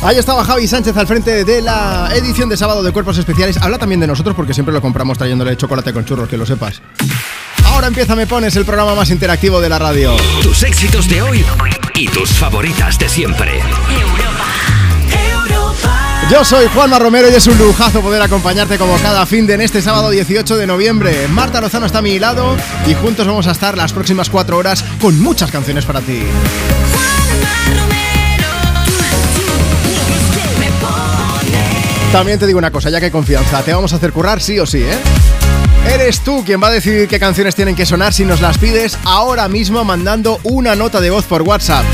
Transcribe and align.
Ahí 0.00 0.16
estaba 0.16 0.44
Javi 0.44 0.68
Sánchez 0.68 0.96
al 0.96 1.08
frente 1.08 1.44
de 1.44 1.60
la 1.60 2.10
edición 2.14 2.48
de 2.48 2.56
sábado 2.56 2.84
de 2.84 2.92
Cuerpos 2.92 3.18
Especiales. 3.18 3.56
Habla 3.56 3.78
también 3.78 4.00
de 4.00 4.06
nosotros 4.06 4.36
porque 4.36 4.54
siempre 4.54 4.72
lo 4.72 4.80
compramos 4.80 5.18
trayéndole 5.18 5.56
chocolate 5.56 5.92
con 5.92 6.04
churros, 6.04 6.28
que 6.28 6.36
lo 6.36 6.46
sepas. 6.46 6.80
Ahora 7.64 7.88
empieza 7.88 8.14
Me 8.14 8.26
Pones, 8.26 8.54
el 8.54 8.64
programa 8.64 8.94
más 8.94 9.10
interactivo 9.10 9.60
de 9.60 9.68
la 9.68 9.78
radio. 9.78 10.16
Tus 10.40 10.62
éxitos 10.62 11.08
de 11.08 11.20
hoy 11.22 11.44
y 11.96 12.06
tus 12.06 12.30
favoritas 12.30 12.96
de 12.98 13.08
siempre. 13.08 13.60
Yo 16.30 16.44
soy 16.44 16.66
Juanma 16.68 16.98
Romero 16.98 17.28
y 17.28 17.34
es 17.34 17.46
un 17.46 17.58
lujazo 17.58 18.00
poder 18.00 18.22
acompañarte 18.22 18.78
como 18.78 18.96
cada 18.98 19.26
fin 19.26 19.46
de 19.46 19.54
en 19.54 19.62
este 19.62 19.82
sábado 19.82 20.10
18 20.10 20.56
de 20.56 20.66
noviembre. 20.66 21.26
Marta 21.28 21.60
Lozano 21.60 21.86
está 21.86 21.98
a 21.98 22.02
mi 22.02 22.18
lado 22.18 22.56
y 22.86 22.94
juntos 22.94 23.26
vamos 23.26 23.48
a 23.48 23.52
estar 23.52 23.76
las 23.76 23.92
próximas 23.92 24.30
cuatro 24.30 24.58
horas 24.58 24.84
con 25.00 25.18
muchas 25.18 25.50
canciones 25.50 25.84
para 25.84 26.00
ti. 26.00 26.22
También 32.12 32.38
te 32.38 32.46
digo 32.46 32.58
una 32.58 32.70
cosa, 32.70 32.88
ya 32.88 33.00
que 33.00 33.10
confianza, 33.10 33.62
te 33.62 33.72
vamos 33.72 33.92
a 33.92 33.96
hacer 33.96 34.12
currar 34.12 34.40
sí 34.40 34.58
o 34.58 34.66
sí, 34.66 34.78
¿eh? 34.78 34.98
Eres 35.92 36.20
tú 36.20 36.42
quien 36.44 36.62
va 36.62 36.68
a 36.68 36.70
decidir 36.70 37.06
qué 37.06 37.18
canciones 37.18 37.54
tienen 37.54 37.76
que 37.76 37.84
sonar 37.84 38.12
si 38.12 38.24
nos 38.24 38.40
las 38.40 38.56
pides 38.58 38.98
ahora 39.04 39.48
mismo 39.48 39.84
mandando 39.84 40.40
una 40.42 40.74
nota 40.74 41.00
de 41.00 41.10
voz 41.10 41.26
por 41.26 41.42
WhatsApp. 41.42 41.84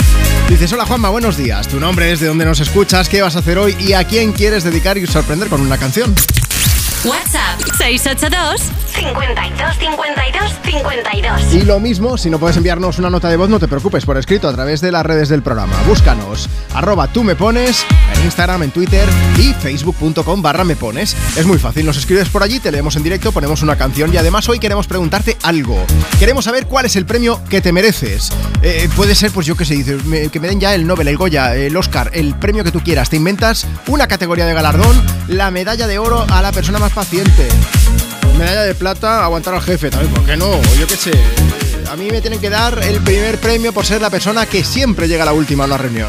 Dices, 0.48 0.72
hola 0.72 0.86
Juanma, 0.86 1.10
buenos 1.10 1.36
días. 1.36 1.66
Tu 1.66 1.80
nombre 1.80 2.12
es 2.12 2.20
de 2.20 2.28
dónde 2.28 2.44
nos 2.44 2.60
escuchas, 2.60 3.08
qué 3.08 3.22
vas 3.22 3.34
a 3.34 3.40
hacer 3.40 3.58
hoy 3.58 3.76
y 3.80 3.94
a 3.94 4.04
quién 4.04 4.32
quieres 4.32 4.62
dedicar 4.62 4.96
y 4.98 5.06
sorprender 5.06 5.48
con 5.48 5.60
una 5.60 5.78
canción. 5.78 6.14
WhatsApp 7.04 7.60
682 7.76 8.62
52 8.94 9.76
52 9.78 10.52
52. 10.64 11.54
Y 11.54 11.62
lo 11.62 11.78
mismo, 11.78 12.16
si 12.16 12.30
no 12.30 12.38
puedes 12.38 12.56
enviarnos 12.56 12.98
una 12.98 13.10
nota 13.10 13.28
de 13.28 13.36
voz, 13.36 13.50
no 13.50 13.58
te 13.58 13.68
preocupes, 13.68 14.06
por 14.06 14.16
escrito 14.16 14.48
a 14.48 14.54
través 14.54 14.80
de 14.80 14.90
las 14.90 15.04
redes 15.04 15.28
del 15.28 15.42
programa. 15.42 15.76
Búscanos, 15.86 16.48
arroba 16.72 17.08
tú 17.08 17.22
me 17.22 17.36
pones, 17.36 17.84
en 18.12 18.24
Instagram, 18.24 18.62
en 18.64 18.70
Twitter 18.70 19.08
y 19.38 19.52
facebook.com 19.54 20.42
barra 20.42 20.64
me 20.64 20.76
pones. 20.76 21.16
Es 21.36 21.46
muy 21.46 21.58
fácil, 21.58 21.86
nos 21.86 21.96
escribes 21.96 22.28
por 22.28 22.42
allí, 22.42 22.60
te 22.60 22.70
leemos 22.70 22.96
en 22.96 23.02
directo, 23.02 23.32
ponemos 23.32 23.62
una 23.62 23.76
canción 23.76 24.12
y 24.12 24.16
además 24.16 24.48
hoy 24.48 24.58
queremos 24.58 24.86
preguntarte 24.86 25.36
algo. 25.42 25.84
Queremos 26.18 26.44
saber 26.44 26.66
cuál 26.66 26.86
es 26.86 26.96
el 26.96 27.06
premio 27.06 27.40
que 27.48 27.60
te 27.60 27.72
mereces. 27.72 28.30
Eh, 28.62 28.88
puede 28.96 29.14
ser, 29.14 29.30
pues 29.30 29.46
yo 29.46 29.56
qué 29.56 29.64
sé, 29.64 29.74
dices, 29.74 30.04
me- 30.04 30.28
que 30.28 30.40
me 30.40 30.48
den 30.48 30.60
ya 30.60 30.74
el 30.74 30.86
Nobel, 30.86 31.08
el 31.08 31.16
Goya, 31.16 31.54
el 31.56 31.76
Oscar, 31.76 32.10
el 32.14 32.34
premio 32.34 32.64
que 32.64 32.72
tú 32.72 32.80
quieras. 32.80 33.10
Te 33.10 33.16
inventas 33.16 33.66
una 33.86 34.06
categoría 34.08 34.46
de 34.46 34.54
galardón, 34.54 35.00
la 35.28 35.50
medalla 35.50 35.86
de 35.86 35.98
oro 35.98 36.24
a 36.30 36.42
la 36.42 36.52
persona 36.52 36.78
más 36.78 36.92
paciente. 36.92 37.48
Medalla 38.38 38.62
de 38.62 38.74
plata, 38.74 39.22
aguantar 39.24 39.54
al 39.54 39.62
jefe 39.62 39.90
también, 39.90 40.12
¿por 40.12 40.24
qué 40.24 40.36
no? 40.36 40.60
Yo 40.78 40.86
qué 40.88 40.96
sé. 40.96 41.12
A 41.90 41.96
mí 41.96 42.08
me 42.10 42.20
tienen 42.20 42.40
que 42.40 42.50
dar 42.50 42.82
el 42.82 43.00
primer 43.00 43.38
premio 43.38 43.72
por 43.72 43.86
ser 43.86 44.00
la 44.00 44.10
persona 44.10 44.46
que 44.46 44.64
siempre 44.64 45.06
llega 45.06 45.22
a 45.22 45.26
la 45.26 45.32
última 45.32 45.64
a 45.64 45.66
una 45.68 45.78
reunión. 45.78 46.08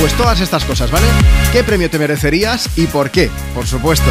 Pues 0.00 0.12
todas 0.14 0.40
estas 0.40 0.64
cosas, 0.64 0.90
¿vale? 0.90 1.06
¿Qué 1.52 1.64
premio 1.64 1.88
te 1.90 1.98
merecerías 1.98 2.68
y 2.76 2.86
por 2.86 3.10
qué? 3.10 3.30
Por 3.54 3.66
supuesto. 3.66 4.10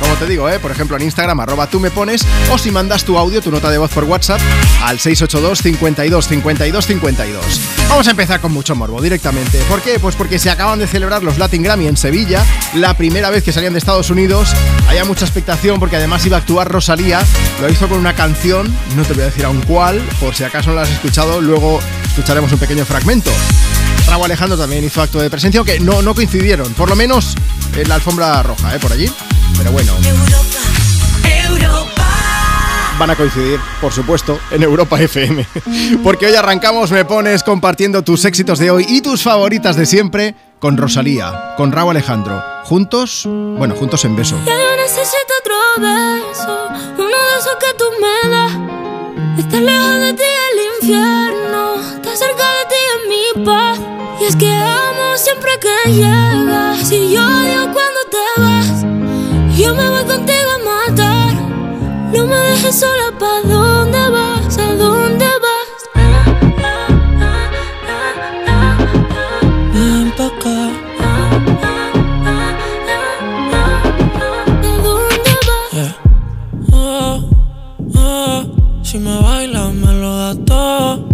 Como 0.00 0.14
te 0.16 0.26
digo, 0.26 0.50
¿eh? 0.50 0.58
por 0.58 0.70
ejemplo 0.70 0.96
en 0.96 1.02
Instagram, 1.02 1.38
arroba 1.40 1.68
tú 1.68 1.78
me 1.78 1.90
pones, 1.90 2.26
o 2.50 2.58
si 2.58 2.70
mandas 2.70 3.04
tu 3.04 3.16
audio, 3.16 3.40
tu 3.40 3.50
nota 3.50 3.70
de 3.70 3.78
voz 3.78 3.92
por 3.92 4.04
WhatsApp, 4.04 4.40
al 4.82 4.98
682 4.98 5.62
52 5.62 6.28
52 6.28 6.86
52. 6.86 7.60
Vamos 7.88 8.08
a 8.08 8.10
empezar 8.10 8.40
con 8.40 8.52
mucho 8.52 8.74
morbo 8.74 9.00
directamente. 9.00 9.58
¿Por 9.68 9.80
qué? 9.82 9.98
Pues 9.98 10.16
porque 10.16 10.38
se 10.38 10.50
acaban 10.50 10.78
de 10.78 10.86
celebrar 10.86 11.22
los 11.22 11.38
Latin 11.38 11.62
Grammy 11.62 11.86
en 11.86 11.96
Sevilla, 11.96 12.44
la 12.74 12.96
primera 12.96 13.30
vez 13.30 13.44
que 13.44 13.52
salían 13.52 13.72
de 13.72 13.78
Estados 13.78 14.10
Unidos. 14.10 14.52
Había 14.88 15.04
mucha 15.04 15.24
expectación 15.24 15.78
porque 15.78 15.96
además 15.96 16.26
iba 16.26 16.36
a 16.36 16.40
actuar 16.40 16.70
Rosalía. 16.70 17.22
Lo 17.60 17.70
hizo 17.70 17.88
con 17.88 17.98
una 17.98 18.14
canción, 18.14 18.74
no 18.96 19.04
te 19.04 19.14
voy 19.14 19.22
a 19.22 19.26
decir 19.26 19.44
aún 19.44 19.62
cuál, 19.62 20.00
por 20.20 20.34
si 20.34 20.44
acaso 20.44 20.70
no 20.70 20.76
la 20.76 20.82
has 20.82 20.90
escuchado, 20.90 21.40
luego 21.40 21.80
escucharemos 22.08 22.52
un 22.52 22.58
pequeño 22.58 22.84
fragmento. 22.84 23.30
Raúl 24.14 24.26
Alejandro 24.26 24.56
también 24.56 24.84
hizo 24.84 25.02
acto 25.02 25.18
de 25.18 25.28
presencia, 25.28 25.58
aunque 25.58 25.80
no, 25.80 26.00
no 26.00 26.14
coincidieron, 26.14 26.72
por 26.74 26.88
lo 26.88 26.94
menos 26.94 27.34
en 27.76 27.88
la 27.88 27.96
alfombra 27.96 28.44
roja, 28.44 28.72
¿eh? 28.72 28.78
por 28.78 28.92
allí. 28.92 29.10
Pero 29.58 29.72
bueno, 29.72 29.92
van 32.96 33.10
a 33.10 33.16
coincidir, 33.16 33.58
por 33.80 33.92
supuesto, 33.92 34.38
en 34.52 34.62
Europa 34.62 35.00
FM. 35.00 35.44
Porque 36.04 36.26
hoy 36.26 36.34
arrancamos, 36.36 36.92
me 36.92 37.04
pones 37.04 37.42
compartiendo 37.42 38.02
tus 38.02 38.24
éxitos 38.24 38.60
de 38.60 38.70
hoy 38.70 38.86
y 38.88 39.00
tus 39.00 39.24
favoritas 39.24 39.74
de 39.74 39.84
siempre 39.84 40.36
con 40.60 40.76
Rosalía, 40.76 41.54
con 41.56 41.72
Raúl 41.72 41.90
Alejandro. 41.90 42.40
Juntos, 42.66 43.22
bueno, 43.26 43.74
juntos 43.74 44.04
en 44.04 44.14
beso. 44.14 44.38
Ya 44.46 44.52
yo 44.52 44.76
necesito 44.76 45.34
otro 45.40 45.56
beso, 45.82 46.68
uno 46.98 47.04
de 47.08 47.38
esos 47.40 47.56
que 47.58 47.76
tú 47.76 47.84
me 48.00 48.30
das. 48.30 49.40
Estar 49.40 49.60
lejos 49.60 49.98
de 49.98 50.12
ti 50.12 50.22
el 50.22 50.82
infierno, 50.82 51.80
estar 51.96 52.16
cerca 52.16 52.44
de 52.44 52.64
ti 52.68 52.76
es 52.76 53.08
mi 53.08 53.44
paz. 53.44 53.93
Es 54.26 54.36
que 54.36 54.50
amo 54.50 55.16
siempre 55.16 55.50
que 55.60 55.92
llegas, 55.92 56.90
y 56.90 57.12
yo 57.12 57.20
odio 57.20 57.70
cuando 57.74 58.00
te 58.10 58.40
vas. 58.40 58.82
Yo 59.54 59.74
me 59.74 59.86
voy 59.90 60.04
contigo 60.04 60.50
a 60.54 60.88
matar, 60.88 61.34
no 62.10 62.26
me 62.26 62.36
dejes 62.36 62.80
sola, 62.80 63.12
¿pa' 63.18 63.42
dónde 63.46 64.08
vas? 64.08 64.58
¿A 64.58 64.74
dónde 64.76 65.26
vas? 65.44 65.68
Ven 69.74 70.10
pa' 70.16 70.26
acá. 70.26 70.70
¿A 74.62 74.72
dónde 74.82 75.34
vas? 75.48 75.70
Yeah. 75.72 75.96
Oh, 76.72 77.20
oh, 77.94 78.44
si 78.82 78.98
me 78.98 79.20
bailas 79.20 79.74
me 79.74 79.92
lo 79.92 80.16
das. 80.16 81.13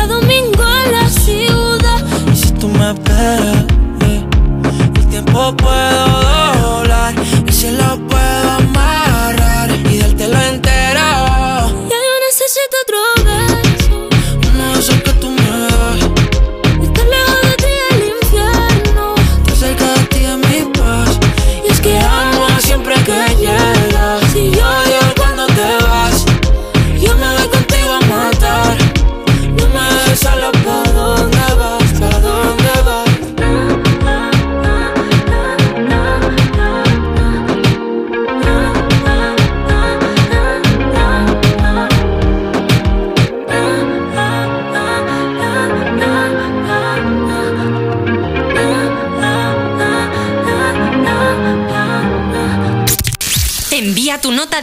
y 0.00 0.02
a 0.02 0.06
domingo 0.06 0.64
en 0.84 0.92
la 0.92 1.08
ciudad. 1.08 2.04
Y 2.32 2.36
si 2.36 2.52
tú 2.52 2.68
me 2.68 2.90
esperas, 2.90 3.64
eh, 4.06 4.24
el 4.96 5.06
tiempo 5.08 5.54
puedo 5.56 6.06
doblar, 6.06 6.39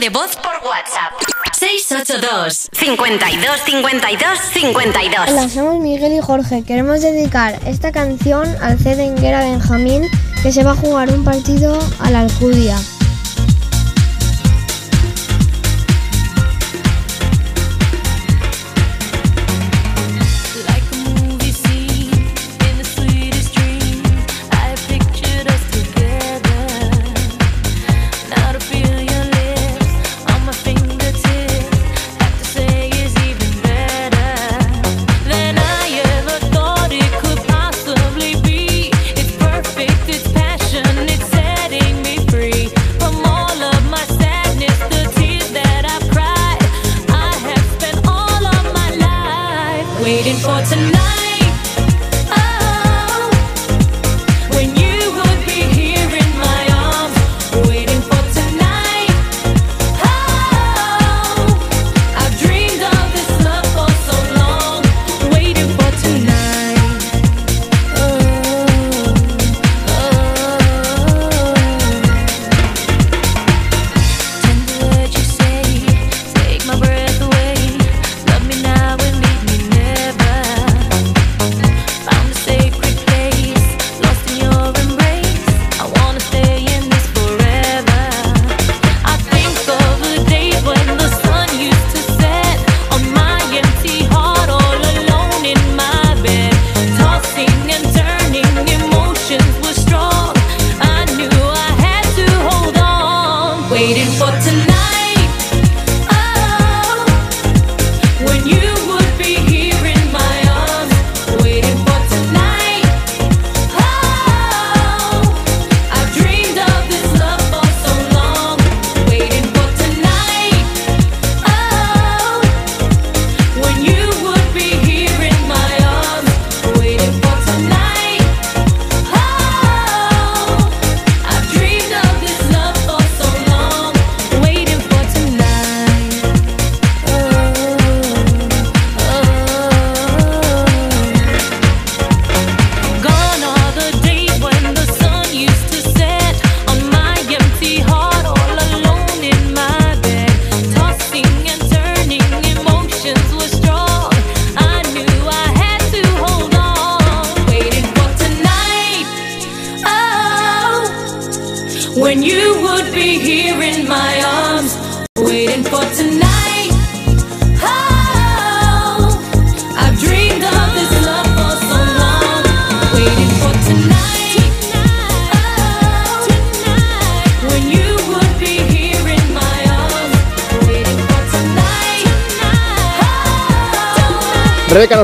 de 0.08 0.14
voz 0.14 0.38
por 0.38 0.54
WhatsApp. 0.66 1.12
682 1.60 2.70
52 2.72 3.62
52 3.66 4.40
52 4.54 5.30
Hola, 5.30 5.50
somos 5.50 5.82
Miguel 5.82 6.14
y 6.14 6.22
Jorge. 6.22 6.64
Queremos 6.64 7.02
dedicar 7.02 7.60
esta 7.66 7.92
canción 7.92 8.48
al 8.62 8.80
C 8.80 8.96
Benjamín 8.96 10.04
que 10.44 10.54
se 10.54 10.64
va 10.64 10.72
a 10.72 10.76
jugar 10.76 11.12
un 11.12 11.26
partido 11.26 11.78
a 12.00 12.10
la 12.10 12.22
Alcudia. 12.22 12.78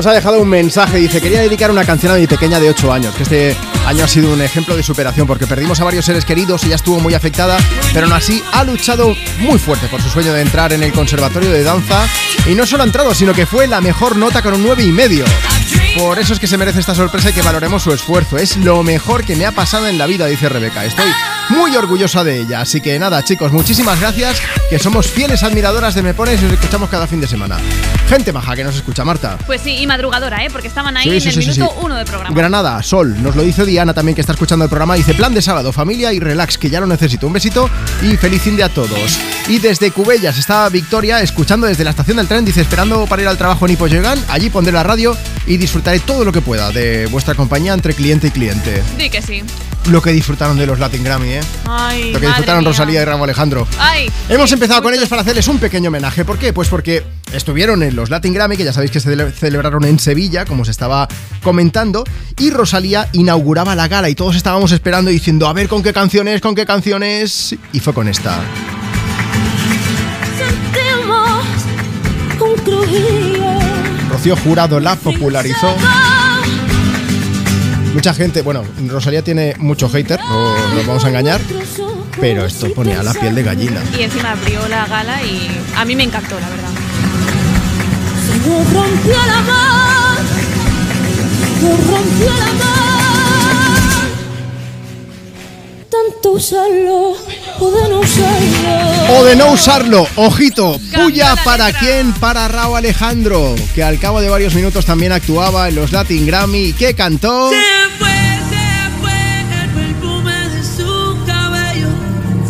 Nos 0.04 0.12
ha 0.12 0.16
dejado 0.16 0.38
un 0.42 0.48
mensaje, 0.50 0.98
dice, 0.98 1.18
quería 1.18 1.40
dedicar 1.40 1.70
una 1.70 1.82
canción 1.82 2.12
a 2.12 2.16
mi 2.16 2.26
pequeña 2.26 2.60
de 2.60 2.68
8 2.68 2.92
años, 2.92 3.14
que 3.14 3.22
este 3.22 3.56
año 3.86 4.04
ha 4.04 4.08
sido 4.08 4.34
un 4.34 4.42
ejemplo 4.42 4.76
de 4.76 4.82
superación 4.82 5.26
porque 5.26 5.46
perdimos 5.46 5.80
a 5.80 5.84
varios 5.84 6.04
seres 6.04 6.26
queridos, 6.26 6.62
ella 6.64 6.74
estuvo 6.74 7.00
muy 7.00 7.14
afectada, 7.14 7.56
pero 7.94 8.04
aún 8.04 8.12
así 8.12 8.44
ha 8.52 8.64
luchado 8.64 9.16
muy 9.38 9.58
fuerte 9.58 9.86
por 9.86 10.02
su 10.02 10.10
sueño 10.10 10.34
de 10.34 10.42
entrar 10.42 10.74
en 10.74 10.82
el 10.82 10.92
conservatorio 10.92 11.50
de 11.50 11.62
danza 11.62 12.06
y 12.46 12.54
no 12.54 12.66
solo 12.66 12.82
ha 12.82 12.86
entrado, 12.86 13.14
sino 13.14 13.32
que 13.32 13.46
fue 13.46 13.66
la 13.66 13.80
mejor 13.80 14.16
nota 14.16 14.42
con 14.42 14.52
un 14.52 14.62
9 14.62 14.84
y 14.84 14.92
medio. 14.92 15.24
Por 15.96 16.18
eso 16.18 16.34
es 16.34 16.38
que 16.38 16.48
se 16.48 16.58
merece 16.58 16.80
esta 16.80 16.94
sorpresa 16.94 17.30
y 17.30 17.32
que 17.32 17.40
valoremos 17.40 17.82
su 17.82 17.92
esfuerzo. 17.92 18.36
Es 18.36 18.58
lo 18.58 18.82
mejor 18.82 19.24
que 19.24 19.36
me 19.36 19.46
ha 19.46 19.52
pasado 19.52 19.86
en 19.86 19.96
la 19.96 20.06
vida, 20.06 20.26
dice 20.26 20.48
Rebeca. 20.50 20.84
Estoy 20.84 21.06
muy 21.50 21.76
orgullosa 21.76 22.24
de 22.24 22.40
ella. 22.40 22.60
Así 22.60 22.80
que 22.80 22.98
nada, 22.98 23.22
chicos, 23.24 23.52
muchísimas 23.52 24.00
gracias. 24.00 24.40
Que 24.70 24.78
somos 24.78 25.06
fieles 25.06 25.42
admiradoras 25.42 25.94
de 25.94 26.02
Me 26.02 26.14
Pones 26.14 26.40
y 26.42 26.46
os 26.46 26.52
escuchamos 26.52 26.88
cada 26.88 27.06
fin 27.06 27.20
de 27.20 27.26
semana. 27.26 27.58
Gente 28.08 28.32
maja 28.32 28.54
que 28.56 28.64
nos 28.64 28.76
escucha, 28.76 29.04
Marta. 29.04 29.38
Pues 29.46 29.60
sí, 29.60 29.78
y 29.78 29.86
madrugadora, 29.86 30.44
¿eh? 30.44 30.48
Porque 30.50 30.68
estaban 30.68 30.96
ahí 30.96 31.08
en 31.08 31.28
el 31.28 31.36
minuto 31.36 31.74
uno 31.82 31.96
de 31.96 32.04
programa. 32.04 32.34
Granada, 32.34 32.82
Sol, 32.82 33.22
nos 33.22 33.36
lo 33.36 33.42
dice 33.42 33.64
Diana 33.64 33.94
también 33.94 34.14
que 34.14 34.20
está 34.20 34.32
escuchando 34.32 34.64
el 34.64 34.68
programa. 34.68 34.94
Dice 34.94 35.14
plan 35.14 35.34
de 35.34 35.42
sábado, 35.42 35.72
familia 35.72 36.12
y 36.12 36.20
relax, 36.20 36.58
que 36.58 36.70
ya 36.70 36.80
lo 36.80 36.86
necesito. 36.86 37.26
Un 37.26 37.32
besito 37.32 37.68
y 38.02 38.16
feliz 38.16 38.42
fin 38.42 38.56
de 38.56 38.64
a 38.64 38.68
todos. 38.68 39.18
Y 39.48 39.58
desde 39.58 39.90
Cubellas 39.90 40.38
está 40.38 40.68
Victoria 40.68 41.20
escuchando 41.20 41.66
desde 41.66 41.84
la 41.84 41.90
estación 41.90 42.16
del 42.16 42.28
tren. 42.28 42.44
Dice 42.44 42.60
esperando 42.60 43.06
para 43.06 43.22
ir 43.22 43.28
al 43.28 43.38
trabajo 43.38 43.66
en 43.66 43.76
Llegan. 43.76 44.18
Allí 44.28 44.50
pondré 44.50 44.72
la 44.72 44.82
radio 44.82 45.16
y 45.46 45.56
disfrutaré 45.56 46.00
todo 46.00 46.24
lo 46.24 46.32
que 46.32 46.40
pueda 46.40 46.70
de 46.70 47.06
vuestra 47.06 47.34
compañía 47.34 47.74
entre 47.74 47.94
cliente 47.94 48.28
y 48.28 48.30
cliente. 48.30 48.82
Di 48.96 49.10
que 49.10 49.20
sí. 49.20 49.42
Lo 49.90 50.00
que 50.00 50.12
disfrutaron 50.12 50.56
de 50.56 50.66
los 50.66 50.78
Latin 50.78 51.04
Grammy, 51.04 51.28
¿eh? 51.28 51.40
Ay, 51.66 52.12
lo 52.12 52.20
que 52.20 52.26
disfrutaron 52.26 52.64
Rosalía 52.64 53.02
y 53.02 53.04
Ramo 53.04 53.24
Alejandro. 53.24 53.66
Ay, 53.78 54.10
Hemos 54.28 54.50
empezado 54.52 54.82
con 54.82 54.94
ellos 54.94 55.08
para 55.08 55.22
hacerles 55.22 55.46
un 55.48 55.58
pequeño 55.58 55.88
homenaje. 55.88 56.24
¿Por 56.24 56.38
qué? 56.38 56.54
Pues 56.54 56.68
porque 56.68 57.04
estuvieron 57.32 57.82
en 57.82 57.94
los 57.94 58.08
Latin 58.08 58.32
Grammy, 58.32 58.56
que 58.56 58.64
ya 58.64 58.72
sabéis 58.72 58.90
que 58.90 59.00
se 59.00 59.32
celebraron 59.32 59.84
en 59.84 59.98
Sevilla, 59.98 60.46
como 60.46 60.64
se 60.64 60.70
estaba 60.70 61.06
comentando, 61.42 62.04
y 62.38 62.50
Rosalía 62.50 63.08
inauguraba 63.12 63.74
la 63.74 63.86
gala 63.88 64.08
y 64.08 64.14
todos 64.14 64.36
estábamos 64.36 64.72
esperando 64.72 65.10
diciendo, 65.10 65.46
a 65.46 65.52
ver 65.52 65.68
con 65.68 65.82
qué 65.82 65.92
canciones, 65.92 66.40
con 66.40 66.54
qué 66.54 66.64
canciones, 66.64 67.54
y 67.72 67.80
fue 67.80 67.92
con 67.92 68.08
esta. 68.08 68.40
Rocío 74.10 74.36
Jurado 74.36 74.80
la 74.80 74.96
popularizó. 74.96 75.76
Mucha 77.94 78.12
gente, 78.12 78.42
bueno, 78.42 78.64
Rosalía 78.88 79.22
tiene 79.22 79.54
mucho 79.58 79.88
hater, 79.88 80.18
no 80.20 80.74
nos 80.74 80.86
vamos 80.86 81.04
a 81.04 81.08
engañar, 81.08 81.40
pero 82.20 82.44
esto 82.44 82.72
ponía 82.74 83.02
la 83.04 83.14
piel 83.14 83.36
de 83.36 83.42
gallina. 83.44 83.80
Y 83.96 84.02
encima 84.02 84.32
abrió 84.32 84.66
la 84.66 84.86
gala 84.86 85.22
y 85.22 85.48
a 85.76 85.84
mí 85.84 85.94
me 85.94 86.02
encantó, 86.02 86.38
la 86.40 86.48
verdad. 86.50 86.70
Se 88.26 88.74
rompió 88.74 89.12
la 89.12 89.42
mar, 89.42 90.18
se 91.60 91.68
rompió 91.68 92.26
la 92.26 92.64
mar. 92.64 92.93
Usarlo 96.34 97.12
o 97.60 97.70
de 97.70 97.88
no 97.88 98.00
usarlo. 98.00 99.16
O 99.16 99.24
de 99.24 99.36
no 99.36 99.52
usarlo, 99.52 100.06
ojito, 100.16 100.80
puya 100.92 101.36
para 101.44 101.72
quién, 101.72 102.12
para 102.14 102.48
Raúl 102.48 102.78
Alejandro, 102.78 103.54
que 103.72 103.84
al 103.84 104.00
cabo 104.00 104.20
de 104.20 104.28
varios 104.28 104.52
minutos 104.52 104.84
también 104.84 105.12
actuaba 105.12 105.68
en 105.68 105.76
los 105.76 105.92
Latin 105.92 106.26
Grammy 106.26 106.72
que 106.72 106.94
cantó... 106.94 107.50
Se 107.50 107.56
fue, 107.98 108.08
se 108.50 109.00
fue 109.00 109.12
el 109.62 109.70
perfume 109.70 110.48
de 110.48 110.64
su 110.64 111.16
cabello, 111.24 111.88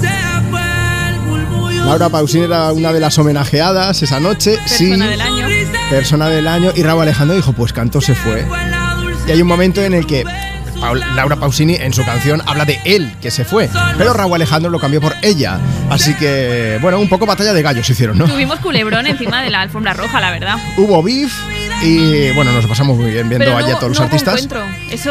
se 0.01 0.51
fue 0.51 1.79
el 1.81 1.87
Laura 1.87 2.09
Pausini 2.09 2.45
era 2.45 2.73
una 2.73 2.91
de 2.91 3.01
las 3.01 3.19
homenajeadas 3.19 4.03
esa 4.03 4.19
noche. 4.19 4.57
Persona 4.67 5.09
del 5.09 5.21
año. 5.21 5.47
Persona 5.91 6.29
del 6.31 6.49
año. 6.49 6.73
Y 6.75 6.83
Raúl 6.83 7.03
Alejandro 7.03 7.37
dijo, 7.37 7.53
pues 7.53 7.75
cantó 7.75 8.01
se 8.01 8.15
fue. 8.15 8.47
Y 9.29 9.31
hay 9.31 9.43
un 9.43 9.49
momento 9.49 9.83
en 9.83 9.93
el 9.93 10.07
que 10.07 10.25
Laura 11.15 11.37
Pausini 11.37 11.75
en 11.77 11.93
su 11.93 12.05
canción 12.05 12.43
habla 12.47 12.65
de 12.65 12.81
él 12.85 13.15
que 13.21 13.31
se 13.31 13.45
fue, 13.45 13.69
pero 13.97 14.13
Raúl 14.13 14.35
Alejandro 14.35 14.71
lo 14.71 14.79
cambió 14.79 15.01
por 15.01 15.15
ella. 15.23 15.59
Así 15.91 16.15
que, 16.15 16.79
bueno, 16.81 16.99
un 16.99 17.09
poco 17.09 17.27
batalla 17.27 17.53
de 17.53 17.63
gallos 17.63 17.89
hicieron, 17.89 18.19
¿no? 18.19 18.27
Tuvimos 18.27 18.59
culebrón 18.61 19.07
encima 19.07 19.43
de 19.43 19.51
la 19.51 19.61
alfombra 19.61 19.95
roja, 19.95 20.21
la 20.21 20.31
verdad. 20.31 20.57
Hubo 20.77 21.03
beef 21.03 21.33
y 21.83 22.31
bueno, 22.33 22.53
nos 22.53 22.67
pasamos 22.67 22.97
muy 22.97 23.11
bien 23.11 23.29
viendo 23.29 23.57
allá 23.57 23.75
a 23.75 23.79
todos 23.79 23.91
los 23.91 24.01
artistas. 24.01 24.49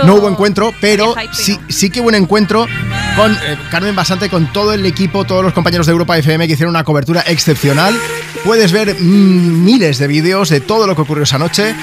no 0.04 0.16
hubo 0.16 0.30
encuentro, 0.30 0.74
pero 0.82 1.16
sí, 1.32 1.60
sí 1.70 1.90
que 1.90 2.02
hubo 2.02 2.10
un 2.10 2.16
encuentro 2.16 2.68
con 3.16 3.32
eh, 3.32 3.58
Carmen 3.70 3.96
Basante, 3.96 4.30
con 4.30 4.52
todo 4.52 4.74
el 4.74 4.86
equipo, 4.86 5.24
todos 5.24 5.44
los 5.44 5.54
compañeros 5.54 5.86
de 5.86 5.92
Europa 5.92 6.18
FM 6.18 6.48
que 6.48 6.54
hicieron 6.54 6.72
una 6.72 6.84
cobertura 6.84 7.22
excepcional. 7.28 7.96
Puedes 8.44 8.72
ver 8.72 8.96
mm, 9.00 9.64
miles 9.64 10.00
de 10.00 10.08
vídeos 10.08 10.50
de 10.50 10.62
todo 10.62 10.88
lo 10.88 10.96
que 10.96 11.02
ocurrió 11.02 11.24
esa 11.24 11.38
noche 11.38 11.76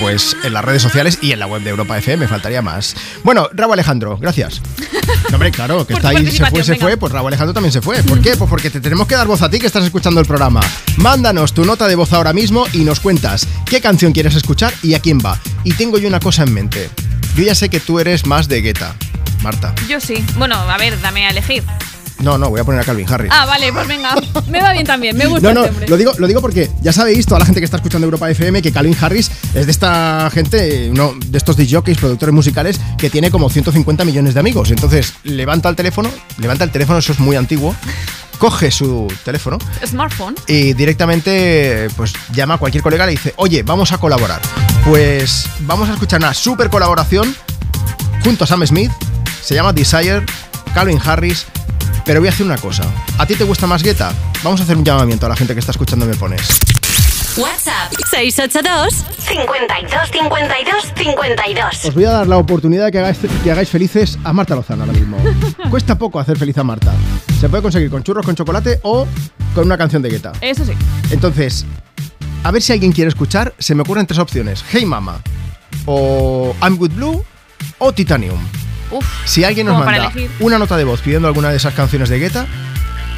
pues 0.00 0.36
en 0.42 0.52
las 0.52 0.64
redes 0.64 0.82
sociales 0.82 1.18
y 1.20 1.32
en 1.32 1.40
la 1.40 1.46
web 1.46 1.62
de 1.62 1.70
Europa 1.70 1.98
FM, 1.98 2.28
faltaría 2.28 2.62
más. 2.62 2.94
Bueno, 3.24 3.48
Raúl 3.52 3.72
Alejandro, 3.74 4.16
gracias. 4.18 4.60
hombre, 5.32 5.50
claro, 5.50 5.86
que 5.86 5.94
está 5.94 6.10
ahí, 6.10 6.30
se 6.30 6.46
fue, 6.46 6.62
se 6.62 6.76
fue, 6.76 6.96
pues 6.96 7.12
Raúl 7.12 7.28
Alejandro 7.28 7.54
también 7.54 7.72
se 7.72 7.80
fue. 7.80 8.02
¿Por 8.02 8.20
qué? 8.20 8.36
Pues 8.36 8.48
porque 8.48 8.70
te 8.70 8.80
tenemos 8.80 9.06
que 9.06 9.14
dar 9.14 9.26
voz 9.26 9.42
a 9.42 9.50
ti 9.50 9.58
que 9.58 9.66
estás 9.66 9.84
escuchando 9.84 10.20
el 10.20 10.26
programa. 10.26 10.60
Mándanos 10.96 11.52
tu 11.52 11.64
nota 11.64 11.88
de 11.88 11.94
voz 11.96 12.12
ahora 12.12 12.32
mismo 12.32 12.66
y 12.72 12.84
nos 12.84 13.00
cuentas 13.00 13.46
qué 13.66 13.80
canción 13.80 14.12
quieres 14.12 14.34
escuchar 14.34 14.72
y 14.82 14.94
a 14.94 15.00
quién 15.00 15.18
va. 15.18 15.38
Y 15.64 15.72
tengo 15.72 15.98
yo 15.98 16.08
una 16.08 16.20
cosa 16.20 16.44
en 16.44 16.54
mente. 16.54 16.90
Yo 17.34 17.44
ya 17.44 17.54
sé 17.54 17.68
que 17.68 17.80
tú 17.80 17.98
eres 17.98 18.26
más 18.26 18.48
de 18.48 18.62
Guetta, 18.62 18.94
Marta. 19.42 19.74
Yo 19.88 20.00
sí. 20.00 20.24
Bueno, 20.36 20.56
a 20.56 20.76
ver, 20.78 21.00
dame 21.00 21.26
a 21.26 21.30
elegir. 21.30 21.64
No, 22.20 22.36
no, 22.36 22.50
voy 22.50 22.60
a 22.60 22.64
poner 22.64 22.80
a 22.80 22.84
Calvin 22.84 23.06
Harris. 23.08 23.30
Ah, 23.32 23.46
vale, 23.46 23.72
pues 23.72 23.86
venga. 23.86 24.14
Me 24.48 24.60
va 24.60 24.72
bien 24.72 24.86
también, 24.86 25.16
me 25.16 25.26
gusta. 25.26 25.52
No, 25.52 25.60
no, 25.60 25.66
este 25.66 25.88
lo 25.88 25.96
digo, 25.96 26.12
lo 26.18 26.26
digo 26.26 26.40
porque 26.40 26.70
ya 26.80 26.92
sabéis, 26.92 27.26
toda 27.26 27.38
la 27.38 27.46
gente 27.46 27.60
que 27.60 27.64
está 27.64 27.76
escuchando 27.76 28.06
Europa 28.06 28.30
FM, 28.30 28.62
que 28.62 28.72
Calvin 28.72 28.96
Harris 29.00 29.30
es 29.54 29.66
de 29.66 29.72
esta 29.72 30.30
gente, 30.32 30.90
uno 30.90 31.14
de 31.26 31.38
estos 31.38 31.56
DJs, 31.56 31.98
productores 31.98 32.34
musicales, 32.34 32.80
que 32.96 33.10
tiene 33.10 33.30
como 33.30 33.48
150 33.50 34.04
millones 34.04 34.34
de 34.34 34.40
amigos. 34.40 34.70
Entonces, 34.70 35.14
levanta 35.24 35.68
el 35.68 35.76
teléfono, 35.76 36.10
levanta 36.38 36.64
el 36.64 36.70
teléfono, 36.70 36.98
eso 36.98 37.12
es 37.12 37.20
muy 37.20 37.36
antiguo 37.36 37.74
coge 38.38 38.70
su 38.70 39.12
teléfono 39.24 39.58
smartphone 39.84 40.36
y 40.46 40.72
directamente 40.72 41.88
pues 41.96 42.12
llama 42.32 42.54
a 42.54 42.58
cualquier 42.58 42.84
colega 42.84 43.04
y 43.04 43.06
le 43.08 43.10
dice 43.12 43.34
oye 43.36 43.64
vamos 43.64 43.90
a 43.90 43.98
colaborar 43.98 44.40
pues 44.84 45.48
vamos 45.60 45.88
a 45.88 45.94
escuchar 45.94 46.20
una 46.20 46.32
super 46.32 46.70
colaboración 46.70 47.34
junto 48.22 48.44
a 48.44 48.46
Sam 48.46 48.64
Smith 48.64 48.92
se 49.42 49.54
llama 49.54 49.72
Desire 49.72 50.24
Calvin 50.78 51.00
Harris 51.04 51.44
pero 52.06 52.20
voy 52.20 52.28
a 52.28 52.30
hacer 52.30 52.46
una 52.46 52.56
cosa. 52.56 52.84
¿A 53.18 53.26
ti 53.26 53.34
te 53.34 53.42
gusta 53.42 53.66
más 53.66 53.82
Guetta? 53.82 54.12
Vamos 54.44 54.60
a 54.60 54.62
hacer 54.62 54.76
un 54.76 54.84
llamamiento 54.84 55.26
a 55.26 55.28
la 55.28 55.34
gente 55.34 55.52
que 55.52 55.58
está 55.58 55.72
escuchando 55.72 56.06
Me 56.06 56.14
Pones. 56.14 56.40
WhatsApp 57.36 57.92
682 58.08 58.94
52 59.18 60.10
52 60.12 60.92
52. 60.96 61.84
Os 61.84 61.94
voy 61.94 62.04
a 62.04 62.10
dar 62.10 62.28
la 62.28 62.38
oportunidad 62.38 62.84
de 62.84 62.92
que 62.92 62.98
hagáis, 63.00 63.18
que 63.42 63.50
hagáis 63.50 63.68
felices 63.70 64.20
a 64.22 64.32
Marta 64.32 64.54
Lozano 64.54 64.84
ahora 64.84 64.92
mismo. 64.92 65.18
Cuesta 65.70 65.98
poco 65.98 66.20
hacer 66.20 66.38
feliz 66.38 66.56
a 66.58 66.62
Marta. 66.62 66.94
Se 67.40 67.48
puede 67.48 67.64
conseguir 67.64 67.90
con 67.90 68.04
churros 68.04 68.24
con 68.24 68.36
chocolate 68.36 68.78
o 68.84 69.04
con 69.56 69.64
una 69.64 69.76
canción 69.76 70.00
de 70.00 70.10
Guetta. 70.10 70.30
Eso 70.40 70.64
sí. 70.64 70.74
Entonces, 71.10 71.66
a 72.44 72.52
ver 72.52 72.62
si 72.62 72.72
alguien 72.72 72.92
quiere 72.92 73.08
escuchar. 73.08 73.52
Se 73.58 73.74
me 73.74 73.82
ocurren 73.82 74.06
tres 74.06 74.20
opciones: 74.20 74.64
Hey 74.70 74.86
Mama, 74.86 75.20
o 75.86 76.54
I'm 76.62 76.76
Good 76.76 76.92
Blue, 76.92 77.24
o 77.78 77.92
Titanium 77.92 78.38
si 79.24 79.44
alguien 79.44 79.66
nos 79.66 79.84
manda 79.84 80.12
una 80.40 80.58
nota 80.58 80.76
de 80.76 80.84
voz 80.84 81.00
pidiendo 81.00 81.28
alguna 81.28 81.50
de 81.50 81.56
esas 81.56 81.74
canciones 81.74 82.08
de 82.08 82.18
Guetta, 82.18 82.46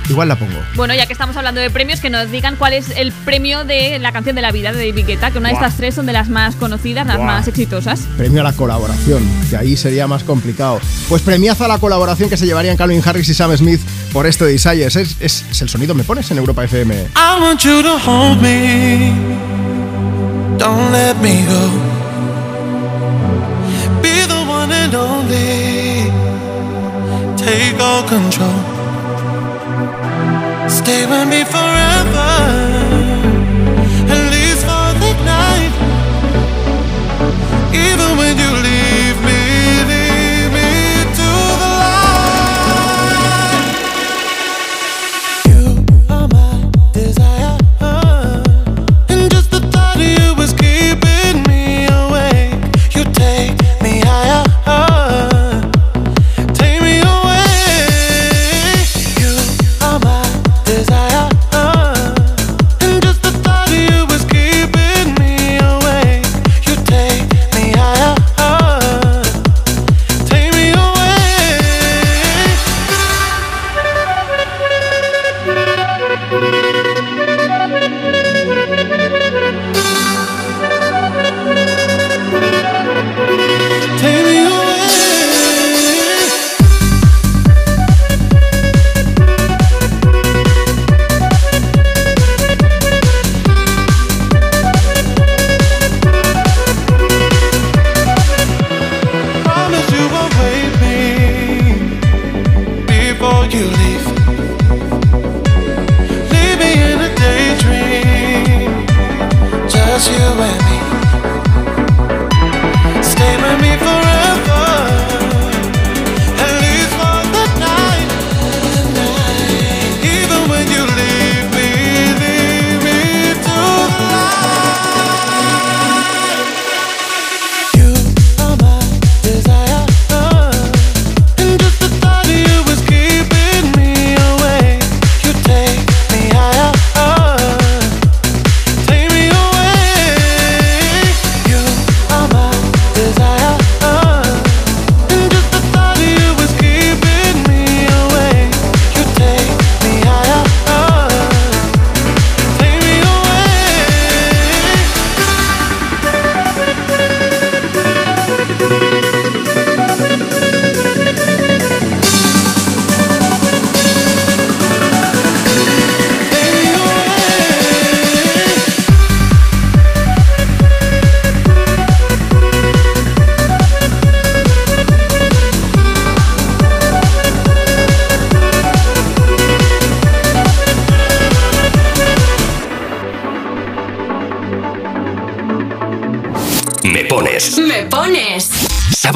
igual 0.08 0.28
la 0.28 0.36
pongo. 0.36 0.58
Bueno, 0.74 0.94
ya 0.94 1.06
que 1.06 1.12
estamos 1.12 1.36
hablando 1.36 1.60
de 1.60 1.70
premios, 1.70 2.00
que 2.00 2.10
nos 2.10 2.30
digan 2.30 2.56
cuál 2.56 2.72
es 2.72 2.90
el 2.96 3.12
premio 3.12 3.64
de 3.64 3.98
la 3.98 4.12
canción 4.12 4.36
de 4.36 4.42
la 4.42 4.52
vida 4.52 4.72
de 4.72 4.78
David 4.88 5.06
Guetta, 5.06 5.30
que 5.30 5.38
una 5.38 5.48
de 5.48 5.54
estas 5.54 5.76
tres 5.76 5.94
son 5.94 6.06
de 6.06 6.12
las 6.12 6.28
más 6.28 6.56
conocidas, 6.56 7.06
las 7.06 7.20
más 7.20 7.48
exitosas. 7.48 8.00
Premio 8.16 8.40
a 8.40 8.44
la 8.44 8.52
colaboración, 8.52 9.22
que 9.48 9.56
ahí 9.56 9.76
sería 9.76 10.06
más 10.06 10.24
complicado. 10.24 10.80
Pues 11.08 11.22
premiaza 11.22 11.68
la 11.68 11.78
colaboración 11.78 12.28
que 12.28 12.36
se 12.36 12.46
llevarían 12.46 12.76
Calvin 12.76 13.02
Harris 13.04 13.28
y 13.28 13.34
Sam 13.34 13.56
Smith 13.56 13.80
por 14.12 14.26
esto 14.26 14.44
de. 14.44 14.60
Es, 14.60 14.96
es, 14.96 15.62
el 15.62 15.68
sonido 15.68 15.94
me 15.94 16.04
pones 16.04 16.30
en 16.30 16.38
Europa 16.38 16.64
FM. 16.64 16.94
I 16.94 17.40
want 17.40 17.60
you 17.60 17.82
to 17.82 17.96
hold 17.98 18.40
me. 18.42 19.12
Don't 20.58 20.92
let 20.92 21.14
me 21.22 21.44
go. 21.46 21.99
And 24.92 24.96
only 24.96 26.10
take 27.36 27.78
all 27.80 28.02
control. 28.08 28.60
Stay 30.68 31.06
with 31.06 31.28
me 31.28 31.44
forever, 31.44 32.69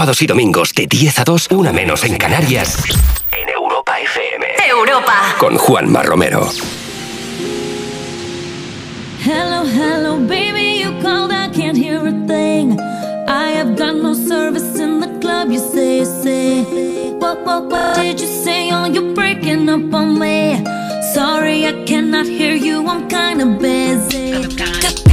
Sábados 0.05 0.21
y 0.21 0.27
domingos 0.27 0.75
de 0.75 0.87
10 0.87 1.21
a 1.21 1.25
2, 1.25 1.49
una 1.53 1.73
menos 1.73 2.05
en 2.05 2.19
Canarias. 2.19 2.77
En 3.33 3.49
Europa 3.49 3.99
FM. 3.99 4.47
Europa. 4.69 5.35
Con 5.39 5.57
Juanma 5.57 6.03
Romero. 6.03 6.47
Hello, 9.25 9.65
hello, 9.65 10.19
baby, 10.19 10.83
you 10.83 10.93
called, 11.01 11.33
I 11.33 11.49
can't 11.49 11.75
hear 11.75 12.07
a 12.07 12.13
thing. 12.27 12.79
I 13.27 13.53
have 13.57 13.79
got 13.79 13.95
no 13.95 14.13
service 14.13 14.79
in 14.79 15.01
the 15.01 15.09
club, 15.21 15.51
you 15.51 15.59
say, 15.59 16.05
say. 16.05 16.65
What, 17.19 17.43
what, 17.47 17.71
what 17.71 17.97
did 17.97 18.21
you 18.21 18.27
say? 18.27 18.73
Oh, 18.73 18.85
you're 18.85 19.15
breaking 19.15 19.71
up 19.71 19.95
on 19.95 20.19
me. 20.19 20.63
Sorry, 21.15 21.67
I 21.67 21.83
cannot 21.87 22.27
hear 22.27 22.55
you, 22.55 22.87
I'm 22.87 23.09
kinda 23.09 23.47
busy. 23.59 25.04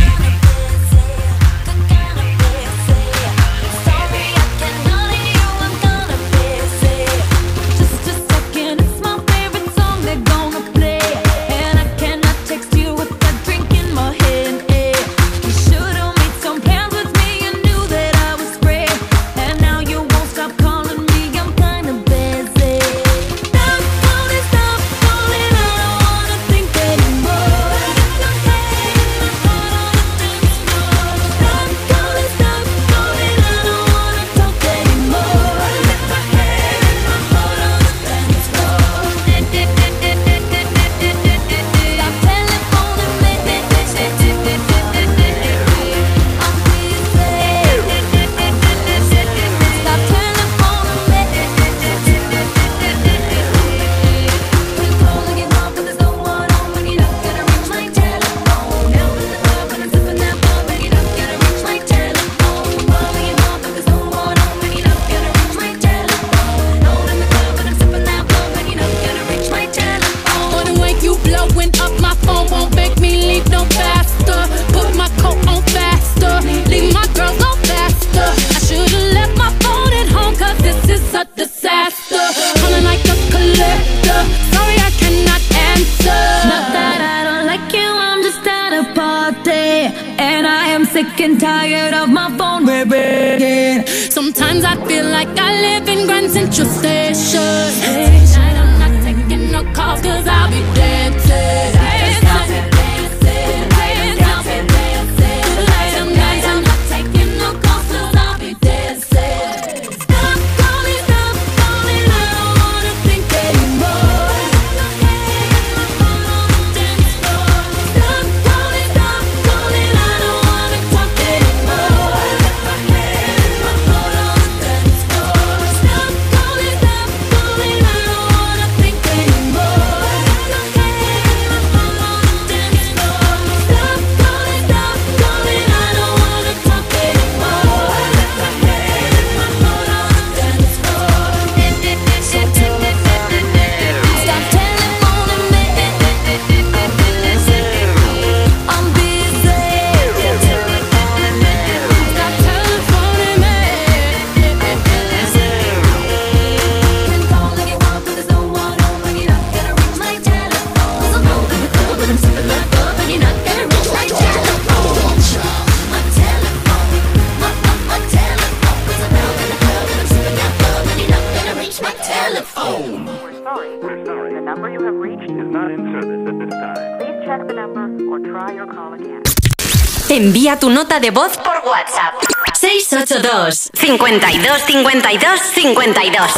52 183.97 184.63
52 184.67 185.41
52 185.53 186.31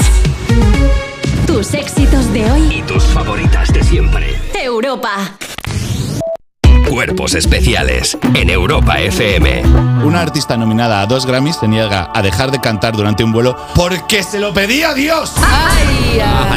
Tus 1.45 1.73
éxitos 1.75 2.33
de 2.33 2.51
hoy. 2.51 2.77
Y 2.77 2.81
tus 2.81 3.03
favoritas 3.03 3.71
de 3.71 3.83
siempre. 3.83 4.35
Europa. 4.55 5.32
Cuerpos 7.33 7.35
especiales 7.35 8.17
en 8.35 8.49
Europa 8.49 8.99
FM. 8.99 9.63
Una 10.03 10.21
artista 10.21 10.55
nominada 10.55 11.01
a 11.01 11.05
dos 11.07 11.25
Grammys 11.25 11.55
se 11.55 11.67
niega 11.67 12.11
a 12.13 12.21
dejar 12.21 12.51
de 12.51 12.59
cantar 12.59 12.95
durante 12.95 13.23
un 13.23 13.31
vuelo 13.31 13.55
porque 13.73 14.21
se 14.21 14.39
lo 14.39 14.53
pedía 14.53 14.93
Dios. 14.93 15.31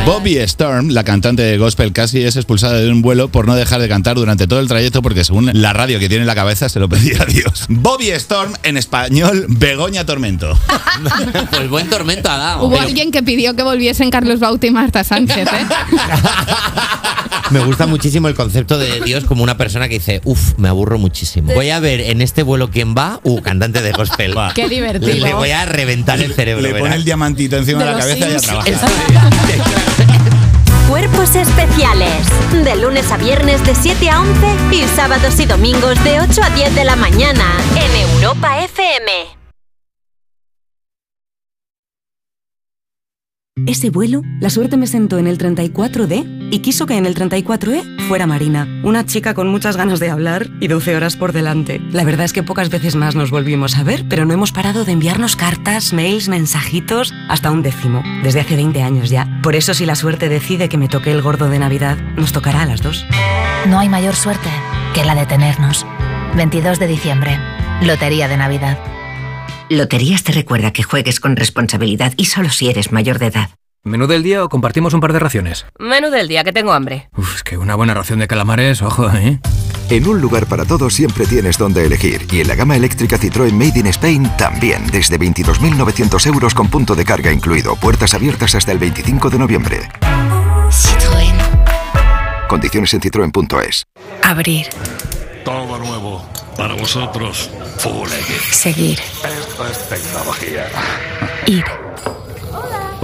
Bobby 0.04 0.36
Storm, 0.38 0.90
la 0.90 1.04
cantante 1.04 1.42
de 1.42 1.56
gospel, 1.56 1.92
casi 1.92 2.22
es 2.22 2.36
expulsada 2.36 2.78
de 2.78 2.90
un 2.90 3.00
vuelo 3.00 3.28
por 3.28 3.46
no 3.46 3.54
dejar 3.54 3.80
de 3.80 3.88
cantar 3.88 4.16
durante 4.16 4.46
todo 4.46 4.60
el 4.60 4.68
trayecto 4.68 5.00
porque 5.00 5.24
según 5.24 5.50
la 5.54 5.72
radio 5.72 5.98
que 5.98 6.08
tiene 6.08 6.22
en 6.22 6.26
la 6.26 6.34
cabeza 6.34 6.68
se 6.68 6.78
lo 6.78 6.88
pedía 6.88 7.24
Dios. 7.24 7.66
Bobby 7.68 8.10
Storm, 8.10 8.52
en 8.62 8.76
español, 8.76 9.46
Begoña 9.48 10.04
Tormento. 10.04 10.58
Pues 11.50 11.68
buen 11.70 11.88
tormento 11.88 12.30
ha 12.30 12.36
dado. 12.36 12.66
Hubo 12.66 12.80
alguien 12.80 13.10
que 13.10 13.22
pidió 13.22 13.54
que 13.54 13.62
volviesen 13.62 14.10
Carlos 14.10 14.40
Bauti 14.40 14.68
y 14.68 14.70
Marta 14.70 15.04
Sánchez, 15.04 15.46
¿eh? 15.46 15.66
Me 17.50 17.60
gusta 17.60 17.86
muchísimo 17.86 18.28
el 18.28 18.34
concepto 18.34 18.78
de 18.78 19.00
Dios 19.02 19.24
como 19.24 19.42
una 19.42 19.56
persona 19.56 19.88
que 19.88 19.94
dice, 19.94 20.20
uff, 20.24 20.58
me 20.58 20.68
aburro 20.68 20.98
muchísimo. 20.98 21.52
Voy 21.54 21.70
a 21.70 21.78
ver 21.78 22.00
en 22.00 22.20
este 22.20 22.42
vuelo 22.42 22.70
quién 22.70 22.94
va, 22.96 23.20
uh, 23.22 23.40
cantante 23.40 23.82
de 23.82 23.92
gospel. 23.92 24.34
Qué 24.54 24.68
divertido. 24.68 25.14
Le, 25.14 25.20
le 25.20 25.34
voy 25.34 25.50
a 25.50 25.64
reventar 25.64 26.20
el 26.20 26.34
cerebro. 26.34 26.62
Le 26.62 26.74
pone 26.74 26.96
el 26.96 27.04
diamantito 27.04 27.56
encima 27.56 27.80
de, 27.80 27.86
De 27.86 27.92
la 27.92 27.98
cabeza 27.98 28.28
y 28.28 28.34
a 28.34 28.38
trabajar. 28.38 28.74
Cuerpos 30.88 31.34
especiales. 31.34 32.26
De 32.64 32.76
lunes 32.76 33.10
a 33.10 33.16
viernes 33.16 33.64
de 33.64 33.74
7 33.74 34.10
a 34.10 34.20
11 34.20 34.46
y 34.72 34.82
sábados 34.96 35.38
y 35.40 35.46
domingos 35.46 36.02
de 36.04 36.20
8 36.20 36.42
a 36.42 36.50
10 36.50 36.74
de 36.74 36.84
la 36.84 36.96
mañana 36.96 37.44
en 37.74 38.10
Europa 38.12 38.64
FM. 38.64 39.36
Ese 43.66 43.90
vuelo, 43.90 44.22
la 44.40 44.50
suerte 44.50 44.76
me 44.76 44.86
sentó 44.86 45.18
en 45.18 45.26
el 45.26 45.38
34D 45.38 46.35
y 46.50 46.60
quiso 46.60 46.86
que 46.86 46.96
en 46.96 47.06
el 47.06 47.14
34E 47.14 48.08
fuera 48.08 48.26
Marina, 48.26 48.68
una 48.82 49.04
chica 49.04 49.34
con 49.34 49.48
muchas 49.48 49.76
ganas 49.76 50.00
de 50.00 50.10
hablar 50.10 50.48
y 50.60 50.68
12 50.68 50.96
horas 50.96 51.16
por 51.16 51.32
delante. 51.32 51.80
La 51.92 52.04
verdad 52.04 52.24
es 52.24 52.32
que 52.32 52.42
pocas 52.42 52.70
veces 52.70 52.94
más 52.94 53.14
nos 53.14 53.30
volvimos 53.30 53.76
a 53.76 53.82
ver, 53.82 54.04
pero 54.08 54.24
no 54.24 54.34
hemos 54.34 54.52
parado 54.52 54.84
de 54.84 54.92
enviarnos 54.92 55.36
cartas, 55.36 55.92
mails, 55.92 56.28
mensajitos, 56.28 57.12
hasta 57.28 57.50
un 57.50 57.62
décimo, 57.62 58.02
desde 58.22 58.40
hace 58.40 58.56
20 58.56 58.82
años 58.82 59.10
ya. 59.10 59.40
Por 59.42 59.56
eso 59.56 59.74
si 59.74 59.86
la 59.86 59.94
suerte 59.94 60.28
decide 60.28 60.68
que 60.68 60.78
me 60.78 60.88
toque 60.88 61.10
el 61.10 61.22
gordo 61.22 61.48
de 61.48 61.58
Navidad, 61.58 61.98
nos 62.16 62.32
tocará 62.32 62.62
a 62.62 62.66
las 62.66 62.82
dos. 62.82 63.04
No 63.68 63.78
hay 63.78 63.88
mayor 63.88 64.14
suerte 64.14 64.48
que 64.94 65.04
la 65.04 65.14
de 65.14 65.26
tenernos. 65.26 65.86
22 66.36 66.78
de 66.78 66.86
diciembre, 66.86 67.38
Lotería 67.82 68.28
de 68.28 68.36
Navidad. 68.36 68.78
Loterías 69.68 70.22
te 70.22 70.32
recuerda 70.32 70.72
que 70.72 70.84
juegues 70.84 71.18
con 71.18 71.34
responsabilidad 71.34 72.12
y 72.16 72.26
solo 72.26 72.50
si 72.50 72.68
eres 72.68 72.92
mayor 72.92 73.18
de 73.18 73.26
edad. 73.26 73.50
¿Menú 73.86 74.08
del 74.08 74.24
día 74.24 74.42
o 74.42 74.48
compartimos 74.48 74.94
un 74.94 75.00
par 75.00 75.12
de 75.12 75.20
raciones? 75.20 75.64
Menú 75.78 76.10
del 76.10 76.26
día, 76.26 76.42
que 76.42 76.52
tengo 76.52 76.72
hambre. 76.72 77.08
Uf, 77.16 77.36
es 77.36 77.44
que 77.44 77.56
una 77.56 77.76
buena 77.76 77.94
ración 77.94 78.18
de 78.18 78.26
calamares, 78.26 78.82
ojo, 78.82 79.08
¿eh? 79.12 79.38
En 79.90 80.08
un 80.08 80.20
lugar 80.20 80.46
para 80.46 80.64
todos 80.64 80.92
siempre 80.92 81.24
tienes 81.24 81.56
donde 81.56 81.86
elegir. 81.86 82.26
Y 82.32 82.40
en 82.40 82.48
la 82.48 82.56
gama 82.56 82.74
eléctrica 82.74 83.16
Citroën 83.16 83.52
Made 83.52 83.78
in 83.78 83.86
Spain 83.86 84.28
también. 84.36 84.88
Desde 84.88 85.20
22.900 85.20 86.26
euros 86.26 86.52
con 86.52 86.66
punto 86.66 86.96
de 86.96 87.04
carga 87.04 87.30
incluido. 87.30 87.76
Puertas 87.76 88.12
abiertas 88.12 88.56
hasta 88.56 88.72
el 88.72 88.78
25 88.78 89.30
de 89.30 89.38
noviembre. 89.38 89.88
Citroën. 90.68 92.48
Condiciones 92.48 92.92
en 92.92 93.00
citroen.es. 93.02 93.84
Abrir. 94.24 94.66
Todo 95.44 95.78
nuevo. 95.78 96.28
Para 96.56 96.74
vosotros. 96.74 97.50
Full. 97.78 98.08
Seguir. 98.50 98.98
Esto 98.98 99.68
es 99.68 99.88
tecnología. 99.88 100.66
Ir. 101.46 101.85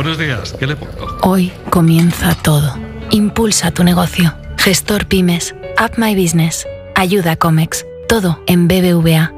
Buenos 0.03 0.19
días. 0.19 0.53
¿Qué 0.59 0.67
le 0.67 0.75
pongo? 0.75 1.17
Hoy 1.23 1.53
comienza 1.71 2.35
todo. 2.35 2.77
Impulsa 3.13 3.71
tu 3.71 3.85
negocio. 3.85 4.35
Gestor 4.59 5.07
Pymes. 5.07 5.55
Up 5.81 5.93
My 5.97 6.21
Business. 6.21 6.67
Ayuda 6.97 7.31
a 7.31 7.37
Comex. 7.37 7.87
Todo 8.09 8.43
en 8.49 8.67
BBVA. 8.67 9.33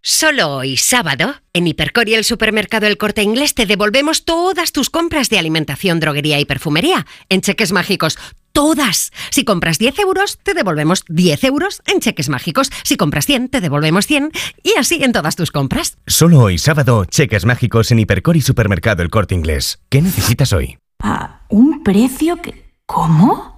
Solo 0.00 0.54
hoy, 0.54 0.76
sábado, 0.76 1.34
en 1.52 1.66
Hipercor 1.66 2.08
y 2.08 2.14
el 2.14 2.22
supermercado 2.22 2.86
El 2.86 2.96
Corte 2.96 3.22
Inglés 3.22 3.54
te 3.54 3.66
devolvemos 3.66 4.24
todas 4.24 4.70
tus 4.70 4.88
compras 4.88 5.28
de 5.30 5.40
alimentación, 5.40 5.98
droguería 5.98 6.38
y 6.38 6.44
perfumería 6.44 7.04
en 7.28 7.40
cheques 7.40 7.72
mágicos. 7.72 8.16
Todas. 8.58 9.12
Si 9.30 9.44
compras 9.44 9.78
10 9.78 10.00
euros, 10.00 10.36
te 10.42 10.52
devolvemos 10.52 11.04
10 11.08 11.44
euros 11.44 11.80
en 11.86 12.00
cheques 12.00 12.28
mágicos. 12.28 12.72
Si 12.82 12.96
compras 12.96 13.24
100, 13.24 13.50
te 13.50 13.60
devolvemos 13.60 14.08
100 14.08 14.32
y 14.64 14.76
así 14.76 15.04
en 15.04 15.12
todas 15.12 15.36
tus 15.36 15.52
compras. 15.52 15.96
Solo 16.08 16.40
hoy 16.40 16.58
sábado, 16.58 17.04
cheques 17.04 17.44
mágicos 17.44 17.92
en 17.92 18.00
Hipercor 18.00 18.36
y 18.36 18.40
Supermercado 18.40 19.04
El 19.04 19.10
Corte 19.10 19.36
Inglés. 19.36 19.78
¿Qué 19.88 20.02
necesitas 20.02 20.52
hoy? 20.52 20.76
Ah, 20.98 21.42
un 21.50 21.84
precio 21.84 22.42
que... 22.42 22.74
¿Cómo? 22.84 23.57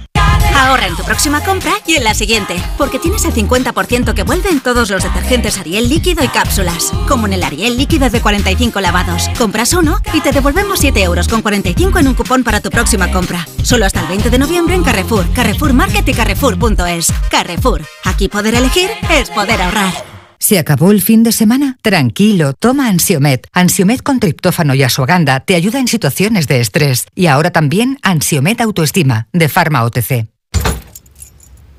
Ahorra 0.61 0.85
en 0.85 0.95
tu 0.95 1.03
próxima 1.03 1.43
compra 1.43 1.73
y 1.87 1.95
en 1.95 2.03
la 2.03 2.13
siguiente, 2.13 2.55
porque 2.77 2.99
tienes 2.99 3.25
el 3.25 3.33
50% 3.33 4.13
que 4.13 4.21
vuelve 4.21 4.49
en 4.49 4.59
todos 4.59 4.91
los 4.91 5.01
detergentes 5.01 5.57
Ariel 5.57 5.89
líquido 5.89 6.23
y 6.23 6.27
cápsulas, 6.27 6.91
como 7.07 7.25
en 7.25 7.33
el 7.33 7.41
Ariel 7.41 7.77
líquido 7.77 8.11
de 8.11 8.21
45 8.21 8.79
lavados. 8.79 9.27
Compras 9.39 9.73
uno 9.73 9.97
y 10.13 10.21
te 10.21 10.31
devolvemos 10.31 10.79
7 10.79 11.01
euros 11.01 11.27
con 11.27 11.41
45 11.41 11.97
en 11.97 12.09
un 12.09 12.13
cupón 12.13 12.43
para 12.43 12.59
tu 12.59 12.69
próxima 12.69 13.11
compra. 13.11 13.47
Solo 13.63 13.87
hasta 13.87 14.01
el 14.01 14.07
20 14.07 14.29
de 14.29 14.37
noviembre 14.37 14.75
en 14.75 14.83
Carrefour, 14.83 15.25
Carrefour 15.33 15.73
Market 15.73 16.07
y 16.07 16.13
Carrefour.es. 16.13 17.11
Carrefour, 17.31 17.83
aquí 18.03 18.27
poder 18.27 18.53
elegir 18.53 18.91
es 19.09 19.31
poder 19.31 19.63
ahorrar. 19.63 19.91
¿Se 20.37 20.59
acabó 20.59 20.91
el 20.91 21.01
fin 21.01 21.23
de 21.23 21.31
semana? 21.31 21.77
Tranquilo, 21.81 22.53
toma 22.53 22.87
Ansiomet. 22.87 23.47
Ansiomet 23.51 24.03
con 24.03 24.19
triptófano 24.19 24.75
y 24.75 24.83
asuaganda 24.83 25.39
te 25.39 25.55
ayuda 25.55 25.79
en 25.79 25.87
situaciones 25.87 26.47
de 26.47 26.59
estrés. 26.59 27.07
Y 27.15 27.25
ahora 27.25 27.49
también 27.49 27.97
Ansiomet 28.03 28.61
Autoestima, 28.61 29.27
de 29.33 29.49
Pharma 29.49 29.83
OTC. 29.83 30.30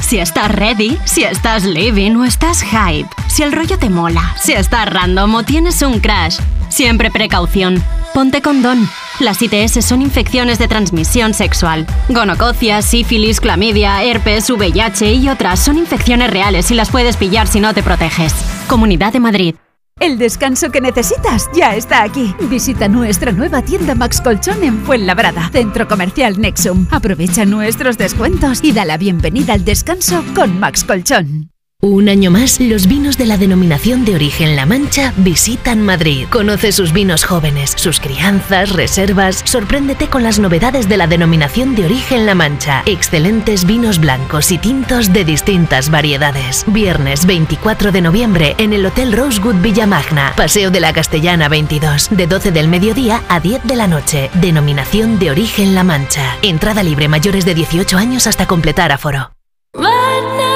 Si 0.00 0.18
estás 0.18 0.50
ready, 0.50 0.98
si 1.04 1.24
estás 1.24 1.64
living 1.64 2.16
o 2.16 2.24
estás 2.24 2.62
hype, 2.62 3.08
si 3.28 3.42
el 3.42 3.52
rollo 3.52 3.78
te 3.78 3.90
mola, 3.90 4.34
si 4.40 4.52
estás 4.52 4.88
random 4.88 5.34
o 5.34 5.42
tienes 5.42 5.82
un 5.82 6.00
crash, 6.00 6.38
siempre 6.68 7.10
precaución. 7.10 7.82
Ponte 8.14 8.40
condón. 8.40 8.88
Las 9.18 9.42
ITS 9.42 9.84
son 9.84 10.02
infecciones 10.02 10.58
de 10.58 10.68
transmisión 10.68 11.34
sexual. 11.34 11.86
Gonococia, 12.08 12.82
sífilis, 12.82 13.40
clamidia, 13.40 14.02
herpes, 14.02 14.48
VIH 14.50 15.14
y 15.14 15.28
otras 15.28 15.58
son 15.60 15.78
infecciones 15.78 16.30
reales 16.30 16.70
y 16.70 16.74
las 16.74 16.90
puedes 16.90 17.16
pillar 17.16 17.46
si 17.46 17.60
no 17.60 17.74
te 17.74 17.82
proteges. 17.82 18.34
Comunidad 18.68 19.12
de 19.12 19.20
Madrid. 19.20 19.54
El 19.98 20.18
descanso 20.18 20.70
que 20.70 20.82
necesitas 20.82 21.48
ya 21.54 21.74
está 21.74 22.02
aquí. 22.02 22.34
Visita 22.50 22.86
nuestra 22.86 23.32
nueva 23.32 23.62
tienda 23.62 23.94
Max 23.94 24.20
Colchón 24.20 24.62
en 24.62 24.78
Fuenlabrada, 24.84 25.48
Centro 25.50 25.88
Comercial 25.88 26.38
Nexum. 26.38 26.86
Aprovecha 26.90 27.46
nuestros 27.46 27.96
descuentos 27.96 28.62
y 28.62 28.72
da 28.72 28.84
la 28.84 28.98
bienvenida 28.98 29.54
al 29.54 29.64
descanso 29.64 30.22
con 30.34 30.60
Max 30.60 30.84
Colchón. 30.84 31.50
Un 31.82 32.08
año 32.08 32.30
más, 32.30 32.58
los 32.58 32.86
vinos 32.86 33.18
de 33.18 33.26
la 33.26 33.36
denominación 33.36 34.06
de 34.06 34.14
origen 34.14 34.56
La 34.56 34.64
Mancha 34.64 35.12
visitan 35.18 35.82
Madrid. 35.82 36.26
Conoce 36.30 36.72
sus 36.72 36.94
vinos 36.94 37.22
jóvenes, 37.22 37.74
sus 37.76 38.00
crianzas, 38.00 38.72
reservas. 38.72 39.42
Sorpréndete 39.44 40.08
con 40.08 40.22
las 40.22 40.38
novedades 40.38 40.88
de 40.88 40.96
la 40.96 41.06
denominación 41.06 41.74
de 41.74 41.84
origen 41.84 42.24
La 42.24 42.34
Mancha. 42.34 42.82
Excelentes 42.86 43.66
vinos 43.66 43.98
blancos 43.98 44.52
y 44.52 44.58
tintos 44.58 45.12
de 45.12 45.26
distintas 45.26 45.90
variedades. 45.90 46.64
Viernes 46.66 47.26
24 47.26 47.92
de 47.92 48.00
noviembre 48.00 48.54
en 48.56 48.72
el 48.72 48.86
Hotel 48.86 49.12
Rosewood 49.12 49.56
Villamagna, 49.56 50.32
Paseo 50.34 50.70
de 50.70 50.80
la 50.80 50.94
Castellana 50.94 51.50
22, 51.50 52.08
de 52.10 52.26
12 52.26 52.52
del 52.52 52.68
mediodía 52.68 53.22
a 53.28 53.38
10 53.38 53.64
de 53.64 53.76
la 53.76 53.86
noche. 53.86 54.30
Denominación 54.40 55.18
de 55.18 55.30
origen 55.30 55.74
La 55.74 55.84
Mancha. 55.84 56.38
Entrada 56.40 56.82
libre 56.82 57.08
mayores 57.08 57.44
de 57.44 57.54
18 57.54 57.98
años 57.98 58.26
hasta 58.26 58.46
completar 58.46 58.92
aforo. 58.92 59.30
Picking 59.74 60.55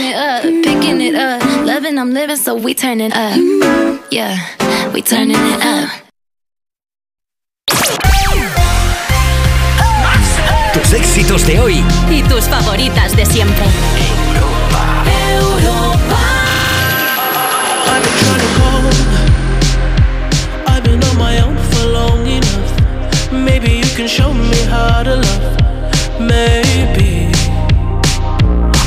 It 0.00 0.16
up, 0.16 0.42
picking 0.42 1.00
it 1.00 1.14
up. 1.14 1.42
Loving, 1.64 1.98
I'm 1.98 2.12
living, 2.12 2.36
so 2.36 2.54
we 2.54 2.74
turn 2.74 3.00
it 3.00 3.12
up. 3.14 3.36
Yeah, 4.10 4.36
we 4.92 5.02
turning 5.02 5.36
it 5.36 5.62
up. 5.62 5.90
Tus 10.72 10.92
Los 10.92 10.92
éxitos 10.92 11.46
de 11.46 11.60
hoy. 11.60 11.84
Y 12.10 12.22
tus 12.22 12.44
favoritas 12.44 13.16
de 13.16 13.26
siempre. 13.26 13.64
I've 17.86 18.02
been 18.02 18.16
trying 18.18 18.40
to 18.40 18.50
call. 18.58 18.82
I've 20.66 20.82
been 20.84 21.02
on 21.02 21.16
my 21.18 21.40
own 21.40 21.56
for 21.70 21.86
long 21.86 22.26
enough. 22.26 23.32
Maybe 23.32 23.72
you 23.72 23.96
can 23.96 24.08
show 24.08 24.32
me 24.32 24.56
how 24.68 25.02
to 25.02 25.16
love. 25.16 25.56
Maybe 26.20 27.29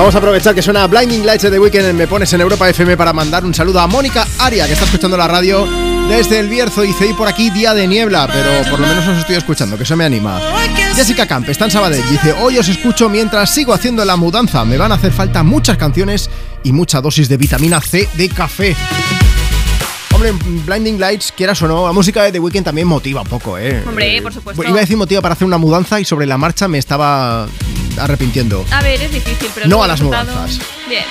Vamos 0.00 0.14
a 0.14 0.18
aprovechar 0.18 0.54
que 0.54 0.62
suena 0.62 0.86
Blinding 0.86 1.26
Lights 1.26 1.42
de 1.42 1.50
The 1.50 1.58
Weekend 1.58 1.88
en 1.88 1.96
Me 1.98 2.06
Pones 2.06 2.32
en 2.32 2.40
Europa 2.40 2.66
FM 2.70 2.96
para 2.96 3.12
mandar 3.12 3.44
un 3.44 3.52
saludo 3.52 3.80
a 3.80 3.86
Mónica 3.86 4.26
Aria, 4.38 4.66
que 4.66 4.72
está 4.72 4.86
escuchando 4.86 5.14
la 5.14 5.28
radio 5.28 5.68
desde 6.08 6.38
el 6.38 6.48
Bierzo. 6.48 6.80
Dice, 6.80 7.06
y 7.06 7.12
por 7.12 7.28
aquí 7.28 7.50
día 7.50 7.74
de 7.74 7.86
niebla, 7.86 8.26
pero 8.26 8.70
por 8.70 8.80
lo 8.80 8.86
menos 8.86 9.06
os 9.06 9.18
estoy 9.18 9.36
escuchando, 9.36 9.76
que 9.76 9.82
eso 9.82 9.98
me 9.98 10.06
anima. 10.06 10.40
Jessica 10.96 11.26
Camp 11.26 11.50
está 11.50 11.66
en 11.66 11.70
Sabadell. 11.70 12.02
Dice, 12.08 12.32
hoy 12.32 12.56
os 12.56 12.66
escucho 12.66 13.10
mientras 13.10 13.50
sigo 13.50 13.74
haciendo 13.74 14.02
la 14.06 14.16
mudanza. 14.16 14.64
Me 14.64 14.78
van 14.78 14.90
a 14.90 14.94
hacer 14.94 15.12
falta 15.12 15.42
muchas 15.42 15.76
canciones 15.76 16.30
y 16.64 16.72
mucha 16.72 17.02
dosis 17.02 17.28
de 17.28 17.36
vitamina 17.36 17.78
C 17.82 18.08
de 18.14 18.30
café. 18.30 18.74
Hombre, 20.14 20.32
Blinding 20.64 20.98
Lights, 20.98 21.30
quieras 21.36 21.60
o 21.60 21.68
no, 21.68 21.86
la 21.86 21.92
música 21.92 22.22
de 22.22 22.32
The 22.32 22.40
Weeknd 22.40 22.64
también 22.64 22.88
motiva 22.88 23.20
un 23.20 23.28
poco, 23.28 23.58
¿eh? 23.58 23.84
Hombre, 23.86 24.22
por 24.22 24.32
supuesto. 24.32 24.64
Iba 24.64 24.78
a 24.78 24.80
decir 24.80 24.96
motiva 24.96 25.20
para 25.20 25.34
hacer 25.34 25.46
una 25.46 25.58
mudanza 25.58 26.00
y 26.00 26.06
sobre 26.06 26.24
la 26.24 26.38
marcha 26.38 26.68
me 26.68 26.78
estaba 26.78 27.46
arrepintiendo. 28.00 28.64
A 28.70 28.82
ver, 28.82 29.00
es 29.02 29.12
difícil, 29.12 29.50
pero 29.54 29.68
No 29.68 29.82
a 29.82 29.88
las 29.88 30.00
mudanzas. 30.00 30.58
Bien. 30.88 31.04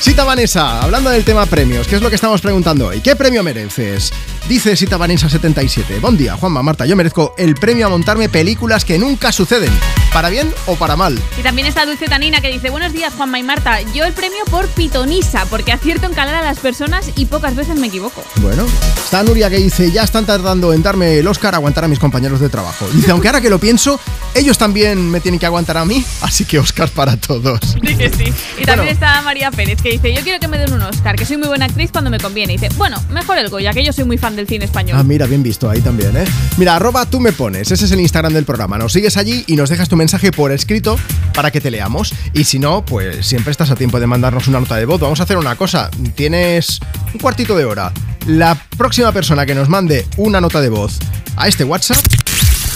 Sita 0.00 0.24
Vanessa, 0.24 0.82
hablando 0.82 1.10
del 1.10 1.24
tema 1.24 1.46
premios, 1.46 1.88
¿qué 1.88 1.96
es 1.96 2.02
lo 2.02 2.10
que 2.10 2.16
estamos 2.16 2.40
preguntando 2.40 2.88
hoy? 2.88 3.00
¿Qué 3.00 3.16
premio 3.16 3.42
mereces? 3.42 4.12
Dice 4.48 4.76
Sita 4.76 4.96
Vanessa 4.96 5.28
77. 5.28 5.98
Buen 6.00 6.16
día, 6.16 6.36
Juanma, 6.36 6.62
Marta. 6.62 6.84
Yo 6.86 6.94
merezco 6.96 7.34
el 7.38 7.54
premio 7.54 7.86
a 7.86 7.88
montarme 7.88 8.28
películas 8.28 8.84
que 8.84 8.98
nunca 8.98 9.32
suceden, 9.32 9.72
para 10.16 10.30
bien 10.30 10.50
o 10.64 10.76
para 10.76 10.96
mal. 10.96 11.20
Y 11.38 11.42
también 11.42 11.66
está 11.66 11.84
Dulce 11.84 12.06
Tanina 12.06 12.40
que 12.40 12.50
dice, 12.50 12.70
buenos 12.70 12.94
días 12.94 13.12
Juanma 13.12 13.38
y 13.38 13.42
Marta, 13.42 13.82
yo 13.94 14.02
el 14.06 14.14
premio 14.14 14.46
por 14.50 14.66
pitonisa, 14.68 15.44
porque 15.50 15.72
acierto 15.72 16.06
en 16.06 16.14
calar 16.14 16.36
a 16.36 16.40
las 16.40 16.58
personas 16.58 17.10
y 17.16 17.26
pocas 17.26 17.54
veces 17.54 17.76
me 17.76 17.88
equivoco. 17.88 18.24
Bueno, 18.36 18.64
está 18.96 19.22
Nuria 19.22 19.50
que 19.50 19.58
dice, 19.58 19.92
ya 19.92 20.04
están 20.04 20.24
tardando 20.24 20.72
en 20.72 20.82
darme 20.82 21.18
el 21.18 21.28
Oscar 21.28 21.52
a 21.52 21.58
aguantar 21.58 21.84
a 21.84 21.88
mis 21.88 21.98
compañeros 21.98 22.40
de 22.40 22.48
trabajo. 22.48 22.88
Dice, 22.94 23.10
aunque 23.10 23.28
ahora 23.28 23.42
que 23.42 23.50
lo 23.50 23.58
pienso, 23.58 24.00
ellos 24.34 24.56
también 24.56 25.10
me 25.10 25.20
tienen 25.20 25.38
que 25.38 25.44
aguantar 25.44 25.76
a 25.76 25.84
mí, 25.84 26.02
así 26.22 26.46
que 26.46 26.58
Oscar 26.58 26.88
para 26.88 27.18
todos. 27.18 27.60
Sí 27.74 27.94
que 27.94 28.08
sí. 28.08 28.32
Y 28.58 28.64
también 28.64 28.88
está 28.88 29.20
María 29.20 29.50
Pérez 29.50 29.82
que 29.82 29.90
dice, 29.90 30.14
yo 30.14 30.22
quiero 30.22 30.40
que 30.40 30.48
me 30.48 30.56
den 30.56 30.72
un 30.72 30.80
Oscar, 30.80 31.16
que 31.16 31.26
soy 31.26 31.36
muy 31.36 31.48
buena 31.48 31.66
actriz 31.66 31.90
cuando 31.92 32.08
me 32.10 32.18
conviene. 32.18 32.54
Y 32.54 32.56
dice, 32.56 32.74
bueno, 32.78 32.96
mejor 33.10 33.36
el 33.36 33.50
Goya, 33.50 33.74
que 33.74 33.84
yo 33.84 33.92
soy 33.92 34.04
muy 34.04 34.16
fan 34.16 34.34
del 34.34 34.46
cine 34.46 34.64
español. 34.64 34.96
Ah, 34.98 35.02
mira, 35.02 35.26
bien 35.26 35.42
visto 35.42 35.68
ahí 35.68 35.82
también, 35.82 36.16
¿eh? 36.16 36.24
Mira, 36.56 36.76
arroba 36.76 37.04
tú 37.04 37.20
me 37.20 37.32
pones, 37.32 37.70
ese 37.70 37.84
es 37.84 37.92
el 37.92 38.00
Instagram 38.00 38.32
del 38.32 38.46
programa. 38.46 38.78
Nos 38.78 38.94
sigues 38.94 39.18
allí 39.18 39.44
y 39.46 39.56
nos 39.56 39.68
dejas 39.68 39.90
tu 39.90 39.96
mensaje 39.96 40.05
por 40.36 40.52
escrito 40.52 40.96
para 41.34 41.50
que 41.50 41.60
te 41.60 41.70
leamos. 41.70 42.14
Y 42.32 42.44
si 42.44 42.58
no, 42.58 42.84
pues 42.84 43.26
siempre 43.26 43.50
estás 43.50 43.70
a 43.70 43.76
tiempo 43.76 44.00
de 44.00 44.06
mandarnos 44.06 44.48
una 44.48 44.60
nota 44.60 44.76
de 44.76 44.86
voz. 44.86 45.00
Vamos 45.00 45.20
a 45.20 45.24
hacer 45.24 45.36
una 45.36 45.56
cosa, 45.56 45.90
tienes 46.14 46.80
un 47.12 47.20
cuartito 47.20 47.56
de 47.56 47.64
hora. 47.64 47.92
La 48.26 48.56
próxima 48.76 49.12
persona 49.12 49.46
que 49.46 49.54
nos 49.54 49.68
mande 49.68 50.06
una 50.16 50.40
nota 50.40 50.60
de 50.60 50.68
voz 50.68 50.98
a 51.36 51.48
este 51.48 51.64
WhatsApp 51.64 52.25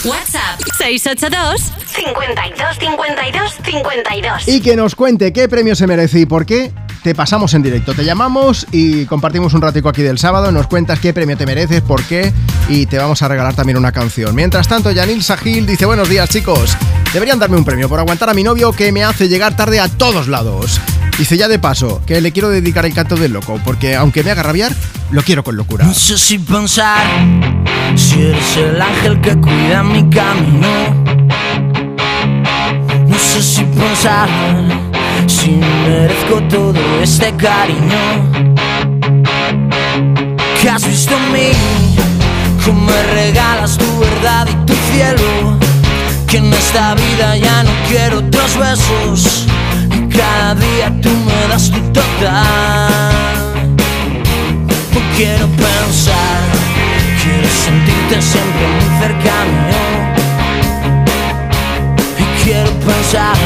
WhatsApp 0.05 0.59
682 0.79 1.73
52 1.87 2.79
52 2.79 3.53
52. 3.63 4.49
y 4.49 4.61
que 4.63 4.75
nos 4.75 4.95
cuente 4.95 5.33
qué 5.33 5.47
premio 5.47 5.77
se 5.77 5.87
merece 5.87 6.21
y 6.21 6.27
por 6.27 6.47
qué, 6.47 6.73
te 7.03 7.15
pasamos 7.15 7.53
en 7.53 7.63
directo. 7.63 7.95
Te 7.95 8.05
llamamos 8.05 8.67
y 8.73 9.05
compartimos 9.07 9.53
un 9.53 9.61
ratico 9.61 9.91
aquí 9.91 10.03
del 10.03 10.19
sábado, 10.19 10.53
nos 10.53 10.69
cuentas 10.69 11.01
qué 11.01 11.13
premio 11.13 11.37
te 11.37 11.45
mereces, 11.45 11.83
por 11.83 12.03
qué 12.05 12.33
y 12.69 12.87
te 12.87 12.99
vamos 12.99 13.21
a 13.23 13.29
regalar 13.29 13.55
también 13.55 13.77
una 13.77 13.93
canción. 13.93 14.35
Mientras 14.35 14.69
tanto, 14.69 14.91
Yanil 14.91 15.23
Sahil 15.23 15.67
dice, 15.67 15.85
buenos 15.85 16.09
días 16.09 16.31
chicos, 16.31 16.77
deberían 17.13 17.39
darme 17.39 17.59
un 17.59 17.65
premio 17.65 17.89
por 17.89 17.99
aguantar 17.99 18.31
a 18.31 18.35
mi 18.35 18.43
novio 18.43 18.73
que 18.73 18.93
me 18.93 19.05
hace 19.05 19.29
llegar 19.29 19.55
tarde 19.55 19.81
a 19.81 19.89
todos 19.89 20.29
lados. 20.29 20.81
Dice 21.19 21.37
ya 21.37 21.49
de 21.49 21.59
paso 21.59 22.01
que 22.07 22.23
le 22.23 22.33
quiero 22.33 22.49
dedicar 22.49 22.87
el 22.87 22.95
canto 22.95 23.17
del 23.17 23.33
loco, 23.33 23.61
porque 23.65 23.97
aunque 23.97 24.25
me 24.25 24.31
haga 24.31 24.43
rabiar, 24.43 24.73
lo 25.13 25.23
quiero 25.23 25.43
con 25.43 25.57
locura. 25.57 25.85
No 25.85 25.95
sé 25.95 26.19
si 26.19 26.39
pensar 26.39 27.03
si 27.97 28.23
eres 28.23 28.57
el 28.57 28.81
ángel 28.81 29.21
que 29.21 29.37
cuida 29.37 29.83
mi 29.83 30.09
camino. 30.09 30.69
No 33.09 33.19
sé 33.19 33.43
si 33.43 33.65
pensar 33.65 34.29
si 35.27 35.51
merezco 35.51 36.41
todo 36.49 36.81
este 37.03 37.33
cariño. 37.33 37.99
Que 40.61 40.69
has 40.69 40.87
visto 40.87 41.17
en 41.17 41.33
mí, 41.33 41.51
cómo 42.65 42.81
me 42.83 43.03
regalas 43.15 43.79
tu 43.79 43.99
verdad 43.99 44.47
y 44.49 44.67
tu 44.67 44.75
cielo. 44.93 45.59
Que 46.27 46.37
en 46.37 46.53
esta 46.53 46.95
vida 46.95 47.37
ya 47.37 47.63
no 47.65 47.71
quiero 47.89 48.19
otros 48.19 48.57
besos. 48.57 49.47
Y 49.97 50.09
cada 50.09 50.55
día 50.55 50.93
tú 51.01 51.09
me 51.09 51.49
das 51.49 51.71
tu 51.71 51.81
total. 51.93 53.40
Quiero 55.23 55.47
pensar, 55.49 56.41
quiero 57.23 57.47
sentirte 57.47 58.23
siempre 58.23 58.67
muy 58.69 58.89
cerca 59.03 59.35
mío. 59.53 59.85
Y 62.19 62.25
quiero 62.43 62.71
pensar 62.81 63.37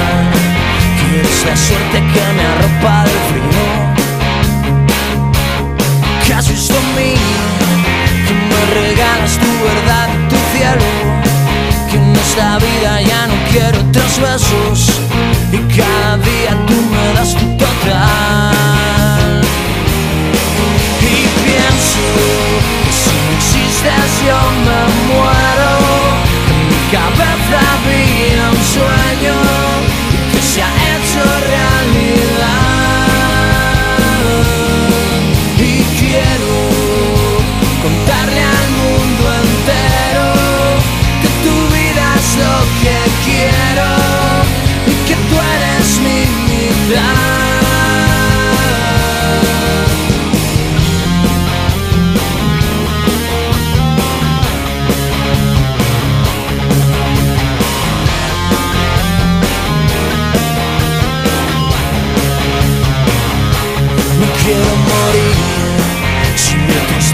que 0.97 1.19
eres 1.19 1.45
la 1.45 1.57
suerte 1.57 1.99
que 1.99 2.25
me 2.37 2.45
arropa 2.47 2.95
del 3.07 3.21
frío. 3.29 3.67
Que 6.25 6.35
has 6.35 6.49
visto 6.49 6.77
mí, 6.97 7.15
que 8.25 8.35
me 8.35 8.61
regalas 8.81 9.35
tu 9.37 9.51
verdad 9.67 10.09
y 10.15 10.17
tu 10.29 10.37
cielo. 10.53 10.89
Que 11.91 11.97
en 11.97 12.15
esta 12.15 12.59
vida 12.59 13.03
ya 13.03 13.27
no 13.27 13.35
quiero 13.51 13.81
otros 13.81 14.21
besos. 14.21 15.01
Y 15.51 15.59
cada 15.77 16.19
día 16.19 16.53
tú 16.69 16.77
me 16.93 17.15
das 17.15 17.35
tu 17.35 17.47
total. 17.57 18.94
Si 22.91 23.15
no 23.25 23.31
existes 23.37 24.11
yo 24.27 24.39
me 24.67 24.81
muero. 25.09 25.73
En 26.51 26.61
mi 26.71 26.81
cabeza 26.97 27.59
había 27.75 28.45
un 28.51 28.63
sueño 28.77 29.37
que 30.33 30.41
se 30.43 30.59
ha 30.63 30.73
hecho 30.93 31.23
realidad. 31.53 32.65
Y 35.59 35.73
quiero 35.99 36.55
contarle 37.83 38.43
al 38.43 38.69
mundo 38.83 39.25
entero 39.45 40.29
que 41.23 41.31
tu 41.45 41.55
vida 41.75 42.05
es 42.19 42.29
lo 42.43 42.57
que 42.81 42.94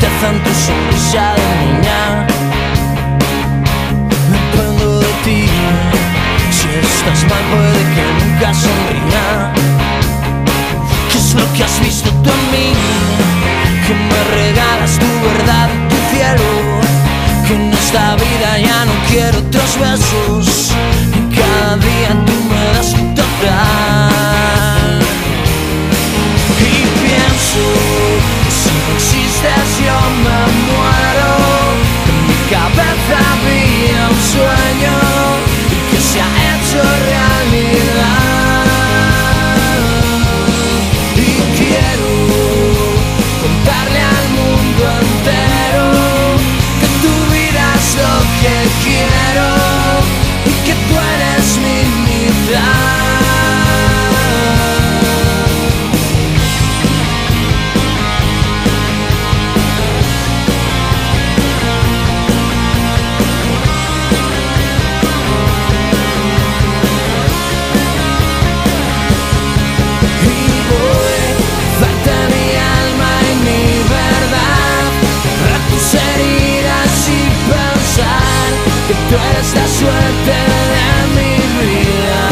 tristeza 0.00 0.30
en 0.30 0.42
tu 0.42 0.50
sonrisa 0.50 1.34
de 1.34 1.46
niña. 1.60 2.26
Dependo 4.32 5.00
de 5.00 5.12
ti. 5.24 5.46
Si 6.50 6.68
estás 6.68 7.20
mal, 7.28 7.44
puede 7.52 7.82
que 7.94 8.04
nunca 8.20 8.54
sonría. 8.54 9.52
¿Qué 11.10 11.18
es 11.18 11.34
lo 11.34 11.52
que 11.54 11.64
has 11.64 11.80
visto 11.80 12.10
tú 12.22 12.30
en 12.30 12.44
mí? 12.52 12.72
Que 13.86 13.94
me 13.94 14.20
regalas 14.36 14.98
tu 14.98 15.10
verdad 15.28 15.68
tu 15.90 15.96
cielo. 16.10 16.50
Que 17.46 17.54
en 17.54 17.72
esta 17.72 18.16
vida 18.16 18.58
ya 18.58 18.84
no 18.86 18.94
quiero 19.08 19.38
otros 19.38 19.78
besos. 19.78 20.72
Y 21.18 21.34
cada 21.34 21.76
día 21.76 22.10
tú 22.26 22.36
me 22.50 22.62
das 22.74 22.90
tu 22.92 23.04
total. 23.20 25.00
Y 26.58 26.86
pienso 27.02 27.62
si 28.60 28.70
no 28.70 28.94
existes 28.96 29.79
tú 79.10 79.16
eres 79.16 79.54
la 79.54 79.66
suerte 79.66 80.36
de 80.72 80.86
mi 81.16 81.34
vida 81.60 82.22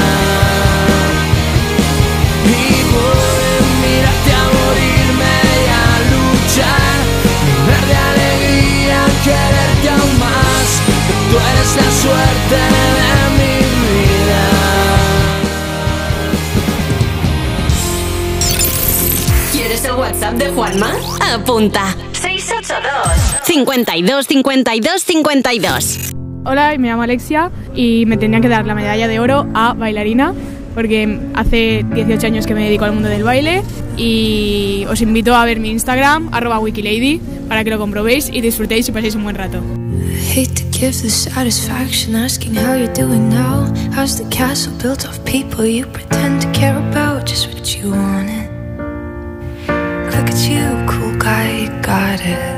Y 2.47 2.57
a 2.87 3.67
mirarte 3.83 4.33
a 4.33 4.45
morirme 4.57 5.35
y 5.59 5.69
a 5.75 5.93
luchar 6.13 6.99
Llenar 7.67 7.85
de 7.91 7.97
alegría, 8.11 9.01
quererte 9.25 9.89
aún 9.91 10.15
más 10.19 10.69
tú 11.31 11.37
eres 11.51 11.71
la 11.81 11.89
suerte 12.05 12.59
de 12.99 13.13
mi 13.39 13.57
vida 13.91 14.47
¿Quieres 19.53 19.85
el 19.85 19.93
WhatsApp 19.93 20.35
de 20.35 20.49
Juanma? 20.51 20.93
Apunta. 21.35 21.97
682 22.13 23.45
52 23.45 24.27
52 24.27 25.03
52. 25.03 26.18
Hola, 26.51 26.75
me 26.79 26.89
llamo 26.89 27.03
Alexia 27.03 27.51
y 27.75 28.07
me 28.07 28.17
tendrían 28.17 28.41
que 28.41 28.49
dar 28.49 28.65
la 28.65 28.75
medalla 28.75 29.07
de 29.07 29.21
oro 29.21 29.47
a 29.53 29.75
bailarina 29.75 30.33
porque 30.75 31.19
hace 31.35 31.85
18 31.95 32.27
años 32.27 32.47
que 32.47 32.55
me 32.55 32.65
dedico 32.65 32.87
al 32.87 32.95
mundo 32.95 33.11
del 33.11 33.23
baile 33.23 33.63
y 33.99 34.87
os 34.89 35.03
invito 35.03 35.35
a 35.35 35.45
ver 35.45 35.61
mi 35.61 35.69
Instagram, 35.69 36.31
arroba 36.33 36.59
wikilady, 36.59 37.21
para 37.49 37.65
que 37.65 37.71
lo 37.71 37.79
comprobéis 37.79 38.31
y 38.33 38.41
disfrutéis 38.41 38.89
y 38.89 38.93
paséis 38.93 39.15
un 39.15 39.25
buen 39.25 39.37
rato. 39.37 39.61
Look 49.69 50.31
at 50.31 50.49
you, 50.49 50.87
cool 50.87 51.15
guy, 51.19 51.65
you 51.65 51.71
got 51.83 52.21
it. 52.25 52.58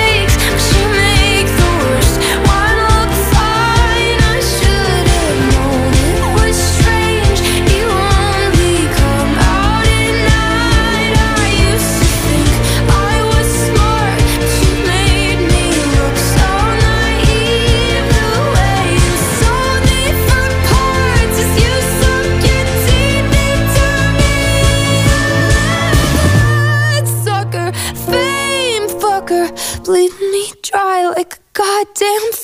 damn 32.01 32.40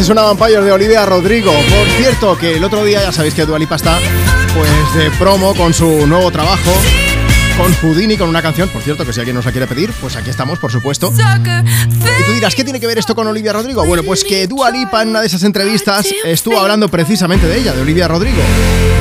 Así 0.00 0.06
suena 0.06 0.22
Vampire 0.22 0.62
de 0.62 0.72
Olivia 0.72 1.04
Rodrigo. 1.04 1.52
Por 1.52 1.86
cierto, 1.98 2.38
que 2.38 2.56
el 2.56 2.64
otro 2.64 2.82
día 2.86 3.02
ya 3.02 3.12
sabéis 3.12 3.34
que 3.34 3.44
Dualipa 3.44 3.76
está 3.76 3.98
pues 4.54 4.94
de 4.94 5.10
promo 5.18 5.54
con 5.54 5.74
su 5.74 6.06
nuevo 6.06 6.30
trabajo. 6.30 6.70
Con 7.58 7.74
Houdini, 7.74 8.16
con 8.16 8.26
una 8.30 8.40
canción, 8.40 8.70
por 8.70 8.80
cierto, 8.80 9.04
que 9.04 9.12
si 9.12 9.20
alguien 9.20 9.36
nos 9.36 9.44
la 9.44 9.52
quiere 9.52 9.66
pedir, 9.66 9.92
pues 10.00 10.16
aquí 10.16 10.30
estamos, 10.30 10.58
por 10.58 10.72
supuesto. 10.72 11.12
Y 11.12 12.24
tú 12.24 12.32
dirás, 12.32 12.54
¿qué 12.54 12.64
tiene 12.64 12.80
que 12.80 12.86
ver 12.86 12.96
esto 12.96 13.14
con 13.14 13.26
Olivia 13.26 13.52
Rodrigo? 13.52 13.84
Bueno, 13.84 14.02
pues 14.02 14.24
que 14.24 14.46
Dua 14.46 14.70
en 14.70 15.08
una 15.08 15.20
de 15.20 15.26
esas 15.26 15.42
entrevistas 15.42 16.06
estuvo 16.24 16.58
hablando 16.58 16.88
precisamente 16.88 17.46
de 17.46 17.58
ella, 17.58 17.74
de 17.74 17.82
Olivia 17.82 18.08
Rodrigo. 18.08 18.40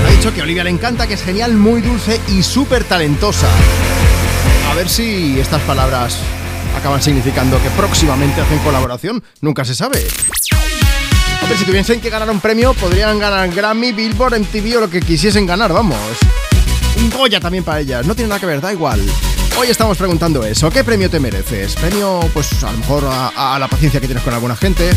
Ha 0.05 0.11
dicho 0.11 0.33
que 0.33 0.41
a 0.41 0.43
Olivia 0.43 0.65
le 0.65 0.71
encanta, 0.71 1.07
que 1.07 1.13
es 1.13 1.23
genial, 1.23 1.53
muy 1.53 1.79
dulce 1.79 2.19
y 2.27 2.43
súper 2.43 2.83
talentosa. 2.83 3.47
A 4.69 4.75
ver 4.75 4.89
si 4.89 5.39
estas 5.39 5.61
palabras 5.61 6.17
acaban 6.77 7.01
significando 7.01 7.57
que 7.63 7.69
próximamente 7.69 8.41
hacen 8.41 8.59
colaboración, 8.59 9.23
nunca 9.39 9.63
se 9.63 9.75
sabe. 9.75 10.05
Si 11.57 11.65
tuviesen 11.65 11.99
que 11.99 12.09
ganar 12.09 12.29
un 12.29 12.39
premio, 12.39 12.73
podrían 12.73 13.19
ganar 13.19 13.49
Grammy, 13.49 13.91
Billboard, 13.91 14.39
MTV 14.39 14.77
o 14.77 14.81
lo 14.81 14.89
que 14.89 15.01
quisiesen 15.01 15.45
ganar, 15.45 15.73
vamos. 15.73 15.97
Un 16.97 17.09
Goya 17.09 17.39
también 17.39 17.63
para 17.63 17.81
ellas, 17.81 18.05
no 18.05 18.15
tiene 18.15 18.29
nada 18.29 18.39
que 18.39 18.45
ver, 18.45 18.61
da 18.61 18.71
igual. 18.71 19.01
Hoy 19.57 19.67
estamos 19.67 19.97
preguntando 19.97 20.45
eso, 20.45 20.69
¿qué 20.69 20.83
premio 20.83 21.09
te 21.09 21.19
mereces? 21.19 21.75
Premio, 21.75 22.21
pues 22.33 22.63
a 22.63 22.71
lo 22.71 22.77
mejor 22.77 23.03
a, 23.09 23.57
la 23.59 23.67
paciencia 23.67 23.99
que 23.99 24.07
tienes 24.07 24.23
con 24.23 24.33
alguna 24.33 24.55
gente. 24.55 24.89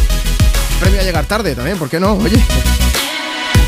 Premio 0.79 1.01
a 1.01 1.03
llegar 1.03 1.27
tarde 1.27 1.55
también, 1.55 1.79
¿por 1.79 1.89
qué 1.89 1.99
no? 1.99 2.13
Oye. 2.13 2.41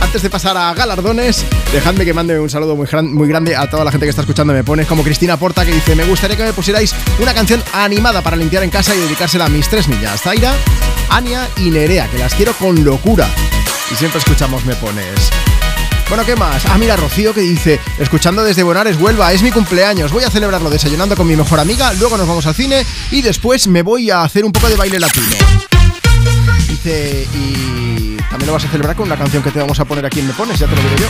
Antes 0.01 0.23
de 0.23 0.31
pasar 0.31 0.57
a 0.57 0.73
galardones, 0.75 1.45
dejadme 1.73 2.05
que 2.05 2.13
mande 2.13 2.39
un 2.39 2.51
saludo 2.51 2.77
muy, 2.77 2.87
muy 3.03 3.27
grande 3.27 3.57
a 3.57 3.69
toda 3.69 3.85
la 3.85 3.91
gente 3.91 4.07
que 4.07 4.11
está 4.11 4.23
escuchando 4.23 4.53
Me 4.53 4.63
Pones, 4.63 4.87
como 4.87 5.03
Cristina 5.03 5.37
Porta, 5.37 5.65
que 5.65 5.73
dice, 5.73 5.97
me 5.97 6.05
gustaría 6.05 6.37
que 6.37 6.45
me 6.45 6.53
pusierais 6.53 6.95
una 7.19 7.35
canción 7.35 7.63
animada 7.73 8.23
para 8.23 8.37
limpiar 8.37 8.63
en 8.63 8.71
casa 8.71 8.95
y 8.95 8.99
dedicársela 9.01 9.47
a 9.47 9.49
mis 9.49 9.69
tres 9.69 9.89
niñas, 9.89 10.21
Zaira, 10.21 10.55
Ania 11.11 11.49
y 11.57 11.71
Nerea, 11.71 12.09
que 12.09 12.19
las 12.19 12.35
quiero 12.35 12.53
con 12.55 12.85
locura. 12.85 13.29
Y 13.93 13.97
siempre 13.97 14.19
escuchamos 14.19 14.65
Me 14.65 14.75
Pones. 14.75 15.31
Bueno, 16.09 16.25
¿qué 16.25 16.37
más? 16.37 16.65
Ah, 16.67 16.77
mira, 16.79 16.97
Rocío 16.97 17.33
que 17.33 17.41
dice, 17.41 17.81
escuchando 17.99 18.45
desde 18.45 18.63
Bonares, 18.63 18.97
Huelva, 19.01 19.33
es 19.33 19.43
mi 19.43 19.51
cumpleaños, 19.51 20.13
voy 20.13 20.25
a 20.25 20.31
celebrarlo 20.31 20.69
desayunando 20.69 21.17
con 21.17 21.27
mi 21.27 21.35
mejor 21.35 21.61
amiga, 21.61 21.93
luego 21.95 22.19
nos 22.19 22.29
vamos 22.29 22.47
al 22.47 22.55
cine 22.55 22.85
y 23.11 23.23
después 23.23 23.67
me 23.69 23.83
voy 23.83 24.11
a 24.11 24.23
hacer 24.23 24.45
un 24.45 24.53
poco 24.53 24.69
de 24.69 24.77
baile 24.77 25.01
latino. 25.01 25.37
Dice, 26.69 27.27
y 27.35 28.17
también 28.29 28.47
lo 28.47 28.53
vas 28.53 28.65
a 28.65 28.69
celebrar 28.69 28.95
con 28.95 29.07
una 29.07 29.17
canción 29.17 29.43
que 29.43 29.51
te 29.51 29.59
vamos 29.59 29.81
a 29.81 29.85
poner 29.87 30.05
aquí 30.05 30.21
en 30.21 30.27
Me 30.27 30.35
Pones, 30.35 30.59
ya 30.59 30.67
te 30.67 30.77
lo 30.77 30.83
digo 30.83 30.97
yo. 30.97 31.07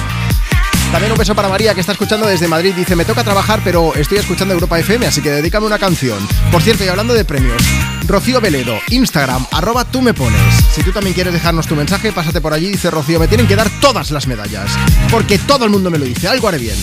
También 0.95 1.11
un 1.11 1.19
beso 1.19 1.35
para 1.35 1.49
María 1.49 1.75
que 1.75 1.81
está 1.81 1.91
escuchando 1.91 2.25
desde 2.29 2.47
Madrid. 2.47 2.73
Dice, 2.73 2.95
me 2.95 3.05
toca 3.05 3.25
trabajar, 3.25 3.61
pero 3.65 3.97
estoy 3.97 4.19
escuchando 4.19 4.55
Europa 4.55 4.79
FM, 4.79 5.05
así 5.05 5.21
que 5.21 5.31
dedícame 5.33 5.67
una 5.67 5.77
canción. 5.77 6.21
Por 6.53 6.63
cierto, 6.63 6.85
y 6.85 6.87
hablando 6.87 7.15
de 7.15 7.25
premios, 7.25 7.61
Rocío 8.07 8.41
Veledo, 8.41 8.79
Instagram, 8.91 9.45
arroba 9.51 9.85
tú 9.85 10.01
me 10.01 10.15
pones. 10.15 10.41
Si 10.73 10.85
tú 10.85 10.93
también 10.93 11.13
quieres 11.13 11.33
dejarnos 11.33 11.67
tu 11.67 11.75
mensaje, 11.75 12.13
pásate 12.13 12.41
por 12.41 12.53
allí. 12.55 12.69
Dice 12.69 12.93
Rocío, 12.93 13.19
me 13.19 13.27
tienen 13.27 13.49
que 13.49 13.57
dar 13.57 13.69
todas 13.81 14.13
las 14.13 14.29
medallas. 14.29 14.71
Porque 15.11 15.37
todo 15.37 15.65
el 15.65 15.73
mundo 15.73 15.91
me 15.91 15.99
lo 15.99 16.05
dice, 16.05 16.29
algo 16.29 16.47
haré 16.47 16.59
bien. 16.59 16.77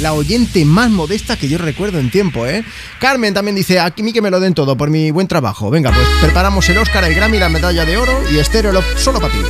La 0.00 0.14
oyente 0.14 0.64
más 0.64 0.88
modesta 0.88 1.36
que 1.36 1.46
yo 1.46 1.58
recuerdo 1.58 1.98
en 1.98 2.10
tiempo, 2.10 2.46
¿eh? 2.46 2.64
Carmen 2.98 3.34
también 3.34 3.56
dice, 3.56 3.78
a 3.78 3.92
mí 3.98 4.14
que 4.14 4.22
me 4.22 4.30
lo 4.30 4.40
den 4.40 4.54
todo 4.54 4.74
por 4.74 4.88
mi 4.88 5.10
buen 5.10 5.28
trabajo. 5.28 5.68
Venga, 5.68 5.92
pues 5.92 6.08
preparamos 6.22 6.66
el 6.70 6.78
Oscar, 6.78 7.04
el 7.04 7.14
Grammy, 7.14 7.38
la 7.38 7.50
medalla 7.50 7.84
de 7.84 7.98
oro 7.98 8.22
y 8.32 8.38
Estéreo 8.38 8.72
solo 8.96 9.20
para 9.20 9.34
ti. 9.34 9.40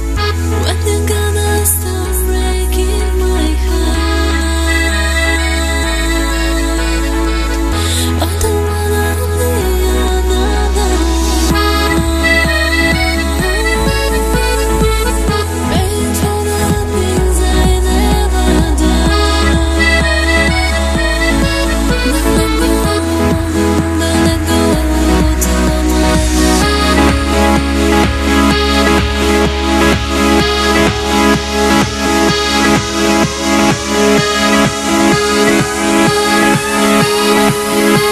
Música 37.81 38.10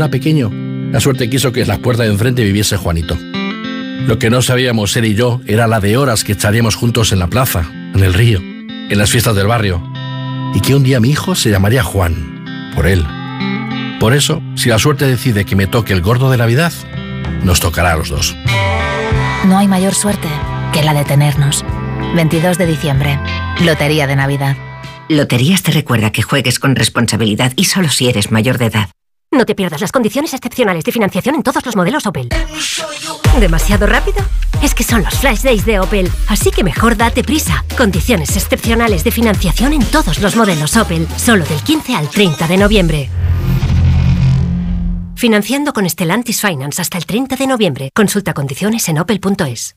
era 0.00 0.10
pequeño, 0.10 0.50
la 0.92 0.98
suerte 0.98 1.28
quiso 1.28 1.52
que 1.52 1.60
en 1.60 1.68
las 1.68 1.78
puertas 1.78 2.06
de 2.06 2.12
enfrente 2.12 2.42
viviese 2.42 2.78
Juanito. 2.78 3.18
Lo 4.06 4.18
que 4.18 4.30
no 4.30 4.40
sabíamos 4.40 4.96
él 4.96 5.04
y 5.04 5.14
yo 5.14 5.42
era 5.46 5.66
la 5.66 5.78
de 5.78 5.98
horas 5.98 6.24
que 6.24 6.32
echaríamos 6.32 6.74
juntos 6.74 7.12
en 7.12 7.18
la 7.18 7.26
plaza, 7.26 7.70
en 7.94 8.02
el 8.02 8.14
río, 8.14 8.40
en 8.40 8.96
las 8.96 9.10
fiestas 9.10 9.36
del 9.36 9.46
barrio. 9.46 9.82
Y 10.54 10.60
que 10.60 10.74
un 10.74 10.82
día 10.82 11.00
mi 11.00 11.10
hijo 11.10 11.34
se 11.34 11.50
llamaría 11.50 11.82
Juan, 11.82 12.72
por 12.74 12.86
él. 12.86 13.04
Por 14.00 14.14
eso, 14.14 14.42
si 14.56 14.70
la 14.70 14.78
suerte 14.78 15.06
decide 15.06 15.44
que 15.44 15.54
me 15.54 15.66
toque 15.66 15.92
el 15.92 16.00
gordo 16.00 16.30
de 16.30 16.38
Navidad, 16.38 16.72
nos 17.44 17.60
tocará 17.60 17.92
a 17.92 17.96
los 17.96 18.08
dos. 18.08 18.34
No 19.44 19.58
hay 19.58 19.68
mayor 19.68 19.94
suerte 19.94 20.28
que 20.72 20.82
la 20.82 20.94
de 20.94 21.04
tenernos. 21.04 21.62
22 22.16 22.56
de 22.56 22.66
diciembre, 22.66 23.20
Lotería 23.62 24.06
de 24.06 24.16
Navidad. 24.16 24.56
Loterías 25.10 25.62
te 25.62 25.72
recuerda 25.72 26.10
que 26.10 26.22
juegues 26.22 26.58
con 26.58 26.74
responsabilidad 26.74 27.52
y 27.56 27.64
solo 27.64 27.90
si 27.90 28.08
eres 28.08 28.30
mayor 28.30 28.56
de 28.56 28.66
edad. 28.66 28.88
No 29.32 29.46
te 29.46 29.54
pierdas 29.54 29.80
las 29.80 29.92
condiciones 29.92 30.34
excepcionales 30.34 30.82
de 30.82 30.90
financiación 30.90 31.36
en 31.36 31.44
todos 31.44 31.64
los 31.64 31.76
modelos 31.76 32.04
Opel. 32.04 32.30
¿Demasiado 33.38 33.86
rápido? 33.86 34.18
Es 34.60 34.74
que 34.74 34.82
son 34.82 35.04
los 35.04 35.14
Flash 35.20 35.42
Days 35.42 35.64
de 35.64 35.78
Opel, 35.78 36.10
así 36.26 36.50
que 36.50 36.64
mejor 36.64 36.96
date 36.96 37.22
prisa. 37.22 37.64
Condiciones 37.76 38.36
excepcionales 38.36 39.04
de 39.04 39.12
financiación 39.12 39.72
en 39.72 39.84
todos 39.84 40.18
los 40.18 40.34
modelos 40.34 40.76
Opel, 40.76 41.06
solo 41.16 41.44
del 41.44 41.62
15 41.62 41.94
al 41.94 42.08
30 42.08 42.48
de 42.48 42.56
noviembre. 42.56 43.10
Financiando 45.14 45.72
con 45.72 45.88
Stellantis 45.88 46.40
Finance 46.40 46.82
hasta 46.82 46.98
el 46.98 47.06
30 47.06 47.36
de 47.36 47.46
noviembre. 47.46 47.90
Consulta 47.94 48.34
condiciones 48.34 48.88
en 48.88 48.98
opel.es. 48.98 49.76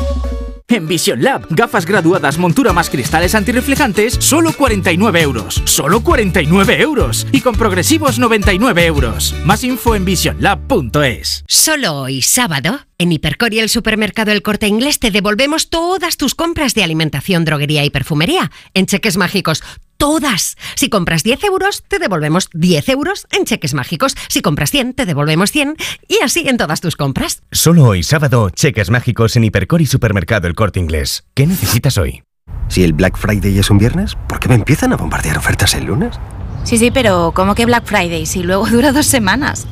En 0.71 0.87
Vision 0.87 1.21
Lab, 1.21 1.47
gafas 1.49 1.85
graduadas, 1.85 2.37
montura 2.37 2.71
más 2.71 2.89
cristales 2.89 3.35
antirreflejantes, 3.35 4.13
solo 4.19 4.53
49 4.53 5.21
euros. 5.21 5.61
Solo 5.65 6.01
49 6.01 6.81
euros. 6.81 7.27
Y 7.33 7.41
con 7.41 7.55
progresivos 7.55 8.19
99 8.19 8.85
euros. 8.85 9.35
Más 9.43 9.65
info 9.65 9.95
en 9.95 10.05
visionlab.es. 10.05 11.43
Solo 11.45 11.97
hoy, 11.97 12.21
sábado, 12.21 12.79
en 12.97 13.11
Hipercor 13.11 13.53
y 13.53 13.59
el 13.59 13.67
supermercado 13.67 14.31
El 14.31 14.43
Corte 14.43 14.67
Inglés 14.67 14.99
te 14.99 15.11
devolvemos 15.11 15.69
todas 15.69 16.15
tus 16.15 16.35
compras 16.35 16.73
de 16.73 16.83
alimentación, 16.83 17.43
droguería 17.43 17.83
y 17.83 17.89
perfumería 17.89 18.49
en 18.73 18.85
cheques 18.85 19.17
mágicos. 19.17 19.63
Todas. 20.01 20.57
Si 20.73 20.89
compras 20.89 21.21
10 21.21 21.43
euros, 21.43 21.83
te 21.87 21.99
devolvemos 21.99 22.49
10 22.55 22.89
euros 22.89 23.27
en 23.31 23.45
cheques 23.45 23.75
mágicos. 23.75 24.15
Si 24.29 24.41
compras 24.41 24.71
100, 24.71 24.95
te 24.95 25.05
devolvemos 25.05 25.51
100 25.51 25.75
y 26.07 26.23
así 26.23 26.47
en 26.47 26.57
todas 26.57 26.81
tus 26.81 26.95
compras. 26.95 27.43
Solo 27.51 27.83
hoy 27.83 28.01
sábado, 28.01 28.49
cheques 28.49 28.89
mágicos 28.89 29.35
en 29.35 29.43
Hipercor 29.43 29.79
y 29.79 29.85
Supermercado 29.85 30.47
El 30.47 30.55
Corte 30.55 30.79
Inglés. 30.79 31.25
¿Qué 31.35 31.45
necesitas 31.45 31.99
hoy? 31.99 32.23
Si 32.67 32.83
el 32.83 32.93
Black 32.93 33.15
Friday 33.15 33.59
es 33.59 33.69
un 33.69 33.77
viernes, 33.77 34.15
¿por 34.27 34.39
qué 34.39 34.49
me 34.49 34.55
empiezan 34.55 34.91
a 34.91 34.97
bombardear 34.97 35.37
ofertas 35.37 35.75
el 35.75 35.85
lunes? 35.85 36.19
Sí, 36.63 36.79
sí, 36.79 36.89
pero 36.89 37.31
¿cómo 37.35 37.53
que 37.53 37.67
Black 37.67 37.85
Friday 37.85 38.25
si 38.25 38.41
luego 38.41 38.65
dura 38.71 38.93
dos 38.93 39.05
semanas? 39.05 39.67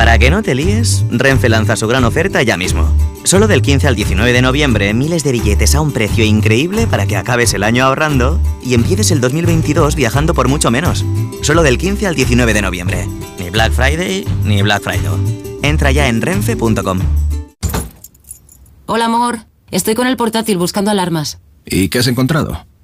Para 0.00 0.18
que 0.18 0.30
no 0.30 0.42
te 0.42 0.54
líes, 0.54 1.04
Renfe 1.10 1.50
lanza 1.50 1.76
su 1.76 1.86
gran 1.86 2.04
oferta 2.04 2.42
ya 2.42 2.56
mismo. 2.56 2.90
Solo 3.24 3.46
del 3.46 3.60
15 3.60 3.86
al 3.86 3.96
19 3.96 4.32
de 4.32 4.40
noviembre, 4.40 4.94
miles 4.94 5.24
de 5.24 5.32
billetes 5.32 5.74
a 5.74 5.82
un 5.82 5.92
precio 5.92 6.24
increíble 6.24 6.86
para 6.86 7.06
que 7.06 7.18
acabes 7.18 7.52
el 7.52 7.62
año 7.62 7.84
ahorrando 7.84 8.40
y 8.64 8.72
empieces 8.72 9.10
el 9.10 9.20
2022 9.20 9.96
viajando 9.96 10.32
por 10.32 10.48
mucho 10.48 10.70
menos. 10.70 11.04
Solo 11.42 11.62
del 11.62 11.76
15 11.76 12.06
al 12.06 12.14
19 12.14 12.54
de 12.54 12.62
noviembre. 12.62 13.06
Ni 13.38 13.50
Black 13.50 13.74
Friday 13.74 14.24
ni 14.42 14.62
Black 14.62 14.82
Friday. 14.82 15.58
Entra 15.62 15.92
ya 15.92 16.08
en 16.08 16.22
renfe.com. 16.22 17.00
Hola, 18.86 19.04
amor. 19.04 19.40
Estoy 19.70 19.94
con 19.94 20.06
el 20.06 20.16
portátil 20.16 20.56
buscando 20.56 20.90
alarmas. 20.90 21.40
¿Y 21.66 21.90
qué 21.90 21.98
has 21.98 22.06
encontrado? 22.06 22.64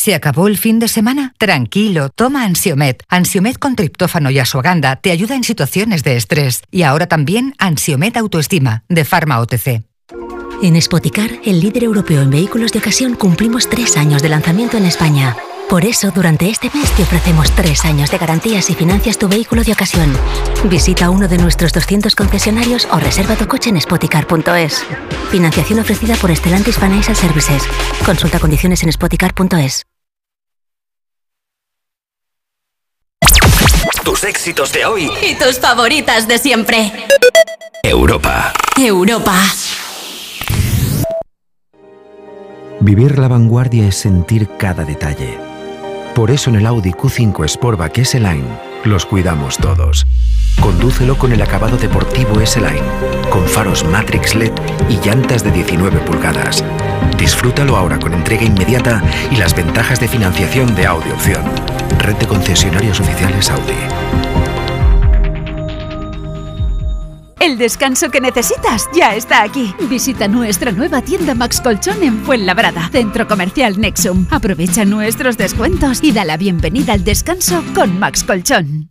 ¿Se 0.00 0.14
acabó 0.14 0.48
el 0.48 0.56
fin 0.56 0.78
de 0.78 0.88
semana? 0.88 1.34
Tranquilo, 1.36 2.08
toma 2.08 2.46
Ansiomet. 2.46 3.02
Ansiomet 3.10 3.58
con 3.58 3.76
triptófano 3.76 4.30
y 4.30 4.38
asuaganda 4.38 4.96
te 4.96 5.10
ayuda 5.10 5.34
en 5.34 5.44
situaciones 5.44 6.02
de 6.04 6.16
estrés. 6.16 6.62
Y 6.70 6.84
ahora 6.84 7.06
también 7.06 7.54
Ansiomet 7.58 8.16
Autoestima, 8.16 8.82
de 8.88 9.04
Pharma 9.04 9.38
OTC. 9.40 9.84
En 10.62 10.80
Spoticar, 10.80 11.30
el 11.44 11.60
líder 11.60 11.84
europeo 11.84 12.22
en 12.22 12.30
vehículos 12.30 12.72
de 12.72 12.78
ocasión, 12.78 13.14
cumplimos 13.14 13.68
tres 13.68 13.98
años 13.98 14.22
de 14.22 14.30
lanzamiento 14.30 14.78
en 14.78 14.86
España. 14.86 15.36
Por 15.68 15.84
eso, 15.84 16.10
durante 16.10 16.48
este 16.48 16.70
mes 16.72 16.90
te 16.92 17.02
ofrecemos 17.02 17.52
tres 17.52 17.84
años 17.84 18.10
de 18.10 18.16
garantías 18.16 18.70
y 18.70 18.74
financias 18.74 19.18
tu 19.18 19.28
vehículo 19.28 19.64
de 19.64 19.72
ocasión. 19.72 20.16
Visita 20.64 21.10
uno 21.10 21.28
de 21.28 21.36
nuestros 21.36 21.74
200 21.74 22.14
concesionarios 22.14 22.88
o 22.90 22.98
reserva 22.98 23.36
tu 23.36 23.46
coche 23.46 23.68
en 23.68 23.78
spoticar.es. 23.78 24.82
Financiación 25.30 25.78
ofrecida 25.78 26.14
por 26.16 26.34
Stellantis 26.34 26.78
Financial 26.78 27.14
Services. 27.14 27.64
Consulta 28.06 28.40
condiciones 28.40 28.82
en 28.82 28.90
spoticar.es. 28.90 29.89
Tus 34.04 34.24
éxitos 34.24 34.72
de 34.72 34.86
hoy. 34.86 35.10
Y 35.22 35.34
tus 35.34 35.58
favoritas 35.58 36.26
de 36.26 36.38
siempre. 36.38 36.92
Europa. 37.82 38.52
Europa. 38.76 39.36
Vivir 42.80 43.18
la 43.18 43.28
vanguardia 43.28 43.86
es 43.86 43.96
sentir 43.96 44.48
cada 44.56 44.84
detalle. 44.84 45.38
Por 46.14 46.30
eso 46.30 46.50
en 46.50 46.56
el 46.56 46.66
Audi 46.66 46.92
Q5 46.92 47.46
Sportback 47.46 47.98
S-Line 47.98 48.70
los 48.84 49.04
cuidamos 49.04 49.58
todos. 49.58 50.06
Condúcelo 50.60 51.18
con 51.18 51.32
el 51.32 51.42
acabado 51.42 51.76
deportivo 51.76 52.40
S-Line, 52.40 52.82
con 53.28 53.46
faros 53.46 53.84
Matrix 53.84 54.34
LED 54.34 54.52
y 54.88 54.98
llantas 55.06 55.44
de 55.44 55.50
19 55.50 55.98
pulgadas. 56.00 56.64
Disfrútalo 57.20 57.76
ahora 57.76 57.98
con 57.98 58.14
entrega 58.14 58.44
inmediata 58.44 59.02
y 59.30 59.36
las 59.36 59.54
ventajas 59.54 60.00
de 60.00 60.08
financiación 60.08 60.74
de 60.74 60.86
Audi 60.86 61.10
Opción. 61.10 61.44
Red 61.98 62.16
de 62.16 62.26
concesionarios 62.26 62.98
oficiales 62.98 63.50
Audi. 63.50 63.74
El 67.40 67.58
descanso 67.58 68.10
que 68.10 68.22
necesitas 68.22 68.88
ya 68.94 69.14
está 69.14 69.42
aquí. 69.42 69.74
Visita 69.88 70.28
nuestra 70.28 70.72
nueva 70.72 71.02
tienda 71.02 71.34
Max 71.34 71.60
Colchón 71.60 72.02
en 72.02 72.24
Fuenlabrada, 72.24 72.88
Centro 72.90 73.28
Comercial 73.28 73.78
Nexum. 73.78 74.26
Aprovecha 74.30 74.86
nuestros 74.86 75.36
descuentos 75.36 76.02
y 76.02 76.12
da 76.12 76.24
la 76.24 76.38
bienvenida 76.38 76.94
al 76.94 77.04
descanso 77.04 77.62
con 77.74 77.98
Max 77.98 78.24
Colchón. 78.24 78.90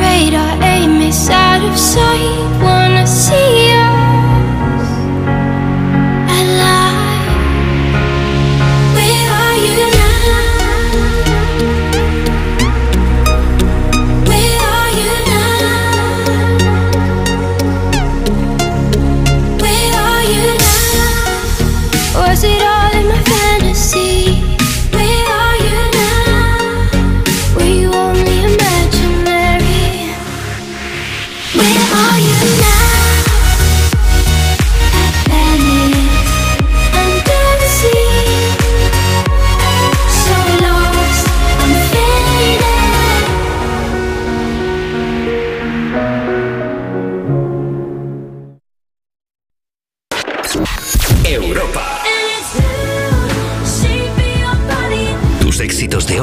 Our 0.00 0.62
aim 0.62 1.00
is 1.02 1.28
out 1.28 1.62
of 1.68 1.76
sight. 1.76 2.62
Wanna 2.62 3.06
see 3.06 3.67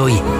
éxitos 0.08 0.30
de 0.30 0.35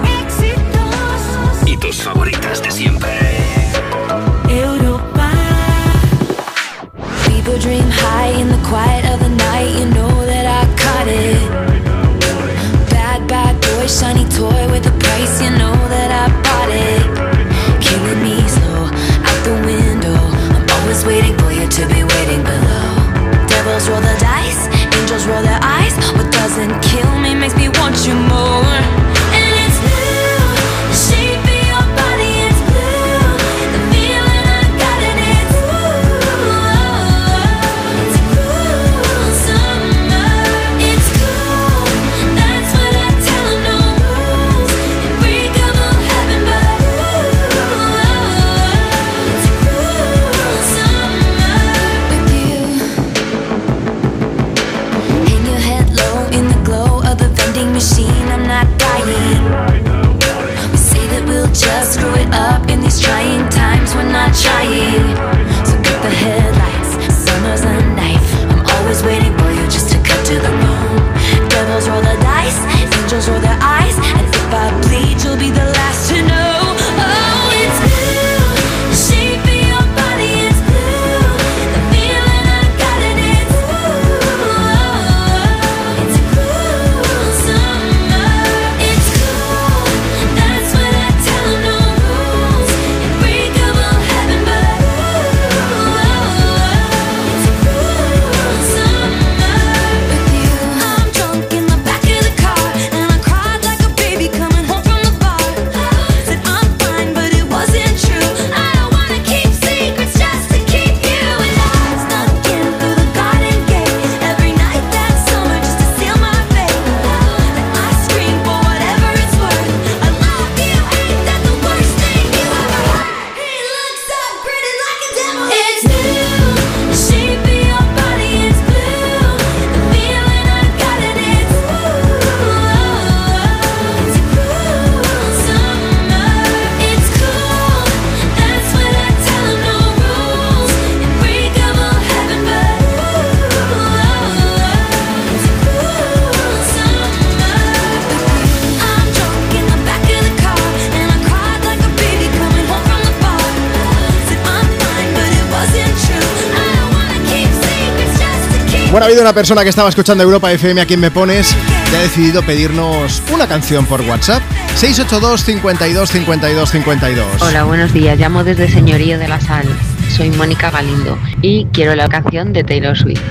habido 159.07 159.21
una 159.21 159.33
persona 159.33 159.63
que 159.63 159.69
estaba 159.69 159.87
escuchando 159.87 160.21
Europa 160.21 160.51
FM 160.51 160.81
a 160.81 160.85
quien 160.85 160.99
me 160.99 161.09
pones 161.09 161.55
que 161.89 161.95
ha 161.95 162.01
decidido 162.01 162.43
pedirnos 162.43 163.23
una 163.31 163.47
canción 163.47 163.85
por 163.85 164.01
WhatsApp. 164.01 164.43
682 164.75 165.45
52 165.45 166.11
52 166.11 166.69
52. 166.69 167.41
Hola, 167.41 167.63
buenos 167.63 167.93
días. 167.93 168.19
Llamo 168.19 168.43
desde 168.43 168.69
Señorío 168.69 169.17
de 169.17 169.29
la 169.29 169.39
Sal. 169.39 169.65
Soy 170.09 170.29
Mónica 170.31 170.71
Galindo 170.71 171.17
y 171.41 171.67
quiero 171.71 171.95
la 171.95 172.09
canción 172.09 172.51
de 172.51 172.65
Taylor 172.65 172.97
Swift. 172.97 173.21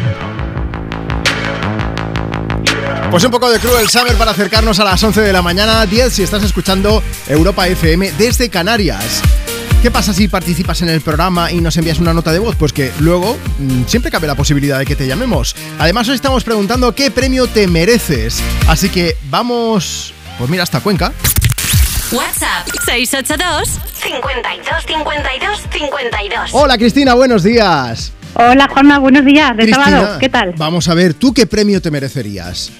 Pues 3.10 3.22
un 3.24 3.30
poco 3.30 3.50
de 3.50 3.58
Cruel 3.58 3.90
Summer 3.90 4.16
para 4.16 4.30
acercarnos 4.30 4.80
a 4.80 4.84
las 4.84 5.02
11 5.02 5.20
de 5.20 5.32
la 5.32 5.42
mañana, 5.42 5.84
10 5.84 6.10
si 6.10 6.22
estás 6.22 6.42
escuchando 6.42 7.02
Europa 7.28 7.68
FM 7.68 8.12
desde 8.12 8.48
Canarias. 8.48 9.22
¿Qué 9.86 9.92
pasa 9.92 10.12
si 10.12 10.26
participas 10.26 10.82
en 10.82 10.88
el 10.88 11.00
programa 11.00 11.52
y 11.52 11.60
nos 11.60 11.76
envías 11.76 12.00
una 12.00 12.12
nota 12.12 12.32
de 12.32 12.40
voz? 12.40 12.56
Pues 12.56 12.72
que 12.72 12.90
luego 12.98 13.38
mm, 13.60 13.84
siempre 13.86 14.10
cabe 14.10 14.26
la 14.26 14.34
posibilidad 14.34 14.80
de 14.80 14.84
que 14.84 14.96
te 14.96 15.06
llamemos. 15.06 15.54
Además, 15.78 16.08
hoy 16.08 16.16
estamos 16.16 16.42
preguntando 16.42 16.92
qué 16.92 17.12
premio 17.12 17.46
te 17.46 17.68
mereces. 17.68 18.42
Así 18.66 18.88
que 18.88 19.16
vamos, 19.30 20.12
pues 20.38 20.50
mira, 20.50 20.64
hasta 20.64 20.80
Cuenca. 20.80 21.12
WhatsApp 22.10 22.66
682 22.84 23.78
52 24.02 24.86
52 24.88 25.60
52. 25.70 26.50
Hola 26.50 26.78
Cristina, 26.78 27.14
buenos 27.14 27.44
días. 27.44 28.12
Hola 28.34 28.66
Juanma, 28.68 28.98
buenos 28.98 29.24
días, 29.24 29.56
de 29.56 29.62
Cristina, 29.62 29.84
sábado, 29.84 30.18
¿qué 30.18 30.28
tal? 30.28 30.52
Vamos 30.56 30.88
a 30.88 30.94
ver, 30.94 31.14
¿tú 31.14 31.32
qué 31.32 31.46
premio 31.46 31.80
te 31.80 31.92
merecerías? 31.92 32.72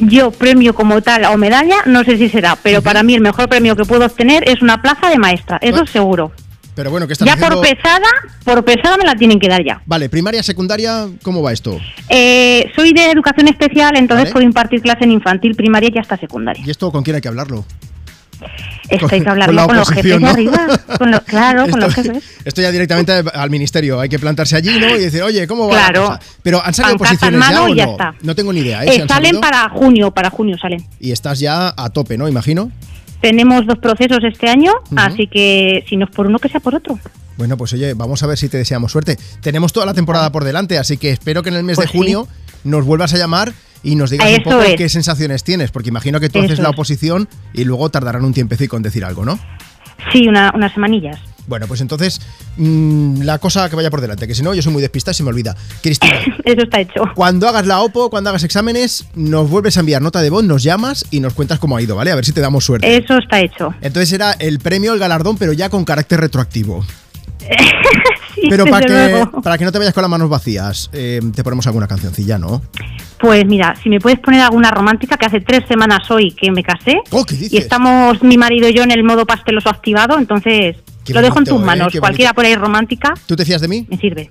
Yo 0.00 0.32
premio 0.32 0.74
como 0.74 1.02
tal 1.02 1.24
o 1.26 1.36
medalla, 1.36 1.76
no 1.86 2.02
sé 2.02 2.18
si 2.18 2.28
será, 2.28 2.58
pero 2.60 2.82
para 2.82 3.04
mí 3.04 3.14
el 3.14 3.20
mejor 3.20 3.48
premio 3.48 3.76
que 3.76 3.84
puedo 3.84 4.04
obtener 4.04 4.48
es 4.48 4.60
una 4.60 4.82
plaza 4.82 5.08
de 5.08 5.18
maestra, 5.18 5.58
eso 5.62 5.86
seguro. 5.86 6.32
Pero 6.78 6.92
bueno, 6.92 7.08
¿qué 7.08 7.14
estás 7.14 7.26
Ya 7.26 7.34
por 7.36 7.60
pesada, 7.60 8.06
por 8.44 8.64
pesada 8.64 8.96
me 8.96 9.02
la 9.04 9.16
tienen 9.16 9.40
que 9.40 9.48
dar 9.48 9.64
ya. 9.64 9.82
Vale, 9.84 10.08
primaria, 10.08 10.44
secundaria, 10.44 11.08
¿cómo 11.24 11.42
va 11.42 11.52
esto? 11.52 11.76
Eh, 12.08 12.70
soy 12.76 12.92
de 12.92 13.10
educación 13.10 13.48
especial, 13.48 13.96
entonces 13.96 14.26
Vale. 14.26 14.32
puedo 14.32 14.46
impartir 14.46 14.80
clase 14.80 15.02
en 15.02 15.10
infantil, 15.10 15.56
primaria 15.56 15.90
y 15.92 15.98
hasta 15.98 16.16
secundaria. 16.16 16.62
¿Y 16.64 16.70
esto 16.70 16.92
con 16.92 17.02
quién 17.02 17.16
hay 17.16 17.20
que 17.20 17.26
hablarlo? 17.26 17.64
Esto 18.88 19.06
hay 19.10 19.18
que 19.18 19.24
Con 19.24 19.28
hablarlo 19.32 19.54
la 19.54 19.66
con, 19.66 19.76
los 19.76 19.88
jefes 19.88 20.04
de 20.04 20.20
¿no? 20.20 20.28
arriba, 20.28 20.68
con 20.98 21.10
los- 21.10 21.20
claro, 21.22 21.68
con 21.68 21.80
los 21.80 21.92
jefes. 21.92 22.22
Esto 22.44 22.62
ya 22.62 22.70
directamente 22.70 23.12
al 23.34 23.50
ministerio. 23.50 23.98
Hay 23.98 24.08
que 24.08 24.20
plantarse 24.20 24.54
allí, 24.54 24.78
¿no? 24.78 24.94
Y 24.96 25.00
decir, 25.00 25.20
oye, 25.24 25.48
¿cómo 25.48 25.66
va 25.66 25.74
Claro. 25.74 26.02
la 26.02 26.06
cosa? 26.18 26.20
Pero 26.44 26.64
¿han 26.64 26.74
salido 26.74 26.96
Pancarta 26.96 27.26
en 27.26 27.32
posiciones 27.40 27.50
ya 27.58 27.62
o 27.64 27.68
y 27.70 27.74
ya 27.76 27.86
no? 27.86 27.90
está. 27.90 28.14
No 28.22 28.34
tengo 28.36 28.52
ni 28.52 28.60
idea. 28.60 28.84
¿eh? 28.84 28.98
Eh, 28.98 29.04
salen 29.08 29.40
para 29.40 29.68
junio, 29.70 30.12
para 30.12 30.30
junio 30.30 30.56
salen. 30.62 30.86
Y 31.00 31.10
estás 31.10 31.40
ya 31.40 31.74
a 31.76 31.90
tope, 31.90 32.16
¿no? 32.16 32.28
Imagino. 32.28 32.70
Tenemos 33.20 33.66
dos 33.66 33.78
procesos 33.78 34.18
este 34.22 34.48
año, 34.48 34.72
así 34.96 35.26
que 35.26 35.84
si 35.88 35.96
no 35.96 36.04
es 36.04 36.10
por 36.10 36.26
uno, 36.26 36.38
que 36.38 36.48
sea 36.48 36.60
por 36.60 36.74
otro. 36.74 36.98
Bueno, 37.36 37.56
pues 37.56 37.72
oye, 37.72 37.94
vamos 37.94 38.22
a 38.22 38.26
ver 38.26 38.36
si 38.38 38.48
te 38.48 38.56
deseamos 38.58 38.92
suerte. 38.92 39.16
Tenemos 39.40 39.72
toda 39.72 39.86
la 39.86 39.94
temporada 39.94 40.30
por 40.32 40.44
delante, 40.44 40.78
así 40.78 40.96
que 40.98 41.10
espero 41.10 41.42
que 41.42 41.50
en 41.50 41.56
el 41.56 41.64
mes 41.64 41.76
Pues 41.76 41.90
de 41.90 41.98
junio 41.98 42.28
nos 42.64 42.84
vuelvas 42.84 43.14
a 43.14 43.18
llamar 43.18 43.52
y 43.82 43.94
nos 43.94 44.10
digas 44.10 44.28
un 44.38 44.42
poco 44.42 44.62
es. 44.62 44.76
qué 44.76 44.88
sensaciones 44.88 45.44
tienes, 45.44 45.70
porque 45.70 45.88
imagino 45.88 46.20
que 46.20 46.28
tú 46.28 46.38
Eso 46.38 46.46
haces 46.46 46.58
la 46.58 46.70
oposición 46.70 47.28
y 47.52 47.64
luego 47.64 47.90
tardarán 47.90 48.24
un 48.24 48.34
tiempecito 48.34 48.76
en 48.76 48.82
decir 48.82 49.04
algo, 49.04 49.24
¿no? 49.24 49.38
Sí, 50.12 50.26
una, 50.28 50.52
unas 50.54 50.72
semanillas. 50.72 51.20
Bueno, 51.48 51.66
pues 51.66 51.80
entonces 51.80 52.20
mm, 52.58 53.22
la 53.22 53.38
cosa 53.38 53.68
que 53.68 53.74
vaya 53.74 53.90
por 53.90 54.00
delante, 54.00 54.28
que 54.28 54.34
si 54.34 54.42
no 54.42 54.54
yo 54.54 54.62
soy 54.62 54.72
muy 54.72 54.82
despista 54.82 55.10
y 55.10 55.14
se 55.14 55.22
me 55.22 55.30
olvida. 55.30 55.56
Cristina, 55.82 56.20
Eso 56.44 56.62
está 56.62 56.80
hecho. 56.80 57.02
cuando 57.14 57.48
hagas 57.48 57.66
la 57.66 57.80
OPO, 57.80 58.10
cuando 58.10 58.30
hagas 58.30 58.44
exámenes, 58.44 59.06
nos 59.14 59.48
vuelves 59.48 59.76
a 59.78 59.80
enviar 59.80 60.02
nota 60.02 60.20
de 60.20 60.30
voz, 60.30 60.44
nos 60.44 60.62
llamas 60.62 61.06
y 61.10 61.20
nos 61.20 61.32
cuentas 61.32 61.58
cómo 61.58 61.76
ha 61.76 61.82
ido, 61.82 61.96
¿vale? 61.96 62.12
A 62.12 62.14
ver 62.14 62.24
si 62.24 62.32
te 62.32 62.40
damos 62.40 62.64
suerte. 62.64 62.96
Eso 62.96 63.16
está 63.16 63.40
hecho. 63.40 63.74
Entonces 63.80 64.12
era 64.12 64.32
el 64.32 64.58
premio, 64.58 64.92
el 64.92 65.00
galardón, 65.00 65.38
pero 65.38 65.52
ya 65.52 65.70
con 65.70 65.84
carácter 65.84 66.20
retroactivo. 66.20 66.84
Sí, 68.34 68.46
Pero 68.48 68.66
para 68.66 68.86
que, 68.86 69.26
para 69.42 69.58
que 69.58 69.64
no 69.64 69.72
te 69.72 69.78
vayas 69.78 69.92
con 69.92 70.02
las 70.02 70.10
manos 70.10 70.28
vacías, 70.28 70.90
eh, 70.92 71.20
te 71.34 71.42
ponemos 71.42 71.66
alguna 71.66 71.88
cancioncilla, 71.88 72.38
¿no? 72.38 72.62
Pues 73.18 73.44
mira, 73.46 73.74
si 73.82 73.88
me 73.88 73.98
puedes 73.98 74.20
poner 74.20 74.42
alguna 74.42 74.70
romántica, 74.70 75.16
que 75.16 75.26
hace 75.26 75.40
tres 75.40 75.64
semanas 75.66 76.08
hoy 76.08 76.30
que 76.30 76.52
me 76.52 76.62
casé. 76.62 77.00
Oh, 77.10 77.24
¿qué 77.24 77.34
dices? 77.34 77.52
Y 77.54 77.56
estamos 77.56 78.22
mi 78.22 78.38
marido 78.38 78.68
y 78.68 78.74
yo 78.74 78.84
en 78.84 78.92
el 78.92 79.02
modo 79.02 79.26
pasteloso 79.26 79.68
activado, 79.68 80.18
entonces 80.18 80.76
Qué 81.08 81.14
lo 81.14 81.22
dejo 81.22 81.38
en 81.38 81.44
tus 81.44 81.60
¿eh? 81.60 81.64
manos. 81.64 81.92
Cualquiera 81.98 82.32
por 82.32 82.44
ahí 82.44 82.54
romántica 82.54 83.14
¿Tú 83.26 83.34
te 83.36 83.44
fías 83.44 83.60
de 83.60 83.68
mí? 83.68 83.86
me 83.88 83.96
sirve. 83.98 84.30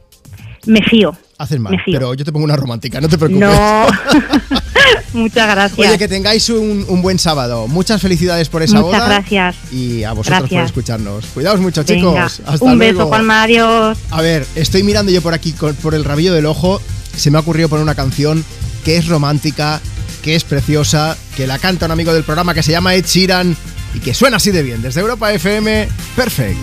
Me 0.66 0.82
fío. 0.82 1.16
Haces 1.38 1.60
mal, 1.60 1.78
pero 1.86 2.14
yo 2.14 2.26
te 2.26 2.32
pongo 2.32 2.44
una 2.44 2.56
romántica, 2.58 3.00
no 3.00 3.08
te 3.08 3.18
preocupes. 3.18 3.48
No. 3.48 3.88
Muchas 5.14 5.48
gracias. 5.48 5.88
Oye, 5.88 5.98
que 5.98 6.08
tengáis 6.08 6.50
un, 6.50 6.86
un 6.88 7.02
buen 7.02 7.20
sábado. 7.20 7.68
Muchas 7.68 8.02
felicidades 8.02 8.50
por 8.50 8.62
esa 8.64 8.82
Muchas 8.82 9.00
boda. 9.02 9.08
gracias. 9.16 9.56
Y 9.72 10.04
a 10.04 10.14
vosotros 10.14 10.50
por 10.50 10.60
escucharnos. 10.60 11.26
Cuidaos 11.28 11.60
mucho, 11.60 11.84
Venga, 11.84 12.28
chicos. 12.28 12.42
Hasta 12.48 12.66
Un 12.66 12.78
luego. 12.78 12.98
beso, 12.98 13.08
Juanma, 13.08 13.44
adiós. 13.44 13.98
A 14.12 14.22
ver, 14.22 14.46
estoy 14.56 14.84
mirando 14.84 15.12
yo 15.12 15.22
por 15.22 15.34
aquí 15.34 15.54
por 15.82 15.94
el 15.96 16.04
rabillo 16.04 16.34
del 16.34 16.46
ojo. 16.46 16.82
Se 17.16 17.32
me 17.32 17.38
ha 17.38 17.42
ocurrido 17.42 17.70
poner 17.70 17.84
una 17.84 17.96
canción 17.96 18.44
que 18.84 18.98
es 18.98 19.08
romántica, 19.08 19.80
que 20.22 20.36
es 20.36 20.44
preciosa, 20.44 21.18
que 21.36 21.48
la 21.48 21.60
canta 21.60 21.86
un 21.86 21.92
amigo 21.92 22.14
del 22.14 22.24
programa 22.24 22.54
que 22.54 22.64
se 22.64 22.72
llama 22.72 22.94
Ed 22.96 23.06
Sheeran 23.06 23.56
y 23.94 24.00
que 24.00 24.14
suena 24.14 24.38
así 24.38 24.52
de 24.52 24.64
bien. 24.64 24.82
Desde 24.82 25.02
Europa 25.02 25.32
FM, 25.32 25.88
perfect. 26.16 26.58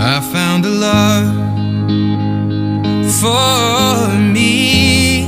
I 0.00 0.20
found 0.32 0.64
a 0.64 0.68
love 0.68 1.34
for 3.20 4.08
me. 4.16 5.26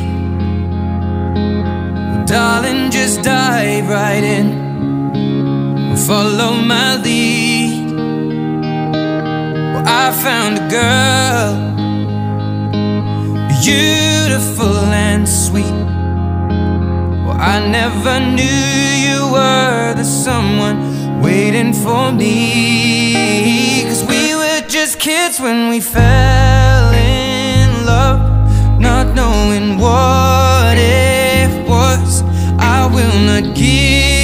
Darling, 2.26 2.90
just 2.90 3.22
dive 3.22 3.88
right 3.88 4.22
in. 4.22 5.96
Follow 6.06 6.52
my 6.54 6.96
lead. 7.02 7.90
Well, 9.74 9.84
I 9.86 10.12
found 10.12 10.58
a 10.58 10.68
girl, 10.70 11.54
beautiful 13.60 14.76
and 14.92 15.28
sweet. 15.28 15.99
I 17.42 17.58
never 17.66 18.20
knew 18.20 18.44
you 18.44 19.32
were 19.32 19.94
the 19.94 20.04
someone 20.04 21.22
waiting 21.22 21.72
for 21.72 22.12
me. 22.12 23.84
Cause 23.84 24.04
we 24.04 24.34
were 24.34 24.60
just 24.68 25.00
kids 25.00 25.40
when 25.40 25.70
we 25.70 25.80
fell 25.80 26.92
in 26.92 27.86
love, 27.86 28.20
not 28.78 29.14
knowing 29.14 29.78
what 29.78 30.76
it 30.76 31.66
was. 31.66 32.22
I 32.58 32.86
will 32.92 33.18
not 33.24 33.56
give 33.56 34.19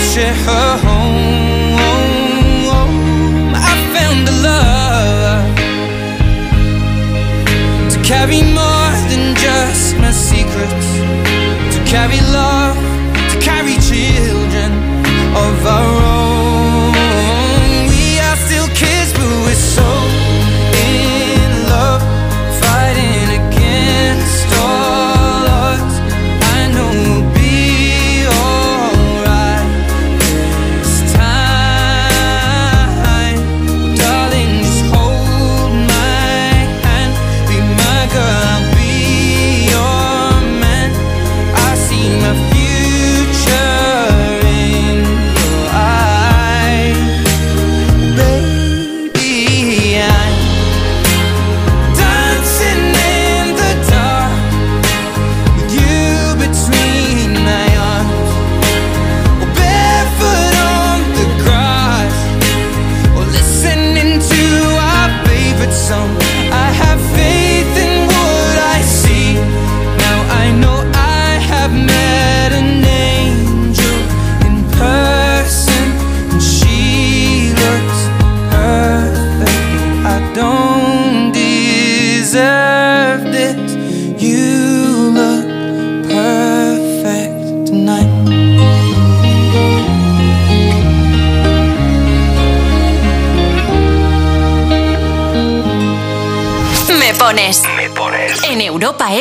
share 0.00 0.34
her 0.34 0.50
oh, 0.50 0.86
home. 0.86 1.74
Oh, 1.78 2.74
oh, 2.74 2.88
I 3.54 3.74
found 3.94 4.28
a 4.28 4.36
love 4.48 5.46
to 7.92 7.98
carry 8.02 8.42
more 8.42 8.92
than 9.10 9.34
just 9.36 9.96
my 9.96 10.10
secrets, 10.10 10.88
to 11.74 11.80
carry 11.84 12.20
love, 12.32 12.76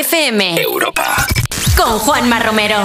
FM. 0.09 0.61
Europa. 0.61 1.27
Con 1.75 1.99
Juanma 1.99 2.39
Romero. 2.39 2.77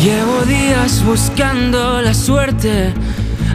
Llevo 0.00 0.42
días 0.42 1.04
buscando 1.04 2.00
la 2.00 2.14
suerte, 2.14 2.94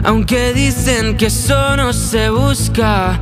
aunque 0.04 0.52
dicen 0.52 1.16
que 1.16 1.26
eso 1.26 1.76
no 1.78 1.94
se 1.94 2.28
busca. 2.28 3.18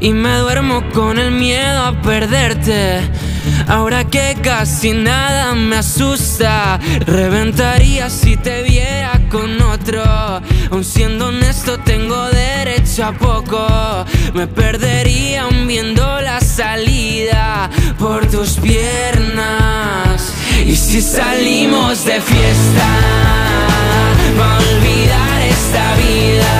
Y 0.00 0.12
me 0.12 0.36
duermo 0.36 0.82
con 0.92 1.18
el 1.18 1.30
miedo 1.30 1.82
a 1.82 2.02
perderte. 2.02 3.00
Ahora 3.68 4.04
que 4.04 4.36
casi 4.42 4.92
nada 4.92 5.54
me 5.54 5.76
asusta, 5.76 6.78
reventaría 7.06 8.10
si 8.10 8.36
te 8.36 8.64
viera 8.64 9.18
con 9.30 9.62
otro. 9.62 10.02
Aun 10.70 10.84
siendo 10.84 11.28
honesto, 11.28 11.78
tengo 11.78 12.26
derecho 12.26 13.06
a 13.06 13.12
poco. 13.12 14.04
Me 14.34 14.46
perdería 14.46 15.44
aún 15.44 15.66
viendo 15.66 16.20
la 16.20 16.40
salida 16.56 17.68
por 17.98 18.26
tus 18.30 18.52
piernas. 18.52 20.32
Y 20.64 20.74
si 20.74 21.02
salimos 21.02 22.04
de 22.06 22.18
fiesta, 22.18 22.88
va 24.40 24.54
a 24.54 24.58
olvidar 24.58 25.42
esta 25.42 25.84
vida. 25.96 26.54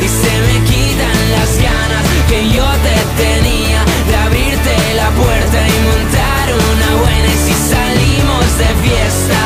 Y 0.00 0.08
se 0.08 0.34
me 0.46 0.56
quitan 0.70 1.18
las 1.36 1.52
ganas 1.68 2.04
que 2.30 2.48
yo 2.48 2.66
te 2.86 2.96
tenía 3.22 3.80
de 4.08 4.16
abrirte 4.26 4.74
la 4.94 5.10
puerta 5.10 5.58
y 5.68 5.76
montar 5.90 6.46
una 6.72 6.90
buena. 7.02 7.28
Y 7.36 7.38
si 7.46 7.54
salimos 7.74 8.46
de 8.62 8.70
fiesta, 8.84 9.45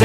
Y 0.00 0.04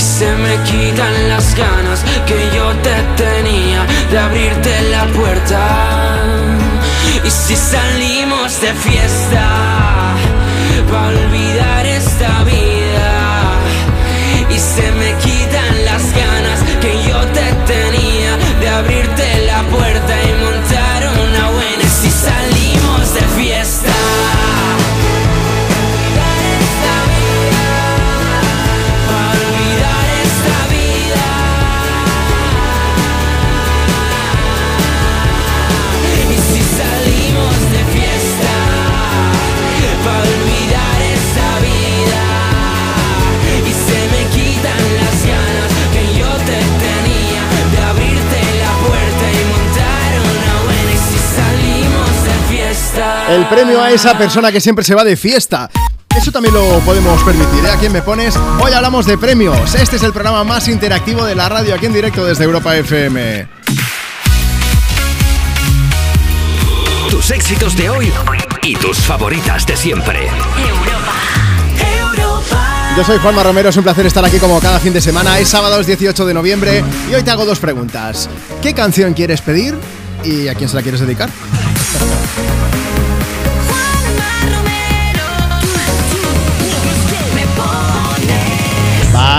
se 0.00 0.34
me 0.34 0.56
quitan 0.64 1.28
las 1.28 1.54
ganas 1.54 2.02
que 2.26 2.50
yo 2.56 2.72
te 2.82 2.90
tenía 3.22 3.86
De 4.10 4.18
abrirte 4.18 4.82
la 4.90 5.06
puerta. 5.06 6.18
Y 7.24 7.30
si 7.30 7.54
salimos 7.54 8.60
de 8.60 8.74
fiesta 8.74 10.16
Pa' 10.90 11.06
olvidar 11.06 11.86
esta 11.86 12.42
vida. 12.42 13.60
Y 14.50 14.58
se 14.58 14.90
me 14.90 15.14
quitan 15.18 15.84
las 15.84 16.12
ganas 16.12 16.64
que 16.80 17.00
yo 17.08 17.24
te 17.28 17.52
tenía 17.72 18.36
De 18.58 18.68
abrirte 18.68 19.46
la 19.46 19.62
puerta 19.70 20.20
El 53.30 53.46
premio 53.46 53.80
a 53.80 53.92
esa 53.92 54.18
persona 54.18 54.50
que 54.50 54.60
siempre 54.60 54.84
se 54.84 54.92
va 54.92 55.04
de 55.04 55.16
fiesta. 55.16 55.70
Eso 56.16 56.32
también 56.32 56.52
lo 56.52 56.80
podemos 56.80 57.22
permitir, 57.22 57.64
¿eh? 57.64 57.70
¿A 57.70 57.76
quién 57.76 57.92
me 57.92 58.02
pones? 58.02 58.34
Hoy 58.60 58.72
hablamos 58.72 59.06
de 59.06 59.16
premios. 59.16 59.72
Este 59.76 59.96
es 59.96 60.02
el 60.02 60.12
programa 60.12 60.42
más 60.42 60.66
interactivo 60.66 61.24
de 61.24 61.36
la 61.36 61.48
radio 61.48 61.76
aquí 61.76 61.86
en 61.86 61.92
directo 61.92 62.24
desde 62.24 62.42
Europa 62.42 62.74
FM. 62.74 63.46
Tus 67.08 67.30
éxitos 67.30 67.76
de 67.76 67.88
hoy 67.88 68.12
y 68.64 68.74
tus 68.74 68.98
favoritas 68.98 69.64
de 69.64 69.76
siempre. 69.76 70.28
Yo 72.96 73.04
soy 73.04 73.18
Juanma 73.18 73.44
Romero, 73.44 73.68
es 73.68 73.76
un 73.76 73.84
placer 73.84 74.06
estar 74.06 74.24
aquí 74.24 74.40
como 74.40 74.58
cada 74.58 74.80
fin 74.80 74.92
de 74.92 75.00
semana. 75.00 75.38
Es 75.38 75.48
sábado, 75.48 75.78
es 75.78 75.86
18 75.86 76.26
de 76.26 76.34
noviembre 76.34 76.82
y 77.08 77.14
hoy 77.14 77.22
te 77.22 77.30
hago 77.30 77.46
dos 77.46 77.60
preguntas. 77.60 78.28
¿Qué 78.60 78.74
canción 78.74 79.14
quieres 79.14 79.40
pedir 79.40 79.76
y 80.24 80.48
a 80.48 80.56
quién 80.56 80.68
se 80.68 80.74
la 80.74 80.82
quieres 80.82 81.00
dedicar? 81.00 81.30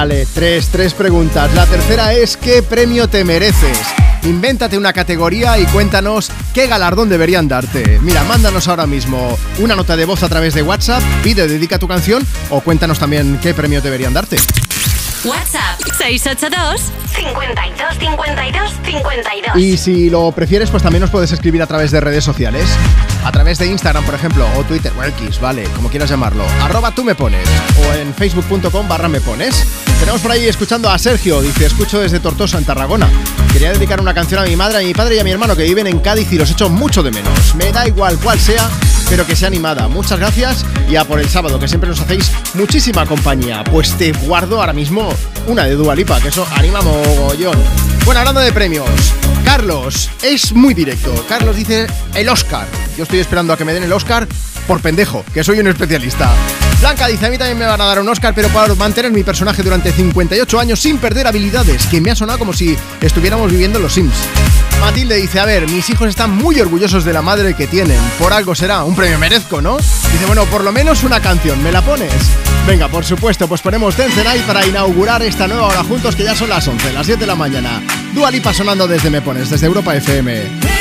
Vale, 0.02 0.26
tres, 0.34 0.70
tres 0.70 0.96
preguntas. 0.96 1.54
La 1.54 1.68
tercera 1.68 2.12
es 2.12 2.36
¿qué 2.36 2.64
premio 2.64 3.08
te 3.08 3.24
mereces? 3.24 3.78
Invéntate 4.24 4.76
una 4.76 4.94
categoría 4.94 5.60
y 5.60 5.66
cuéntanos 5.66 6.32
qué 6.56 6.66
galardón 6.66 7.08
deberían 7.08 7.48
darte. 7.48 8.00
Mira, 8.02 8.24
mándanos 8.24 8.68
ahora 8.68 8.88
mismo 8.88 9.38
una 9.60 9.76
nota 9.76 9.96
de 9.96 10.06
voz 10.06 10.24
a 10.24 10.28
través 10.28 10.56
de 10.56 10.64
WhatsApp, 10.64 11.04
pide, 11.22 11.48
dedica 11.48 11.78
tu 11.78 11.88
canción 11.88 12.26
o 12.50 12.62
cuéntanos 12.62 12.98
también 12.98 13.40
qué 13.44 13.54
premio 13.54 13.80
deberían 13.80 14.12
darte. 14.12 14.38
WhatsApp 15.24 15.80
682 16.00 16.92
52 17.14 17.98
52 18.00 18.74
52. 18.84 19.56
Y 19.56 19.78
si 19.78 20.10
lo 20.10 20.32
prefieres, 20.32 20.72
pues 20.72 20.82
también 20.82 21.02
nos 21.02 21.12
puedes 21.12 21.32
escribir 21.32 21.62
a 21.62 21.68
través 21.68 21.92
de 21.92 22.00
redes 22.02 22.24
sociales. 22.24 22.66
A 23.24 23.32
través 23.32 23.60
de 23.60 23.68
Instagram, 23.68 24.04
por 24.04 24.16
ejemplo, 24.16 24.48
o 24.58 24.64
Twitter, 24.64 24.92
o 24.98 25.04
X, 25.04 25.40
vale, 25.40 25.66
como 25.76 25.90
quieras 25.90 26.10
llamarlo. 26.10 26.44
Arroba 26.64 26.90
tú 26.90 27.04
me 27.04 27.14
pones. 27.14 27.48
O 27.80 27.94
en 27.94 28.16
facebook.com 28.16 28.88
barra 28.88 29.08
me 29.08 29.22
pones. 29.22 29.64
Tenemos 30.02 30.22
por 30.22 30.32
ahí 30.32 30.48
escuchando 30.48 30.90
a 30.90 30.98
Sergio. 30.98 31.42
Dice, 31.42 31.68
escucho 31.68 32.00
desde 32.00 32.20
Tortosa, 32.20 32.58
en 32.58 32.66
Tarragona. 32.66 33.08
Quería 33.54 33.72
dedicar 33.72 34.02
una 34.02 34.16
canción 34.16 34.42
a 34.42 34.46
mi 34.46 34.56
madre, 34.56 34.80
a 34.80 34.82
mi 34.82 34.96
padre 34.96 35.16
y 35.16 35.20
a 35.20 35.24
mi 35.24 35.30
hermano 35.30 35.56
que 35.56 35.64
viven 35.64 35.86
en 35.86 36.00
Cádiz 36.00 36.34
y 36.34 36.40
los 36.40 36.50
echo 36.50 36.70
mucho 36.70 37.04
de 37.04 37.12
menos. 37.12 37.54
Me 37.54 37.72
da 37.72 37.88
igual 37.88 38.18
cuál 38.18 38.40
sea, 38.40 38.68
pero 39.12 39.28
que 39.28 39.36
sea 39.36 39.48
animada. 39.48 39.88
Muchas 39.88 40.18
gracias 40.18 40.66
y 40.90 40.96
a 40.96 41.06
por 41.06 41.20
el 41.20 41.30
sábado, 41.30 41.60
que 41.60 41.68
siempre 41.68 41.88
nos 41.88 42.00
hacéis 42.02 42.32
muchísima 42.56 43.06
compañía. 43.06 43.64
Pues 43.64 43.96
te 43.96 44.12
guardo 44.12 44.60
ahora 44.60 44.74
mismo 44.74 45.14
una 45.46 45.66
de 45.66 45.76
Dualipa, 45.76 46.20
que 46.20 46.30
eso 46.30 46.48
anima 46.56 46.82
mogollón. 46.82 47.58
Bueno, 48.04 48.22
hablando 48.22 48.42
de 48.42 48.52
premios, 48.52 48.90
Carlos 49.46 50.10
es 50.24 50.52
muy 50.52 50.74
directo. 50.74 51.14
Carlos 51.30 51.56
dice 51.56 51.86
el 52.16 52.28
Oscar. 52.28 52.66
Yo 52.98 53.04
estoy 53.04 53.20
esperando 53.20 53.54
a 53.54 53.58
que 53.58 53.66
me 53.66 53.74
den 53.74 53.84
el 53.84 53.94
Oscar 53.94 54.28
por 54.66 54.82
pendejo, 54.82 55.24
que 55.32 55.44
soy 55.44 55.60
un 55.60 55.68
especialista. 55.68 56.34
Blanca 56.82 57.08
dice, 57.08 57.28
a 57.28 57.30
mí 57.30 57.38
también 57.38 57.60
me 57.60 57.66
van 57.68 57.80
a 57.80 57.86
dar 57.86 58.00
un 58.00 58.10
Oscar, 58.10 58.34
pero 58.34 58.50
para 58.50 58.74
mantener 58.74 59.12
mi 59.12 59.22
personaje 59.22 59.62
durante 59.62 59.92
58 59.92 60.60
años 60.60 60.80
sin 60.80 60.98
perder 60.98 61.28
habilidades, 61.28 61.86
que 61.86 62.02
me 62.02 62.10
ha 62.10 62.16
sonado 62.16 62.40
como 62.40 62.54
si 62.54 62.76
estuviéramos 63.00 63.52
viviendo 63.52 63.78
en 63.78 63.84
los 63.84 63.94
Sims. 63.94 64.16
Matilde 64.80 65.18
dice, 65.18 65.40
a 65.40 65.46
ver, 65.46 65.70
mis 65.70 65.88
hijos 65.92 66.10
están 66.10 66.32
muy 66.32 66.60
orgullosos 66.60 67.06
de 67.06 67.14
la 67.14 67.22
madre 67.22 67.54
que 67.54 67.68
tienen. 67.68 68.00
Por 68.18 68.34
algo 68.34 68.56
será, 68.56 68.84
un 68.84 68.96
premio 68.96 69.20
merezco, 69.20 69.62
¿no? 69.62 69.78
Dice, 69.78 70.26
bueno, 70.26 70.46
por 70.46 70.64
lo 70.64 70.72
menos 70.72 71.04
una 71.04 71.20
canción, 71.22 71.62
¿me 71.62 71.72
la 71.72 71.84
pones? 71.84 72.12
Venga, 72.66 72.88
por 72.88 73.06
supuesto, 73.06 73.48
pues 73.48 73.62
ponemos 73.62 73.96
Dance 73.96 74.24
Night 74.24 74.44
para 74.48 74.66
inaugurar 74.66 75.22
esta 75.22 75.48
nueva 75.48 75.68
hora 75.68 75.84
juntos, 75.84 76.16
que 76.16 76.24
ya 76.24 76.36
son 76.36 76.50
las 76.50 76.68
11, 76.68 76.94
las 76.94 77.06
10 77.06 77.20
de 77.20 77.28
la 77.28 77.36
mañana. 77.36 77.80
Dua 78.12 78.32
Lipa 78.32 78.56
sonando 78.56 78.88
desde 78.88 79.12
Me 79.12 79.22
Pones, 79.22 79.52
desde 79.52 79.68
Europa 79.68 79.96
FM. 79.96 80.81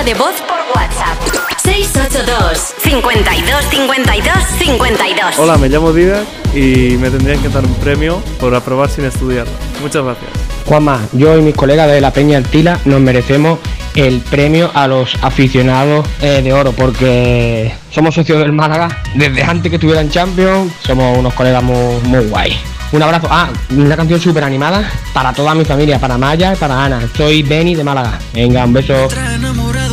Nota 0.00 0.04
de 0.04 0.14
voz 0.14 0.34
por 0.42 0.58
WhatsApp. 0.74 1.18
682 1.62 2.74
52 2.78 3.64
52 3.70 4.34
52 4.58 5.38
Hola, 5.38 5.58
me 5.58 5.68
llamo 5.68 5.92
Didac 5.92 6.24
y 6.54 6.96
me 6.96 7.10
tendrían 7.10 7.40
que 7.40 7.48
dar 7.48 7.64
un 7.64 7.74
premio 7.76 8.22
por 8.38 8.54
aprobar 8.54 8.88
sin 8.88 9.04
estudiar. 9.04 9.46
Muchas 9.82 10.04
gracias. 10.04 10.30
Juanma, 10.66 11.00
yo 11.12 11.36
y 11.38 11.42
mis 11.42 11.54
colegas 11.54 11.90
de 11.90 12.00
la 12.00 12.12
Peña 12.12 12.38
Altila 12.38 12.78
nos 12.84 13.00
merecemos 13.00 13.58
el 13.94 14.20
premio 14.20 14.70
a 14.74 14.86
los 14.86 15.16
aficionados 15.22 16.06
eh, 16.22 16.40
de 16.42 16.52
oro 16.52 16.72
porque 16.72 17.74
somos 17.90 18.14
socios 18.14 18.38
del 18.38 18.52
Málaga 18.52 19.02
desde 19.14 19.42
antes 19.42 19.70
que 19.70 19.78
tuvieran 19.78 20.10
Champions, 20.10 20.72
somos 20.82 21.18
unos 21.18 21.34
colegas 21.34 21.62
muy, 21.62 22.00
muy 22.04 22.24
guay. 22.26 22.58
Un 22.92 23.02
abrazo. 23.02 23.28
Ah, 23.30 23.50
una 23.70 23.96
canción 23.96 24.20
súper 24.20 24.42
animada 24.42 24.90
para 25.12 25.32
toda 25.32 25.54
mi 25.54 25.64
familia, 25.64 26.00
para 26.00 26.18
Maya 26.18 26.54
y 26.54 26.56
para 26.56 26.84
Ana. 26.84 27.00
Soy 27.16 27.42
Benny 27.42 27.76
de 27.76 27.84
Málaga. 27.84 28.18
Venga, 28.34 28.64
un 28.64 28.72
beso. 28.72 29.08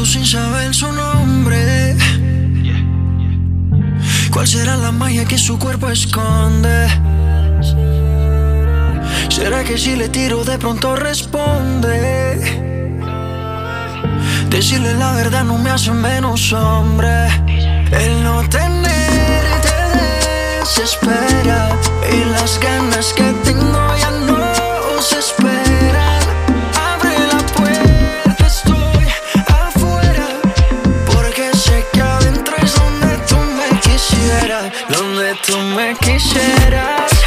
Sin 0.08 0.26
saber 0.26 0.74
su 0.74 0.90
nombre. 0.94 1.98
¿Cuál 4.32 4.48
será 4.48 4.78
la 4.78 4.92
magia 4.92 5.26
que 5.26 5.38
su 5.38 5.60
cuerpo 5.60 5.90
esconde? 5.90 6.88
¿Será 9.28 9.66
que 9.66 9.78
si 9.78 9.98
le 9.98 10.08
tiro 10.08 10.46
de 10.46 10.58
pronto 10.58 10.96
responde? 10.96 11.92
Decirle 14.50 14.94
la 14.94 15.12
verdad 15.12 15.44
no 15.44 15.58
me 15.58 15.72
hace 15.72 15.92
menos 15.92 16.54
hombre. 16.54 17.28
El 17.92 18.24
no 18.24 18.48
tener 18.48 19.44
te 19.66 20.60
desespera 20.60 21.70
y 22.14 22.24
las 22.32 22.58
ganas 22.62 23.14
que 23.14 23.34
tengo 23.44 23.97
tú 35.46 35.58
me 35.76 35.96
quisieras. 35.96 37.27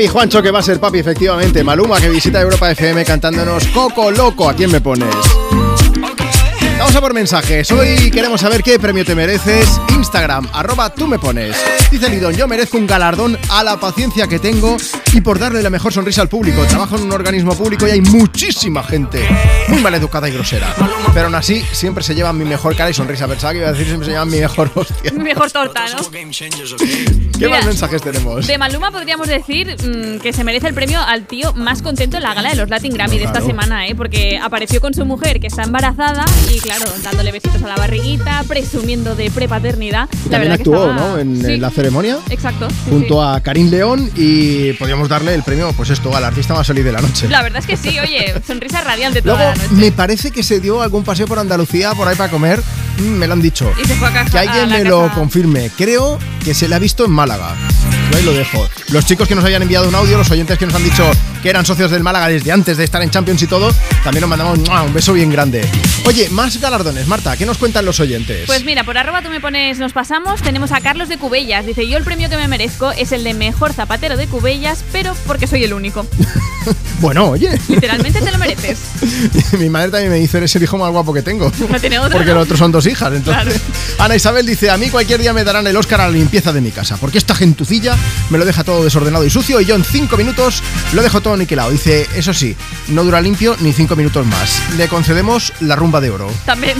Papi 0.00 0.08
Juancho, 0.08 0.42
que 0.42 0.50
va 0.50 0.60
a 0.60 0.62
ser 0.62 0.80
papi, 0.80 1.00
efectivamente. 1.00 1.62
Maluma, 1.62 2.00
que 2.00 2.08
visita 2.08 2.40
Europa 2.40 2.70
FM 2.70 3.04
cantándonos 3.04 3.66
Coco 3.66 4.10
Loco. 4.10 4.48
¿A 4.48 4.54
quién 4.54 4.72
me 4.72 4.80
pones? 4.80 5.14
Vamos 6.78 6.96
a 6.96 7.00
por 7.02 7.12
mensajes. 7.12 7.70
Hoy 7.70 8.10
queremos 8.10 8.40
saber 8.40 8.62
qué 8.62 8.78
premio 8.78 9.04
te 9.04 9.14
mereces. 9.14 9.68
Instagram, 9.90 10.48
arroba 10.54 10.88
tú 10.88 11.06
me 11.06 11.18
pones. 11.18 11.54
Dice 11.90 12.08
Lidón, 12.08 12.34
yo 12.34 12.48
merezco 12.48 12.78
un 12.78 12.86
galardón 12.86 13.38
a 13.50 13.62
la 13.62 13.78
paciencia 13.78 14.26
que 14.26 14.38
tengo 14.38 14.78
y 15.12 15.20
por 15.20 15.38
darle 15.38 15.62
la 15.62 15.70
mejor 15.70 15.92
sonrisa 15.92 16.22
al 16.22 16.28
público. 16.28 16.64
Trabajo 16.66 16.96
en 16.96 17.02
un 17.02 17.12
organismo 17.12 17.54
público 17.56 17.86
y 17.86 17.90
hay 17.90 18.00
muchísima 18.00 18.82
gente 18.84 19.20
muy 19.68 19.80
mal 19.82 19.92
educada 19.94 20.28
y 20.28 20.32
grosera. 20.32 20.72
Pero 21.12 21.26
aún 21.26 21.34
así, 21.34 21.62
siempre 21.72 22.04
se 22.04 22.14
llevan 22.14 22.38
mi 22.38 22.44
mejor 22.44 22.76
cara 22.76 22.90
y 22.90 22.94
sonrisa. 22.94 23.26
Pensaba 23.26 23.52
que 23.52 23.58
iba 23.58 23.68
a 23.68 23.72
decir 23.72 23.86
siempre 23.86 24.06
se 24.06 24.12
llevan 24.12 24.30
mi 24.30 24.38
mejor 24.38 24.70
hostia. 24.74 25.10
Mi 25.12 25.24
mejor 25.24 25.50
torta, 25.50 25.84
¿no? 25.88 26.10
¿Qué 26.10 27.46
Mira, 27.46 27.50
más 27.50 27.66
mensajes 27.66 28.02
tenemos? 28.02 28.46
De 28.46 28.58
Maluma 28.58 28.90
podríamos 28.92 29.26
decir 29.26 29.76
mm, 29.82 30.18
que 30.20 30.32
se 30.32 30.44
merece 30.44 30.68
el 30.68 30.74
premio 30.74 31.00
al 31.00 31.26
tío 31.26 31.52
más 31.54 31.82
contento 31.82 32.16
en 32.18 32.22
la 32.22 32.34
gala 32.34 32.50
de 32.50 32.56
los 32.56 32.68
Latin 32.68 32.92
Grammy 32.92 33.16
de 33.18 33.24
esta 33.24 33.40
Claro. 33.40 33.46
semana, 33.46 33.86
¿eh? 33.88 33.94
Porque 33.94 34.38
apareció 34.40 34.80
con 34.80 34.92
su 34.94 35.04
mujer 35.04 35.40
que 35.40 35.46
está 35.46 35.62
embarazada 35.62 36.24
y, 36.52 36.58
claro, 36.60 36.84
dándole 37.02 37.32
besitos 37.32 37.62
a 37.62 37.66
la 37.68 37.76
barriguita, 37.76 38.44
presumiendo 38.46 39.14
de 39.16 39.30
prepaternidad. 39.30 40.08
Y 40.12 40.16
La 40.28 40.30
también 40.30 40.40
verdad 40.52 40.56
que 40.56 40.62
actuó, 40.62 40.90
estaba- 40.90 41.08
¿no? 41.10 41.18
En, 41.18 41.40
Sí, 41.44 41.52
en 41.54 41.60
la 41.62 41.70
ceremonia. 41.70 42.18
Exacto. 42.28 42.68
sí, 42.68 42.76
Junto 42.90 43.14
sí. 43.14 43.20
a 43.36 43.40
Karim 43.42 43.70
León 43.70 44.10
y 44.16 44.72
podríamos 44.74 44.99
darle 45.08 45.34
el 45.34 45.42
premio, 45.42 45.72
pues 45.72 45.90
esto, 45.90 46.14
al 46.14 46.24
artista 46.24 46.54
más 46.54 46.66
feliz 46.66 46.84
de 46.84 46.92
la 46.92 47.00
noche. 47.00 47.28
La 47.28 47.42
verdad 47.42 47.60
es 47.60 47.66
que 47.66 47.76
sí, 47.76 47.98
oye, 47.98 48.34
sonrisa 48.46 48.80
radiante 48.82 49.22
toda 49.22 49.36
Luego, 49.36 49.50
la 49.50 49.56
noche. 49.56 49.74
me 49.74 49.92
parece 49.92 50.30
que 50.30 50.42
se 50.42 50.60
dio 50.60 50.82
algún 50.82 51.04
paseo 51.04 51.26
por 51.26 51.38
Andalucía 51.38 51.94
por 51.94 52.08
ahí 52.08 52.16
para 52.16 52.30
comer. 52.30 52.60
Mm, 52.98 53.02
me 53.02 53.26
lo 53.26 53.34
han 53.34 53.42
dicho. 53.42 53.72
Y 53.82 53.86
se 53.86 53.94
fue 53.94 54.08
a 54.08 54.12
casa. 54.12 54.30
Que 54.30 54.38
alguien 54.38 54.72
a 54.72 54.78
me 54.78 54.84
lo 54.84 55.10
confirme. 55.14 55.70
Creo 55.76 56.18
que 56.44 56.54
se 56.54 56.68
le 56.68 56.74
ha 56.74 56.78
visto 56.78 57.04
en 57.04 57.10
Málaga. 57.12 57.54
Yo 58.10 58.18
ahí 58.18 58.24
lo 58.24 58.32
dejo. 58.32 58.68
Los 58.88 59.04
chicos 59.06 59.28
que 59.28 59.34
nos 59.34 59.44
hayan 59.44 59.62
enviado 59.62 59.88
un 59.88 59.94
audio, 59.94 60.18
los 60.18 60.30
oyentes 60.30 60.58
que 60.58 60.66
nos 60.66 60.74
han 60.74 60.82
dicho 60.84 61.08
que 61.42 61.48
eran 61.48 61.64
socios 61.64 61.90
del 61.90 62.02
Málaga 62.02 62.28
desde 62.28 62.52
antes 62.52 62.76
de 62.76 62.84
estar 62.84 63.00
en 63.02 63.10
Champions 63.10 63.40
y 63.42 63.46
todo, 63.46 63.72
también 64.04 64.20
nos 64.20 64.28
mandamos 64.28 64.58
un 64.58 64.92
beso 64.92 65.12
bien 65.14 65.30
grande. 65.30 65.66
Oye, 66.04 66.28
más 66.30 66.60
galardones, 66.60 67.06
Marta, 67.06 67.36
¿qué 67.36 67.46
nos 67.46 67.56
cuentan 67.56 67.86
los 67.86 67.98
oyentes? 68.00 68.44
Pues 68.46 68.64
mira, 68.64 68.84
por 68.84 68.98
arroba 68.98 69.22
tú 69.22 69.30
me 69.30 69.40
pones 69.40 69.78
nos 69.78 69.92
pasamos, 69.92 70.42
tenemos 70.42 70.72
a 70.72 70.80
Carlos 70.80 71.08
de 71.08 71.16
Cubellas. 71.18 71.64
Dice, 71.64 71.88
yo 71.88 71.96
el 71.96 72.04
premio 72.04 72.28
que 72.28 72.36
me 72.36 72.48
merezco 72.48 72.90
es 72.92 73.12
el 73.12 73.24
de 73.24 73.32
mejor 73.32 73.72
zapatero 73.72 74.16
de 74.16 74.26
Cubellas, 74.26 74.84
pero 74.92 75.14
porque 75.26 75.46
soy 75.46 75.64
el 75.64 75.72
único. 75.72 76.06
bueno, 77.00 77.30
oye, 77.30 77.58
Literalmente 77.68 78.20
te 78.20 78.30
lo 78.30 78.38
mereces. 78.38 78.78
mi 79.58 79.68
madre 79.70 79.90
también 79.90 80.10
me 80.12 80.18
dice, 80.18 80.38
eres 80.38 80.54
el 80.56 80.62
hijo 80.62 80.76
más 80.78 80.90
guapo 80.90 81.12
que 81.14 81.22
tengo. 81.22 81.50
No 81.70 81.80
tiene 81.80 81.98
otra. 81.98 82.12
Porque 82.16 82.32
los 82.32 82.42
otros 82.44 82.58
son 82.58 82.72
dos 82.72 82.86
hijas, 82.86 83.12
entonces. 83.14 83.60
Ana 83.98 84.16
Isabel 84.16 84.46
dice, 84.46 84.70
a 84.70 84.76
mí 84.76 84.88
cualquier 84.90 85.20
día 85.20 85.32
me 85.32 85.44
darán 85.44 85.66
el 85.66 85.76
Oscar 85.76 86.00
a 86.02 86.06
la 86.06 86.12
limpieza 86.12 86.52
de 86.52 86.60
mi 86.60 86.70
casa, 86.70 86.96
porque 86.98 87.18
esta 87.18 87.34
gentucilla 87.34 87.96
me 88.30 88.38
lo 88.38 88.44
deja 88.44 88.64
todo 88.64 88.84
desordenado 88.84 89.24
y 89.24 89.30
sucio 89.30 89.60
y 89.60 89.64
yo 89.64 89.74
en 89.74 89.84
cinco 89.84 90.16
minutos 90.16 90.62
lo 90.92 91.02
dejo 91.02 91.20
todo 91.20 91.34
aniquilado. 91.34 91.70
Dice, 91.70 92.06
eso 92.16 92.34
sí, 92.34 92.56
no 92.88 93.04
dura 93.04 93.20
limpio 93.20 93.56
ni 93.60 93.72
cinco 93.72 93.96
minutos 93.96 94.26
más. 94.26 94.60
Le 94.76 94.88
concedemos 94.88 95.52
la 95.60 95.76
rumba 95.76 96.00
de 96.00 96.10
oro. 96.10 96.30
También. 96.44 96.76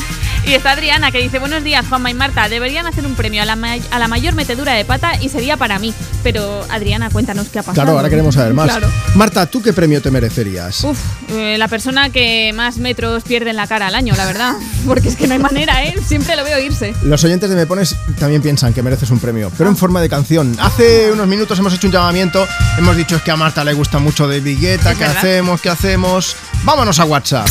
Y 0.46 0.54
está 0.54 0.72
Adriana 0.72 1.10
que 1.12 1.18
dice, 1.18 1.38
buenos 1.38 1.62
días 1.64 1.86
Juanma 1.88 2.10
y 2.10 2.14
Marta, 2.14 2.48
deberían 2.48 2.86
hacer 2.86 3.04
un 3.06 3.14
premio 3.14 3.42
a 3.42 3.44
la, 3.46 3.56
ma- 3.56 3.76
a 3.90 3.98
la 3.98 4.08
mayor 4.08 4.34
metedura 4.34 4.72
de 4.74 4.84
pata 4.84 5.12
y 5.20 5.28
sería 5.28 5.56
para 5.56 5.78
mí. 5.78 5.92
Pero 6.22 6.64
Adriana, 6.70 7.10
cuéntanos 7.10 7.48
qué 7.48 7.58
ha 7.58 7.62
pasado. 7.62 7.84
Claro, 7.86 7.98
ahora 8.00 8.10
queremos 8.10 8.34
saber 8.34 8.54
más. 8.54 8.66
Claro. 8.66 8.88
Marta, 9.14 9.46
¿tú 9.46 9.62
qué 9.62 9.72
premio 9.72 10.00
te 10.02 10.10
merecerías? 10.10 10.84
Uf, 10.84 10.98
eh, 11.30 11.56
la 11.58 11.68
persona 11.68 12.10
que 12.10 12.52
más 12.54 12.78
metros 12.78 13.22
pierde 13.22 13.50
en 13.50 13.56
la 13.56 13.66
cara 13.66 13.86
al 13.88 13.94
año, 13.94 14.14
la 14.16 14.26
verdad. 14.26 14.54
Porque 14.86 15.08
es 15.08 15.16
que 15.16 15.26
no 15.26 15.34
hay 15.34 15.38
manera, 15.40 15.84
¿eh? 15.84 15.94
Siempre 16.06 16.36
lo 16.36 16.44
veo 16.44 16.58
irse. 16.58 16.94
Los 17.02 17.22
oyentes 17.24 17.48
de 17.50 17.56
Me 17.56 17.66
Pones 17.66 17.96
también 18.18 18.42
piensan 18.42 18.72
que 18.72 18.82
mereces 18.82 19.10
un 19.10 19.18
premio, 19.18 19.50
pero 19.56 19.70
en 19.70 19.76
forma 19.76 20.00
de 20.00 20.08
canción. 20.08 20.56
Hace 20.60 21.12
unos 21.12 21.26
minutos 21.26 21.58
hemos 21.58 21.72
hecho 21.74 21.86
un 21.86 21.92
llamamiento, 21.92 22.46
hemos 22.78 22.96
dicho 22.96 23.16
es 23.16 23.22
que 23.22 23.30
a 23.30 23.36
Marta 23.36 23.64
le 23.64 23.72
gusta 23.74 23.98
mucho 23.98 24.26
de 24.26 24.40
Guetta, 24.40 24.94
¿qué 24.94 25.00
verdad. 25.00 25.16
hacemos? 25.18 25.60
¿Qué 25.60 25.68
hacemos? 25.68 26.36
Vámonos 26.64 26.98
a 26.98 27.04
WhatsApp. 27.04 27.48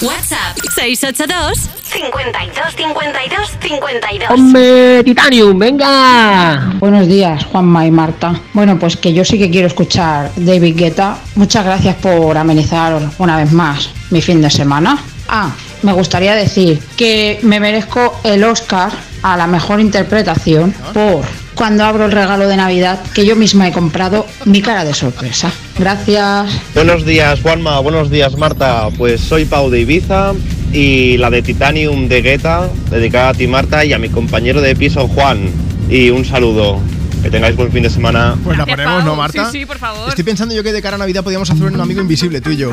WhatsApp 0.00 0.56
682 0.76 1.58
52 1.82 2.76
52 2.76 3.50
52. 3.60 4.30
¡Hombre, 4.30 5.02
Titanium, 5.02 5.58
venga! 5.58 6.72
Buenos 6.78 7.08
días, 7.08 7.44
Juanma 7.46 7.84
y 7.84 7.90
Marta. 7.90 8.40
Bueno, 8.52 8.78
pues 8.78 8.96
que 8.96 9.12
yo 9.12 9.24
sí 9.24 9.38
que 9.38 9.50
quiero 9.50 9.66
escuchar 9.66 10.30
David 10.36 10.76
Guetta. 10.76 11.18
Muchas 11.34 11.64
gracias 11.64 11.96
por 11.96 12.36
amenizar 12.36 13.00
una 13.18 13.36
vez 13.38 13.50
más 13.52 13.90
mi 14.10 14.22
fin 14.22 14.40
de 14.40 14.50
semana. 14.50 15.02
Ah, 15.28 15.50
me 15.82 15.92
gustaría 15.92 16.36
decir 16.36 16.80
que 16.96 17.40
me 17.42 17.58
merezco 17.58 18.20
el 18.22 18.44
Oscar 18.44 18.92
a 19.22 19.36
la 19.36 19.48
mejor 19.48 19.80
interpretación 19.80 20.72
por 20.94 21.24
cuando 21.58 21.84
abro 21.84 22.06
el 22.06 22.12
regalo 22.12 22.46
de 22.46 22.56
Navidad 22.56 23.00
que 23.12 23.26
yo 23.26 23.34
misma 23.34 23.66
he 23.66 23.72
comprado 23.72 24.24
mi 24.44 24.62
cara 24.62 24.84
de 24.84 24.94
sorpresa. 24.94 25.50
Gracias. 25.76 26.46
Buenos 26.72 27.04
días, 27.04 27.40
Juanma. 27.42 27.80
Buenos 27.80 28.10
días, 28.10 28.38
Marta. 28.38 28.88
Pues 28.96 29.20
soy 29.20 29.44
Pau 29.44 29.68
de 29.68 29.80
Ibiza 29.80 30.34
y 30.72 31.16
la 31.16 31.30
de 31.30 31.42
Titanium 31.42 32.06
de 32.06 32.22
Guetta, 32.22 32.68
dedicada 32.90 33.30
a 33.30 33.34
ti, 33.34 33.48
Marta, 33.48 33.84
y 33.84 33.92
a 33.92 33.98
mi 33.98 34.08
compañero 34.08 34.60
de 34.60 34.76
piso, 34.76 35.08
Juan. 35.08 35.50
Y 35.90 36.10
un 36.10 36.24
saludo. 36.24 36.80
Que 37.24 37.30
tengáis 37.30 37.56
buen 37.56 37.72
fin 37.72 37.82
de 37.82 37.90
semana. 37.90 38.36
Pues 38.44 38.56
la 38.56 38.64
ponemos, 38.64 39.04
¿no, 39.04 39.16
Marta? 39.16 39.50
Sí, 39.50 39.58
sí, 39.58 39.66
por 39.66 39.78
favor. 39.78 40.08
Estoy 40.08 40.22
pensando 40.22 40.54
yo 40.54 40.62
que 40.62 40.70
de 40.70 40.80
cara 40.80 40.94
a 40.94 40.98
Navidad 40.98 41.24
podíamos 41.24 41.50
hacer 41.50 41.64
un 41.64 41.80
amigo 41.80 42.00
invisible, 42.00 42.40
tú 42.40 42.50
y 42.50 42.58
yo. 42.58 42.70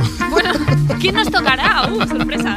¿Quién 1.01 1.15
nos 1.15 1.31
tocará? 1.31 1.89
¡Uh, 1.91 2.07
sorpresa! 2.07 2.55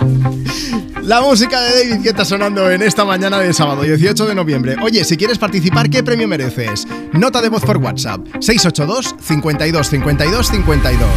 La 1.08 1.22
música 1.22 1.62
de 1.62 1.70
David 1.70 2.04
Guetta 2.04 2.22
sonando 2.22 2.70
en 2.70 2.82
esta 2.82 3.02
mañana 3.02 3.38
de 3.38 3.54
sábado 3.54 3.80
18 3.80 4.26
de 4.26 4.34
noviembre. 4.34 4.76
Oye, 4.82 5.04
si 5.04 5.16
quieres 5.16 5.38
participar, 5.38 5.88
¿qué 5.88 6.02
premio 6.02 6.28
mereces? 6.28 6.86
Nota 7.14 7.40
de 7.40 7.48
voz 7.48 7.64
por 7.64 7.78
WhatsApp 7.78 8.26
682 8.40 9.14
52 9.18 9.88
52 9.88 10.48
52. 10.48 11.10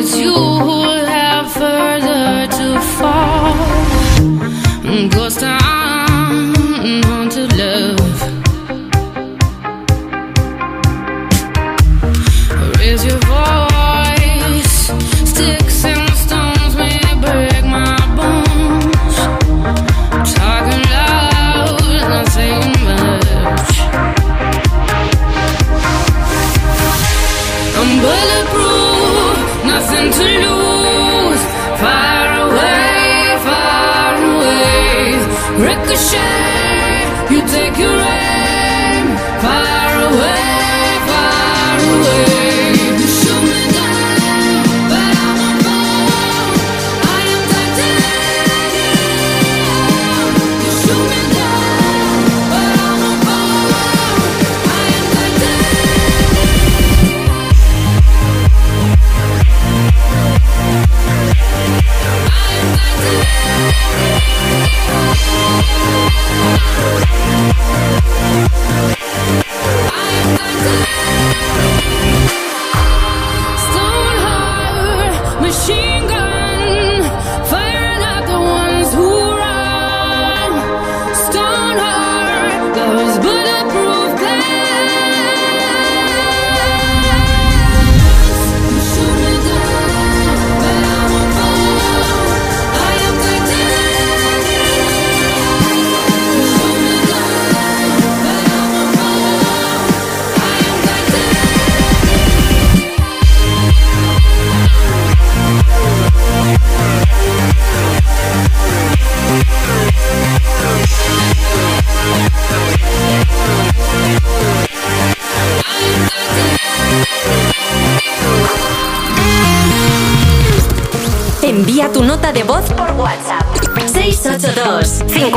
It's 0.00 0.16
you. 0.16 0.32
who 0.32 0.79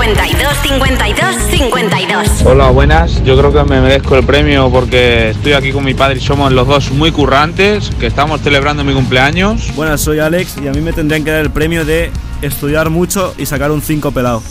52 0.03 0.57
52 0.63 1.35
52 1.49 2.27
Hola, 2.43 2.71
buenas. 2.71 3.23
Yo 3.23 3.38
creo 3.38 3.53
que 3.53 3.63
me 3.63 3.80
merezco 3.80 4.17
el 4.17 4.25
premio 4.25 4.69
porque 4.69 5.30
estoy 5.30 5.53
aquí 5.53 5.71
con 5.71 5.85
mi 5.85 5.93
padre 5.93 6.17
y 6.17 6.19
somos 6.19 6.51
los 6.51 6.67
dos 6.67 6.91
muy 6.91 7.13
currantes, 7.13 7.89
que 8.01 8.07
estamos 8.07 8.41
celebrando 8.41 8.84
mi 8.84 8.93
cumpleaños. 8.93 9.73
Buenas, 9.75 10.01
soy 10.01 10.19
Alex 10.19 10.57
y 10.61 10.67
a 10.67 10.71
mí 10.71 10.81
me 10.81 10.91
tendrían 10.91 11.23
que 11.23 11.31
dar 11.31 11.39
el 11.39 11.51
premio 11.51 11.85
de 11.85 12.11
estudiar 12.41 12.89
mucho 12.89 13.34
y 13.38 13.45
sacar 13.45 13.71
un 13.71 13.81
5 13.81 14.11
pelado. 14.11 14.43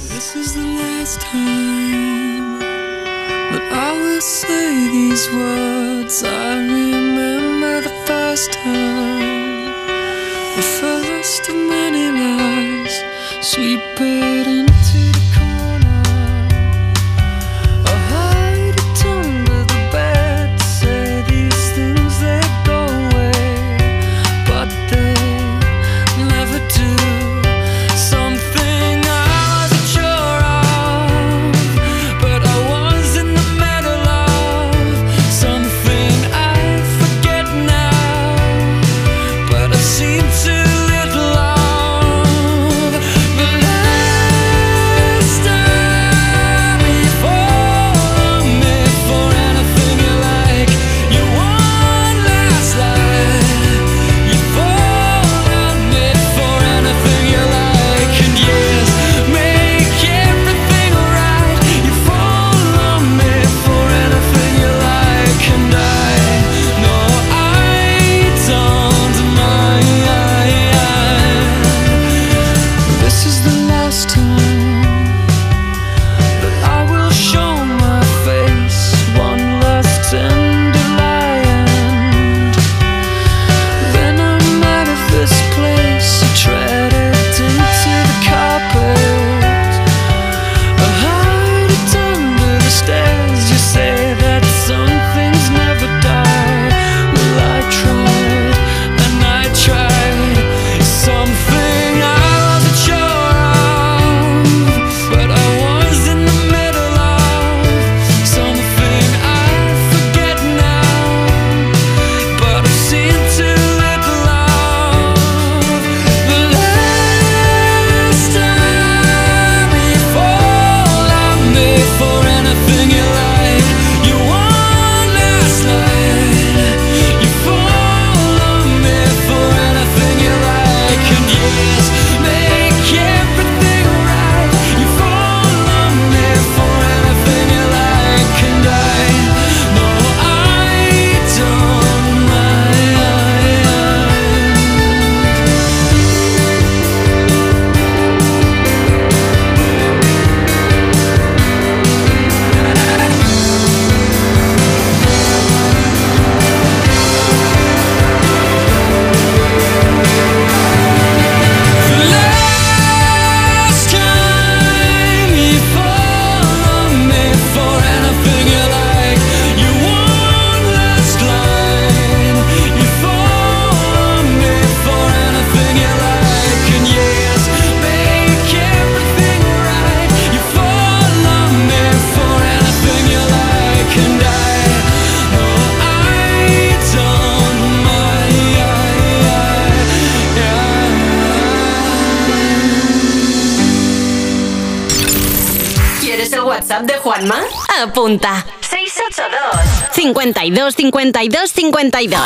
Apunta. 198.03 198.45
682 198.61 199.93
52 199.93 200.75
52 200.75 201.51
52 201.53 202.21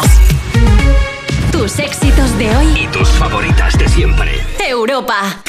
Tus 1.52 1.78
éxitos 1.78 2.38
de 2.38 2.56
hoy. 2.56 2.80
Y 2.80 2.86
tus 2.86 3.08
favoritas 3.10 3.76
de 3.78 3.86
siempre. 3.88 4.42
Europa. 4.58 5.42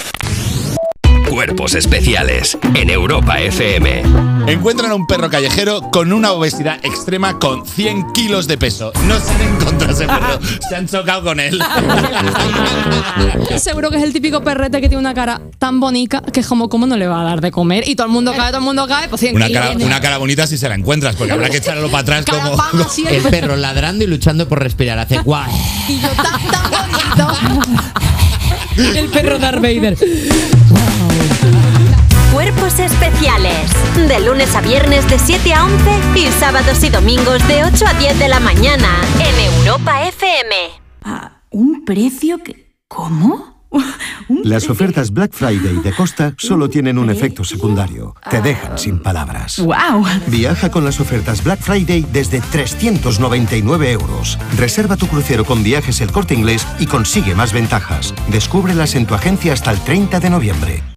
Cuerpos 1.37 1.75
especiales 1.75 2.57
en 2.73 2.89
Europa 2.89 3.39
FM. 3.39 4.01
Encuentran 4.47 4.89
a 4.89 4.95
un 4.95 5.05
perro 5.05 5.29
callejero 5.29 5.81
con 5.91 6.11
una 6.11 6.31
obesidad 6.31 6.83
extrema 6.83 7.37
con 7.37 7.63
100 7.63 8.11
kilos 8.13 8.47
de 8.47 8.57
peso. 8.57 8.91
No 9.03 9.19
saben 9.19 9.55
contra 9.57 9.91
ese 9.91 10.07
perro, 10.07 10.39
se 10.67 10.75
han 10.75 10.87
chocado 10.87 11.21
con 11.21 11.39
él. 11.39 11.61
Seguro 13.57 13.91
que 13.91 13.97
es 13.97 14.03
el 14.03 14.13
típico 14.13 14.43
perrete 14.43 14.81
que 14.81 14.89
tiene 14.89 14.99
una 14.99 15.13
cara 15.13 15.39
tan 15.59 15.79
bonita 15.79 16.23
que 16.23 16.39
es 16.39 16.47
como, 16.47 16.69
¿cómo 16.69 16.87
no 16.87 16.97
le 16.97 17.05
va 17.05 17.21
a 17.21 17.23
dar 17.23 17.39
de 17.39 17.51
comer? 17.51 17.87
Y 17.87 17.95
todo 17.95 18.07
el 18.07 18.13
mundo 18.13 18.33
cae, 18.35 18.47
todo 18.47 18.57
el 18.57 18.65
mundo 18.65 18.87
cae, 18.87 19.07
pues 19.07 19.19
100 19.19 19.35
Una 19.35 19.45
kilos. 19.45 19.61
cara, 19.63 19.85
una 19.85 20.01
cara 20.01 20.17
bonita 20.17 20.47
si 20.47 20.57
se 20.57 20.67
la 20.67 20.73
encuentras, 20.73 21.15
porque 21.17 21.33
habrá 21.33 21.51
que 21.51 21.57
echarlo 21.57 21.87
para 21.91 22.01
atrás 22.01 22.25
como... 22.25 22.57
El 23.11 23.21
perro 23.21 23.55
ladrando 23.55 24.03
y 24.03 24.07
luchando 24.07 24.47
por 24.47 24.59
respirar. 24.59 24.97
Hace 24.97 25.19
guay. 25.19 25.51
Y 25.87 25.99
yo 25.99 26.09
tan, 26.09 26.25
tan 26.49 26.71
bonito. 26.71 27.83
El 28.95 29.09
perro 29.09 29.37
Darth 29.37 29.61
Vader. 29.61 29.97
Cuerpos 32.47 32.79
especiales. 32.79 33.69
De 34.07 34.21
lunes 34.21 34.55
a 34.55 34.61
viernes 34.61 35.05
de 35.09 35.19
7 35.19 35.53
a 35.53 35.65
11 35.65 35.91
y 36.15 36.27
sábados 36.27 36.81
y 36.81 36.89
domingos 36.89 37.45
de 37.45 37.65
8 37.65 37.85
a 37.85 37.93
10 37.93 38.19
de 38.19 38.29
la 38.29 38.39
mañana 38.39 38.87
en 39.19 39.53
Europa 39.57 40.07
FM. 40.07 40.55
¿Un 41.49 41.83
precio 41.83 42.37
que... 42.37 42.71
¿Cómo? 42.87 43.67
Las 44.45 44.69
ofertas 44.69 45.11
Black 45.11 45.33
Friday 45.33 45.81
de 45.83 45.91
Costa 45.91 46.35
solo 46.37 46.69
tienen 46.69 46.97
un 46.97 47.09
efecto 47.09 47.43
secundario. 47.43 48.15
Te 48.29 48.41
dejan 48.41 48.77
sin 48.77 48.99
palabras. 48.99 49.59
¡Wow! 49.59 50.05
Viaja 50.27 50.71
con 50.71 50.85
las 50.85 51.01
ofertas 51.01 51.43
Black 51.43 51.59
Friday 51.59 52.05
desde 52.13 52.39
399 52.39 53.91
euros. 53.91 54.39
Reserva 54.55 54.95
tu 54.95 55.07
crucero 55.07 55.43
con 55.43 55.63
viajes 55.63 55.99
el 55.99 56.13
corte 56.13 56.33
inglés 56.33 56.65
y 56.79 56.85
consigue 56.85 57.35
más 57.35 57.51
ventajas. 57.51 58.13
Descúbrelas 58.29 58.95
en 58.95 59.05
tu 59.05 59.15
agencia 59.15 59.51
hasta 59.51 59.71
el 59.71 59.81
30 59.81 60.21
de 60.21 60.29
noviembre. 60.29 60.96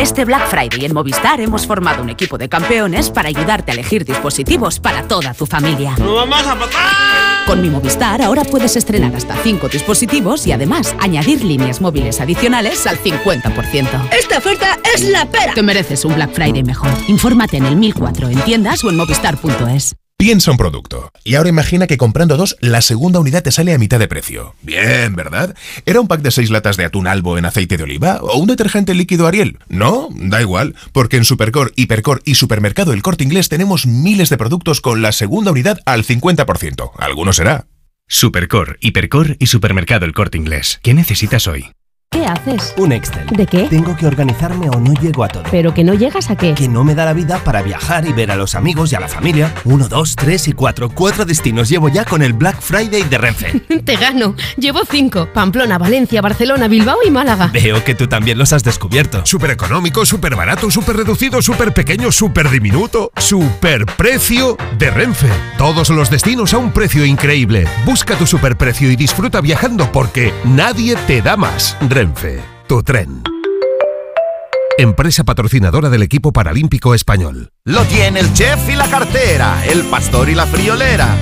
Este 0.00 0.24
Black 0.24 0.48
Friday 0.48 0.86
en 0.86 0.94
Movistar 0.94 1.42
hemos 1.42 1.66
formado 1.66 2.02
un 2.02 2.08
equipo 2.08 2.38
de 2.38 2.48
campeones 2.48 3.10
para 3.10 3.28
ayudarte 3.28 3.70
a 3.70 3.74
elegir 3.74 4.06
dispositivos 4.06 4.80
para 4.80 5.06
toda 5.06 5.34
tu 5.34 5.44
familia. 5.44 5.94
¡No 5.98 6.14
vamos 6.14 6.42
a 6.46 6.54
matar! 6.54 7.46
Con 7.46 7.60
mi 7.60 7.68
Movistar 7.68 8.22
ahora 8.22 8.42
puedes 8.44 8.76
estrenar 8.76 9.14
hasta 9.14 9.36
5 9.36 9.68
dispositivos 9.68 10.46
y 10.46 10.52
además 10.52 10.96
añadir 11.00 11.44
líneas 11.44 11.82
móviles 11.82 12.18
adicionales 12.18 12.86
al 12.86 12.98
50%. 12.98 14.08
¡Esta 14.18 14.38
oferta 14.38 14.78
es 14.94 15.02
la 15.02 15.26
pera! 15.26 15.52
Te 15.52 15.62
mereces 15.62 16.02
un 16.06 16.14
Black 16.14 16.32
Friday 16.32 16.62
mejor. 16.62 16.90
Infórmate 17.08 17.58
en 17.58 17.66
el 17.66 17.76
1004 17.76 18.30
en 18.30 18.40
tiendas 18.40 18.82
o 18.82 18.88
en 18.88 18.96
movistar.es. 18.96 19.99
Piensa 20.20 20.50
un 20.50 20.58
producto. 20.58 21.10
Y 21.24 21.36
ahora 21.36 21.48
imagina 21.48 21.86
que 21.86 21.96
comprando 21.96 22.36
dos, 22.36 22.54
la 22.60 22.82
segunda 22.82 23.20
unidad 23.20 23.42
te 23.42 23.50
sale 23.50 23.72
a 23.72 23.78
mitad 23.78 23.98
de 23.98 24.06
precio. 24.06 24.54
Bien, 24.60 25.16
¿verdad? 25.16 25.56
¿Era 25.86 25.98
un 25.98 26.08
pack 26.08 26.20
de 26.20 26.30
seis 26.30 26.50
latas 26.50 26.76
de 26.76 26.84
atún 26.84 27.06
albo 27.06 27.38
en 27.38 27.46
aceite 27.46 27.78
de 27.78 27.84
oliva? 27.84 28.18
¿O 28.20 28.36
un 28.36 28.46
detergente 28.46 28.92
líquido 28.92 29.26
Ariel? 29.26 29.56
No, 29.70 30.10
da 30.12 30.42
igual, 30.42 30.74
porque 30.92 31.16
en 31.16 31.24
Supercor, 31.24 31.72
Hipercor 31.74 32.20
y 32.26 32.34
Supermercado 32.34 32.92
El 32.92 33.00
Corte 33.00 33.24
Inglés 33.24 33.48
tenemos 33.48 33.86
miles 33.86 34.28
de 34.28 34.36
productos 34.36 34.82
con 34.82 35.00
la 35.00 35.12
segunda 35.12 35.52
unidad 35.52 35.80
al 35.86 36.04
50%. 36.04 36.90
Alguno 36.98 37.32
será. 37.32 37.64
Supercor, 38.06 38.76
Hipercor 38.82 39.38
y 39.38 39.46
Supermercado 39.46 40.04
El 40.04 40.12
Corte 40.12 40.36
Inglés. 40.36 40.80
¿Qué 40.82 40.92
necesitas 40.92 41.46
hoy? 41.46 41.70
¿Qué 42.12 42.26
haces? 42.26 42.74
Un 42.76 42.90
Excel. 42.90 43.24
¿De 43.28 43.46
qué? 43.46 43.68
Tengo 43.68 43.96
que 43.96 44.04
organizarme 44.04 44.68
o 44.68 44.80
no 44.80 44.92
llego 44.94 45.22
a 45.22 45.28
todo. 45.28 45.44
¿Pero 45.48 45.72
que 45.72 45.84
no 45.84 45.94
llegas 45.94 46.28
a 46.28 46.34
qué? 46.34 46.54
Que 46.54 46.66
no 46.66 46.82
me 46.82 46.96
da 46.96 47.04
la 47.04 47.12
vida 47.12 47.38
para 47.44 47.62
viajar 47.62 48.04
y 48.04 48.12
ver 48.12 48.32
a 48.32 48.36
los 48.36 48.56
amigos 48.56 48.90
y 48.90 48.96
a 48.96 49.00
la 49.00 49.06
familia. 49.06 49.54
Uno, 49.62 49.86
dos, 49.86 50.16
tres 50.16 50.48
y 50.48 50.52
cuatro. 50.52 50.90
Cuatro 50.90 51.24
destinos 51.24 51.68
llevo 51.68 51.88
ya 51.88 52.04
con 52.04 52.22
el 52.22 52.32
Black 52.32 52.60
Friday 52.60 53.04
de 53.04 53.16
Renfe. 53.16 53.60
Te 53.84 53.94
gano. 53.94 54.34
Llevo 54.56 54.80
cinco. 54.90 55.28
Pamplona, 55.32 55.78
Valencia, 55.78 56.20
Barcelona, 56.20 56.66
Bilbao 56.66 56.98
y 57.06 57.12
Málaga. 57.12 57.46
Veo 57.52 57.84
que 57.84 57.94
tú 57.94 58.08
también 58.08 58.38
los 58.38 58.52
has 58.52 58.64
descubierto. 58.64 59.24
Súper 59.24 59.52
económico, 59.52 60.04
súper 60.04 60.34
barato, 60.34 60.68
súper 60.68 60.96
reducido, 60.96 61.40
súper 61.40 61.72
pequeño, 61.72 62.10
súper 62.10 62.50
diminuto. 62.50 63.12
Súper 63.18 63.86
precio 63.86 64.56
de 64.80 64.90
Renfe. 64.90 65.28
Todos 65.56 65.90
los 65.90 66.10
destinos 66.10 66.54
a 66.54 66.58
un 66.58 66.72
precio 66.72 67.04
increíble. 67.04 67.68
Busca 67.84 68.16
tu 68.16 68.26
superprecio 68.26 68.90
y 68.90 68.96
disfruta 68.96 69.40
viajando 69.40 69.92
porque 69.92 70.34
nadie 70.42 70.96
te 71.06 71.22
da 71.22 71.36
más. 71.36 71.76
Renfe, 71.82 71.99
tu 72.66 72.82
tren. 72.82 73.22
Empresa 74.78 75.22
patrocinadora 75.22 75.90
del 75.90 76.02
equipo 76.02 76.32
paralímpico 76.32 76.94
español. 76.94 77.52
Lo 77.64 77.84
tiene 77.84 78.20
el 78.20 78.32
chef 78.32 78.70
y 78.70 78.74
la 78.74 78.88
cartera, 78.88 79.62
el 79.66 79.82
pastor 79.82 80.30
y 80.30 80.34
la 80.34 80.46
friolera. 80.46 81.14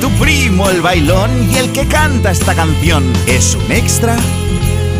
Tu 0.00 0.10
primo 0.12 0.70
el 0.70 0.80
bailón 0.80 1.30
y 1.50 1.58
el 1.58 1.72
que 1.72 1.86
canta 1.86 2.30
esta 2.30 2.54
canción 2.54 3.04
es 3.26 3.54
un 3.54 3.70
extra 3.72 4.16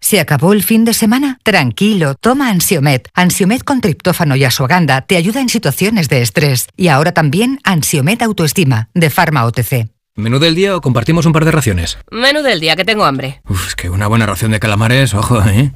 ¿Se 0.00 0.20
acabó 0.20 0.52
el 0.52 0.62
fin 0.62 0.84
de 0.84 0.94
semana? 0.94 1.38
Tranquilo, 1.42 2.14
toma 2.14 2.50
Ansiomet. 2.50 3.08
Ansiomet 3.14 3.64
con 3.64 3.80
triptófano 3.80 4.36
y 4.36 4.44
asuaganda 4.44 5.00
te 5.00 5.16
ayuda 5.16 5.40
en 5.40 5.48
situaciones 5.48 6.08
de 6.08 6.22
estrés. 6.22 6.68
Y 6.76 6.88
ahora 6.88 7.12
también 7.12 7.60
Ansiomet 7.64 8.22
Autoestima, 8.22 8.88
de 8.94 9.10
Pharma 9.10 9.44
OTC. 9.44 9.88
¿Menú 10.14 10.38
del 10.38 10.54
día 10.54 10.74
o 10.74 10.80
compartimos 10.80 11.26
un 11.26 11.32
par 11.32 11.44
de 11.44 11.50
raciones? 11.50 11.98
Menú 12.10 12.42
del 12.42 12.58
día, 12.58 12.74
que 12.74 12.86
tengo 12.86 13.04
hambre. 13.04 13.42
Uf, 13.48 13.68
es 13.68 13.74
que 13.74 13.90
una 13.90 14.06
buena 14.06 14.24
ración 14.24 14.50
de 14.50 14.58
calamares, 14.58 15.12
ojo, 15.12 15.42
¿eh? 15.44 15.72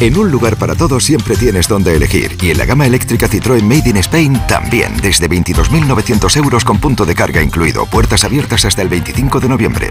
En 0.00 0.18
un 0.18 0.32
lugar 0.32 0.56
para 0.56 0.74
todos 0.74 1.04
siempre 1.04 1.36
tienes 1.36 1.68
donde 1.68 1.94
elegir. 1.94 2.36
Y 2.42 2.50
en 2.50 2.58
la 2.58 2.64
gama 2.64 2.86
eléctrica 2.86 3.28
Citroën 3.28 3.62
Made 3.62 3.88
in 3.88 3.96
Spain 3.98 4.40
también. 4.48 4.96
Desde 4.96 5.30
22.900 5.30 6.36
euros 6.38 6.64
con 6.64 6.80
punto 6.80 7.06
de 7.06 7.14
carga 7.14 7.40
incluido. 7.40 7.86
Puertas 7.86 8.24
abiertas 8.24 8.64
hasta 8.64 8.82
el 8.82 8.88
25 8.88 9.38
de 9.38 9.48
noviembre. 9.48 9.90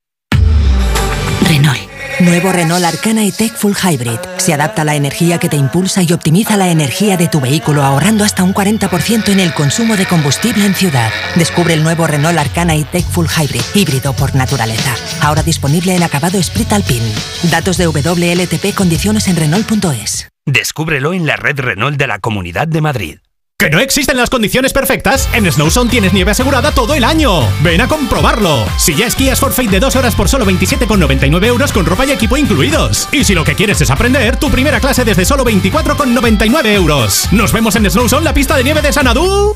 Nuevo 2.19 2.51
Renault 2.51 2.85
Arcana 2.85 3.23
y 3.23 3.31
Tech 3.31 3.53
Full 3.55 3.73
Hybrid. 3.73 4.19
Se 4.37 4.53
adapta 4.53 4.83
a 4.83 4.85
la 4.85 4.95
energía 4.95 5.39
que 5.39 5.49
te 5.49 5.55
impulsa 5.55 6.03
y 6.03 6.13
optimiza 6.13 6.57
la 6.57 6.69
energía 6.69 7.17
de 7.17 7.27
tu 7.27 7.39
vehículo 7.39 7.83
ahorrando 7.83 8.23
hasta 8.23 8.43
un 8.43 8.53
40% 8.53 9.29
en 9.29 9.39
el 9.39 9.53
consumo 9.53 9.97
de 9.97 10.05
combustible 10.05 10.65
en 10.65 10.75
ciudad. 10.75 11.11
Descubre 11.35 11.73
el 11.73 11.83
nuevo 11.83 12.07
Renault 12.07 12.37
Arcana 12.37 12.75
y 12.75 12.83
Tech 12.83 13.05
Full 13.05 13.27
Hybrid, 13.27 13.61
híbrido 13.73 14.13
por 14.13 14.35
naturaleza. 14.35 14.95
Ahora 15.21 15.43
disponible 15.43 15.95
en 15.95 16.03
acabado 16.03 16.41
Sprit 16.41 16.71
Alpine. 16.73 17.11
Datos 17.49 17.77
de 17.77 17.87
WLTP, 17.87 18.75
condiciones 18.75 19.27
en 19.27 19.37
Renault.es. 19.37 20.27
Descúbrelo 20.45 21.13
en 21.13 21.25
la 21.25 21.37
red 21.37 21.59
Renault 21.59 21.97
de 21.97 22.07
la 22.07 22.19
Comunidad 22.19 22.67
de 22.67 22.81
Madrid. 22.81 23.19
¿Que 23.61 23.69
no 23.69 23.79
existen 23.79 24.17
las 24.17 24.31
condiciones 24.31 24.73
perfectas? 24.73 25.29
En 25.33 25.45
Snowzone 25.51 25.91
tienes 25.91 26.13
nieve 26.13 26.31
asegurada 26.31 26.71
todo 26.71 26.95
el 26.95 27.03
año. 27.03 27.47
Ven 27.61 27.79
a 27.79 27.87
comprobarlo. 27.87 28.65
Si 28.77 28.95
ya 28.95 29.05
esquías 29.05 29.39
Forfeit 29.39 29.69
de 29.69 29.79
dos 29.79 29.95
horas 29.95 30.15
por 30.15 30.27
solo 30.27 30.47
27,99 30.47 31.45
euros 31.45 31.71
con 31.71 31.85
ropa 31.85 32.07
y 32.07 32.11
equipo 32.11 32.37
incluidos. 32.37 33.07
Y 33.11 33.23
si 33.23 33.35
lo 33.35 33.43
que 33.43 33.53
quieres 33.53 33.79
es 33.79 33.91
aprender, 33.91 34.37
tu 34.37 34.49
primera 34.49 34.79
clase 34.79 35.05
desde 35.05 35.25
solo 35.25 35.45
24,99 35.45 36.73
euros. 36.73 37.27
Nos 37.31 37.53
vemos 37.53 37.75
en 37.75 37.87
Snowzone, 37.87 38.23
la 38.23 38.33
pista 38.33 38.55
de 38.55 38.63
nieve 38.63 38.81
de 38.81 38.91
Sanadú. 38.91 39.55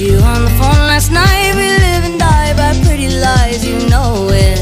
You 0.00 0.16
on 0.16 0.44
the 0.44 0.50
phone 0.56 0.80
last 0.88 1.12
night. 1.12 1.52
We 1.54 1.68
live 1.68 2.04
and 2.08 2.18
die 2.18 2.54
by 2.56 2.72
pretty 2.86 3.08
lies, 3.20 3.60
you 3.66 3.76
know 3.92 4.28
it. 4.32 4.56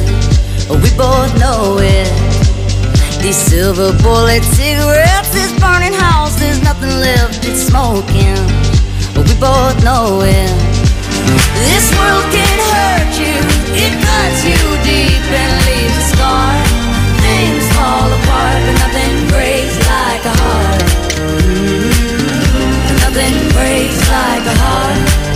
We 0.67 0.91
both 0.99 1.31
know 1.39 1.79
it. 1.79 2.11
These 3.23 3.37
silver 3.37 3.95
bullet 4.03 4.43
cigarettes, 4.43 5.31
this 5.31 5.53
burning 5.63 5.95
house, 5.95 6.35
there's 6.41 6.61
nothing 6.63 6.91
left, 6.91 7.47
it's 7.47 7.63
smoking. 7.71 8.35
We 9.15 9.35
both 9.39 9.79
know 9.87 10.27
it. 10.27 10.51
This 11.71 11.87
world 11.95 12.27
can 12.35 12.59
hurt 12.75 13.15
you, 13.23 13.39
it 13.79 13.95
cuts 13.95 14.43
you 14.43 14.59
deep 14.83 15.23
and 15.23 15.53
leaves 15.71 15.99
a 16.03 16.07
scar. 16.19 16.51
Things 17.23 17.63
fall 17.79 18.11
apart, 18.11 18.59
but 18.67 18.77
nothing 18.83 19.15
breaks 19.31 19.79
like 19.87 20.25
a 20.27 20.35
heart. 20.43 20.83
Mm-hmm. 21.31 22.97
Nothing 23.07 23.37
breaks 23.55 24.03
like 24.11 24.45
a 24.51 24.57
heart. 24.59 25.28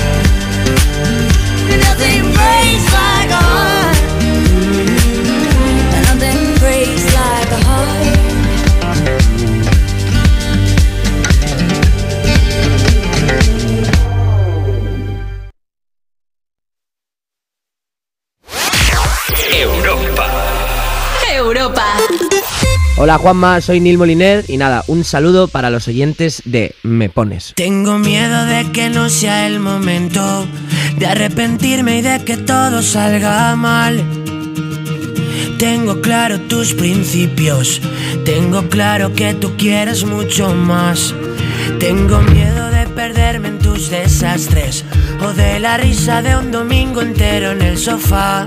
Europa. 21.62 21.84
Hola 22.97 23.18
Juanma, 23.18 23.60
soy 23.60 23.78
Neil 23.80 23.97
Moliner 23.97 24.44
y 24.48 24.56
nada, 24.56 24.84
un 24.89 25.05
saludo 25.05 25.47
para 25.48 25.70
los 25.70 25.86
oyentes 25.86 26.43
de 26.44 26.74
Me 26.82 27.09
Pones. 27.09 27.52
Tengo 27.55 27.98
miedo 27.98 28.44
de 28.47 28.70
que 28.72 28.90
no 28.90 29.09
sea 29.09 29.47
el 29.47 29.60
momento 29.60 30.47
de 30.98 31.06
arrepentirme 31.06 31.98
y 31.98 32.02
de 32.02 32.24
que 32.24 32.36
todo 32.36 32.82
salga 32.82 33.55
mal. 33.55 34.02
Tengo 35.59 36.01
claro 36.01 36.40
tus 36.40 36.74
principios, 36.74 37.80
tengo 38.24 38.68
claro 38.68 39.12
que 39.14 39.34
tú 39.34 39.56
quieres 39.56 40.05
mucho 40.05 40.55
más. 40.55 41.14
Tengo 41.78 42.20
miedo 42.22 42.70
de 42.70 42.89
perderme 42.89 43.48
en 43.48 43.59
tus 43.60 43.89
desastres 43.89 44.84
o 45.24 45.32
de 45.32 45.60
la 45.60 45.76
risa 45.76 46.22
de 46.22 46.36
un 46.36 46.51
domingo 46.51 47.01
entero 47.01 47.52
en 47.52 47.62
el 47.62 47.78
sofá. 47.78 48.47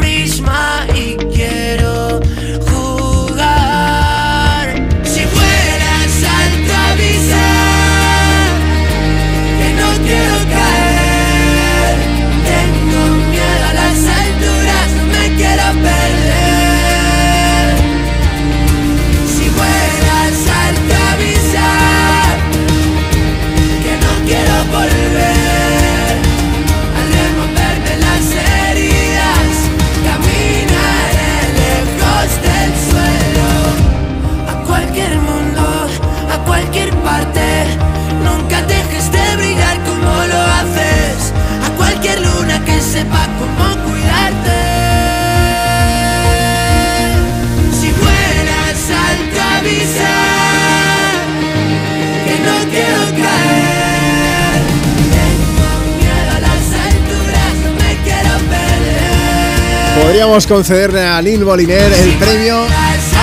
Podríamos 60.11 60.45
concederle 60.45 61.05
a 61.05 61.21
Lil 61.21 61.45
Boliner 61.45 61.89
el 61.93 62.17
premio 62.17 62.65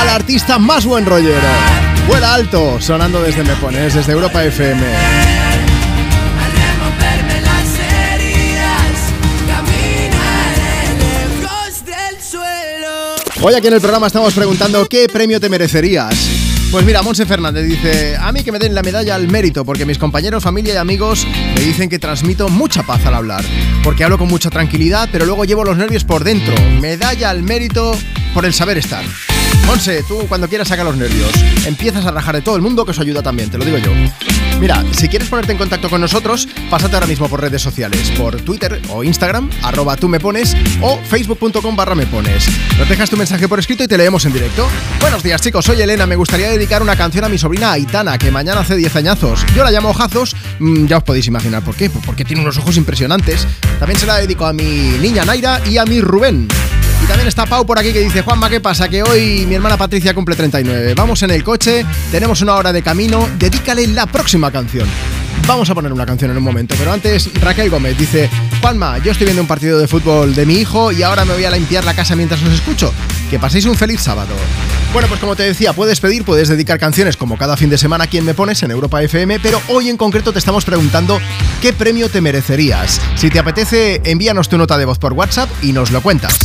al 0.01 0.09
artista 0.09 0.59
más 0.59 0.87
buen 0.87 1.05
rollero. 1.05 1.37
Vuela 2.07 2.33
alto, 2.33 2.81
sonando 2.81 3.21
desde 3.21 3.45
Me 3.45 3.55
Pones, 3.57 3.93
desde 3.93 4.11
Europa 4.11 4.43
FM. 4.43 4.81
Hoy 13.43 13.55
aquí 13.55 13.67
en 13.67 13.75
el 13.75 13.81
programa 13.83 14.07
estamos 14.07 14.33
preguntando 14.33 14.89
qué 14.89 15.09
premio 15.11 15.39
te 15.39 15.51
merecerías. 15.51 16.38
Pues 16.71 16.85
mira, 16.85 17.01
Monse 17.01 17.25
Fernández 17.25 17.67
dice, 17.67 18.15
a 18.21 18.31
mí 18.31 18.45
que 18.45 18.53
me 18.53 18.59
den 18.59 18.75
la 18.75 18.83
medalla 18.83 19.15
al 19.15 19.27
mérito, 19.27 19.65
porque 19.65 19.87
mis 19.87 19.97
compañeros, 19.97 20.43
familia 20.45 20.75
y 20.75 20.77
amigos 20.77 21.27
me 21.55 21.63
dicen 21.63 21.89
que 21.89 21.99
transmito 21.99 22.51
mucha 22.51 22.83
paz 22.83 23.07
al 23.07 23.15
hablar, 23.15 23.43
porque 23.83 24.05
hablo 24.05 24.19
con 24.19 24.29
mucha 24.29 24.51
tranquilidad, 24.51 25.09
pero 25.11 25.25
luego 25.25 25.47
llevo 25.47 25.65
los 25.65 25.79
nervios 25.79 26.05
por 26.05 26.25
dentro. 26.25 26.55
Medalla 26.79 27.31
al 27.31 27.43
mérito 27.43 27.97
por 28.35 28.45
el 28.45 28.53
saber 28.53 28.77
estar. 28.77 29.03
Monse, 29.67 30.03
tú 30.03 30.27
cuando 30.29 30.47
quieras 30.47 30.69
saca 30.69 30.85
los 30.85 30.97
nervios. 30.97 31.31
Empiezas 31.65 32.05
a 32.05 32.11
rajar 32.11 32.35
de 32.35 32.43
todo 32.43 32.57
el 32.57 32.63
mundo, 32.63 32.85
que 32.85 32.93
eso 32.93 33.01
ayuda 33.01 33.23
también, 33.23 33.51
te 33.51 33.57
lo 33.57 33.65
digo 33.65 33.79
yo. 33.79 33.91
Mira, 34.61 34.85
si 34.91 35.09
quieres 35.09 35.29
ponerte 35.29 35.53
en 35.53 35.59
contacto 35.59 35.89
con 35.89 36.01
nosotros, 36.01 36.49
pásate 36.69 36.97
ahora 36.97 37.07
mismo 37.07 37.29
por 37.29 37.41
redes 37.41 37.63
sociales, 37.63 38.11
por 38.19 38.41
Twitter 38.41 38.83
o 38.89 39.05
Instagram, 39.05 39.49
arroba 39.63 39.97
tú 39.97 40.09
me 40.09 40.19
pones, 40.19 40.57
o 40.81 40.99
facebook.com 40.99 41.77
barra 41.77 41.95
me 41.95 42.07
pones. 42.07 42.49
Nos 42.77 42.89
dejas 42.89 43.09
tu 43.09 43.17
mensaje 43.17 43.47
por 43.47 43.61
escrito 43.61 43.85
y 43.85 43.89
te 43.89 43.97
leemos 43.97 44.25
en 44.25 44.33
directo. 44.33 44.67
Buenos 45.01 45.23
días 45.23 45.41
chicos, 45.41 45.65
soy 45.65 45.81
Elena, 45.81 46.07
me 46.07 46.17
gustaría 46.17 46.51
dedicar 46.51 46.83
una 46.83 46.97
canción 46.97 47.25
a 47.25 47.29
mi 47.29 47.39
sobrina 47.39 47.71
Aitana, 47.71 48.19
que 48.19 48.33
mañana 48.33 48.63
hace 48.63 48.75
10 48.75 48.97
añazos. 48.97 49.47
Yo 49.55 49.63
la 49.63 49.71
llamo 49.71 49.91
Ojazos, 49.91 50.35
mm, 50.59 50.87
ya 50.87 50.97
os 50.99 51.05
podéis 51.05 51.29
imaginar 51.29 51.63
por 51.63 51.77
qué, 51.77 51.89
porque 51.89 52.25
tiene 52.25 52.43
unos 52.43 52.59
ojos 52.59 52.77
impresionantes. 52.77 53.47
También 53.79 54.01
se 54.01 54.07
la 54.07 54.17
dedico 54.17 54.45
a 54.45 54.53
mi 54.53 54.97
niña 55.01 55.25
Naira 55.25 55.61
y 55.69 55.79
a 55.79 55.85
mi 55.85 56.01
Rubén. 56.01 56.49
También 57.09 57.27
está 57.27 57.47
Pau 57.47 57.65
por 57.65 57.79
aquí 57.79 57.93
que 57.95 58.01
dice, 58.01 58.21
Juanma, 58.21 58.51
¿qué 58.51 58.61
pasa? 58.61 58.87
Que 58.87 59.03
hoy 59.03 59.47
mi 59.47 59.55
hermana 59.55 59.79
Patricia 59.79 60.13
cumple 60.15 60.37
39. 60.37 60.93
Vamos 60.95 61.23
en 61.23 61.31
el 61.31 61.43
coche, 61.43 61.87
tenemos 62.11 62.43
una 62.43 62.55
hora 62.55 62.71
de 62.71 62.83
camino, 62.83 63.27
dedícale 63.39 63.87
la 63.87 64.05
próxima 64.05 64.53
canción. 64.53 64.87
Vamos 65.47 65.71
a 65.71 65.75
poner 65.75 65.91
una 65.91 66.05
canción 66.05 66.31
en 66.31 66.37
un 66.37 66.43
momento, 66.43 66.75
pero 66.79 66.93
antes 66.93 67.31
Raquel 67.41 67.71
Gómez 67.71 67.97
dice, 67.97 68.29
Juanma, 68.61 68.99
yo 68.99 69.13
estoy 69.13 69.25
viendo 69.25 69.41
un 69.41 69.49
partido 69.49 69.79
de 69.79 69.89
fútbol 69.89 70.35
de 70.35 70.45
mi 70.45 70.57
hijo 70.57 70.93
y 70.93 71.03
ahora 71.03 71.25
me 71.25 71.33
voy 71.33 71.47
a 71.47 71.51
limpiar 71.51 71.83
la 71.85 71.95
casa 71.95 72.15
mientras 72.15 72.43
os 72.43 72.53
escucho. 72.53 72.93
Que 73.31 73.39
paséis 73.39 73.65
un 73.65 73.75
feliz 73.75 74.03
sábado. 74.03 74.35
Bueno, 74.93 75.09
pues 75.09 75.19
como 75.19 75.35
te 75.35 75.45
decía, 75.45 75.73
puedes 75.73 76.01
pedir, 76.01 76.25
puedes 76.25 76.49
dedicar 76.49 76.79
canciones 76.79 77.17
como 77.17 77.39
cada 77.39 77.57
fin 77.57 77.71
de 77.71 77.79
semana 77.79 78.05
a 78.05 78.07
quien 78.09 78.27
me 78.27 78.35
pones 78.35 78.63
en 78.63 78.71
Europa 78.71 79.03
FM, 79.03 79.41
pero 79.41 79.63
hoy 79.69 79.89
en 79.89 79.97
concreto 79.97 80.35
te 80.35 80.39
estamos 80.39 80.67
preguntando 80.67 81.19
qué 81.63 81.73
premio 81.73 82.11
te 82.11 82.21
merecerías. 82.21 83.01
Si 83.17 83.31
te 83.31 83.39
apetece, 83.39 84.03
envíanos 84.05 84.51
tu 84.51 84.59
nota 84.59 84.77
de 84.77 84.85
voz 84.85 84.99
por 84.99 85.15
WhatsApp 85.15 85.49
y 85.63 85.73
nos 85.73 85.91
lo 85.91 86.03
cuentas. 86.03 86.39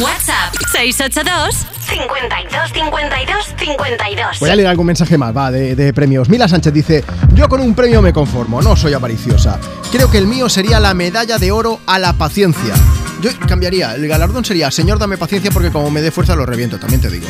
WhatsApp 0.00 0.54
682 0.72 1.66
52 1.86 2.72
52 2.72 3.54
52. 3.58 4.40
Voy 4.40 4.50
a 4.50 4.56
leer 4.56 4.68
algún 4.68 4.86
mensaje 4.86 5.18
más, 5.18 5.36
va, 5.36 5.50
de, 5.50 5.76
de 5.76 5.92
premios. 5.92 6.30
Mila 6.30 6.48
Sánchez 6.48 6.72
dice, 6.72 7.04
yo 7.34 7.48
con 7.50 7.60
un 7.60 7.74
premio 7.74 8.00
me 8.00 8.12
conformo, 8.12 8.62
no 8.62 8.76
soy 8.76 8.94
avariciosa. 8.94 9.60
Creo 9.92 10.10
que 10.10 10.16
el 10.16 10.26
mío 10.26 10.48
sería 10.48 10.80
la 10.80 10.94
medalla 10.94 11.36
de 11.36 11.52
oro 11.52 11.80
a 11.86 11.98
la 11.98 12.14
paciencia. 12.14 12.74
Yo 13.20 13.30
cambiaría, 13.46 13.94
el 13.94 14.08
galardón 14.08 14.42
sería, 14.42 14.70
señor, 14.70 14.98
dame 14.98 15.18
paciencia 15.18 15.50
porque 15.50 15.70
como 15.70 15.90
me 15.90 16.00
dé 16.00 16.10
fuerza 16.10 16.34
lo 16.34 16.46
reviento, 16.46 16.78
también 16.78 17.02
te 17.02 17.10
digo. 17.10 17.26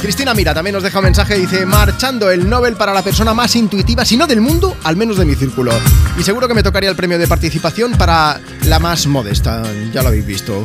Cristina 0.00 0.32
Mira 0.32 0.54
también 0.54 0.74
nos 0.74 0.82
deja 0.82 0.98
un 0.98 1.04
mensaje, 1.04 1.34
dice, 1.34 1.66
marchando 1.66 2.30
el 2.30 2.48
Nobel 2.48 2.74
para 2.74 2.94
la 2.94 3.02
persona 3.02 3.34
más 3.34 3.56
intuitiva, 3.56 4.04
si 4.04 4.16
no 4.16 4.26
del 4.26 4.40
mundo, 4.40 4.76
al 4.84 4.96
menos 4.96 5.16
de 5.16 5.24
mi 5.24 5.34
círculo. 5.34 5.72
Y 6.18 6.22
seguro 6.22 6.46
que 6.46 6.54
me 6.54 6.62
tocaría 6.62 6.88
el 6.90 6.96
premio 6.96 7.18
de 7.18 7.26
participación 7.26 7.92
para 7.92 8.40
la 8.64 8.78
más 8.78 9.06
modesta, 9.06 9.62
ya 9.92 10.02
lo 10.02 10.08
habéis 10.08 10.26
visto. 10.26 10.64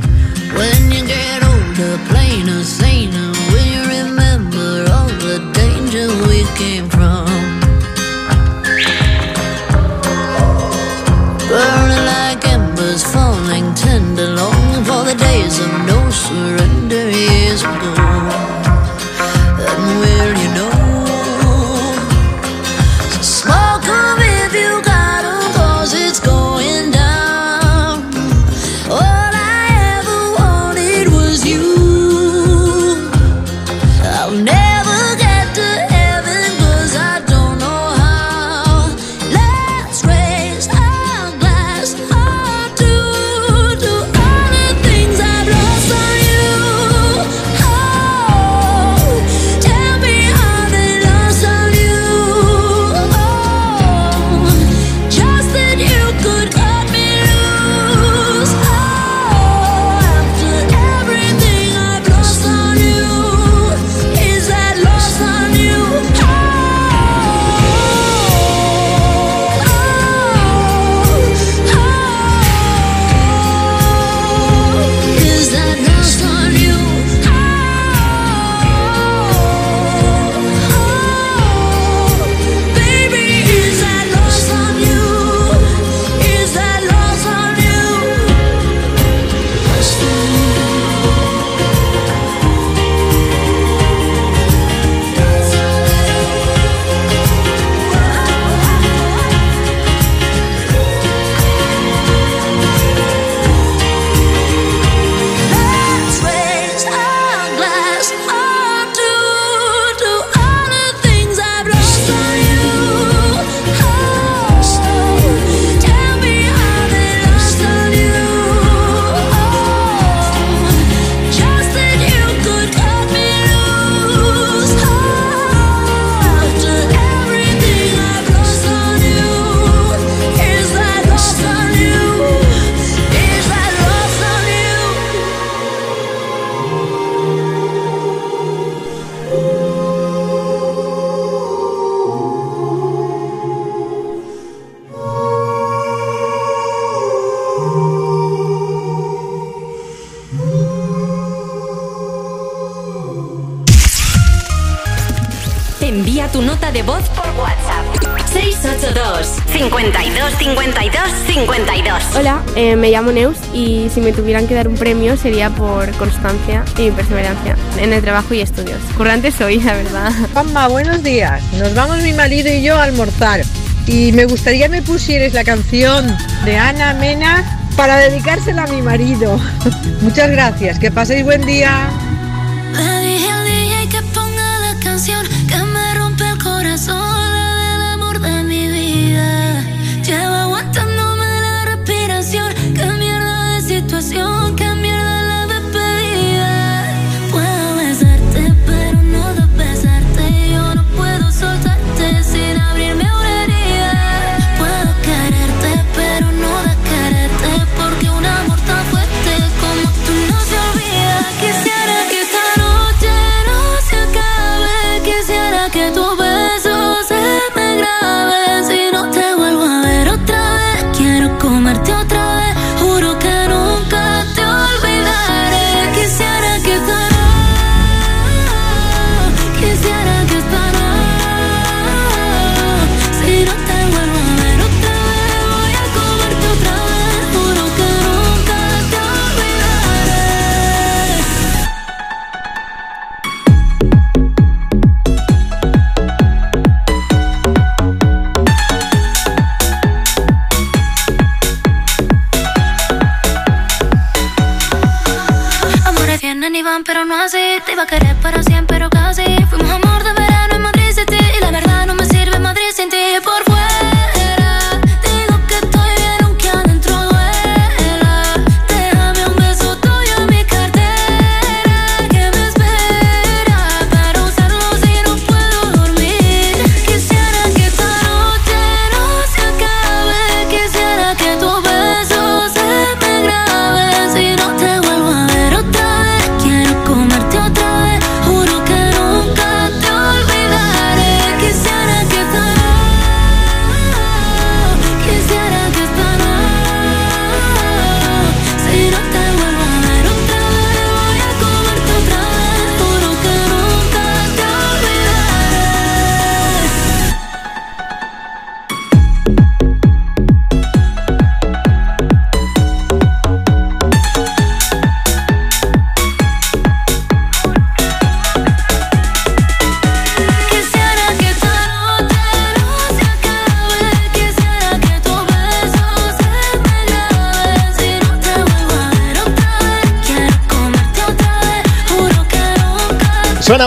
52 159.64 160.34
52 160.40 161.02
52. 161.26 162.04
Hola, 162.18 162.44
eh, 162.58 162.76
me 162.76 162.92
llamo 162.92 163.14
Neus 163.14 163.38
y 163.54 163.88
si 163.94 164.02
me 164.02 164.12
tuvieran 164.12 164.46
que 164.46 164.56
dar 164.56 164.68
un 164.68 164.76
premio 164.76 165.16
sería 165.16 165.50
por 165.52 165.90
constancia 165.94 166.66
y 166.78 166.92
perseverancia 166.92 167.56
en 167.78 167.94
el 167.94 168.02
trabajo 168.02 168.34
y 168.34 168.42
estudios. 168.42 168.80
Currante 168.98 169.32
soy, 169.32 169.62
la 169.62 169.74
verdad. 169.76 170.12
Juanma, 170.34 170.68
buenos 170.68 171.02
días. 171.02 171.42
Nos 171.54 171.74
vamos 171.76 172.00
mi 172.00 172.12
marido 172.12 172.52
y 172.52 172.62
yo 172.62 172.76
a 172.76 172.84
almorzar. 172.84 173.42
Y 173.88 174.12
me 174.12 174.26
gustaría 174.26 174.68
me 174.68 174.82
pusieres 174.82 175.34
la 175.34 175.46
canción 175.46 176.14
de 176.44 176.58
Ana 176.58 176.94
Mena 176.96 177.58
para 177.78 177.96
dedicársela 178.00 178.64
a 178.64 178.68
mi 178.68 178.82
marido. 178.82 179.40
Muchas 180.02 180.30
gracias, 180.30 180.78
que 180.78 180.92
paséis 180.92 181.24
buen 181.24 181.46
día. 181.46 181.90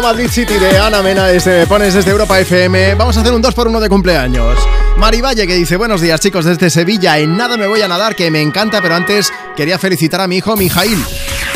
Madrid 0.03 0.29
City 0.29 0.55
de 0.55 0.79
Ana 0.79 1.03
Mena 1.03 1.27
desde 1.27 1.67
Pones 1.67 1.95
desde 1.95 2.11
Europa 2.11 2.39
FM. 2.39 2.95
Vamos 2.97 3.17
a 3.17 3.21
hacer 3.21 3.33
un 3.33 3.41
2 3.41 3.55
por 3.55 3.69
1 3.69 3.81
de 3.81 3.89
cumpleaños. 3.89 4.59
Mari 4.97 5.21
Valle 5.21 5.47
que 5.47 5.55
dice, 5.55 5.77
buenos 5.77 6.01
días 6.01 6.21
chicos 6.21 6.45
desde 6.45 6.71
Sevilla. 6.71 7.19
En 7.19 7.37
nada 7.37 7.57
me 7.57 7.67
voy 7.67 7.83
a 7.83 7.89
nadar, 7.89 8.15
que 8.15 8.31
me 8.31 8.43
encanta, 8.43 8.83
pero 8.83 8.95
antes 8.95 9.33
quería 9.57 9.79
felicitar 9.79 10.21
a 10.21 10.29
mi 10.29 10.37
hijo 10.39 10.57
Mijail. 10.57 11.03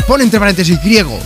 Pone 0.07 0.23
entre 0.23 0.39
paréntesis 0.39 0.81
griego. 0.81 1.19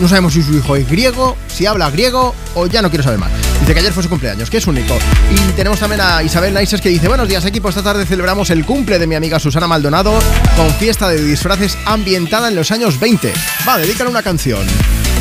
No 0.00 0.08
sabemos 0.08 0.34
si 0.34 0.42
su 0.42 0.54
hijo 0.54 0.76
es 0.76 0.88
griego, 0.88 1.36
si 1.48 1.66
habla 1.66 1.90
griego 1.90 2.34
o 2.54 2.66
ya 2.66 2.82
no 2.82 2.90
quiero 2.90 3.02
saber 3.02 3.18
más. 3.18 3.30
Dice 3.60 3.74
que 3.74 3.80
ayer 3.80 3.92
fue 3.92 4.02
su 4.02 4.08
cumpleaños, 4.08 4.50
que 4.50 4.58
es 4.58 4.66
único. 4.66 4.96
Y 5.30 5.52
tenemos 5.52 5.80
también 5.80 6.00
a 6.00 6.22
Isabel 6.22 6.52
Naises 6.52 6.80
que 6.80 6.88
dice, 6.88 7.08
buenos 7.08 7.28
días 7.28 7.44
equipo, 7.44 7.68
esta 7.68 7.82
tarde 7.82 8.06
celebramos 8.06 8.50
el 8.50 8.64
cumple 8.64 8.98
de 8.98 9.06
mi 9.06 9.14
amiga 9.14 9.38
Susana 9.40 9.66
Maldonado 9.66 10.18
con 10.56 10.70
fiesta 10.74 11.08
de 11.08 11.22
disfraces 11.22 11.78
ambientada 11.86 12.48
en 12.48 12.54
los 12.54 12.70
años 12.70 13.00
20. 13.00 13.32
Va, 13.66 13.78
dedícale 13.78 14.10
una 14.10 14.22
canción. 14.22 14.66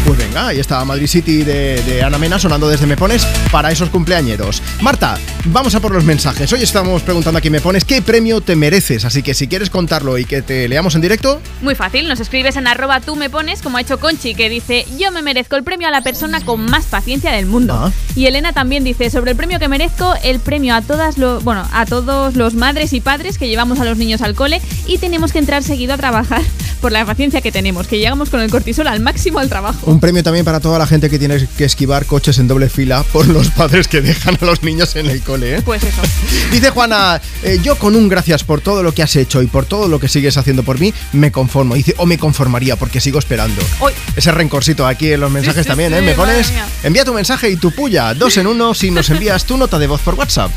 Pues 0.07 0.19
venga, 0.19 0.47
ahí 0.47 0.59
está 0.59 0.85
Madrid 0.85 1.05
City 1.05 1.43
de, 1.43 1.84
de 1.84 2.01
Ana 2.01 2.17
Mena 2.17 2.39
sonando 2.39 2.69
desde 2.69 2.88
Me 2.88 2.95
Pones 2.95 3.25
para 3.51 3.73
esos 3.73 3.89
cumpleañeros. 3.89 4.63
Marta, 4.79 5.19
vamos 5.43 5.75
a 5.75 5.81
por 5.81 5.91
los 5.91 6.05
mensajes. 6.05 6.53
Hoy 6.53 6.63
estamos 6.63 7.01
preguntando 7.01 7.38
aquí 7.39 7.49
Me 7.49 7.59
Pones 7.59 7.84
qué 7.84 8.01
premio 8.01 8.39
te 8.39 8.55
mereces, 8.55 9.03
así 9.03 9.21
que 9.21 9.34
si 9.34 9.49
quieres 9.49 9.69
contarlo 9.69 10.17
y 10.17 10.23
que 10.23 10.41
te 10.41 10.69
leamos 10.69 10.95
en 10.95 11.01
directo, 11.01 11.41
Muy 11.61 11.75
fácil, 11.75 12.07
nos 12.07 12.21
escribes 12.21 12.55
en 12.55 12.67
arroba 12.67 13.01
tú 13.01 13.17
me 13.17 13.29
pones, 13.29 13.61
como 13.61 13.79
ha 13.79 13.81
hecho 13.81 13.99
Conchi, 13.99 14.34
que 14.34 14.47
dice, 14.47 14.85
yo 14.97 15.11
me 15.11 15.21
merezco 15.21 15.57
el 15.57 15.63
premio 15.65 15.89
a 15.89 15.91
la 15.91 15.99
persona 15.99 16.39
con 16.39 16.61
más 16.61 16.85
paciencia 16.85 17.34
del 17.34 17.45
mundo. 17.45 17.73
Ah. 17.73 17.91
Y 18.15 18.27
Elena 18.27 18.53
también 18.53 18.85
dice, 18.85 19.09
sobre 19.09 19.31
el 19.31 19.38
premio 19.38 19.59
que 19.59 19.67
merezco, 19.67 20.13
el 20.23 20.39
premio 20.39 20.73
a 20.73 20.81
todas 20.81 21.17
los, 21.17 21.43
bueno, 21.43 21.67
a 21.73 21.85
todos 21.85 22.38
los 22.38 22.53
madres 22.53 22.93
y 22.93 23.01
padres 23.01 23.38
que 23.38 23.49
llevamos 23.49 23.81
a 23.81 23.84
los 23.84 23.97
niños 23.97 24.21
al 24.21 24.35
cole 24.35 24.61
y 24.85 24.99
tenemos 24.99 25.34
que 25.34 25.39
entrar 25.39 25.63
seguido 25.63 25.95
a 25.95 25.97
trabajar 25.97 26.43
por 26.77 26.91
la 26.91 27.05
paciencia 27.05 27.41
que 27.41 27.51
tenemos, 27.51 27.87
que 27.87 27.97
llegamos 27.97 28.29
con 28.29 28.41
el 28.41 28.49
cortisol 28.49 28.87
al 28.87 28.99
máximo 28.99 29.39
al 29.39 29.49
trabajo. 29.49 29.89
Un 29.89 29.99
premio 29.99 30.23
también 30.23 30.45
para 30.45 30.59
toda 30.59 30.79
la 30.79 30.87
gente 30.87 31.09
que 31.09 31.19
tiene 31.19 31.47
que 31.57 31.65
esquivar 31.65 32.05
coches 32.05 32.37
en 32.39 32.47
doble 32.47 32.69
fila 32.69 33.03
por 33.11 33.27
los 33.27 33.49
padres 33.51 33.87
que 33.87 34.01
dejan 34.01 34.37
a 34.41 34.45
los 34.45 34.63
niños 34.63 34.95
en 34.95 35.07
el 35.07 35.21
cole. 35.21 35.57
¿eh? 35.57 35.61
Pues 35.61 35.83
eso. 35.83 36.01
Dice 36.51 36.69
Juana, 36.69 37.21
eh, 37.43 37.59
yo 37.61 37.77
con 37.77 37.95
un 37.95 38.07
gracias 38.07 38.43
por 38.43 38.61
todo 38.61 38.83
lo 38.83 38.93
que 38.93 39.03
has 39.03 39.15
hecho 39.15 39.41
y 39.41 39.47
por 39.47 39.65
todo 39.65 39.87
lo 39.87 39.99
que 39.99 40.07
sigues 40.07 40.37
haciendo 40.37 40.63
por 40.63 40.79
mí, 40.79 40.93
me 41.13 41.31
conformo. 41.31 41.75
Dice, 41.75 41.95
o 41.97 42.05
me 42.05 42.17
conformaría 42.17 42.75
porque 42.75 43.01
sigo 43.01 43.19
esperando. 43.19 43.61
Uy. 43.81 43.93
Ese 44.15 44.31
rencorcito 44.31 44.85
aquí 44.85 45.11
en 45.11 45.19
los 45.19 45.31
mensajes 45.31 45.63
sí, 45.63 45.67
también, 45.67 45.91
sí, 45.91 45.99
¿eh? 45.99 46.01
Me 46.01 46.13
pones, 46.13 46.51
envía 46.83 47.05
tu 47.05 47.13
mensaje 47.13 47.49
y 47.49 47.55
tu 47.55 47.71
puya, 47.71 48.13
dos 48.13 48.37
en 48.37 48.47
uno 48.47 48.73
si 48.73 48.91
nos 48.91 49.09
envías 49.09 49.45
tu 49.45 49.57
nota 49.57 49.79
de 49.79 49.87
voz 49.87 50.01
por 50.01 50.15
WhatsApp. 50.15 50.51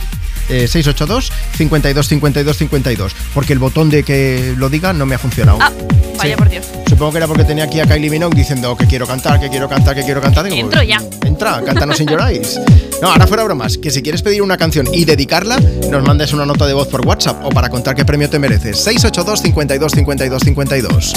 Eh, 0.51 0.67
682 0.69 1.31
52 1.57 2.09
52 2.09 2.57
52 2.59 3.13
porque 3.35 3.53
el 3.53 3.59
botón 3.59 3.89
de 3.91 4.03
que 4.03 4.55
lo 4.57 4.69
diga 4.69 4.93
no 4.93 5.07
me 5.07 5.15
ha 5.15 5.19
funcionado. 5.19 5.59
Ah, 5.61 5.71
vaya 6.19 6.35
Sí. 6.35 6.39
por 6.39 6.49
Dios. 6.49 6.67
Supongo 6.89 7.13
que 7.13 7.19
era 7.19 7.27
porque 7.29 7.45
tenía 7.45 7.65
aquí 7.65 7.79
a 7.81 7.87
Kylie 7.87 8.11
Minogue 8.11 8.37
diciendo 8.37 8.77
que 8.77 8.87
quiero 8.87 9.07
cantar, 9.07 9.39
que 9.41 9.49
quiero 9.49 9.69
cantar, 9.69 9.95
que 9.95 10.03
quiero 10.03 10.21
cantar. 10.21 10.45
Digo, 10.45 10.57
Entro 10.57 10.83
ya. 10.83 11.01
Entra, 11.25 11.63
cántanos 11.65 11.99
en 12.01 12.09
Your 12.09 12.21
Eyes. 12.29 12.61
No, 13.01 13.11
ahora 13.13 13.27
fuera 13.27 13.45
bromas, 13.45 13.79
que 13.79 13.91
si 13.91 14.03
quieres 14.03 14.23
pedir 14.23 14.43
una 14.43 14.57
canción 14.57 14.87
y 14.93 15.05
dedicarla, 15.05 15.59
nos 15.91 16.03
mandes 16.05 16.33
una 16.33 16.45
nota 16.45 16.67
de 16.67 16.75
voz 16.75 16.89
por 16.89 17.07
WhatsApp 17.07 17.45
o 17.45 17.49
para 17.51 17.69
contar 17.71 17.95
qué 17.95 18.05
premio 18.05 18.29
te 18.29 18.39
mereces. 18.39 18.77
682 18.83 19.41
52 19.41 19.93
52 19.93 20.43
52. 20.43 21.13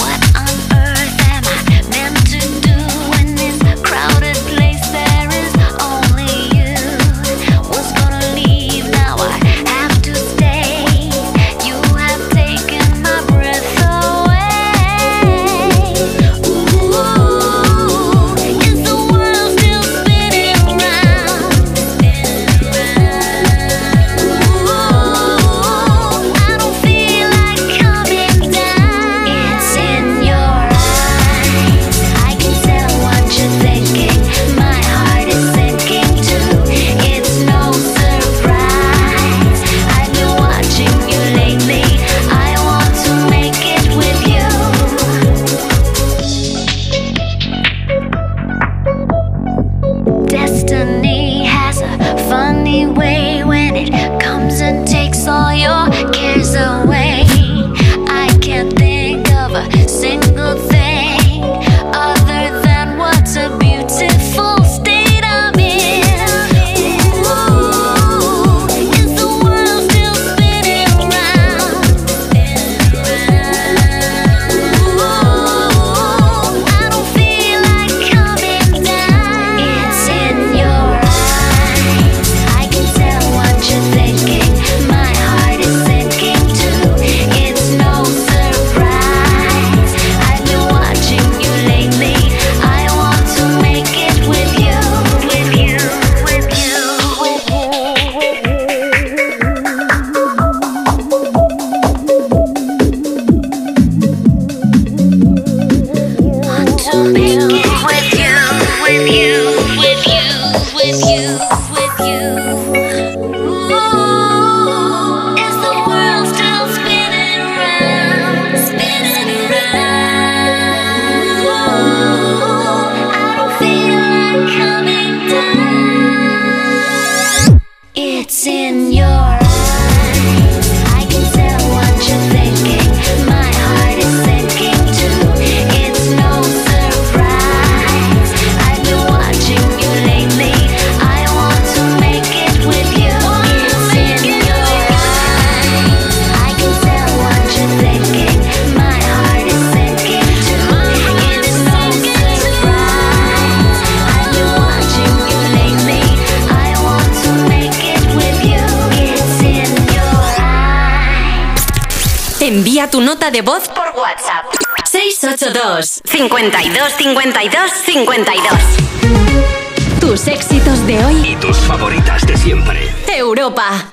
52 166.28 166.92
52 166.96 167.70
52 167.84 170.00
Tus 170.00 170.26
éxitos 170.26 170.86
de 170.86 171.04
hoy. 171.04 171.16
Y 171.32 171.36
tus 171.36 171.58
favoritas 171.58 172.26
de 172.26 172.34
siempre. 172.38 172.88
Europa. 173.14 173.90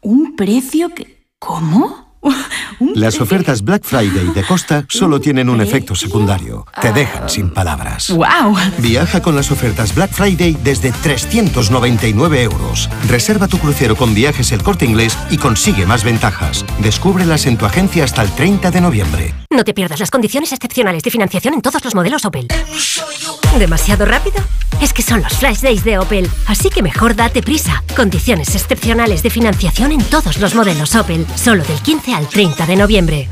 ¿Un 0.00 0.36
precio 0.36 0.90
que... 0.90 1.24
¿Cómo? 1.40 2.18
Las 2.94 3.20
ofertas 3.20 3.62
Black 3.62 3.82
Friday 3.82 4.28
de 4.28 4.44
Costa 4.44 4.86
solo 4.88 5.20
tienen 5.20 5.48
un 5.48 5.60
efecto 5.60 5.96
secundario. 5.96 6.66
Te 6.84 6.92
dejan 6.92 7.30
sin 7.30 7.48
palabras. 7.48 8.10
¡Wow! 8.10 8.58
Viaja 8.76 9.22
con 9.22 9.34
las 9.34 9.50
ofertas 9.50 9.94
Black 9.94 10.12
Friday 10.12 10.54
desde 10.62 10.92
399 10.92 12.42
euros. 12.42 12.90
Reserva 13.08 13.48
tu 13.48 13.56
crucero 13.56 13.96
con 13.96 14.12
viajes 14.12 14.52
el 14.52 14.62
corte 14.62 14.84
inglés 14.84 15.16
y 15.30 15.38
consigue 15.38 15.86
más 15.86 16.04
ventajas. 16.04 16.62
Descúbrelas 16.80 17.46
en 17.46 17.56
tu 17.56 17.64
agencia 17.64 18.04
hasta 18.04 18.20
el 18.20 18.30
30 18.32 18.70
de 18.70 18.82
noviembre. 18.82 19.34
No 19.48 19.64
te 19.64 19.72
pierdas 19.72 19.98
las 19.98 20.10
condiciones 20.10 20.52
excepcionales 20.52 21.02
de 21.02 21.10
financiación 21.10 21.54
en 21.54 21.62
todos 21.62 21.82
los 21.82 21.94
modelos 21.94 22.26
Opel. 22.26 22.48
¿Demasiado 23.58 24.04
rápido? 24.04 24.36
Es 24.82 24.92
que 24.92 25.00
son 25.00 25.22
los 25.22 25.32
Flash 25.38 25.60
Days 25.60 25.84
de 25.84 25.96
Opel, 25.96 26.28
así 26.48 26.68
que 26.68 26.82
mejor 26.82 27.16
date 27.16 27.40
prisa. 27.42 27.82
Condiciones 27.96 28.54
excepcionales 28.54 29.22
de 29.22 29.30
financiación 29.30 29.90
en 29.92 30.04
todos 30.04 30.36
los 30.36 30.54
modelos 30.54 30.94
Opel, 30.96 31.26
solo 31.34 31.64
del 31.64 31.80
15 31.80 32.12
al 32.12 32.28
30 32.28 32.66
de 32.66 32.76
noviembre. 32.76 33.28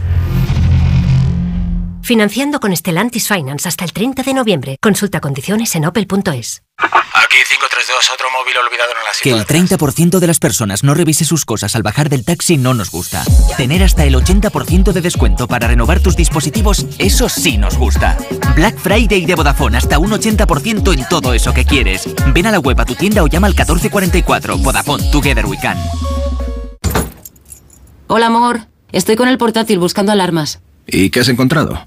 Financiando 2.02 2.58
con 2.58 2.76
Stellantis 2.76 3.28
Finance 3.28 3.68
hasta 3.68 3.84
el 3.84 3.92
30 3.92 4.24
de 4.24 4.34
noviembre. 4.34 4.76
Consulta 4.82 5.20
condiciones 5.20 5.74
en 5.76 5.86
opel.es. 5.86 6.62
Aquí 6.78 7.36
532, 7.48 8.10
otro 8.12 8.26
móvil 8.32 8.56
olvidado 8.56 8.90
en 8.90 8.96
la 9.04 9.12
Que 9.22 9.30
el 9.30 9.46
30% 9.46 10.18
de 10.18 10.26
las 10.26 10.40
personas 10.40 10.82
no 10.82 10.94
revise 10.94 11.24
sus 11.24 11.44
cosas 11.44 11.76
al 11.76 11.82
bajar 11.82 12.08
del 12.08 12.24
taxi 12.24 12.56
no 12.56 12.74
nos 12.74 12.90
gusta. 12.90 13.22
Tener 13.56 13.84
hasta 13.84 14.04
el 14.04 14.14
80% 14.14 14.92
de 14.92 15.00
descuento 15.00 15.46
para 15.46 15.68
renovar 15.68 16.00
tus 16.00 16.16
dispositivos, 16.16 16.86
eso 16.98 17.28
sí 17.28 17.56
nos 17.56 17.78
gusta. 17.78 18.18
Black 18.56 18.76
Friday 18.78 19.24
de 19.24 19.34
Vodafone, 19.36 19.78
hasta 19.78 19.98
un 19.98 20.10
80% 20.10 20.92
en 20.92 21.08
todo 21.08 21.34
eso 21.34 21.54
que 21.54 21.64
quieres. 21.64 22.08
Ven 22.34 22.46
a 22.46 22.50
la 22.50 22.58
web 22.58 22.80
a 22.80 22.84
tu 22.84 22.96
tienda 22.96 23.22
o 23.22 23.28
llama 23.28 23.46
al 23.46 23.54
1444. 23.54 24.58
Vodafone, 24.58 25.10
Together 25.12 25.46
We 25.46 25.58
Can. 25.60 25.78
Hola, 28.08 28.26
amor. 28.26 28.66
Estoy 28.90 29.16
con 29.16 29.28
el 29.28 29.38
portátil 29.38 29.78
buscando 29.78 30.10
alarmas. 30.12 30.60
¿Y 30.86 31.10
qué 31.10 31.20
has 31.20 31.28
encontrado? 31.28 31.86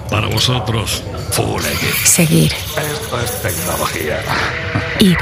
Para 0.11 0.27
vosotros. 0.27 1.01
Full 1.31 1.61
X. 1.61 1.95
Seguir. 2.03 2.51
Esto 2.51 3.21
es 3.21 3.41
tecnología. 3.41 4.19
Ir. 4.99 5.17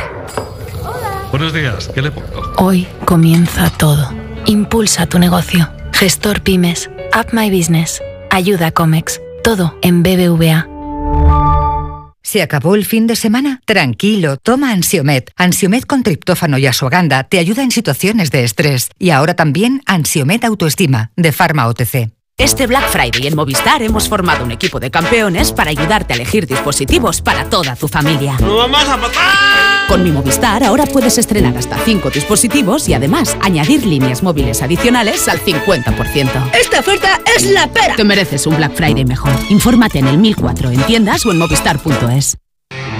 Buenos 1.29 1.53
días. 1.53 1.89
¿Qué 1.93 2.01
le 2.01 2.09
pongo? 2.09 2.53
Hoy 2.57 2.87
comienza 3.05 3.69
todo. 3.69 4.11
Impulsa 4.47 5.05
tu 5.05 5.19
negocio. 5.19 5.69
Gestor 5.93 6.41
Pymes. 6.41 6.89
Up 7.15 7.27
My 7.33 7.55
Business. 7.55 8.01
Ayuda 8.31 8.71
Comex. 8.71 9.21
Todo 9.43 9.77
en 9.83 10.01
BBVA. 10.01 10.67
¿Se 12.23 12.41
acabó 12.41 12.73
el 12.73 12.83
fin 12.83 13.05
de 13.05 13.15
semana? 13.15 13.61
Tranquilo, 13.65 14.37
toma 14.37 14.71
Ansiomet. 14.71 15.31
Ansiomet 15.35 15.85
con 15.85 16.03
triptófano 16.03 16.57
y 16.57 16.65
asuaganda 16.67 17.23
te 17.23 17.39
ayuda 17.39 17.63
en 17.63 17.71
situaciones 17.71 18.31
de 18.31 18.43
estrés. 18.43 18.89
Y 18.97 19.11
ahora 19.11 19.35
también 19.35 19.81
Ansiomet 19.85 20.43
Autoestima, 20.43 21.11
de 21.15 21.31
Pharma 21.31 21.67
OTC. 21.67 22.18
Este 22.39 22.67
Black 22.67 22.87
Friday 22.89 23.27
en 23.27 23.35
Movistar 23.35 23.83
hemos 23.83 24.07
formado 24.07 24.45
un 24.45 24.51
equipo 24.51 24.79
de 24.79 24.89
campeones 24.89 25.51
para 25.51 25.71
ayudarte 25.71 26.13
a 26.13 26.15
elegir 26.15 26.47
dispositivos 26.47 27.21
para 27.21 27.49
toda 27.49 27.75
tu 27.75 27.89
familia. 27.89 28.37
¡No 28.39 28.55
vamos 28.55 28.87
a 28.87 28.95
matar! 28.95 29.87
Con 29.89 30.03
mi 30.03 30.11
Movistar 30.11 30.63
ahora 30.63 30.85
puedes 30.85 31.17
estrenar 31.17 31.57
hasta 31.57 31.77
5 31.77 32.09
dispositivos 32.11 32.87
y 32.87 32.93
además 32.93 33.35
añadir 33.41 33.85
líneas 33.85 34.23
móviles 34.23 34.61
adicionales 34.61 35.27
al 35.27 35.43
50%. 35.43 36.51
¡Esta 36.57 36.79
oferta 36.79 37.19
es 37.35 37.43
la 37.43 37.67
pera! 37.67 37.97
Te 37.97 38.05
mereces 38.05 38.47
un 38.47 38.55
Black 38.55 38.73
Friday 38.73 39.03
mejor. 39.03 39.33
Infórmate 39.49 39.99
en 39.99 40.07
el 40.07 40.17
1004 40.17 40.71
en 40.71 40.81
tiendas 40.83 41.25
o 41.25 41.31
en 41.31 41.39
movistar.es. 41.39 42.37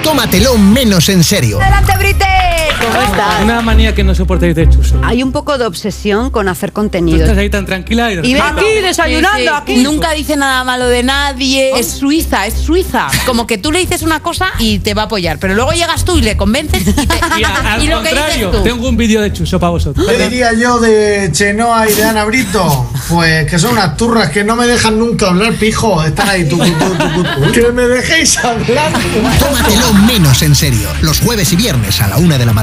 Tómatelo 0.03 0.57
menos 0.57 1.07
en 1.07 1.24
serio. 1.24 1.61
¡Adelante, 1.61 1.94
Brite! 1.98 2.49
¿Cómo 2.81 3.01
estás? 3.01 3.43
Una 3.43 3.61
manía 3.61 3.93
que 3.93 4.03
no 4.03 4.15
soportáis 4.15 4.56
de 4.56 4.69
Chuso. 4.69 4.99
Hay 5.03 5.22
un 5.23 5.31
poco 5.31 5.57
de 5.57 5.65
obsesión 5.65 6.30
con 6.30 6.47
hacer 6.47 6.69
Tú 6.72 6.76
contenido. 6.76 7.19
estás 7.23 7.38
ahí 7.38 7.49
tan 7.49 7.65
tranquila 7.65 8.11
y... 8.11 8.19
Y 8.26 8.34
ven- 8.34 8.41
aquí 8.43 8.65
desayunando, 8.81 9.53
aquí. 9.56 9.77
Nunca 9.77 10.11
dice 10.11 10.35
nada 10.35 10.64
malo 10.64 10.88
de 10.88 11.03
nadie. 11.03 11.77
Es 11.80 11.88
suiza, 11.91 12.45
es 12.47 12.53
suiza. 12.56 13.07
Como 13.26 13.45
que 13.47 13.57
tú 13.57 13.72
le 13.72 13.80
dices 13.80 14.01
una 14.01 14.22
cosa 14.22 14.47
y 14.60 14.80
te 14.80 14.93
va 14.93 15.03
a 15.03 15.06
apoyar, 15.06 15.39
pero 15.39 15.53
luego 15.56 15.72
llegas 15.73 16.06
tú 16.06 16.18
y 16.18 16.22
le 16.22 16.38
convences 16.38 16.81
y, 16.88 16.93
te- 16.93 17.03
Y 17.39 17.43
a- 17.43 17.73
al 17.73 17.84
y 17.84 17.88
lo 17.88 18.01
que 18.01 18.10
dices 18.10 18.19
contrario, 18.23 18.49
tú. 18.51 18.64
tengo 18.64 18.88
un 18.89 18.97
vídeo 18.97 19.22
de 19.22 19.34
Chuso 19.34 19.60
para 19.60 19.72
vosotros. 19.72 20.06
¿Qué 20.07 20.18
diría 20.30 20.53
yo 20.53 20.80
de 20.80 21.30
Chenoa 21.31 21.89
y 21.89 21.93
de 21.93 22.03
Ana 22.03 22.23
Brito? 22.26 22.89
Pues 23.10 23.49
que 23.49 23.60
son 23.60 23.72
unas 23.73 23.97
turras 23.97 24.30
que 24.30 24.43
no 24.43 24.56
me 24.56 24.65
dejan 24.68 24.97
nunca 24.99 25.27
hablar, 25.27 25.53
pijo. 25.53 26.03
Están 26.03 26.30
ahí, 26.30 26.47
tucu, 26.47 26.64
tucu, 26.65 27.23
tucu. 27.23 27.51
Que 27.51 27.72
me 27.72 27.84
dejéis 27.84 28.38
hablar. 28.38 28.91
Tómatelo 29.39 29.93
menos 30.06 30.41
en 30.41 30.56
serio. 30.56 30.88
Los 31.01 31.19
jueves 31.19 31.51
y 31.53 31.56
viernes 31.56 32.01
a 32.01 32.07
la 32.07 32.18
una 32.18 32.38
de 32.38 32.45
la 32.45 32.53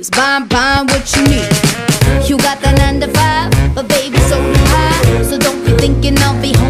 Groceries, 0.00 0.10
buying, 0.10 0.46
buying 0.48 0.86
what 0.86 1.16
you 1.16 1.22
need. 1.24 2.28
You 2.28 2.38
got 2.38 2.60
the 2.60 2.72
nine 2.78 3.00
to 3.00 3.08
five, 3.08 3.74
but 3.74 3.88
baby, 3.88 4.18
so 4.28 4.36
do 4.36 4.60
I. 4.66 5.22
So 5.22 5.38
don't 5.38 5.64
be 5.64 5.72
thinking 5.72 6.18
I'll 6.18 6.40
be 6.40 6.52
home 6.56 6.69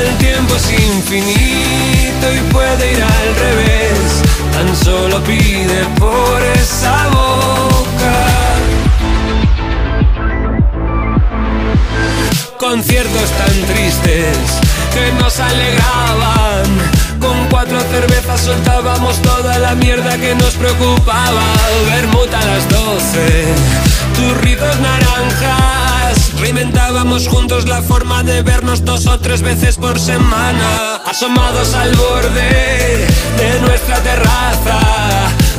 El 0.00 0.16
tiempo 0.18 0.56
es 0.56 0.70
infinito 0.72 2.34
y 2.34 2.52
puede 2.52 2.92
ir 2.92 3.02
al 3.02 3.34
revés. 3.36 4.22
Tan 4.52 4.76
solo 4.76 5.22
pide 5.24 5.84
por 5.98 6.42
esa 6.42 7.08
boca. 7.08 8.26
Conciertos 12.58 13.30
tan 13.30 13.66
tristes 13.66 14.36
que 14.94 15.12
nos 15.20 15.38
alegraban. 15.40 16.91
Con 17.22 17.48
cuatro 17.50 17.80
cervezas 17.80 18.40
soltábamos 18.40 19.22
toda 19.22 19.56
la 19.60 19.76
mierda 19.76 20.18
que 20.18 20.34
nos 20.34 20.54
preocupaba. 20.54 21.42
Vermut 21.86 22.34
a 22.34 22.44
las 22.44 22.68
doce, 22.68 23.44
turritos 24.16 24.80
naranjas. 24.80 26.32
Reinventábamos 26.40 27.28
juntos 27.28 27.68
la 27.68 27.80
forma 27.80 28.24
de 28.24 28.42
vernos 28.42 28.84
dos 28.84 29.06
o 29.06 29.20
tres 29.20 29.40
veces 29.40 29.76
por 29.76 30.00
semana. 30.00 30.96
Asomados 31.06 31.74
al 31.74 31.94
borde 31.94 33.06
de 33.38 33.60
nuestra 33.60 33.98
terraza, 34.00 34.80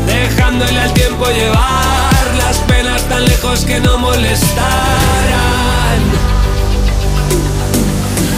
dejándole 0.05 0.79
al 0.81 0.93
tiempo 0.93 1.25
llevar 1.27 2.25
las 2.39 2.57
penas 2.67 3.01
tan 3.03 3.23
lejos 3.23 3.61
que 3.63 3.79
no 3.79 3.97
molestaran. 3.97 5.52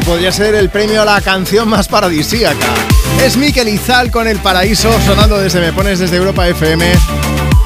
A 0.00 0.02
podría 0.02 0.32
ser 0.32 0.54
el 0.54 0.70
premio 0.70 1.02
a 1.02 1.04
la 1.04 1.20
canción 1.20 1.68
más 1.68 1.86
paradisíaca. 1.86 2.66
Es 3.22 3.36
Mikel 3.36 3.68
Izal 3.68 4.10
con 4.10 4.26
El 4.28 4.38
Paraíso, 4.38 4.90
sonando 5.04 5.38
desde 5.38 5.60
Me 5.60 5.72
Pones 5.72 5.98
desde 5.98 6.16
Europa 6.16 6.48
FM. 6.48 6.86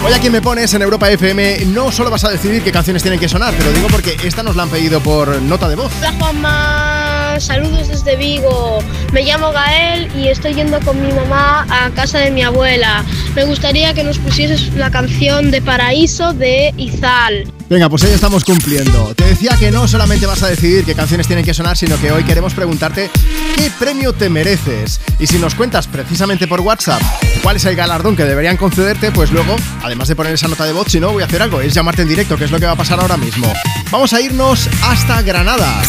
Hoy 0.04 0.12
aquí 0.12 0.26
en 0.26 0.32
Me 0.32 0.42
Pones 0.42 0.74
en 0.74 0.82
Europa 0.82 1.10
FM 1.10 1.66
no 1.66 1.92
solo 1.92 2.10
vas 2.10 2.24
a 2.24 2.30
decidir 2.30 2.62
qué 2.62 2.72
canciones 2.72 3.02
tienen 3.02 3.20
que 3.20 3.28
sonar, 3.28 3.54
te 3.54 3.62
lo 3.62 3.72
digo 3.72 3.86
porque 3.88 4.16
esta 4.24 4.42
nos 4.42 4.56
la 4.56 4.64
han 4.64 4.68
pedido 4.68 5.00
por 5.00 5.40
nota 5.42 5.68
de 5.68 5.76
voz. 5.76 5.92
Hola 5.98 6.12
Juanma, 6.18 7.36
saludos 7.38 7.88
desde 7.88 8.16
Vigo. 8.16 8.80
Me 9.12 9.22
llamo 9.22 9.52
Gael 9.52 10.10
y 10.16 10.28
estoy 10.28 10.54
yendo 10.54 10.80
con 10.80 11.00
mi 11.00 11.12
mamá 11.12 11.66
a 11.70 11.90
casa 11.90 12.18
de 12.18 12.30
mi 12.30 12.42
abuela. 12.42 13.04
Me 13.34 13.44
gustaría 13.44 13.94
que 13.94 14.02
nos 14.02 14.18
pusieses 14.18 14.74
la 14.74 14.90
canción 14.90 15.50
de 15.50 15.62
Paraíso 15.62 16.32
de 16.32 16.74
Izal. 16.76 17.44
Venga, 17.74 17.88
pues 17.88 18.04
hoy 18.04 18.12
estamos 18.12 18.44
cumpliendo. 18.44 19.16
Te 19.16 19.24
decía 19.24 19.56
que 19.58 19.72
no 19.72 19.88
solamente 19.88 20.26
vas 20.26 20.44
a 20.44 20.46
decidir 20.46 20.84
qué 20.84 20.94
canciones 20.94 21.26
tienen 21.26 21.44
que 21.44 21.52
sonar, 21.52 21.76
sino 21.76 22.00
que 22.00 22.12
hoy 22.12 22.22
queremos 22.22 22.54
preguntarte 22.54 23.10
qué 23.56 23.68
premio 23.80 24.12
te 24.12 24.30
mereces. 24.30 25.00
Y 25.18 25.26
si 25.26 25.40
nos 25.40 25.56
cuentas 25.56 25.88
precisamente 25.88 26.46
por 26.46 26.60
WhatsApp 26.60 27.02
cuál 27.42 27.56
es 27.56 27.64
el 27.64 27.74
galardón 27.74 28.14
que 28.14 28.22
deberían 28.22 28.56
concederte, 28.56 29.10
pues 29.10 29.32
luego, 29.32 29.56
además 29.82 30.06
de 30.06 30.14
poner 30.14 30.34
esa 30.34 30.46
nota 30.46 30.64
de 30.66 30.72
voz, 30.72 30.86
si 30.86 31.00
no, 31.00 31.10
voy 31.10 31.24
a 31.24 31.26
hacer 31.26 31.42
algo, 31.42 31.60
es 31.60 31.74
llamarte 31.74 32.02
en 32.02 32.08
directo, 32.08 32.36
que 32.36 32.44
es 32.44 32.52
lo 32.52 32.60
que 32.60 32.66
va 32.66 32.72
a 32.72 32.76
pasar 32.76 33.00
ahora 33.00 33.16
mismo. 33.16 33.52
Vamos 33.90 34.12
a 34.12 34.20
irnos 34.20 34.68
hasta 34.84 35.22
Granada. 35.22 35.82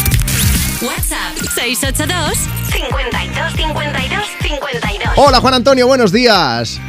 WhatsApp 0.81 1.37
682 1.53 2.33
52 2.71 3.53
52 3.57 4.23
52. 4.41 5.13
Hola 5.17 5.39
Juan 5.39 5.53
Antonio, 5.53 5.85
buenos 5.85 6.11
días. 6.11 6.81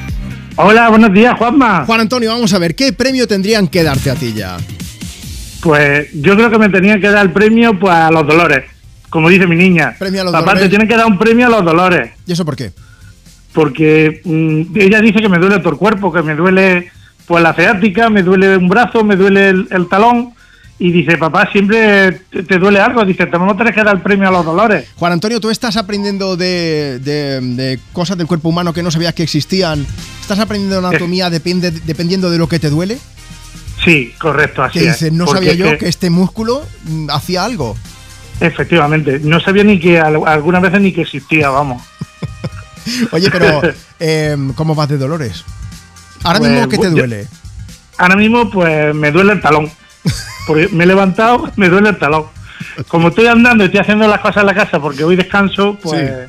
Hola, 0.57 0.89
buenos 0.89 1.13
días, 1.13 1.37
Juanma. 1.37 1.85
Juan 1.85 2.01
Antonio, 2.01 2.31
vamos 2.31 2.55
a 2.55 2.59
ver, 2.59 2.75
¿qué 2.75 2.95
premio 2.95 3.29
tendrían 3.29 3.69
que 3.69 3.83
darte 3.83 4.11
a 4.11 4.15
ti 4.15 4.33
ya? 4.33 4.57
Pues 5.67 6.09
yo 6.15 6.37
creo 6.37 6.49
que 6.49 6.59
me 6.59 6.69
tenían 6.69 7.01
que 7.01 7.09
dar 7.11 7.27
el 7.27 7.33
premio 7.33 7.77
pues, 7.77 7.93
a 7.93 8.09
los 8.13 8.25
dolores, 8.25 8.65
como 9.11 9.29
dice 9.29 9.49
mi 9.49 9.57
niña. 9.57 9.97
Premio 9.99 10.21
a 10.21 10.25
los 10.25 10.33
Papá, 10.33 10.45
dolores. 10.45 10.63
te 10.63 10.69
tienen 10.69 10.87
que 10.87 10.97
dar 10.97 11.07
un 11.07 11.19
premio 11.19 11.47
a 11.47 11.51
los 11.51 11.65
dolores. 11.65 12.13
¿Y 12.25 12.33
eso 12.33 12.45
por 12.45 12.55
qué? 12.55 12.71
Porque 13.53 14.21
mm, 14.25 14.79
ella 14.79 15.01
dice 15.01 15.21
que 15.21 15.29
me 15.29 15.39
duele 15.39 15.59
todo 15.59 15.71
el 15.71 15.77
cuerpo, 15.79 16.13
que 16.13 16.23
me 16.23 16.35
duele 16.35 16.91
pues 17.27 17.43
la 17.43 17.53
ciática, 17.55 18.09
me 18.11 18.23
duele 18.23 18.57
un 18.57 18.69
brazo, 18.69 19.03
me 19.03 19.17
duele 19.17 19.49
el, 19.49 19.69
el 19.71 19.89
talón. 19.89 20.35
Y 20.79 20.93
dice, 20.93 21.17
papá, 21.17 21.49
siempre 21.51 22.13
te, 22.31 22.43
te 22.43 22.59
duele 22.59 22.79
algo. 22.79 23.03
Dice, 23.05 23.25
te 23.27 23.37
vamos 23.37 23.55
a 23.55 23.57
tener 23.57 23.75
que 23.75 23.83
dar 23.83 23.97
el 23.97 24.03
premio 24.03 24.29
a 24.29 24.31
los 24.31 24.45
dolores. 24.45 24.87
Juan 24.97 25.13
Antonio, 25.15 25.41
¿tú 25.41 25.49
estás 25.51 25.77
aprendiendo 25.79 26.37
de, 26.37 27.01
de- 27.03 27.41
de 27.41 27.81
cosas 27.93 28.19
del 28.19 28.27
cuerpo 28.27 28.51
humano 28.51 28.73
que 28.75 28.83
no 28.83 28.91
sabías 28.93 29.15
que 29.15 29.23
existían? 29.25 29.85
¿Estás 30.21 30.39
aprendiendo 30.39 30.79
anatomía 30.87 31.29
depende, 31.31 31.71
dependiendo 31.71 32.31
de 32.31 32.39
lo 32.39 32.47
que 32.49 32.59
te 32.61 32.69
duele? 32.71 32.99
Sí, 33.87 34.15
correcto, 34.19 34.63
así 34.63 34.81
Que 34.81 35.11
no 35.13 35.27
sabía 35.27 35.55
yo 35.55 35.71
que- 35.71 35.79
que 35.79 35.89
este 35.89 36.11
músculo 36.11 36.67
mm, 36.85 37.09
hacía 37.11 37.45
algo. 37.45 37.75
Efectivamente, 38.41 39.19
no 39.23 39.41
sabía 39.41 39.65
ni 39.65 39.81
que 39.81 39.99
al- 39.99 40.27
algunas 40.27 40.61
veces 40.61 40.81
ni 40.83 40.93
que 40.93 41.03
existía, 41.03 41.49
vamos. 41.49 41.83
Oye, 43.13 43.31
pero 43.31 43.63
eh, 44.01 44.37
¿cómo 44.55 44.75
vas 44.75 44.89
de 44.89 44.99
dolores? 44.99 45.45
Ahora 46.25 46.39
Pues, 46.41 46.51
mismo, 46.51 46.69
¿qué 46.69 46.77
te 46.79 46.83
yo- 46.85 46.91
duele? 46.91 47.27
Ahora 47.99 48.17
mismo, 48.17 48.51
pues 48.51 48.95
me 48.95 49.11
duele 49.11 49.33
el 49.33 49.41
talón. 49.41 49.71
Porque 50.47 50.69
me 50.69 50.85
he 50.85 50.87
levantado, 50.87 51.51
me 51.57 51.69
duele 51.69 51.91
el 51.91 51.99
talón. 51.99 52.25
Como 52.89 53.09
estoy 53.09 53.27
andando 53.27 53.65
y 53.65 53.67
estoy 53.67 53.81
haciendo 53.81 54.07
las 54.09 54.21
cosas 54.21 54.39
en 54.39 54.47
la 54.47 54.55
casa 54.55 54.81
porque 54.81 55.05
hoy 55.05 55.17
descanso, 55.17 55.79
pues 55.83 56.29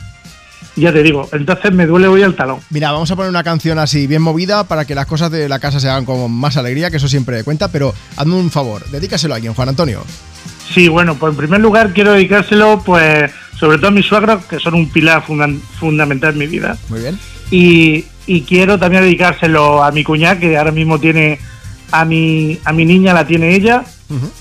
ya 0.82 0.94
te 0.94 1.04
digo, 1.04 1.28
entonces 1.32 1.74
me 1.74 1.86
duele 1.86 2.08
hoy 2.08 2.22
el 2.22 2.36
talón. 2.36 2.60
Mira, 2.70 2.92
vamos 2.92 3.10
a 3.12 3.16
poner 3.16 3.30
una 3.30 3.44
canción 3.44 3.80
así 3.80 4.08
bien 4.08 4.22
movida 4.22 4.64
para 4.64 4.86
que 4.86 4.96
las 4.96 5.06
cosas 5.06 5.32
de 5.32 5.50
la 5.50 5.60
casa 5.60 5.80
se 5.80 5.90
hagan 5.90 6.06
con 6.06 6.32
más 6.32 6.58
alegría, 6.58 6.92
que 6.92 6.98
eso 6.98 7.08
siempre 7.08 7.44
cuenta, 7.44 7.72
pero 7.72 7.94
hazme 8.16 8.36
un 8.36 8.52
favor, 8.52 8.86
dedícaselo 8.90 9.34
a 9.34 9.38
alguien, 9.38 9.54
Juan 9.54 9.70
Antonio. 9.70 10.04
Sí, 10.74 10.88
bueno, 10.88 11.16
pues 11.16 11.32
en 11.32 11.38
primer 11.38 11.62
lugar 11.62 11.94
quiero 11.94 12.14
dedicárselo, 12.14 12.82
pues, 12.86 13.32
sobre 13.60 13.78
todo 13.78 13.88
a 13.88 13.92
mis 13.92 14.06
suegros, 14.06 14.46
que 14.46 14.60
son 14.60 14.76
un 14.76 14.90
pilar 14.90 15.24
fundamental 15.80 16.34
en 16.34 16.40
mi 16.40 16.48
vida. 16.48 16.78
Muy 16.90 17.00
bien. 17.00 17.20
Y, 17.50 18.06
y 18.28 18.42
quiero 18.42 18.78
también 18.78 19.04
dedicárselo 19.04 19.84
a 19.84 19.92
mi 19.92 20.04
cuñada, 20.04 20.40
que 20.40 20.58
ahora 20.58 20.72
mismo 20.72 21.00
tiene 21.00 21.40
a 21.92 22.06
mi, 22.06 22.60
a 22.66 22.74
mi 22.74 22.86
niña, 22.86 23.14
la 23.14 23.26
tiene 23.26 23.56
ella. 23.56 23.84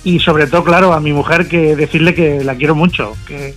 Y 0.05 0.21
sobre 0.21 0.47
todo, 0.47 0.63
claro, 0.63 0.93
a 0.93 1.01
mi 1.01 1.13
mujer, 1.13 1.49
que 1.49 1.75
decirle 1.75 2.15
que 2.15 2.45
la 2.45 2.55
quiero 2.55 2.75
mucho, 2.75 3.17
que, 3.27 3.55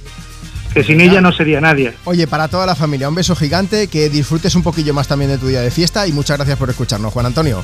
que 0.73 0.83
sin 0.83 1.01
ella 1.01 1.21
no 1.21 1.31
sería 1.31 1.61
nadie. 1.61 1.93
Oye, 2.05 2.27
para 2.27 2.47
toda 2.47 2.65
la 2.65 2.75
familia, 2.75 3.09
un 3.09 3.15
beso 3.15 3.35
gigante, 3.35 3.87
que 3.87 4.09
disfrutes 4.09 4.55
un 4.55 4.63
poquillo 4.63 4.93
más 4.93 5.07
también 5.07 5.31
de 5.31 5.37
tu 5.37 5.47
día 5.47 5.61
de 5.61 5.71
fiesta 5.71 6.07
y 6.07 6.11
muchas 6.11 6.37
gracias 6.37 6.57
por 6.57 6.69
escucharnos, 6.69 7.11
Juan 7.13 7.25
Antonio. 7.25 7.63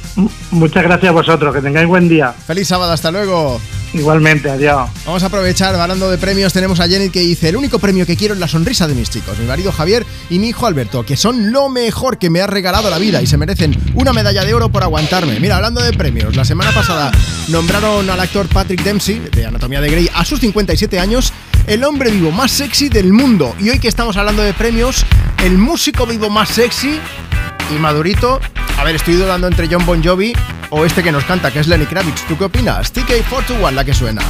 Muchas 0.51 0.83
gracias 0.83 1.09
a 1.09 1.13
vosotros, 1.13 1.53
que 1.53 1.61
tengáis 1.61 1.87
buen 1.87 2.07
día. 2.07 2.33
Feliz 2.33 2.67
sábado, 2.67 2.91
hasta 2.91 3.11
luego. 3.11 3.59
Igualmente, 3.93 4.49
adiós. 4.49 4.89
Vamos 5.05 5.23
a 5.23 5.27
aprovechar, 5.27 5.73
hablando 5.75 6.11
de 6.11 6.17
premios, 6.17 6.51
tenemos 6.51 6.79
a 6.81 6.87
Jenny 6.87 7.09
que 7.09 7.21
dice, 7.21 7.49
el 7.49 7.55
único 7.55 7.79
premio 7.79 8.05
que 8.05 8.17
quiero 8.17 8.33
es 8.33 8.39
la 8.39 8.47
sonrisa 8.47 8.87
de 8.87 8.95
mis 8.95 9.09
chicos, 9.09 9.39
mi 9.39 9.45
marido 9.45 9.71
Javier 9.71 10.05
y 10.29 10.39
mi 10.39 10.49
hijo 10.49 10.65
Alberto, 10.65 11.05
que 11.05 11.15
son 11.15 11.51
lo 11.51 11.69
mejor 11.69 12.17
que 12.17 12.29
me 12.29 12.41
ha 12.41 12.47
regalado 12.47 12.89
la 12.89 12.97
vida 12.97 13.21
y 13.21 13.27
se 13.27 13.37
merecen 13.37 13.75
una 13.93 14.11
medalla 14.11 14.43
de 14.43 14.53
oro 14.53 14.69
por 14.69 14.83
aguantarme. 14.83 15.39
Mira, 15.39 15.55
hablando 15.55 15.81
de 15.81 15.93
premios, 15.93 16.35
la 16.35 16.43
semana 16.43 16.71
pasada 16.71 17.11
nombraron 17.47 18.09
al 18.09 18.19
actor 18.19 18.47
Patrick 18.47 18.83
Dempsey, 18.83 19.19
de 19.31 19.45
Anatomía 19.45 19.79
de 19.79 19.89
Grey, 19.89 20.09
a 20.13 20.25
sus 20.25 20.41
57 20.41 20.99
años, 20.99 21.31
el 21.67 21.83
hombre 21.83 22.11
vivo 22.11 22.31
más 22.31 22.51
sexy 22.51 22.89
del 22.89 23.11
mundo. 23.11 23.55
Y 23.59 23.69
hoy 23.69 23.79
que 23.79 23.87
estamos 23.87 24.17
hablando 24.17 24.41
de 24.41 24.53
premios, 24.53 25.05
el 25.43 25.57
músico 25.57 26.05
vivo 26.05 26.29
más 26.29 26.49
sexy 26.49 26.99
y 27.71 27.79
madurito. 27.79 28.39
A 28.77 28.83
ver, 28.83 28.95
estoy 28.95 29.15
dudando 29.15 29.47
entre 29.47 29.67
John 29.69 29.85
Bon 29.85 30.03
Jovi 30.03 30.33
o 30.69 30.85
este 30.85 31.03
que 31.03 31.11
nos 31.11 31.23
canta, 31.25 31.51
que 31.51 31.59
es 31.59 31.67
Lenny 31.67 31.85
Kravitz. 31.85 32.25
¿Tú 32.27 32.37
qué 32.37 32.45
opinas? 32.45 32.93
TK421, 32.93 33.71
la 33.71 33.85
que 33.85 33.93
suena. 33.93 34.21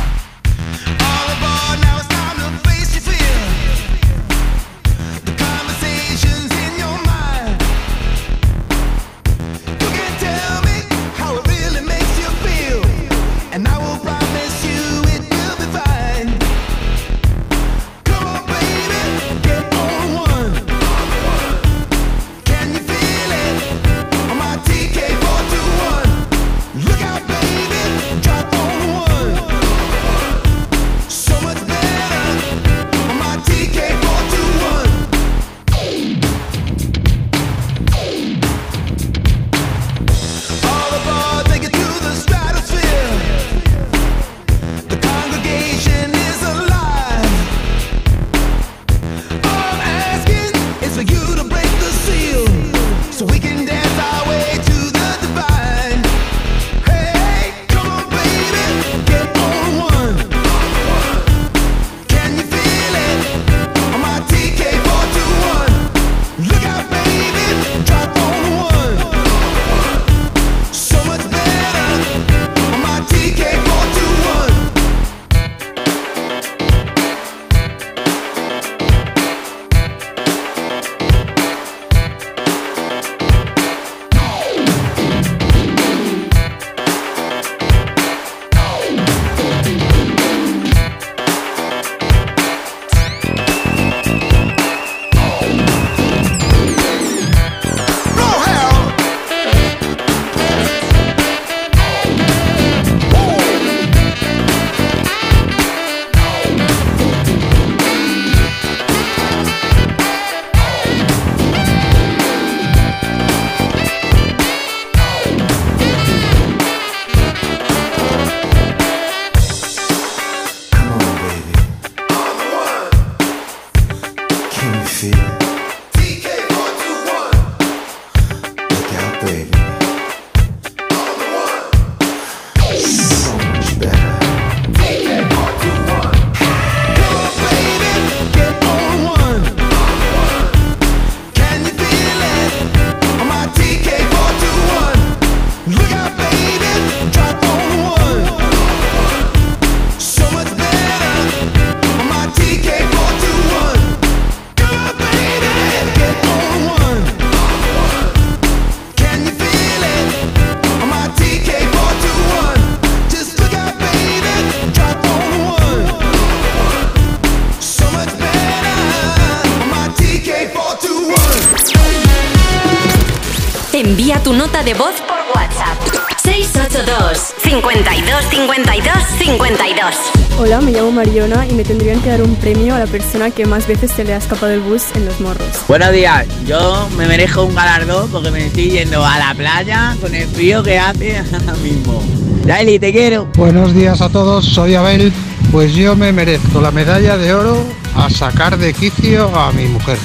Mariona 180.95 181.45
y 181.47 181.53
me 181.53 181.63
tendrían 181.63 181.99
que 182.01 182.09
dar 182.09 182.21
un 182.21 182.35
premio 182.37 182.73
a 182.73 182.79
la 182.79 182.87
persona 182.87 183.29
que 183.29 183.45
más 183.45 183.67
veces 183.67 183.91
se 183.91 184.03
le 184.03 184.13
ha 184.13 184.17
escapado 184.17 184.51
el 184.53 184.61
bus 184.61 184.83
en 184.95 185.05
los 185.05 185.19
morros. 185.19 185.45
Buenos 185.67 185.91
días, 185.91 186.25
yo 186.47 186.87
me 186.97 187.05
merezco 187.07 187.43
un 187.43 187.53
galardón 187.53 188.09
porque 188.09 188.31
me 188.31 188.47
estoy 188.47 188.69
yendo 188.71 189.05
a 189.05 189.19
la 189.19 189.33
playa 189.35 189.95
con 190.01 190.15
el 190.15 190.27
frío 190.27 190.63
que 190.63 190.79
hace 190.79 191.17
ahora 191.33 191.53
mismo. 191.61 192.01
Daily, 192.45 192.79
te 192.79 192.91
quiero. 192.91 193.27
Buenos 193.35 193.73
días 193.75 194.01
a 194.01 194.09
todos, 194.09 194.45
soy 194.45 194.75
Abel. 194.75 195.11
Pues 195.51 195.73
yo 195.75 195.95
me 195.95 196.11
merezco 196.11 196.59
la 196.61 196.71
medalla 196.71 197.17
de 197.17 197.33
oro 197.33 197.63
a 197.95 198.09
sacar 198.09 198.57
de 198.57 198.73
quicio 198.73 199.33
a 199.37 199.51
mi 199.51 199.65
mujer. 199.67 199.97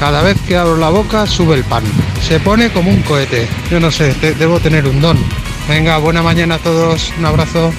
Cada 0.00 0.22
vez 0.22 0.36
que 0.46 0.56
abro 0.56 0.76
la 0.76 0.90
boca 0.90 1.26
sube 1.26 1.54
el 1.54 1.64
pan. 1.64 1.82
Se 2.26 2.38
pone 2.40 2.70
como 2.70 2.90
un 2.90 3.02
cohete. 3.02 3.46
Yo 3.70 3.80
no 3.80 3.90
sé, 3.90 4.12
te- 4.14 4.34
debo 4.34 4.60
tener 4.60 4.86
un 4.86 5.00
don. 5.00 5.18
Venga, 5.68 5.98
buena 5.98 6.22
mañana 6.22 6.56
a 6.56 6.58
todos. 6.58 7.12
Un 7.18 7.24
abrazo. 7.26 7.72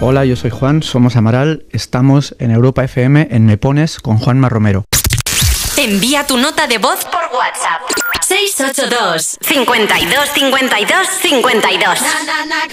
Hola, 0.00 0.24
yo 0.24 0.36
soy 0.36 0.50
Juan, 0.50 0.84
somos 0.84 1.16
Amaral, 1.16 1.66
estamos 1.70 2.36
en 2.38 2.52
Europa 2.52 2.84
FM 2.84 3.26
en 3.32 3.44
Me 3.44 3.58
Pones 3.58 3.98
con 3.98 4.18
Juanma 4.18 4.48
Romero. 4.48 4.84
Envía 5.76 6.24
tu 6.24 6.36
nota 6.36 6.68
de 6.68 6.78
voz 6.78 7.04
por 7.06 7.22
WhatsApp. 7.36 7.82
682 8.22 9.36
52 9.40 10.28
52 10.28 11.08
52. 11.20 12.00
Na, 12.00 12.06
na, 12.24 12.46
na, 12.46 12.68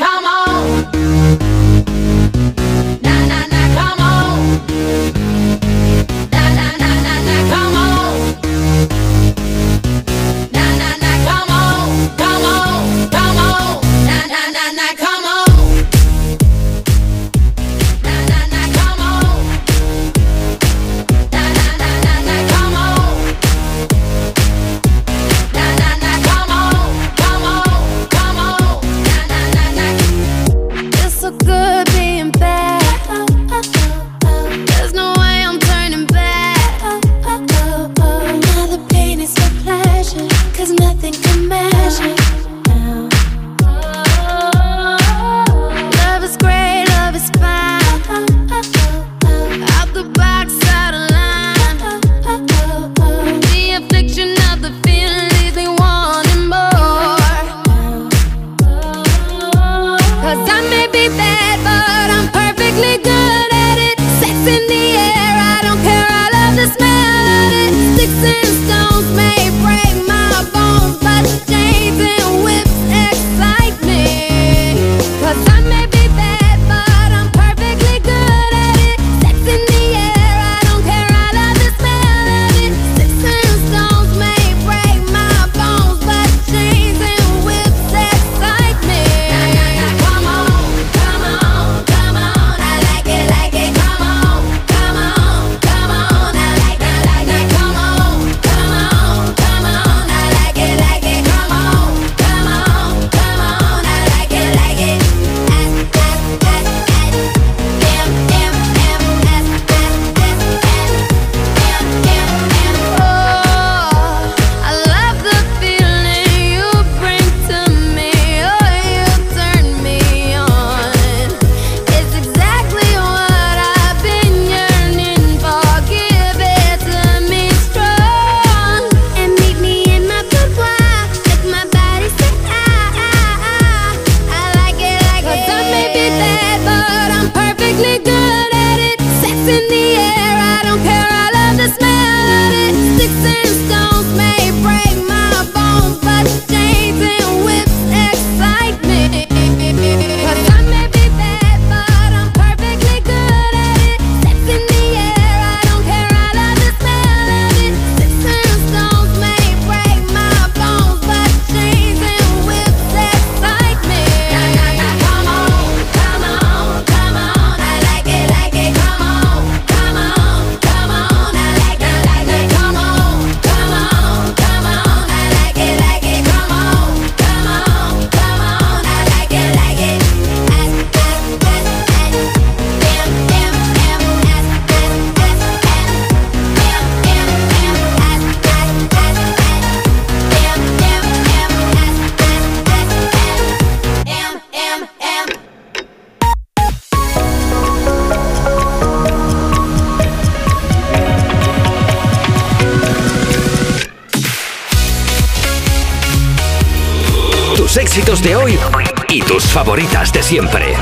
siempre. 210.31 210.73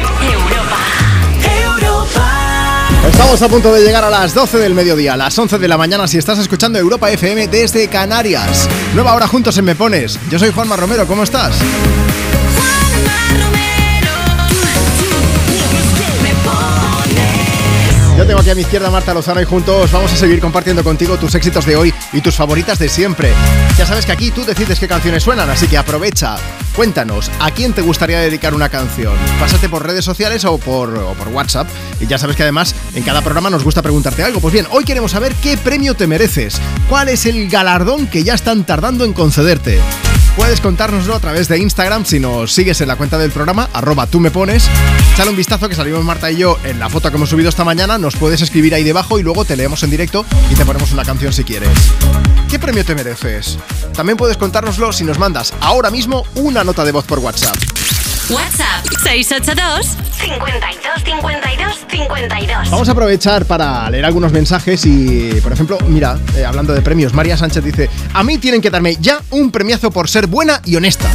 Estamos 3.09 3.41
a 3.41 3.49
punto 3.49 3.73
de 3.73 3.81
llegar 3.81 4.03
a 4.03 4.09
las 4.11 4.35
12 4.35 4.59
del 4.59 4.75
mediodía, 4.75 5.15
a 5.15 5.17
las 5.17 5.35
11 5.35 5.57
de 5.57 5.67
la 5.67 5.75
mañana 5.75 6.07
si 6.07 6.19
estás 6.19 6.37
escuchando 6.37 6.77
Europa 6.77 7.09
FM 7.09 7.47
desde 7.47 7.87
Canarias. 7.87 8.69
Nueva 8.93 9.15
hora 9.15 9.27
juntos 9.27 9.57
en 9.57 9.65
Me 9.65 9.73
Pones. 9.73 10.19
Yo 10.29 10.37
soy 10.37 10.51
Juanma 10.51 10.75
Romero, 10.75 11.07
¿cómo 11.07 11.23
estás? 11.23 11.55
Yo 18.19 18.27
tengo 18.27 18.41
aquí 18.41 18.51
a 18.51 18.55
mi 18.55 18.61
izquierda 18.61 18.89
a 18.89 18.91
Marta 18.91 19.15
Lozano 19.15 19.41
y 19.41 19.45
juntos 19.45 19.91
vamos 19.91 20.13
a 20.13 20.15
seguir 20.15 20.39
compartiendo 20.41 20.83
contigo 20.83 21.17
tus 21.17 21.33
éxitos 21.33 21.65
de 21.65 21.75
hoy 21.75 21.91
y 22.13 22.21
tus 22.21 22.35
favoritas 22.35 22.77
de 22.77 22.87
siempre. 22.87 23.33
Ya 23.79 23.87
sabes 23.87 24.05
que 24.05 24.11
aquí 24.11 24.29
tú 24.29 24.45
decides 24.45 24.79
qué 24.79 24.87
canciones 24.87 25.23
suenan, 25.23 25.49
así 25.49 25.67
que 25.67 25.79
aprovecha. 25.79 26.35
Cuéntanos, 26.79 27.29
¿a 27.41 27.51
quién 27.51 27.73
te 27.73 27.81
gustaría 27.81 28.21
dedicar 28.21 28.53
una 28.53 28.69
canción? 28.69 29.13
Pásate 29.37 29.67
por 29.67 29.85
redes 29.85 30.05
sociales 30.05 30.45
o 30.45 30.57
por, 30.57 30.89
WhatsApp. 31.33 31.67
Y 31.99 32.07
ya 32.07 32.17
sabes 32.17 32.37
que 32.37 32.43
además 32.43 32.73
en 32.95 33.03
cada 33.03 33.21
programa 33.21 33.49
nos 33.49 33.65
gusta 33.65 33.81
preguntarte 33.81 34.23
algo. 34.23 34.39
Pues 34.39 34.53
bien, 34.53 34.65
hoy 34.71 34.85
queremos 34.85 35.11
saber 35.11 35.35
qué 35.43 35.57
premio 35.57 35.95
te 35.95 36.07
mereces. 36.07 36.61
¿Cuál 36.87 37.09
es 37.09 37.25
el 37.25 37.49
galardón 37.49 38.07
que 38.07 38.23
ya 38.23 38.33
están 38.33 38.63
tardando 38.63 39.03
en 39.03 39.11
concederte? 39.11 39.81
Puedes 40.37 40.61
contárnoslo 40.61 41.15
a 41.15 41.19
través 41.19 41.49
de 41.49 41.57
Instagram 41.57 42.05
si 42.05 42.21
nos 42.21 42.53
sigues 42.53 42.79
en 42.79 42.87
la 42.87 42.95
cuenta 42.95 43.17
del 43.17 43.31
programa, 43.31 43.67
arroba 43.73 44.07
tú 44.07 44.21
me 44.21 44.31
pones. 44.31 44.69
Sale 45.17 45.31
un 45.31 45.35
vistazo 45.35 45.67
que 45.67 45.75
salimos 45.75 46.05
Marta 46.05 46.31
y 46.31 46.37
yo 46.37 46.57
en 46.63 46.79
la 46.79 46.87
foto 46.87 47.09
que 47.09 47.17
hemos 47.17 47.29
subido 47.29 47.49
esta 47.49 47.65
mañana. 47.65 47.97
Nos 47.97 48.15
puedes 48.15 48.41
escribir 48.41 48.73
ahí 48.73 48.85
debajo 48.85 49.19
y 49.19 49.23
luego 49.23 49.43
te 49.43 49.57
leemos 49.57 49.83
en 49.83 49.89
directo 49.89 50.25
y 50.49 50.55
te 50.55 50.65
ponemos 50.65 50.93
una 50.93 51.03
canción 51.03 51.33
si 51.33 51.43
quieres. 51.43 51.77
¿Qué 52.49 52.57
premio 52.57 52.83
te 52.83 52.95
mereces? 52.95 53.59
También 53.93 54.17
puedes 54.17 54.35
contárnoslo 54.35 54.91
si 54.91 55.03
nos 55.03 55.19
mandas 55.19 55.53
ahora 55.61 55.91
mismo 55.91 56.25
una 56.33 56.63
nota 56.63 56.83
de 56.83 56.91
voz 56.91 57.05
por 57.05 57.19
WhatsApp. 57.19 57.55
WhatsApp 58.31 58.85
682 59.03 59.85
52 60.19 61.03
52 61.05 61.85
52. 61.91 62.69
Vamos 62.71 62.89
a 62.89 62.91
aprovechar 62.91 63.45
para 63.45 63.87
leer 63.91 64.03
algunos 64.03 64.31
mensajes 64.31 64.83
y, 64.87 65.39
por 65.43 65.53
ejemplo, 65.53 65.77
mira, 65.87 66.17
eh, 66.35 66.43
hablando 66.43 66.73
de 66.73 66.81
premios, 66.81 67.13
María 67.13 67.37
Sánchez 67.37 67.63
dice, 67.63 67.89
a 68.13 68.23
mí 68.23 68.39
tienen 68.39 68.61
que 68.61 68.71
darme 68.71 68.97
ya 68.99 69.21
un 69.29 69.51
premiazo 69.51 69.91
por 69.91 70.09
ser 70.09 70.25
buena 70.25 70.59
y 70.65 70.75
honesta. 70.75 71.11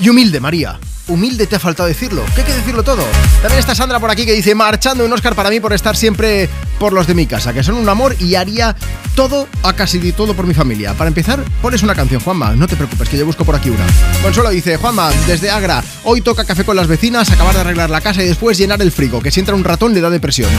Y 0.00 0.08
humilde, 0.08 0.40
María. 0.40 0.80
Humilde 1.06 1.46
te 1.46 1.56
ha 1.56 1.60
faltado 1.60 1.88
decirlo. 1.88 2.24
¿Qué 2.34 2.40
hay 2.40 2.46
que 2.46 2.54
decirlo 2.54 2.82
todo? 2.82 3.04
También 3.42 3.60
está 3.60 3.74
Sandra 3.74 4.00
por 4.00 4.10
aquí 4.10 4.24
que 4.24 4.32
dice, 4.32 4.54
marchando 4.54 5.04
un 5.04 5.12
Oscar 5.12 5.34
para 5.34 5.50
mí 5.50 5.60
por 5.60 5.72
estar 5.72 5.96
siempre 5.96 6.48
por 6.78 6.92
los 6.92 7.06
de 7.06 7.14
mi 7.14 7.26
casa, 7.26 7.52
que 7.52 7.62
son 7.62 7.76
un 7.76 7.88
amor 7.88 8.16
y 8.18 8.34
haría 8.34 8.74
todo, 9.14 9.48
a 9.62 9.72
casi 9.72 9.98
de 9.98 10.12
todo 10.12 10.34
por 10.34 10.46
mi 10.46 10.54
familia. 10.54 10.94
Para 10.94 11.08
empezar, 11.08 11.42
pones 11.62 11.82
una 11.82 11.94
canción, 11.94 12.20
Juanma. 12.20 12.54
No 12.54 12.66
te 12.66 12.76
preocupes, 12.76 13.08
que 13.08 13.16
yo 13.16 13.24
busco 13.24 13.44
por 13.44 13.54
aquí 13.54 13.70
una. 13.70 13.84
Consuelo 14.22 14.50
dice, 14.50 14.76
Juanma, 14.76 15.10
desde 15.26 15.50
Agra, 15.50 15.82
hoy 16.02 16.20
toca 16.20 16.44
café 16.44 16.64
con 16.64 16.76
las 16.76 16.86
vecinas, 16.86 17.30
acabar 17.30 17.54
de 17.54 17.60
arreglar 17.60 17.90
la 17.90 18.00
casa 18.00 18.22
y 18.22 18.26
después 18.26 18.58
llenar 18.58 18.82
el 18.82 18.92
frigo, 18.92 19.20
que 19.20 19.30
si 19.30 19.40
entra 19.40 19.54
un 19.54 19.64
ratón 19.64 19.94
le 19.94 20.00
da 20.00 20.10
depresión. 20.10 20.50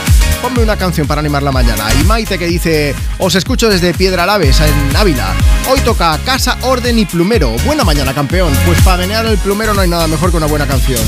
Ponme 0.41 0.63
una 0.63 0.77
canción 0.77 1.07
para 1.07 1.19
animar 1.19 1.43
la 1.43 1.51
mañana. 1.51 1.87
Y 1.99 2.03
Maite 2.05 2.37
que 2.39 2.47
dice, 2.47 2.95
os 3.17 3.35
escucho 3.35 3.69
desde 3.69 3.93
Piedra 3.93 4.25
Laves, 4.25 4.59
en 4.61 4.95
Ávila. 4.95 5.33
Hoy 5.69 5.79
toca 5.81 6.17
casa, 6.25 6.57
orden 6.61 6.97
y 6.99 7.05
plumero. 7.05 7.51
Buena 7.65 7.83
mañana, 7.83 8.13
campeón. 8.13 8.53
Pues 8.65 8.81
para 8.81 8.97
menear 8.97 9.25
el 9.25 9.37
plumero 9.37 9.73
no 9.73 9.81
hay 9.81 9.89
nada 9.89 10.07
mejor 10.07 10.31
que 10.31 10.37
una 10.37 10.47
buena 10.47 10.65
canción. 10.65 11.01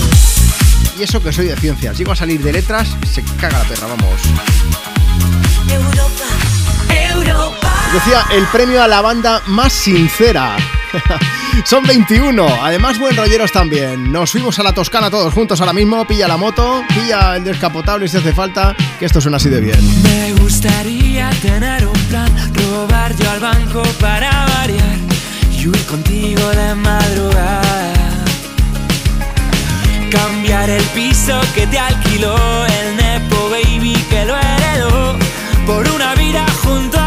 Y 0.99 1.03
eso 1.03 1.21
que 1.21 1.31
soy 1.31 1.47
de 1.47 1.55
ciencias. 1.55 1.97
Llego 1.97 2.11
a 2.11 2.15
salir 2.15 2.41
de 2.41 2.51
letras, 2.51 2.89
se 3.11 3.23
caga 3.39 3.59
la 3.59 3.65
perra, 3.65 3.87
vamos. 3.87 4.21
Decía, 7.93 8.25
el 8.31 8.45
premio 8.47 8.83
a 8.83 8.87
la 8.87 9.01
banda 9.01 9.41
más 9.47 9.73
sincera. 9.73 10.57
Son 11.65 11.83
21. 11.83 12.45
Además, 12.61 12.99
buen 12.99 13.15
rolleros 13.15 13.51
también. 13.51 14.11
Nos 14.11 14.31
fuimos 14.31 14.59
a 14.59 14.63
la 14.63 14.73
Toscana 14.73 15.09
todos 15.09 15.33
juntos 15.33 15.59
ahora 15.59 15.73
mismo. 15.73 16.05
Pilla 16.05 16.27
la 16.27 16.37
moto, 16.37 16.83
pilla 16.89 17.35
el 17.35 17.43
descapotable 17.43 18.07
si 18.07 18.17
hace 18.17 18.33
falta, 18.33 18.75
que 18.99 19.05
esto 19.05 19.21
suena 19.21 19.37
así 19.37 19.49
de 19.49 19.61
bien. 19.61 20.03
Me 20.03 20.33
gustaría 20.33 21.29
tener 21.41 21.87
un 21.87 21.99
plan, 22.09 22.29
robar 22.53 23.15
yo 23.15 23.31
al 23.31 23.39
banco 23.39 23.83
para 23.99 24.45
variar 24.59 24.97
y 25.51 25.67
huir 25.67 25.85
contigo 25.85 26.47
de 26.49 26.75
madrugada. 26.75 27.93
Cambiar 30.11 30.69
el 30.69 30.83
piso 30.83 31.39
que 31.53 31.67
te 31.67 31.79
alquiló 31.79 32.65
el 32.65 32.95
Nepo 32.95 33.49
Baby 33.49 33.93
que 34.09 34.25
lo 34.25 34.37
heredó 34.37 35.15
por 35.65 35.87
una 35.89 36.15
vida 36.15 36.45
junto 36.63 36.97
a 36.97 37.06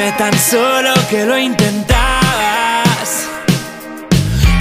Tan 0.00 0.32
solo 0.38 0.94
que 1.10 1.26
lo 1.26 1.38
intentabas. 1.38 1.98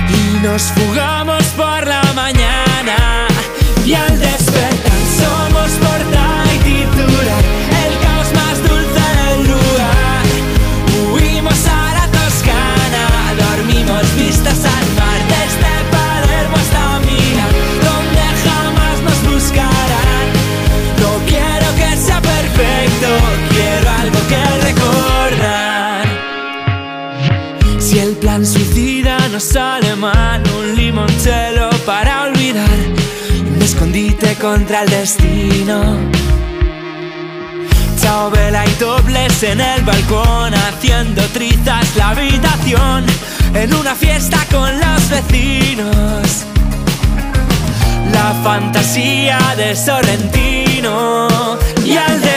Y 0.10 0.46
nos 0.46 0.64
fugamos 0.64 1.44
por 1.56 1.88
la 1.88 2.04
mañana. 2.14 3.28
Y 3.86 3.94
al 3.94 4.20
despertar 4.20 5.02
somos 5.18 5.72
portada 5.72 6.54
y 6.54 6.58
titular 6.60 7.19
no 29.40 29.46
sale 29.46 29.96
mal, 29.96 30.44
un 30.60 30.76
limoncello 30.76 31.70
para 31.86 32.24
olvidar, 32.24 32.80
un 33.56 33.62
escondite 33.62 34.36
contra 34.36 34.84
el 34.84 34.90
destino. 34.90 35.98
Chao 38.02 38.30
vela 38.32 38.66
y 38.66 38.74
dobles 38.74 39.42
en 39.44 39.62
el 39.62 39.82
balcón, 39.84 40.54
haciendo 40.54 41.22
trizas 41.28 41.96
la 41.96 42.10
habitación, 42.10 43.06
en 43.54 43.74
una 43.74 43.96
fiesta 43.96 44.46
con 44.52 44.78
los 44.78 45.10
vecinos. 45.10 46.46
La 48.12 48.34
fantasía 48.44 49.40
de 49.56 49.74
Sorrentino 49.74 51.30
y 51.86 51.96
al 51.96 52.22
despertar 52.22 52.29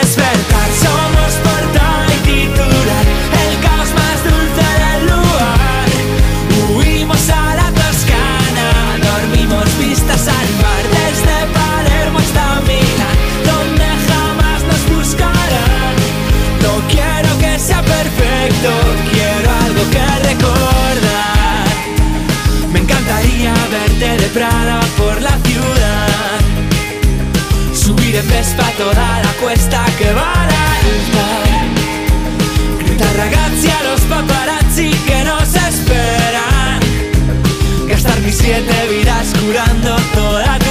En 28.33 28.39
Vespa 28.39 28.65
toda 28.79 29.21
la 29.23 29.33
cuesta 29.41 29.85
che 29.99 30.13
va 30.13 30.33
alta. 30.33 31.27
Gritar 32.79 33.17
ragazzi 33.17 33.69
a 33.69 33.83
los 33.83 34.01
paparazzi 34.03 34.91
que 35.07 35.25
nos 35.25 35.55
esperan. 35.55 36.81
Gastar 37.89 38.19
mis 38.21 38.37
siete 38.37 38.75
vidas 38.91 39.33
curando 39.41 39.97
toda 40.15 40.62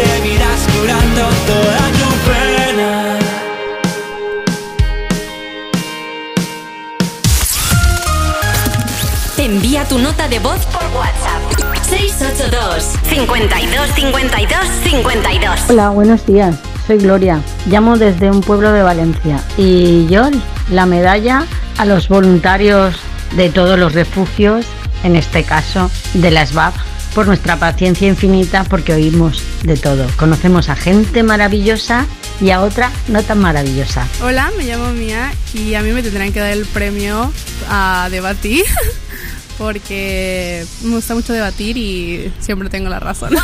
te 0.00 0.28
miras 0.28 0.60
curando 0.72 1.22
toda 1.50 1.84
tu 1.98 2.08
pena. 2.26 3.18
Envía 9.38 9.84
tu 9.84 9.98
nota 9.98 10.28
de 10.28 10.38
voz 10.38 10.64
por 10.66 10.84
WhatsApp. 10.96 11.42
682 11.88 12.84
52 13.08 14.68
52 14.84 15.60
Hola, 15.68 15.90
buenos 15.90 16.24
días. 16.26 16.56
Soy 16.86 16.98
Gloria. 16.98 17.40
Llamo 17.66 17.98
desde 17.98 18.30
un 18.30 18.40
pueblo 18.40 18.72
de 18.72 18.82
Valencia. 18.82 19.40
Y 19.56 20.06
yo, 20.06 20.30
la 20.70 20.86
medalla 20.86 21.44
a 21.78 21.84
los 21.84 22.08
voluntarios 22.08 22.96
de 23.36 23.50
todos 23.50 23.78
los 23.78 23.92
refugios, 23.92 24.66
en 25.04 25.16
este 25.16 25.42
caso 25.44 25.90
de 26.14 26.30
las 26.30 26.54
BAP, 26.54 26.74
por 27.14 27.26
nuestra 27.26 27.56
paciencia 27.56 28.08
infinita 28.08 28.64
porque 28.64 28.92
oímos 28.92 29.42
de 29.62 29.76
todo. 29.76 30.06
Conocemos 30.16 30.68
a 30.68 30.76
gente 30.76 31.22
maravillosa 31.22 32.06
y 32.40 32.50
a 32.50 32.60
otra 32.62 32.90
no 33.08 33.22
tan 33.22 33.38
maravillosa. 33.38 34.06
Hola, 34.22 34.50
me 34.56 34.64
llamo 34.64 34.92
Mía 34.92 35.32
y 35.52 35.74
a 35.74 35.82
mí 35.82 35.92
me 35.92 36.02
tendrán 36.02 36.32
que 36.32 36.40
dar 36.40 36.52
el 36.52 36.66
premio 36.66 37.32
a 37.68 38.08
debatir 38.10 38.64
porque 39.58 40.64
me 40.82 40.96
gusta 40.96 41.14
mucho 41.14 41.32
debatir 41.32 41.76
y 41.76 42.32
siempre 42.40 42.68
tengo 42.68 42.88
la 42.88 43.00
razón. 43.00 43.34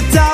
The 0.00 0.12
top 0.12 0.29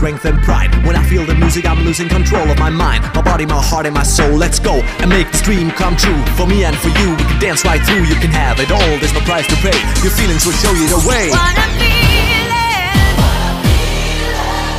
strength 0.00 0.24
and 0.24 0.40
pride. 0.40 0.72
When 0.86 0.96
I 0.96 1.04
feel 1.04 1.26
the 1.26 1.34
music, 1.34 1.66
I'm 1.66 1.84
losing 1.84 2.08
control 2.08 2.48
of 2.50 2.58
my 2.58 2.70
mind, 2.70 3.04
my 3.14 3.20
body, 3.20 3.44
my 3.44 3.60
heart, 3.60 3.84
and 3.84 3.94
my 3.94 4.02
soul. 4.02 4.32
Let's 4.32 4.58
go 4.58 4.80
and 5.00 5.10
make 5.10 5.30
this 5.30 5.42
dream 5.42 5.70
come 5.70 5.94
true. 5.94 6.16
For 6.38 6.46
me 6.46 6.64
and 6.64 6.74
for 6.74 6.88
you, 6.88 7.10
we 7.10 7.24
can 7.28 7.38
dance 7.38 7.66
right 7.66 7.82
through. 7.84 8.04
You 8.08 8.14
can 8.14 8.30
have 8.30 8.58
it 8.60 8.70
all, 8.72 8.92
there's 9.00 9.12
no 9.12 9.20
price 9.20 9.46
to 9.48 9.56
pay. 9.56 9.76
Your 10.00 10.12
feelings 10.16 10.46
will 10.46 10.56
show 10.56 10.72
you 10.72 10.88
the 10.88 11.04
way. 11.06 11.28
What 11.28 11.52
a 11.52 11.68
feeling! 11.76 12.00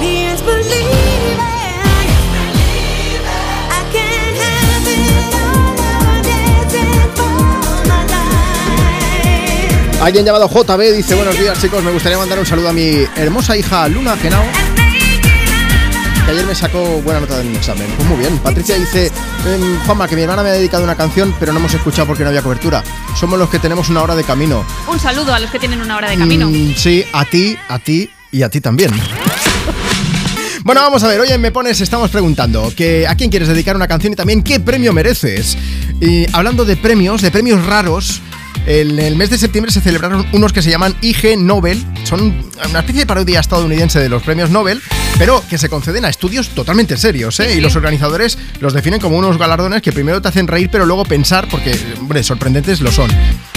He 0.02 0.26
is 0.26 0.42
believing. 0.42 1.38
I 3.78 3.82
can't 3.94 4.38
have 4.42 4.90
it 4.90 5.38
all. 5.38 5.78
I'm 6.02 6.26
dancing 6.26 7.14
for 7.14 7.30
my 7.94 8.02
life. 8.10 10.02
Alguien 10.02 10.26
llamado 10.26 10.50
JB 10.50 10.82
dice, 10.98 11.14
buenos 11.14 11.38
días 11.38 11.62
chicos, 11.62 11.84
me 11.84 11.92
gustaría 11.92 12.18
mandar 12.18 12.40
un 12.40 12.46
saludo 12.48 12.70
a 12.70 12.74
mi 12.74 13.06
hermosa 13.16 13.56
hija 13.56 13.88
Luna 13.88 14.18
Genao, 14.18 14.44
que 16.32 16.38
ayer 16.38 16.48
me 16.48 16.56
sacó 16.56 17.02
buena 17.02 17.20
nota 17.20 17.42
en 17.42 17.48
un 17.48 17.56
examen. 17.56 17.88
Pues 17.98 18.08
muy 18.08 18.18
bien. 18.20 18.38
Patricia 18.40 18.78
dice, 18.78 19.12
em, 19.46 19.80
Juanma, 19.86 20.08
que 20.08 20.16
mi 20.16 20.22
hermana 20.22 20.44
me 20.44 20.50
ha 20.50 20.54
dedicado 20.54 20.84
una 20.84 20.96
canción, 20.96 21.36
pero 21.40 21.52
no 21.52 21.60
hemos 21.60 21.74
escuchado 21.74 22.08
porque 22.08 22.24
no 22.24 22.30
había 22.30 22.42
cobertura. 22.42 22.84
Somos 23.20 23.38
los 23.38 23.50
que 23.50 23.60
tenemos 23.60 23.90
una 23.90 24.02
hora 24.02 24.16
de 24.16 24.24
camino. 24.24 24.66
Un 24.88 25.00
saludo 25.00 25.34
a 25.34 25.40
los 25.40 25.52
que 25.52 25.60
tienen 25.60 25.82
una 25.82 25.98
hora 25.98 26.10
de 26.10 26.18
camino. 26.18 26.50
Mm, 26.50 26.74
sí, 26.76 27.04
a 27.12 27.26
ti, 27.26 27.58
a 27.68 27.80
ti 27.80 28.10
y 28.32 28.44
a 28.44 28.50
ti 28.50 28.62
también. 28.62 28.92
Bueno, 30.64 30.82
vamos 30.82 31.04
a 31.04 31.08
ver, 31.08 31.20
hoy 31.20 31.30
en 31.30 31.42
Me 31.42 31.52
Pones 31.52 31.82
estamos 31.82 32.12
preguntando 32.12 32.72
que 32.78 33.08
a 33.08 33.16
quién 33.16 33.32
quieres 33.32 33.48
dedicar 33.48 33.76
una 33.76 33.88
canción 33.88 34.14
y 34.14 34.16
también 34.16 34.44
qué 34.44 34.60
premio 34.60 34.94
mereces. 34.94 35.58
Y 36.00 36.28
hablando 36.34 36.66
de 36.66 36.78
premios, 36.78 37.24
de 37.24 37.32
premios 37.32 37.66
raros, 37.66 38.22
en 38.66 39.00
el 39.00 39.16
mes 39.16 39.30
de 39.30 39.38
septiembre 39.38 39.72
se 39.72 39.82
celebraron 39.82 40.26
unos 40.34 40.54
que 40.54 40.62
se 40.62 40.70
llaman 40.70 40.96
IG 41.02 41.38
Nobel. 41.38 41.84
Son 42.04 42.34
una 42.70 42.80
especie 42.80 43.02
de 43.02 43.06
parodia 43.06 43.40
estadounidense 43.40 44.00
de 44.00 44.10
los 44.10 44.24
premios 44.24 44.50
Nobel, 44.50 44.82
pero 45.18 45.44
que 45.50 45.58
se 45.58 45.70
conceden 45.70 46.06
a 46.06 46.10
estudios 46.10 46.50
totalmente 46.50 46.98
serios, 46.98 47.40
¿eh? 47.40 47.56
Y 47.56 47.62
los 47.62 47.76
organizadores 47.76 48.38
los 48.60 48.74
definen 48.74 49.00
como 49.00 49.18
unos 49.18 49.38
galardones 49.38 49.82
que 49.82 49.92
primero 49.92 50.22
te 50.22 50.28
hacen 50.28 50.48
reír, 50.48 50.70
pero 50.72 50.86
luego 50.86 51.06
pensar, 51.06 51.48
porque, 51.50 51.78
hombre, 52.00 52.24
sorprendentes 52.24 52.82
lo 52.82 52.92
son. 52.92 53.10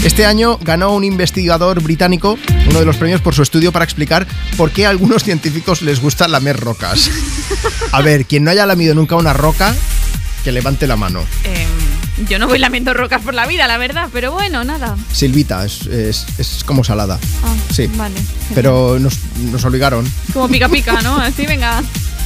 Este 0.05 0.27
año 0.27 0.59
ganó 0.63 0.95
un 0.95 1.05
investigador 1.05 1.83
británico 1.83 2.39
uno 2.69 2.81
de 2.81 2.87
los 2.87 2.97
premios 2.97 3.21
por 3.21 3.35
su 3.35 3.43
estudio 3.43 3.73
para 3.73 3.85
explicar 3.85 4.27
por 4.57 4.71
qué 4.71 4.87
a 4.87 4.91
algunos 4.91 5.25
científicos 5.25 5.83
les 5.83 6.01
gusta 6.01 6.29
lamer 6.29 6.59
rocas. 6.59 7.11
A 7.93 8.01
ver, 8.03 8.27
quien 8.27 8.45
no 8.45 8.51
haya 8.51 8.67
lamido 8.67 8.95
nunca 8.95 9.17
una 9.17 9.33
roca, 9.33 9.75
que 10.43 10.53
levante 10.53 10.87
la 10.87 10.97
mano. 10.97 11.25
Em, 11.45 11.84
yo 12.29 12.39
no 12.39 12.47
voy 12.47 12.59
lamiendo 12.59 12.95
rocas 12.95 13.21
por 13.23 13.35
la 13.35 13.47
vida, 13.47 13.67
la 13.67 13.77
verdad, 13.79 14.09
pero 14.13 14.33
bueno, 14.33 14.65
nada. 14.65 14.97
Silvita, 15.13 15.65
es, 15.65 15.87
es- 15.87 16.27
es 16.39 16.65
como 16.65 16.85
salada. 16.85 17.19
Ah, 17.45 17.55
Sí. 17.73 17.89
Vale. 17.97 18.15
Pero 18.55 18.99
nos, 19.01 19.19
nos 19.51 19.65
obligaron. 19.65 20.11
Como 20.33 20.49
pica 20.49 20.69
pica, 20.69 21.01
¿no? 21.03 21.17
Así, 21.21 21.45
venga. 21.47 21.83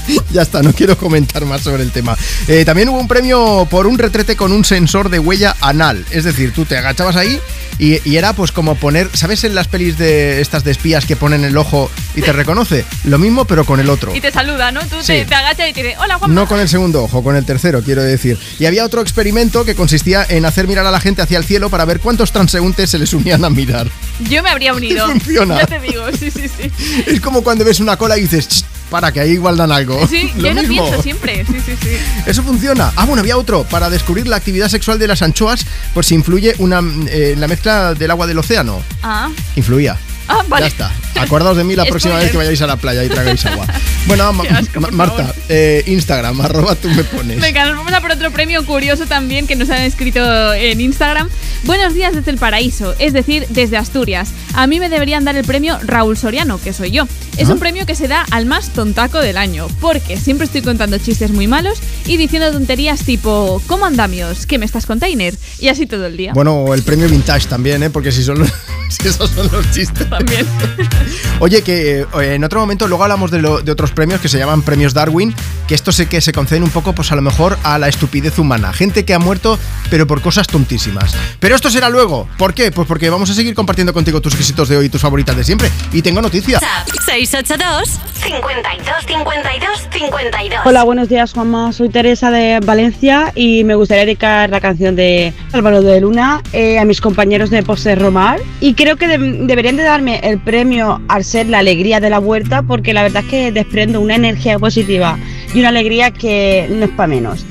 Ya 0.33 0.43
está, 0.43 0.63
no 0.63 0.73
quiero 0.73 0.97
comentar 0.97 1.45
más 1.47 1.63
sobre 1.63 1.83
el 1.83 1.91
tema. 1.93 2.17
Eh, 2.49 2.65
también 2.65 2.89
hubo 2.89 2.99
un 2.99 3.09
premio 3.09 3.67
por 3.71 3.87
un 3.87 3.99
retrete 3.99 4.37
con 4.37 4.53
un 4.53 4.65
sensor 4.65 5.09
de 5.11 5.19
huella 5.19 5.57
anal. 5.61 6.05
Es 6.11 6.25
decir, 6.25 6.53
tú 6.53 6.65
te 6.65 6.77
agachabas 6.77 7.17
ahí 7.17 7.41
Y, 7.79 8.01
y 8.09 8.17
era 8.17 8.33
pues 8.33 8.51
como 8.53 8.75
poner, 8.75 9.09
¿sabes 9.15 9.45
en 9.45 9.55
las 9.55 9.69
pelis 9.69 9.97
de 9.99 10.41
estas 10.41 10.65
de 10.65 10.73
espías 10.73 11.07
que 11.07 11.15
ponen 11.17 11.45
el 11.45 11.57
ojo 11.57 11.91
y 12.17 12.23
te 12.23 12.33
reconoce? 12.33 12.85
Lo 13.05 13.19
mismo 13.19 13.45
pero 13.45 13.65
con 13.65 13.79
el 13.81 13.89
otro. 13.89 14.15
Y 14.15 14.21
te 14.21 14.33
saluda, 14.33 14.73
¿no? 14.73 14.81
Tú 14.81 14.97
Sí. 15.01 15.13
te, 15.13 15.25
te 15.27 15.35
agachas 15.35 15.69
y 15.69 15.73
te 15.73 15.83
dice, 15.85 15.97
hola. 15.99 16.19
No 16.29 16.47
con 16.49 16.59
el 16.61 16.69
segundo 16.69 17.05
ojo, 17.05 17.23
con 17.23 17.37
el 17.37 17.45
tercero, 17.45 17.83
quiero 17.83 18.03
decir. 18.03 18.37
Y 18.59 18.67
había 18.67 18.85
otro 18.85 19.01
experimento 19.01 19.65
que 19.65 19.75
consistía 19.77 20.27
en 20.29 20.45
hacer 20.45 20.67
mirar 20.67 20.87
a 20.87 20.91
la 20.91 21.01
gente 21.01 21.23
hacia 21.23 21.39
el 21.39 21.45
cielo 21.45 21.71
para 21.71 21.85
ver 21.85 22.01
cuántos 22.01 22.33
transeúntes 22.33 22.91
se 22.91 22.99
les 22.99 23.13
unían 23.13 23.45
a 23.45 23.51
mirar. 23.51 23.87
Yo 24.29 24.43
me 24.43 24.51
habría 24.51 24.75
unido. 24.75 25.07
Funciona. 25.11 25.59
Ya 25.59 25.67
te 25.67 25.79
digo, 25.81 26.03
sí, 26.19 26.31
sí, 26.33 26.49
sí. 26.49 26.71
Es 27.07 27.21
como 27.21 27.43
cuando 27.43 27.65
ves 27.65 27.79
una 27.81 27.97
cola 27.97 28.19
y 28.19 28.23
dices, 28.23 28.49
"Ch, 28.49 28.65
para 28.91 29.13
que 29.13 29.21
ahí 29.21 29.33
igual 29.33 29.57
dan 29.57 29.73
algo. 29.73 30.07
Sí, 30.07 30.31
Lo 30.37 30.49
yo 30.49 30.55
lo 30.55 30.69
pienso 30.69 31.03
siempre, 31.03 31.45
sí, 31.47 31.57
sí, 31.65 31.77
sí. 31.81 31.97
Eso 32.27 32.43
funciona. 32.43 32.93
Ah, 32.97 33.05
bueno, 33.05 33.21
había 33.21 33.37
otro. 33.37 33.65
Para 33.65 33.91
descubrir 33.91 34.27
la 34.27 34.37
actividad 34.37 34.69
sexual 34.69 34.99
de 34.99 35.09
las 35.09 35.23
anchoas, 35.23 35.67
por 35.95 36.05
si 36.05 36.15
influye 36.15 36.55
una, 36.59 36.81
eh, 37.09 37.35
la 37.37 37.49
mezcla 37.49 37.95
del 37.95 38.11
agua 38.11 38.27
del 38.27 38.39
océano. 38.39 38.83
Ah, 39.03 39.29
Influía. 39.57 39.97
Ah 40.29 40.43
vale. 40.49 40.65
Ya 40.65 40.69
está. 40.69 40.93
Acordaos 41.21 41.57
de 41.57 41.65
mí 41.65 41.75
la 41.75 41.85
próxima 41.85 42.15
vez 42.17 42.31
que 42.31 42.37
vayáis 42.37 42.63
a 42.63 42.67
la 42.69 42.77
playa 42.77 43.03
y 43.05 43.09
tragáis 43.09 43.45
agua. 43.47 43.67
Bueno, 44.07 44.33
Ma- 44.33 44.43
Qué 44.45 44.49
asco, 44.49 44.81
Ma- 44.81 44.89
por 44.89 44.97
Marta, 44.97 45.35
eh, 45.51 45.83
Instagram, 45.87 46.41
arroba 46.41 46.75
tú 46.77 46.89
me 46.89 47.05
pones. 47.05 47.39
Venga, 47.41 47.67
nos 47.67 47.77
vamos 47.77 47.93
a 47.93 48.01
por 48.01 48.11
otro 48.13 48.31
premio 48.31 48.65
curioso 48.65 49.05
también 49.07 49.47
que 49.47 49.55
nos 49.55 49.69
han 49.69 49.83
escrito 49.83 50.55
en 50.55 50.81
Instagram. 50.81 51.29
Buenos 51.65 51.93
días 51.93 52.15
desde 52.15 52.31
el 52.31 52.39
paraíso, 52.39 52.95
es 52.99 53.13
decir, 53.13 53.45
desde 53.51 53.77
Asturias. 53.77 54.31
A 54.55 54.67
mí 54.67 54.81
me 54.81 54.89
deberían 54.89 55.25
dar 55.27 55.37
el 55.37 55.45
premio 55.45 55.79
Raúl 55.83 56.17
Soriano, 56.17 56.59
que 56.59 56.73
soy 56.73 56.91
yo. 56.91 57.07
Es 57.37 57.51
Ah. 57.51 57.53
un 57.53 57.59
premio 57.59 57.85
que 57.85 57.95
se 57.95 58.09
da 58.09 58.25
al 58.31 58.47
más 58.47 58.71
tontaco 58.71 59.19
del 59.19 59.37
año, 59.37 59.67
porque 59.81 60.17
siempre 60.17 60.47
estoy 60.47 60.63
contando 60.63 60.97
chistes 60.97 61.31
muy 61.31 61.47
malos 61.47 61.79
y 62.07 62.17
diciendo 62.17 62.51
tonterías 62.51 63.01
tipo, 63.05 63.61
¿cómo 63.67 63.85
andamios? 63.85 64.47
¿Qué 64.47 64.57
me 64.57 64.65
estás 64.65 64.87
container? 64.87 65.35
Y 65.59 65.69
así 65.69 65.85
todo 65.85 66.07
el 66.07 66.17
día. 66.17 66.33
Bueno, 66.33 66.73
el 66.73 66.83
premio 66.83 67.09
vintage 67.11 67.47
también, 67.47 67.83
¿eh? 67.83 67.91
Porque 67.91 68.11
si, 68.11 68.23
son 68.25 68.39
los- 68.39 68.49
si 68.89 69.07
esos 69.09 69.31
son 69.33 69.51
los 69.53 69.71
chistes. 69.71 70.07
También. 70.19 70.47
Oye, 71.41 71.63
que 71.63 72.01
eh, 72.01 72.07
en 72.35 72.43
otro 72.45 72.59
momento 72.61 72.89
luego 72.89 73.05
hablamos 73.05 73.31
de, 73.31 73.41
lo- 73.41 73.61
de 73.61 73.71
otros 73.73 73.93
premios 73.93 74.21
que 74.21 74.29
se 74.29 74.39
llaman 74.39 74.63
premios 74.63 74.93
Darwin, 74.93 75.35
que 75.69 75.75
estos 75.75 75.95
sé 75.97 76.07
que 76.07 76.21
se 76.21 76.33
conceden 76.33 76.65
un 76.65 76.71
poco, 76.71 76.93
pues 76.95 77.13
a 77.13 77.17
lo 77.17 77.23
mejor 77.23 77.57
a 77.63 77.79
la 77.79 77.89
estupidez 77.89 78.39
humana. 78.39 78.73
Gente 78.73 79.05
que 79.05 79.15
ha 79.15 79.19
muerto, 79.21 79.59
pero 79.91 80.07
por 80.07 80.21
cosas 80.21 80.47
tontísimas. 80.49 81.15
Pero 81.39 81.55
esto 81.55 81.71
será 81.71 81.89
luego. 81.91 82.29
¿Por 82.39 82.55
qué? 82.55 82.73
Pues 82.73 82.89
porque 82.89 83.09
vamos 83.11 83.31
a 83.31 83.35
seguir 83.35 83.55
compartiendo 83.55 83.93
contigo 83.95 84.21
tus 84.21 84.35
éxitos 84.35 84.69
de 84.69 84.77
hoy 84.77 84.87
y 84.87 84.89
tus 84.89 85.01
favoritas 85.01 85.37
de 85.37 85.45
siempre. 85.45 85.71
Y 85.93 86.03
tengo 86.03 86.21
noticia. 86.21 86.59
WhatsApp 86.59 86.89
682 87.07 87.89
52 88.23 88.97
52 89.07 89.89
52. 89.93 90.61
Hola, 90.65 90.83
buenos 90.83 91.09
días 91.09 91.33
Juanma, 91.33 91.73
soy 91.73 91.89
Teresa 91.89 92.31
de 92.33 92.59
Valencia 92.65 93.33
y 93.37 93.63
me 93.65 93.75
gustaría 93.77 94.05
dedicar 94.05 94.51
la 94.51 94.61
canción 94.61 94.97
de 94.97 95.33
Álvaro 95.53 95.83
de 95.83 96.01
Luna 96.01 96.43
eh, 96.53 96.79
a 96.81 96.85
mis 96.85 97.01
compañeros 97.01 97.51
de 97.51 97.63
Pose 97.63 97.95
Romar 97.95 98.41
y 98.61 98.75
creo 98.75 98.97
que 98.97 99.07
de- 99.07 99.19
deberían 99.47 99.77
de 99.77 99.85
darme 99.85 100.08
el 100.17 100.39
premio 100.39 101.01
al 101.09 101.25
ser 101.25 101.49
la 101.49 101.59
alegría 101.59 102.01
de 102.01 102.11
la 102.11 102.19
huerta 102.19 102.63
porque 102.63 102.93
la 102.93 103.03
verdad 103.03 103.23
es 103.25 103.31
que 103.31 103.53
desprendo 103.53 104.01
una 104.01 104.15
energía 104.15 104.59
positiva 104.59 105.19
y 105.55 105.61
una 105.61 105.69
alegría 105.69 106.11
que 106.11 106.67
no 106.71 106.85
es 106.85 106.91
para 106.91 107.07
menos. 107.07 107.45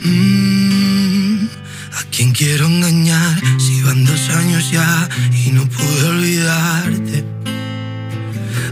¿A 1.94 2.04
quién 2.12 2.32
quiero 2.32 2.66
engañar 2.66 3.42
si 3.60 3.82
van 3.84 4.06
dos 4.06 4.30
años 4.30 4.72
ya 4.72 5.10
y 5.46 5.52
no 5.52 5.66
pude 5.68 6.10
olvidarte? 6.10 7.24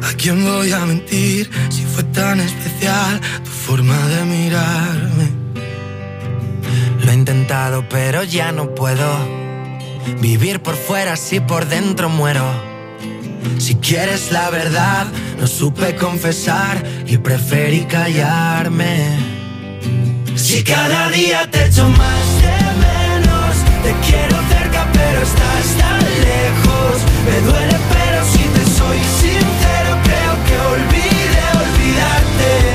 ¿A 0.04 0.14
quién 0.18 0.44
voy 0.44 0.72
a 0.72 0.86
mentir 0.86 1.50
si 1.70 1.84
fue 1.84 2.04
tan 2.06 2.40
especial 2.40 3.20
tu 3.44 3.50
forma 3.50 3.98
de 4.08 4.26
mirarme? 4.26 5.30
Lo 7.04 7.12
he 7.12 7.16
intentado, 7.16 7.88
pero 7.90 8.24
ya 8.24 8.52
no 8.52 8.74
puedo 8.76 9.08
vivir 10.22 10.62
por 10.62 10.76
fuera 10.76 11.16
si 11.16 11.40
por 11.40 11.68
dentro 11.68 12.10
muero. 12.10 12.75
Si 13.58 13.76
quieres 13.76 14.32
la 14.32 14.50
verdad, 14.50 15.08
no 15.40 15.48
supe 15.48 15.96
confesar 15.96 16.84
y 17.06 17.18
preferí 17.18 17.86
callarme. 17.86 19.18
Si 20.36 20.64
cada 20.64 21.10
día 21.10 21.50
te 21.50 21.66
echo 21.66 21.88
más 21.90 22.26
de 22.42 22.58
menos, 22.86 23.56
te 23.84 23.92
quiero 24.08 24.38
cerca 24.50 24.88
pero 24.94 25.22
estás 25.22 25.66
tan 25.80 26.00
lejos. 26.00 26.96
Me 27.26 27.42
duele 27.42 27.78
pero 27.94 28.26
si 28.32 28.44
te 28.56 28.64
soy 28.78 29.00
sincero 29.22 29.92
creo 30.04 30.34
que 30.46 30.56
olvide 30.74 31.42
olvidarte. 31.64 32.75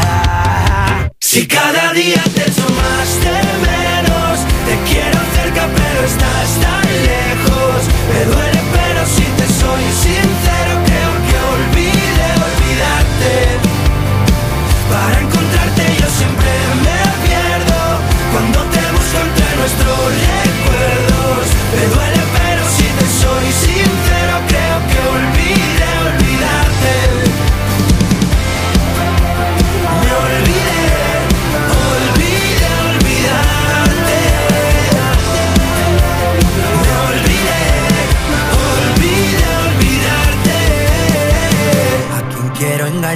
Si 1.23 1.45
cada 1.47 1.93
día 1.93 2.21
te 2.35 2.41
más 2.73 3.19
de 3.21 3.41
menos, 3.61 4.39
te 4.65 4.91
quiero 4.91 5.19
cerca, 5.35 5.69
pero 5.75 6.05
estás 6.05 6.59
tan 6.59 6.81
lejos. 7.03 7.87
Me 8.09 8.25
duele, 8.25 8.50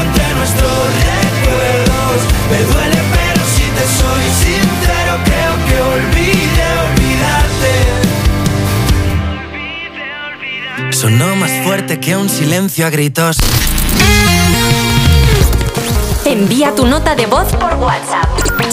Entre 0.00 0.34
nuestros 0.34 0.72
recuerdos. 1.10 2.18
Me 2.50 2.58
duele 2.72 3.00
pero 3.12 3.42
si 3.54 3.66
te 3.76 3.84
soy 4.00 4.24
sincero 4.44 5.12
creo 5.24 5.54
que 5.66 5.74
olvide 5.94 6.66
olvidarte. 6.88 7.72
Sonó 10.92 11.36
más 11.36 11.52
fuerte 11.64 11.98
que 12.00 12.16
un 12.16 12.28
silencio 12.28 12.86
a 12.86 12.90
gritos. 12.90 13.36
Envía 16.32 16.74
tu 16.74 16.86
nota 16.86 17.14
de 17.14 17.26
voz 17.26 17.46
por 17.56 17.74
WhatsApp. 17.74 18.24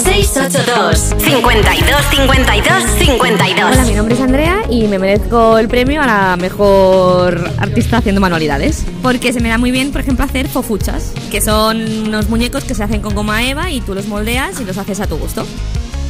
682 0.02 0.98
52 1.18 2.06
52 2.10 2.82
52. 2.98 3.70
Hola, 3.70 3.84
mi 3.84 3.92
nombre 3.92 4.14
es 4.14 4.20
Andrea 4.22 4.62
y 4.70 4.88
me 4.88 4.98
merezco 4.98 5.58
el 5.58 5.68
premio 5.68 6.00
a 6.00 6.06
la 6.06 6.36
mejor 6.38 7.50
artista 7.58 7.98
haciendo 7.98 8.18
manualidades. 8.18 8.86
Porque 9.02 9.34
se 9.34 9.40
me 9.40 9.50
da 9.50 9.58
muy 9.58 9.72
bien, 9.72 9.92
por 9.92 10.00
ejemplo, 10.00 10.24
hacer 10.24 10.48
fofuchas, 10.48 11.12
que 11.30 11.42
son 11.42 11.82
unos 12.06 12.30
muñecos 12.30 12.64
que 12.64 12.74
se 12.74 12.82
hacen 12.82 13.02
con 13.02 13.14
goma 13.14 13.44
eva 13.44 13.70
y 13.70 13.82
tú 13.82 13.94
los 13.94 14.06
moldeas 14.06 14.58
y 14.58 14.64
los 14.64 14.78
haces 14.78 14.98
a 15.00 15.06
tu 15.06 15.18
gusto. 15.18 15.44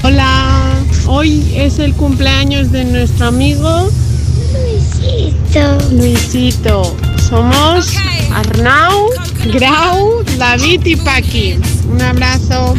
Hola, 0.04 0.54
hoy 1.08 1.52
es 1.56 1.80
el 1.80 1.94
cumpleaños 1.94 2.70
de 2.70 2.84
nuestro 2.84 3.26
amigo 3.26 3.90
Luisito. 4.52 5.78
Luisito. 5.92 6.96
Somos 7.28 7.94
Arnau 8.34 9.08
Grau, 9.52 10.22
David 10.38 10.86
y 10.86 10.96
Paqui. 10.96 11.58
Un 11.90 12.02
abrazo. 12.02 12.74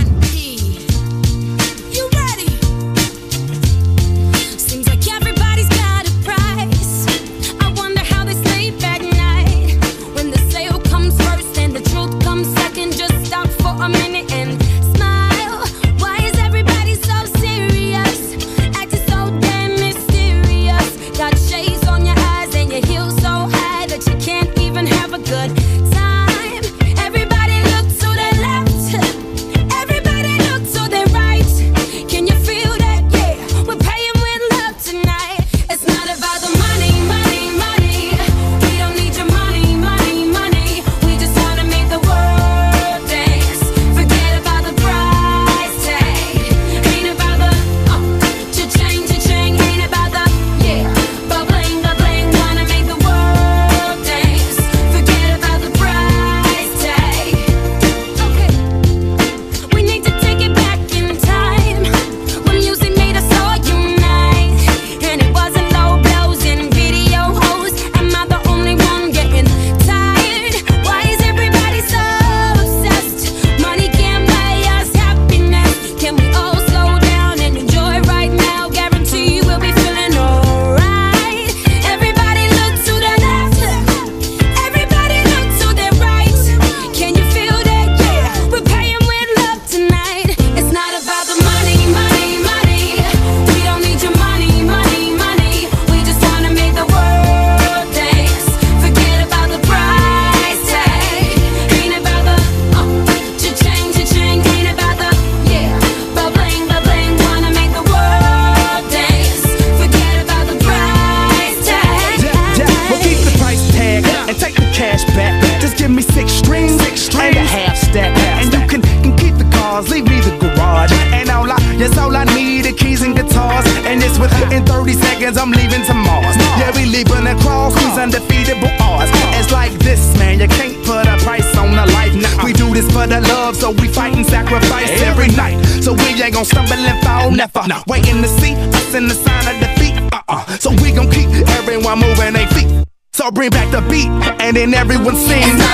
and 144.62 144.76
everyone's 144.76 145.18
seen. 145.18 145.71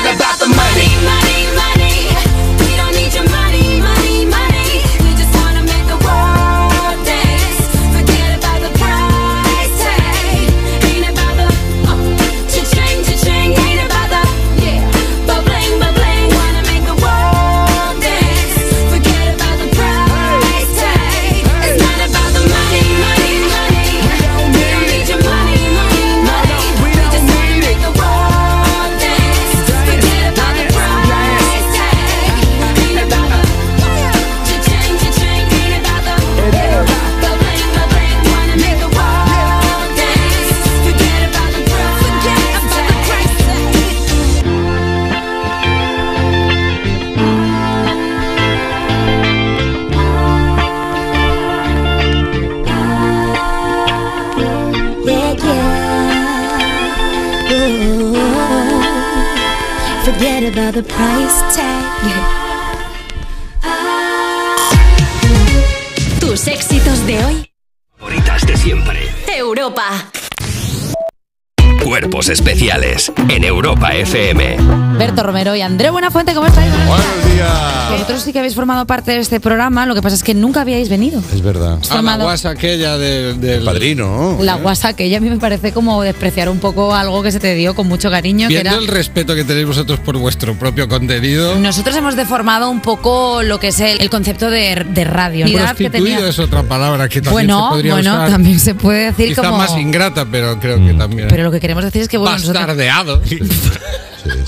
Europa 73.67 73.93
FM. 73.93 74.57
Berto 74.97 75.23
Romero 75.23 75.53
y 75.53 75.61
André 75.61 75.89
Buenafuente, 75.89 76.33
¿cómo 76.33 76.47
estáis? 76.47 76.71
Buenos 76.87 77.33
días. 77.33 77.91
Vosotros 77.91 78.21
sí 78.21 78.31
que 78.31 78.39
habéis 78.39 78.55
formado 78.55 78.85
parte 78.87 79.11
de 79.11 79.17
este 79.19 79.41
programa, 79.41 79.85
lo 79.85 79.93
que 79.93 80.01
pasa 80.01 80.15
es 80.15 80.23
que 80.23 80.33
nunca 80.33 80.61
habíais 80.61 80.87
venido. 80.87 81.21
Es 81.33 81.41
verdad. 81.41 81.77
Ah, 81.89 82.01
la 82.01 82.15
guasa 82.15 82.51
aquella 82.51 82.97
del, 82.97 83.63
padrino. 83.65 84.37
La 84.41 84.55
guasa 84.55 84.93
que 84.93 85.03
ella 85.03 85.17
a 85.17 85.19
mí 85.19 85.29
me 85.29 85.37
parece 85.37 85.73
como 85.73 86.01
despreciar 86.01 86.47
un 86.49 86.59
poco 86.59 86.95
algo 86.95 87.21
que 87.23 87.31
se 87.33 87.41
te 87.41 87.55
dio 87.55 87.75
con 87.75 87.87
mucho 87.87 88.09
cariño, 88.09 88.47
que 88.47 88.53
Viendo 88.53 88.69
era... 88.71 88.79
el 88.79 88.87
respeto 88.87 89.35
que 89.35 89.43
tenéis 89.43 89.67
vosotros 89.67 89.99
por 89.99 90.17
vuestro 90.17 90.57
propio 90.57 90.87
contenido. 90.87 91.57
Nosotros 91.59 91.93
hemos 91.97 92.15
deformado 92.15 92.69
un 92.69 92.79
poco 92.79 93.43
lo 93.43 93.59
que 93.59 93.67
es 93.67 93.79
el, 93.81 93.99
el 93.99 94.09
concepto 94.09 94.49
de, 94.49 94.85
de 94.89 95.03
radio. 95.03 95.45
que 95.45 95.57
Prostituido 95.57 96.15
tenía- 96.15 96.29
es 96.29 96.39
otra 96.39 96.63
palabra 96.63 97.09
que 97.09 97.21
también 97.21 97.33
Bueno, 97.47 97.67
se 97.67 97.73
podría 97.75 97.93
bueno, 97.95 98.13
usar. 98.13 98.29
también 98.31 98.59
se 98.61 98.75
puede 98.75 99.05
decir 99.11 99.27
Quizá 99.29 99.43
como... 99.43 99.57
más 99.57 99.77
ingrata, 99.77 100.25
pero 100.31 100.57
creo 100.57 100.77
que 100.77 100.93
también. 100.93 101.27
Pero 101.27 101.43
lo 101.43 101.51
que 101.51 101.59
queremos 101.59 101.83
decir 101.83 102.01
es 102.01 102.07
que 102.07 102.17
bueno, 102.17 102.37
nosotros- 102.37 102.77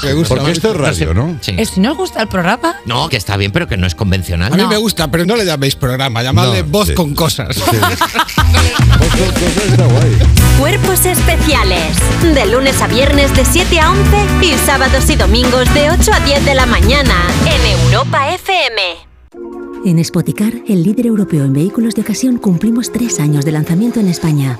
Me 0.04 0.14
gusta 0.14 0.36
Porque 0.36 0.52
esto 0.52 0.72
es 0.72 0.78
radio, 0.78 1.14
¿no? 1.14 1.38
¿Es- 1.46 1.78
¿No 1.78 1.92
os 1.92 1.98
gusta 1.98 2.22
el 2.22 2.28
programa? 2.28 2.76
No, 2.86 3.08
que 3.10 3.18
está 3.18 3.38
bien, 3.38 3.52
pero 3.52 3.68
que 3.68 3.78
no 3.78 3.88
es 3.88 3.96
convencional. 3.96 4.52
A 4.54 4.58
mí 4.58 4.66
me 4.66 4.78
gusta, 4.78 5.10
pero 5.10 5.26
no 5.26 5.36
le 5.36 5.46
llaméis 5.46 5.76
programa, 5.76 6.22
llamadle 6.24 6.64
No, 6.64 6.70
voz 6.70 6.88
sí. 6.90 6.94
con 6.96 7.14
cosas. 7.16 7.58
Cuerpos 10.60 11.06
especiales. 11.06 11.96
De 12.34 12.46
lunes 12.48 12.82
a 12.82 12.88
viernes 12.88 13.34
de 13.36 13.46
7 13.46 13.80
a 13.80 13.92
11 13.92 14.02
y 14.42 14.54
sábados 14.66 15.10
y 15.10 15.16
domingos 15.16 15.74
de 15.74 15.92
8 15.92 16.12
a 16.14 16.20
10 16.22 16.46
de 16.46 16.56
la 16.56 16.66
mañana 16.66 17.16
en 17.46 17.80
Europa 17.84 18.30
FM. 18.34 18.82
En 19.86 20.04
Spoticar, 20.04 20.54
el 20.68 20.84
líder 20.84 21.08
europeo 21.08 21.46
en 21.46 21.54
vehículos 21.54 21.96
de 21.96 22.02
ocasión, 22.02 22.38
cumplimos 22.38 22.92
tres 22.92 23.20
años 23.20 23.46
de 23.46 23.52
lanzamiento 23.54 24.00
en 24.00 24.10
España. 24.10 24.60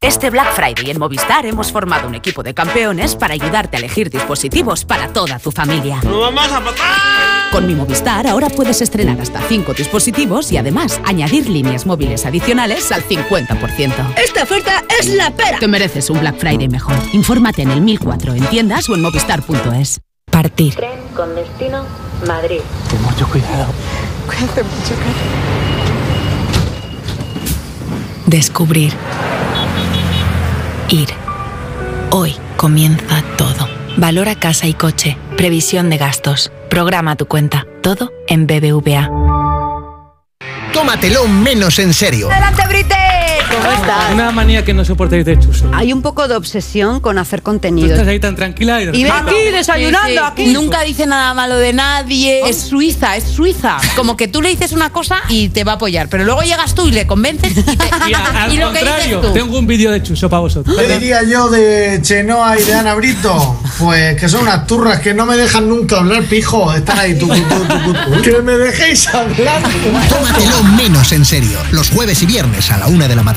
Este 0.00 0.30
Black 0.30 0.54
Friday 0.54 0.92
en 0.92 1.00
Movistar 1.00 1.44
hemos 1.44 1.72
formado 1.72 2.06
un 2.06 2.14
equipo 2.14 2.44
de 2.44 2.54
campeones 2.54 3.16
para 3.16 3.34
ayudarte 3.34 3.76
a 3.76 3.80
elegir 3.80 4.10
dispositivos 4.10 4.84
para 4.84 5.12
toda 5.12 5.40
tu 5.40 5.50
familia. 5.50 5.98
¡No 6.04 6.20
vamos 6.20 6.52
a 6.52 6.60
matar! 6.60 7.50
Con 7.50 7.66
mi 7.66 7.74
Movistar 7.74 8.28
ahora 8.28 8.48
puedes 8.48 8.80
estrenar 8.80 9.20
hasta 9.20 9.40
5 9.40 9.74
dispositivos 9.74 10.52
y 10.52 10.56
además 10.56 11.00
añadir 11.04 11.48
líneas 11.50 11.84
móviles 11.84 12.26
adicionales 12.26 12.92
al 12.92 13.02
50%. 13.02 14.14
¡Esta 14.22 14.44
oferta 14.44 14.84
es 15.00 15.08
la 15.08 15.32
pera! 15.32 15.58
Te 15.58 15.66
mereces 15.66 16.08
un 16.10 16.20
Black 16.20 16.38
Friday 16.38 16.68
mejor. 16.68 16.94
Infórmate 17.12 17.62
en 17.62 17.72
el 17.72 17.80
1004 17.80 18.34
en 18.34 18.46
tiendas 18.46 18.88
o 18.88 18.94
en 18.94 19.02
movistar.es. 19.02 20.00
Partir. 20.30 20.76
Tren 20.76 21.00
con 21.16 21.34
destino 21.34 21.84
Madrid. 22.24 22.60
Ten 22.88 23.02
mucho 23.02 23.28
cuidado. 23.28 23.66
Cuídate 24.28 24.62
mucho, 24.62 24.94
Descubrir. 28.26 28.92
Ir. 30.88 31.08
Hoy 32.10 32.34
comienza 32.56 33.22
todo. 33.36 33.68
Valora 33.96 34.34
casa 34.34 34.66
y 34.66 34.74
coche. 34.74 35.16
Previsión 35.36 35.90
de 35.90 35.98
gastos. 35.98 36.50
Programa 36.70 37.16
tu 37.16 37.26
cuenta. 37.26 37.66
Todo 37.82 38.12
en 38.26 38.46
BBVA. 38.46 39.10
Tómatelo 40.72 41.26
menos 41.28 41.78
en 41.78 41.92
serio. 41.92 42.30
¡Adelante, 42.30 42.62
Brite! 42.68 43.07
¿Cómo 43.50 43.72
estás? 43.72 44.12
Una 44.12 44.30
manía 44.30 44.64
que 44.64 44.74
no 44.74 44.84
soportáis 44.84 45.24
de 45.24 45.38
Chuso. 45.38 45.70
Hay 45.72 45.92
un 45.92 46.02
poco 46.02 46.28
de 46.28 46.36
obsesión 46.36 47.00
con 47.00 47.18
hacer 47.18 47.40
Tú 47.40 47.44
contenido. 47.44 47.90
estás 47.92 48.06
ahí 48.08 48.20
tan 48.20 48.36
tranquila 48.36 48.80
y 48.82 48.88
Y 48.96 49.04
ven 49.04 49.12
aquí 49.12 49.34
desayunando, 49.52 50.24
aquí. 50.24 50.46
Nunca 50.48 50.82
dice 50.82 51.06
nada 51.06 51.32
malo 51.34 51.56
de 51.56 51.72
nadie. 51.72 52.48
Es 52.48 52.58
suiza, 52.60 53.16
es 53.16 53.24
suiza. 53.24 53.78
Como 53.96 54.16
que 54.16 54.28
tú 54.28 54.42
le 54.42 54.50
dices 54.50 54.72
una 54.72 54.90
cosa 54.90 55.16
y 55.28 55.48
te 55.48 55.64
va 55.64 55.72
a 55.72 55.74
apoyar, 55.76 56.08
pero 56.08 56.24
luego 56.24 56.42
llegas 56.42 56.74
tú 56.74 56.86
y 56.86 56.90
le 56.92 57.06
convences 57.06 57.56
y, 57.56 57.62
te- 57.62 57.74
Y 58.08 58.14
a- 58.14 58.44
al 58.44 58.52
y 58.52 58.56
lo 58.58 58.72
que 58.72 58.78
dices 58.80 58.88
contrario, 58.94 59.20
tú. 59.20 59.32
tengo 59.32 59.58
un 59.58 59.66
vídeo 59.66 59.90
de 59.90 60.02
Chuso 60.02 60.28
para 60.28 60.40
vosotros. 60.40 60.76
¿Qué 60.76 60.86
diría 60.98 61.22
yo 61.24 61.48
de 61.48 62.00
Chenoa 62.02 62.58
y 62.58 62.62
de 62.64 62.74
Ana 62.74 62.94
Brito? 62.94 63.60
Pues 63.78 64.18
que 64.20 64.28
son 64.28 64.42
unas 64.42 64.66
turras 64.66 65.00
que 65.00 65.14
no 65.14 65.24
me 65.26 65.36
dejan 65.36 65.68
nunca 65.68 65.98
hablar, 65.98 66.24
pijo. 66.24 66.72
Están 66.72 66.98
ahí, 66.98 67.18
tu, 67.18 67.26
tu, 67.28 67.34
tu. 67.34 68.22
Que 68.22 68.42
me 68.42 68.52
dejéis 68.52 69.08
hablar. 69.08 69.62
Tómatelo 70.08 70.62
menos 70.76 71.12
en 71.12 71.24
serio. 71.24 71.58
Los 71.72 71.90
jueves 71.90 72.22
y 72.22 72.26
viernes 72.26 72.70
a 72.70 72.78
la 72.78 72.86
una 72.88 73.08
de 73.08 73.16
la 73.16 73.22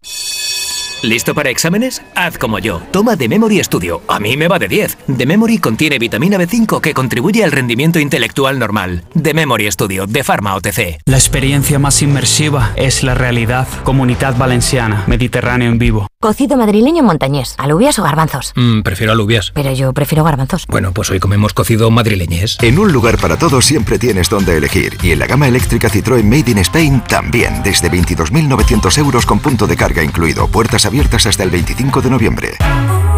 ¿Listo 1.03 1.35
para 1.35 1.49
exámenes? 1.49 2.01
Haz 2.15 2.37
como 2.37 2.59
yo. 2.59 2.81
Toma 2.91 3.17
The 3.17 3.27
Memory 3.27 3.61
Studio. 3.61 4.01
A 4.07 4.21
mí 4.21 4.37
me 4.37 4.47
va 4.47 4.57
de 4.57 4.69
10. 4.69 4.99
The 5.17 5.25
Memory 5.25 5.57
contiene 5.57 5.99
vitamina 5.99 6.37
B5 6.37 6.79
que 6.79 6.93
contribuye 6.93 7.43
al 7.43 7.51
rendimiento 7.51 7.99
intelectual 7.99 8.57
normal. 8.57 9.03
The 9.21 9.33
Memory 9.33 9.69
Studio, 9.69 10.07
de 10.07 10.23
Pharma 10.23 10.55
OTC. 10.55 11.01
La 11.05 11.17
experiencia 11.17 11.77
más 11.77 12.01
inmersiva 12.01 12.71
es 12.77 13.03
la 13.03 13.15
realidad. 13.15 13.67
Comunidad 13.83 14.37
Valenciana, 14.37 15.03
Mediterráneo 15.07 15.69
en 15.69 15.77
vivo. 15.77 16.07
Cocido 16.23 16.55
madrileño 16.55 17.03
montañés, 17.03 17.53
alubias 17.57 17.99
o 17.99 18.03
garbanzos. 18.03 18.53
Mm, 18.55 18.81
prefiero 18.81 19.11
alubias. 19.11 19.51
Pero 19.53 19.73
yo 19.73 19.91
prefiero 19.91 20.23
garbanzos. 20.23 20.65
Bueno, 20.69 20.93
pues 20.93 21.09
hoy 21.11 21.19
comemos 21.19 21.53
cocido 21.53 21.91
madrileñés. 21.91 22.57
En 22.61 22.79
un 22.79 22.93
lugar 22.93 23.17
para 23.17 23.37
todos 23.37 23.65
siempre 23.65 23.99
tienes 23.99 24.29
donde 24.29 24.55
elegir. 24.55 24.95
Y 25.03 25.11
en 25.11 25.19
la 25.19 25.27
gama 25.27 25.49
eléctrica 25.49 25.89
Citroën 25.89 26.23
Made 26.23 26.49
in 26.49 26.59
Spain 26.59 27.03
también. 27.09 27.61
Desde 27.61 27.91
22.900 27.91 28.97
euros 28.99 29.25
con 29.25 29.39
punto 29.39 29.67
de 29.67 29.75
carga 29.75 30.01
incluido. 30.01 30.47
Puertas 30.47 30.85
abiertas 30.85 31.25
hasta 31.25 31.43
el 31.43 31.49
25 31.49 32.01
de 32.01 32.09
noviembre. 32.09 32.51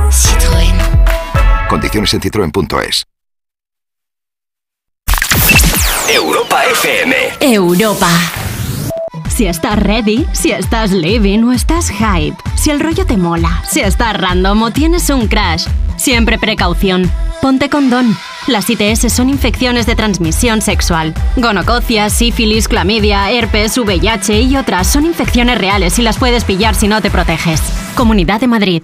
Citroën. 0.10 1.68
Condiciones 1.70 2.12
en 2.16 2.22
citroen.es. 2.22 3.06
Europa 6.10 6.64
FM. 6.72 7.16
Europa. 7.40 8.10
Si 9.36 9.48
estás 9.48 9.78
ready, 9.78 10.26
si 10.32 10.52
estás 10.52 10.92
living 10.94 11.44
o 11.44 11.52
estás 11.52 11.90
hype, 11.90 12.38
si 12.56 12.70
el 12.70 12.80
rollo 12.80 13.06
te 13.06 13.18
mola, 13.18 13.62
si 13.70 13.82
estás 13.82 14.16
random 14.16 14.64
o 14.64 14.72
tienes 14.72 15.10
un 15.10 15.28
crash, 15.28 15.66
siempre 15.98 16.40
precaución. 16.40 17.12
Ponte 17.42 17.70
condón. 17.70 18.16
Las 18.48 18.70
ITS 18.70 19.12
son 19.12 19.30
infecciones 19.30 19.88
de 19.88 19.96
transmisión 19.96 20.62
sexual. 20.62 21.14
Gonococia, 21.36 22.10
sífilis, 22.10 22.70
clamidia, 22.70 23.30
herpes, 23.30 23.78
VIH 23.78 24.40
y 24.40 24.56
otras 24.56 24.88
son 24.88 25.06
infecciones 25.06 25.58
reales 25.58 26.00
y 26.00 26.02
las 26.02 26.18
puedes 26.18 26.46
pillar 26.46 26.74
si 26.74 26.88
no 26.88 27.02
te 27.02 27.12
proteges. 27.12 27.62
Comunidad 27.94 28.40
de 28.40 28.48
Madrid. 28.48 28.84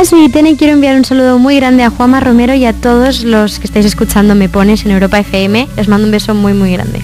Hola, 0.00 0.08
soy 0.08 0.24
Itene 0.24 0.52
y 0.52 0.56
quiero 0.56 0.72
enviar 0.72 0.96
un 0.96 1.04
saludo 1.04 1.38
muy 1.38 1.56
grande 1.56 1.84
a 1.84 1.90
Juanma 1.90 2.20
Romero 2.20 2.54
y 2.54 2.64
a 2.64 2.72
todos 2.72 3.22
los 3.22 3.58
que 3.58 3.66
estáis 3.66 3.84
escuchando 3.84 4.34
Me 4.34 4.48
Pones 4.48 4.86
en 4.86 4.92
Europa 4.92 5.18
FM. 5.18 5.68
Les 5.76 5.88
mando 5.88 6.06
un 6.06 6.10
beso 6.10 6.34
muy 6.34 6.54
muy 6.54 6.72
grande. 6.72 7.02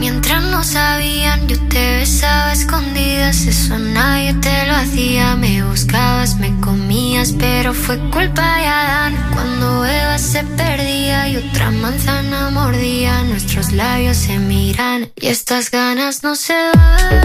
Mientras 0.00 0.42
no 0.42 0.64
sabían, 0.64 1.46
yo 1.46 1.56
te 1.68 1.98
besaba 1.98 2.52
escondidas, 2.52 3.46
eso 3.46 3.78
nadie 3.78 4.34
te 4.34 4.66
lo 4.66 4.74
hacía. 4.74 5.36
Me 5.36 5.62
buscabas, 5.62 6.34
me 6.38 6.58
comías, 6.58 7.32
pero 7.38 7.72
fue 7.72 8.00
culpa 8.10 8.56
de 8.56 8.66
Adán. 8.66 9.14
Cuando 9.32 9.86
Eva 9.86 10.18
se 10.18 10.42
perdía 10.42 11.28
y 11.28 11.36
otra 11.36 11.70
manzana 11.70 12.50
mordía, 12.50 13.22
nuestros 13.22 13.70
labios 13.70 14.16
se 14.16 14.40
miran 14.40 15.12
y 15.20 15.28
estas 15.28 15.70
ganas 15.70 16.24
no 16.24 16.34
se 16.34 16.54
van. 16.74 17.24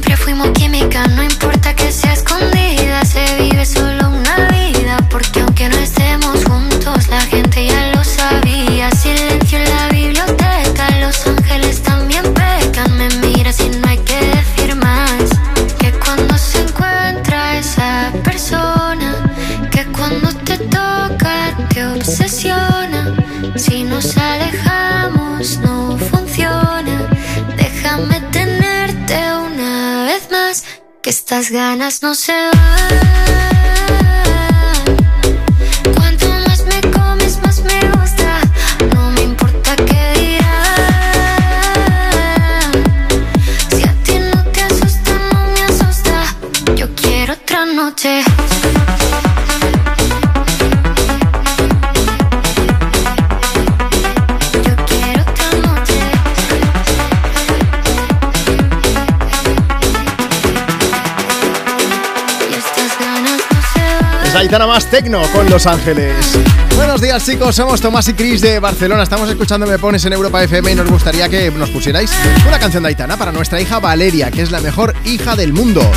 Aitana 64.51 64.67
más 64.67 64.85
tecno 64.87 65.21
con 65.31 65.49
Los 65.49 65.65
Ángeles. 65.65 66.37
Buenos 66.75 66.99
días 66.99 67.25
chicos, 67.25 67.55
somos 67.55 67.79
Tomás 67.79 68.09
y 68.09 68.13
Cris 68.13 68.41
de 68.41 68.59
Barcelona. 68.59 69.03
Estamos 69.03 69.29
escuchando 69.29 69.65
Me 69.65 69.79
Pones 69.79 70.03
en 70.03 70.11
Europa 70.11 70.43
FM 70.43 70.73
y 70.73 70.75
nos 70.75 70.89
gustaría 70.89 71.29
que 71.29 71.49
nos 71.51 71.69
pusierais 71.69 72.11
una 72.45 72.59
canción 72.59 72.83
de 72.83 72.89
Aitana 72.89 73.15
para 73.15 73.31
nuestra 73.31 73.61
hija 73.61 73.79
Valeria, 73.79 74.29
que 74.29 74.41
es 74.41 74.51
la 74.51 74.59
mejor 74.59 74.93
hija 75.05 75.37
del 75.37 75.53
mundo. 75.53 75.89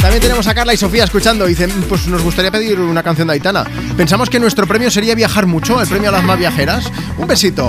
También 0.00 0.22
tenemos 0.22 0.46
a 0.46 0.54
Carla 0.54 0.72
y 0.72 0.78
Sofía 0.78 1.04
escuchando. 1.04 1.44
Dicen, 1.44 1.70
pues 1.86 2.06
nos 2.06 2.22
gustaría 2.22 2.50
pedir 2.50 2.80
una 2.80 3.02
canción 3.02 3.28
de 3.28 3.34
Aitana. 3.34 3.64
Pensamos 3.98 4.30
que 4.30 4.40
nuestro 4.40 4.66
premio 4.66 4.90
sería 4.90 5.14
viajar 5.14 5.44
mucho, 5.44 5.78
el 5.78 5.86
premio 5.86 6.08
a 6.08 6.12
las 6.12 6.24
más 6.24 6.38
viajeras. 6.38 6.90
Un 7.20 7.26
besito. 7.26 7.68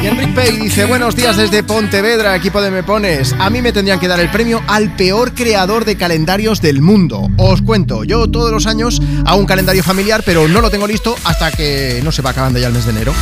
Y 0.00 0.06
Enric 0.06 0.32
Pay 0.32 0.58
dice, 0.58 0.84
buenos 0.84 1.16
días 1.16 1.36
desde 1.36 1.64
Pontevedra, 1.64 2.36
equipo 2.36 2.62
de 2.62 2.70
Me 2.70 2.84
Pones. 2.84 3.34
A 3.36 3.50
mí 3.50 3.60
me 3.60 3.72
tendrían 3.72 3.98
que 3.98 4.06
dar 4.06 4.20
el 4.20 4.30
premio 4.30 4.62
al 4.68 4.94
peor 4.94 5.34
creador 5.34 5.84
de 5.84 5.96
calendarios 5.96 6.60
del 6.60 6.80
mundo. 6.80 7.28
Os 7.36 7.62
cuento, 7.62 8.04
yo 8.04 8.28
todos 8.30 8.52
los 8.52 8.66
años 8.66 9.02
hago 9.24 9.40
un 9.40 9.46
calendario 9.46 9.82
familiar, 9.82 10.22
pero 10.24 10.46
no 10.46 10.60
lo 10.60 10.70
tengo 10.70 10.86
listo 10.86 11.16
hasta 11.24 11.50
que 11.50 12.00
no 12.04 12.12
se 12.12 12.22
va 12.22 12.30
acabando 12.30 12.60
ya 12.60 12.68
el 12.68 12.74
mes 12.74 12.84
de 12.84 12.92
enero. 12.92 13.12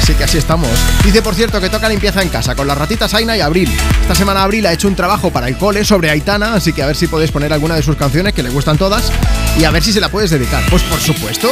Así 0.00 0.14
que 0.14 0.22
así 0.22 0.38
estamos. 0.38 0.70
Dice, 1.04 1.22
por 1.22 1.34
cierto, 1.34 1.60
que 1.60 1.70
toca 1.70 1.88
limpieza 1.88 2.22
en 2.22 2.28
casa 2.28 2.54
con 2.54 2.68
las 2.68 2.78
ratitas 2.78 3.14
Aina 3.14 3.36
y 3.36 3.40
Abril. 3.40 3.68
Esta 4.02 4.14
semana 4.14 4.44
Abril 4.44 4.64
ha 4.66 4.72
hecho 4.72 4.86
un 4.86 4.94
trabajo 4.94 5.32
para 5.32 5.48
el 5.48 5.58
cole 5.58 5.84
sobre 5.84 6.10
Aitana, 6.10 6.54
así 6.54 6.72
que 6.72 6.84
a 6.84 6.86
ver 6.86 6.94
si 6.94 7.08
podéis 7.08 7.32
poner 7.32 7.52
alguna 7.52 7.74
de 7.74 7.82
sus 7.82 7.96
canciones 7.96 8.32
que 8.32 8.44
le 8.44 8.50
gustan 8.50 8.78
todas 8.78 9.10
y 9.58 9.64
a 9.64 9.70
ver 9.70 9.82
si 9.82 9.92
se 9.92 10.00
la 10.00 10.08
puedes 10.08 10.30
dedicar. 10.30 10.62
Pues 10.70 10.82
por 10.82 11.00
supuesto. 11.00 11.50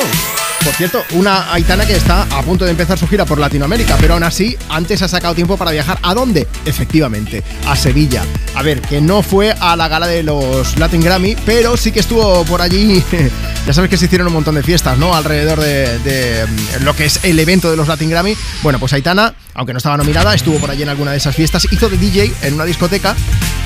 Por 0.64 0.74
cierto, 0.74 1.02
una 1.14 1.52
Aitana 1.52 1.84
que 1.84 1.96
está 1.96 2.22
a 2.22 2.42
punto 2.42 2.64
de 2.64 2.70
empezar 2.70 2.96
su 2.96 3.08
gira 3.08 3.24
por 3.24 3.38
Latinoamérica, 3.38 3.96
pero 4.00 4.14
aún 4.14 4.22
así, 4.22 4.56
antes 4.68 5.02
ha 5.02 5.08
sacado 5.08 5.34
tiempo 5.34 5.56
para 5.56 5.72
viajar. 5.72 5.98
¿A 6.02 6.14
dónde? 6.14 6.46
Efectivamente, 6.64 7.42
a 7.66 7.74
Sevilla. 7.74 8.22
A 8.54 8.62
ver, 8.62 8.80
que 8.80 9.00
no 9.00 9.22
fue 9.24 9.52
a 9.58 9.74
la 9.74 9.88
gala 9.88 10.06
de 10.06 10.22
los 10.22 10.78
Latin 10.78 11.00
Grammy, 11.02 11.36
pero 11.44 11.76
sí 11.76 11.90
que 11.90 11.98
estuvo 11.98 12.44
por 12.44 12.62
allí. 12.62 13.02
ya 13.66 13.72
sabes 13.72 13.90
que 13.90 13.96
se 13.96 14.04
hicieron 14.04 14.28
un 14.28 14.34
montón 14.34 14.54
de 14.54 14.62
fiestas, 14.62 14.98
¿no? 14.98 15.16
Alrededor 15.16 15.58
de, 15.60 16.46
mm, 16.46 16.84
lo 16.84 16.94
que 16.94 17.06
es 17.06 17.24
el 17.24 17.40
evento 17.40 17.68
de 17.68 17.76
los 17.76 17.88
Latin 17.88 18.10
Grammy. 18.10 18.36
Bueno, 18.62 18.78
pues 18.78 18.92
Aitana, 18.92 19.34
aunque 19.54 19.72
no 19.72 19.78
estaba 19.78 19.96
nominada, 19.96 20.32
estuvo 20.32 20.58
por 20.58 20.70
allí 20.70 20.84
en 20.84 20.90
alguna 20.90 21.10
de 21.10 21.16
esas 21.16 21.34
fiestas. 21.34 21.66
Hizo 21.72 21.88
de 21.88 21.96
DJ 21.96 22.32
en 22.42 22.54
una 22.54 22.64
discoteca, 22.64 23.16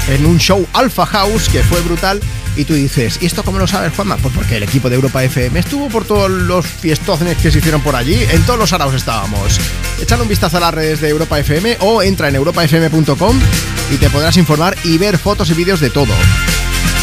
en 0.08 0.24
un 0.24 0.38
show 0.38 0.66
Alpha 0.72 1.04
House, 1.04 1.50
que 1.50 1.62
fue 1.62 1.82
brutal. 1.82 2.20
Y 2.56 2.64
tú 2.64 2.74
dices, 2.74 3.18
¿y 3.20 3.26
esto 3.26 3.42
cómo 3.42 3.58
lo 3.58 3.66
sabes, 3.66 3.92
Juanma? 3.94 4.16
Pues 4.16 4.34
porque 4.34 4.56
el 4.56 4.62
equipo 4.62 4.88
de 4.88 4.96
Europa 4.96 5.22
FM 5.22 5.58
estuvo 5.58 5.88
por 5.88 6.04
todos 6.04 6.30
los 6.30 6.66
fiestones 6.66 7.36
que 7.36 7.50
se 7.50 7.58
hicieron 7.58 7.82
por 7.82 7.94
allí. 7.94 8.18
En 8.30 8.42
todos 8.44 8.58
los 8.58 8.72
araos 8.72 8.94
estábamos. 8.94 9.58
Échale 10.00 10.22
un 10.22 10.28
vistazo 10.28 10.56
a 10.56 10.60
las 10.60 10.74
redes 10.74 11.00
de 11.00 11.08
Europa 11.10 11.38
FM 11.38 11.78
o 11.80 12.02
entra 12.02 12.28
en 12.28 12.36
europafm.com 12.36 13.38
y 13.92 13.96
te 13.96 14.10
podrás 14.10 14.36
informar 14.36 14.76
y 14.84 14.96
ver 14.98 15.18
fotos 15.18 15.50
y 15.50 15.54
vídeos 15.54 15.80
de 15.80 15.90
todo. 15.90 16.12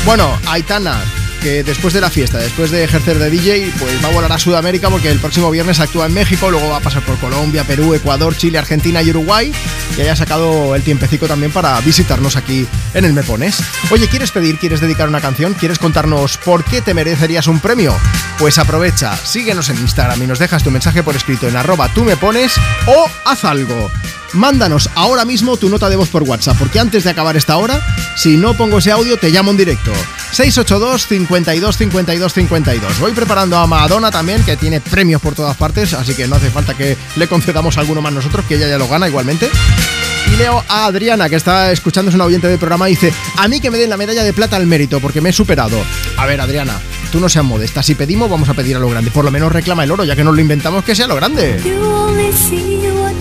Bueno, 0.06 0.38
Aitana, 0.48 1.00
que 1.44 1.62
después 1.64 1.94
de 1.94 2.00
la 2.00 2.10
fiesta, 2.10 2.38
después 2.38 2.72
de 2.72 2.86
ejercer 2.86 3.20
de 3.20 3.30
DJ, 3.30 3.74
pues 3.78 4.04
va 4.04 4.08
a 4.08 4.12
volar 4.14 4.32
a 4.32 4.40
Sudamérica 4.40 4.90
porque 4.90 5.12
el 5.12 5.20
próximo 5.20 5.52
viernes 5.52 5.82
actúa 5.82 6.06
en 6.06 6.14
México, 6.14 6.50
luego 6.50 6.70
va 6.70 6.78
a 6.78 6.80
pasar 6.80 7.04
por 7.04 7.18
Colombia, 7.18 7.66
Perú, 7.66 7.94
Ecuador, 7.94 8.36
Chile, 8.38 8.58
Argentina 8.58 9.04
y 9.04 9.10
Uruguay. 9.10 9.52
Y 9.98 10.02
haya 10.02 10.16
sacado 10.16 10.74
el 10.74 10.84
tiempecico 10.84 11.28
también 11.28 11.52
para 11.52 11.80
visitarnos 11.82 12.38
aquí 12.38 12.66
en 12.94 13.04
el 13.04 13.12
Me 13.12 13.24
Pones. 13.24 13.62
Oye, 13.92 14.08
¿quieres 14.08 14.32
pedir, 14.32 14.58
quieres 14.58 14.80
dedicar 14.80 15.10
una 15.10 15.20
canción? 15.20 15.54
¿Quieres 15.54 15.80
contarnos 15.80 16.38
por 16.38 16.64
qué 16.64 16.82
te 16.82 16.94
merecerías 16.94 17.48
un 17.48 17.60
premio? 17.60 17.94
Pues 18.40 18.58
aprovecha, 18.58 19.16
síguenos 19.18 19.68
en 19.70 19.78
Instagram 19.80 20.24
y 20.24 20.28
nos 20.28 20.40
dejas 20.40 20.64
tu 20.64 20.72
mensaje 20.72 21.04
por 21.04 21.16
escrito 21.16 21.48
en 21.50 21.58
arroba 21.58 21.94
tú 21.94 22.06
me 22.06 22.16
pones 22.16 22.54
o 22.88 23.10
haz 23.26 23.44
algo. 23.44 23.92
Mándanos 24.34 24.90
ahora 24.96 25.26
mismo 25.26 25.58
tu 25.58 25.70
nota 25.70 25.90
de 25.90 25.96
voz 25.96 26.10
por 26.10 26.24
WhatsApp, 26.24 26.58
porque 26.58 26.80
antes 26.80 27.04
de 27.04 27.12
acabar 27.12 27.38
esta 27.38 27.58
hora, 27.58 27.80
si 28.16 28.36
no 28.36 28.56
pongo 28.56 28.80
ese 28.80 28.92
audio, 28.92 29.18
te 29.18 29.30
llamo 29.30 29.52
en 29.52 29.58
directo. 29.58 29.92
682 30.32 31.08
52 31.08 31.78
52 31.78 32.34
52. 32.34 33.00
Voy 33.00 33.12
preparando 33.12 33.58
a 33.58 33.68
Madonna 33.68 34.10
también, 34.10 34.44
que 34.44 34.58
tiene 34.58 34.82
premios 34.82 35.22
por 35.22 35.36
todas 35.36 35.56
partes, 35.56 35.94
así 35.94 36.16
que 36.16 36.28
no 36.28 36.36
hace 36.36 36.50
falta 36.50 36.74
que 36.74 36.98
le 37.16 37.28
concedamos 37.28 37.78
alguno 37.78 38.02
más 38.02 38.12
nosotros, 38.12 38.44
que 38.46 38.56
ella 38.56 38.68
ya 38.68 38.80
lo 38.80 38.88
gana 38.88 39.08
igualmente. 39.08 39.50
Y 40.32 40.36
leo 40.38 40.64
a 40.68 40.86
Adriana, 40.86 41.30
que 41.30 41.36
está 41.36 41.72
escuchando, 41.72 42.10
es 42.10 42.16
una 42.16 42.26
oyente 42.26 42.48
del 42.48 42.58
programa, 42.58 42.88
dice: 42.88 43.14
A 43.38 43.48
mí 43.48 43.60
que 43.60 43.70
me 43.70 43.78
den 43.78 43.90
la 43.90 43.98
medalla 43.98 44.24
de 44.24 44.34
plata 44.34 44.56
al 44.56 44.66
mérito, 44.66 45.00
porque 45.00 45.22
me 45.22 45.30
he 45.30 45.34
superado. 45.34 45.78
A 46.18 46.26
ver, 46.26 46.42
Adriana, 46.42 46.80
tú 47.12 47.20
no 47.20 47.30
seas 47.30 47.46
modesta. 47.46 47.84
Si 47.84 47.94
pedimos, 47.94 48.30
vamos 48.30 48.50
a 48.50 48.56
pedir 48.56 48.76
a 48.76 48.80
lo 48.80 48.90
grande. 48.90 49.12
Por 49.12 49.26
lo 49.26 49.32
menos 49.32 49.52
reclama 49.52 49.84
el 49.84 49.92
oro, 49.92 50.04
ya 50.06 50.16
que 50.16 50.24
nos 50.24 50.34
lo 50.34 50.42
inventamos 50.42 50.84
que 50.84 50.96
sea 50.96 51.06
lo 51.06 51.16
grande. 51.16 51.60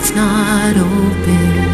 heart's 0.00 0.14
not 0.14 0.76
open. 0.76 1.69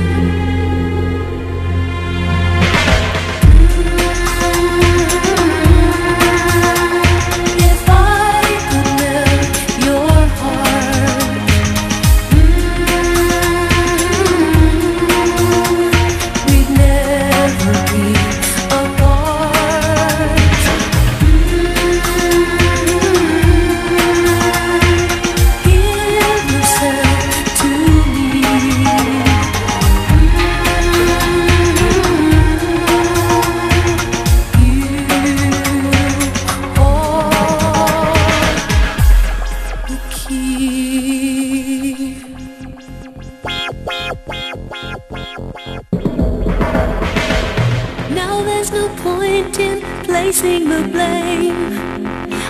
facing 50.47 50.69
the 50.69 50.89
blame. 50.89 51.73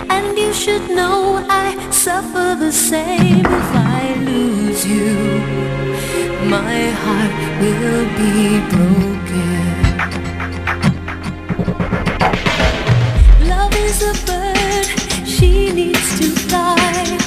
And 0.09 0.37
you 0.37 0.53
should 0.53 0.89
know 0.89 1.45
I 1.49 1.75
suffer 1.91 2.55
the 2.59 2.71
same 2.71 3.45
If 3.45 3.71
I 3.99 4.15
lose 4.29 4.85
you. 4.85 5.13
My 6.55 6.79
heart 7.03 7.33
will 7.61 8.05
be 8.21 8.35
broken. 8.73 9.65
Love 13.51 13.75
is 13.87 14.01
a 14.11 14.13
bird 14.25 14.87
She 15.27 15.71
needs 15.71 16.19
to 16.19 16.27
fly. 16.47 17.26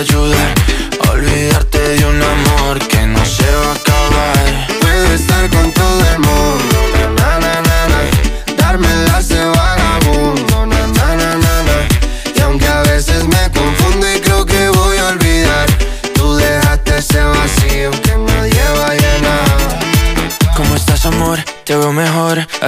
ayuda. 0.00 0.39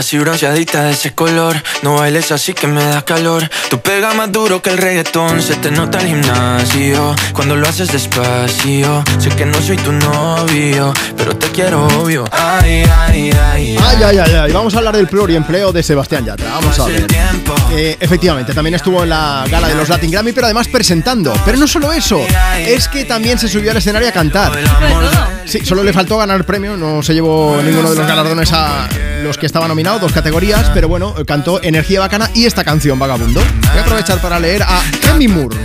Así 0.03 0.19
bronceadita 0.19 0.83
de 0.83 0.95
ese 0.95 1.15
color. 1.15 1.63
No 1.83 1.95
bailes 1.95 2.33
así 2.33 2.55
que 2.55 2.67
me 2.67 2.85
da 2.85 3.03
calor. 3.03 3.49
Tú 3.71 3.81
pega 3.81 4.13
más 4.15 4.33
duro 4.33 4.61
que 4.61 4.71
el 4.71 4.79
reggaetón. 4.79 5.41
Se 5.41 5.55
te 5.55 5.71
nota 5.71 6.01
el 6.01 6.09
gimnasio. 6.09 7.15
Cuando 7.33 7.55
lo 7.55 7.69
haces 7.69 7.93
despacio. 7.93 9.05
Sé 9.21 9.29
que 9.29 9.47
no 9.47 9.63
soy 9.63 9.77
tu 9.77 9.93
novio, 9.93 10.93
pero 11.17 11.37
te 11.37 11.47
quiero 11.53 11.87
obvio. 11.87 12.25
Ay, 12.33 12.83
ay, 13.07 13.31
ay. 13.31 13.79
Ay, 13.81 14.03
ay, 14.03 14.19
ay, 14.19 14.35
ay. 14.35 14.53
Vamos 14.53 14.75
a 14.75 14.79
hablar 14.79 14.97
del 14.97 15.07
pluriempleo 15.07 15.71
de 15.71 15.85
Sebastián 15.85 16.25
Yatra. 16.25 16.51
Vamos 16.51 16.77
a 16.81 16.87
ver. 16.87 17.07
Eh, 17.71 17.97
efectivamente, 18.01 18.53
también 18.53 18.75
estuvo 18.75 19.05
en 19.05 19.11
la 19.11 19.45
gala 19.49 19.69
de 19.69 19.77
los 19.77 19.89
Latin 19.89 20.11
Grammy, 20.11 20.33
pero 20.33 20.47
además 20.47 20.67
presentando. 20.67 21.33
Pero 21.45 21.59
no 21.59 21.69
solo 21.69 21.93
eso, 21.93 22.27
es 22.59 22.89
que 22.89 23.05
también 23.05 23.39
se 23.39 23.47
subió 23.47 23.71
al 23.71 23.77
escenario 23.77 24.09
a 24.09 24.13
cantar. 24.13 24.51
Sí, 25.45 25.65
solo 25.65 25.85
le 25.85 25.93
faltó 25.93 26.19
ganar 26.19 26.39
el 26.39 26.45
premio, 26.45 26.77
no 26.77 27.05
se 27.05 27.15
llevó 27.15 27.63
ninguno 27.63 27.91
de 27.91 27.97
los 27.97 28.07
galardones 28.07 28.53
a 28.53 28.89
los 29.23 29.39
que 29.39 29.47
estaban 29.47 29.69
nominados, 29.69 30.01
dos 30.01 30.13
categorías, 30.13 30.71
pero 30.75 30.89
bueno, 30.89 31.15
cantó 31.27 31.63
Energía 31.63 32.01
Bacana 32.01 32.31
y 32.35 32.47
esta 32.47 32.65
canción, 32.65 32.99
Vagabundo. 32.99 33.41
Voy 33.41 33.79
a 33.79 33.83
aprovechar 33.83 34.21
para 34.21 34.39
leer 34.39 34.63
a 34.63 34.83
Hemi 35.09 35.29
Moore. 35.29 35.57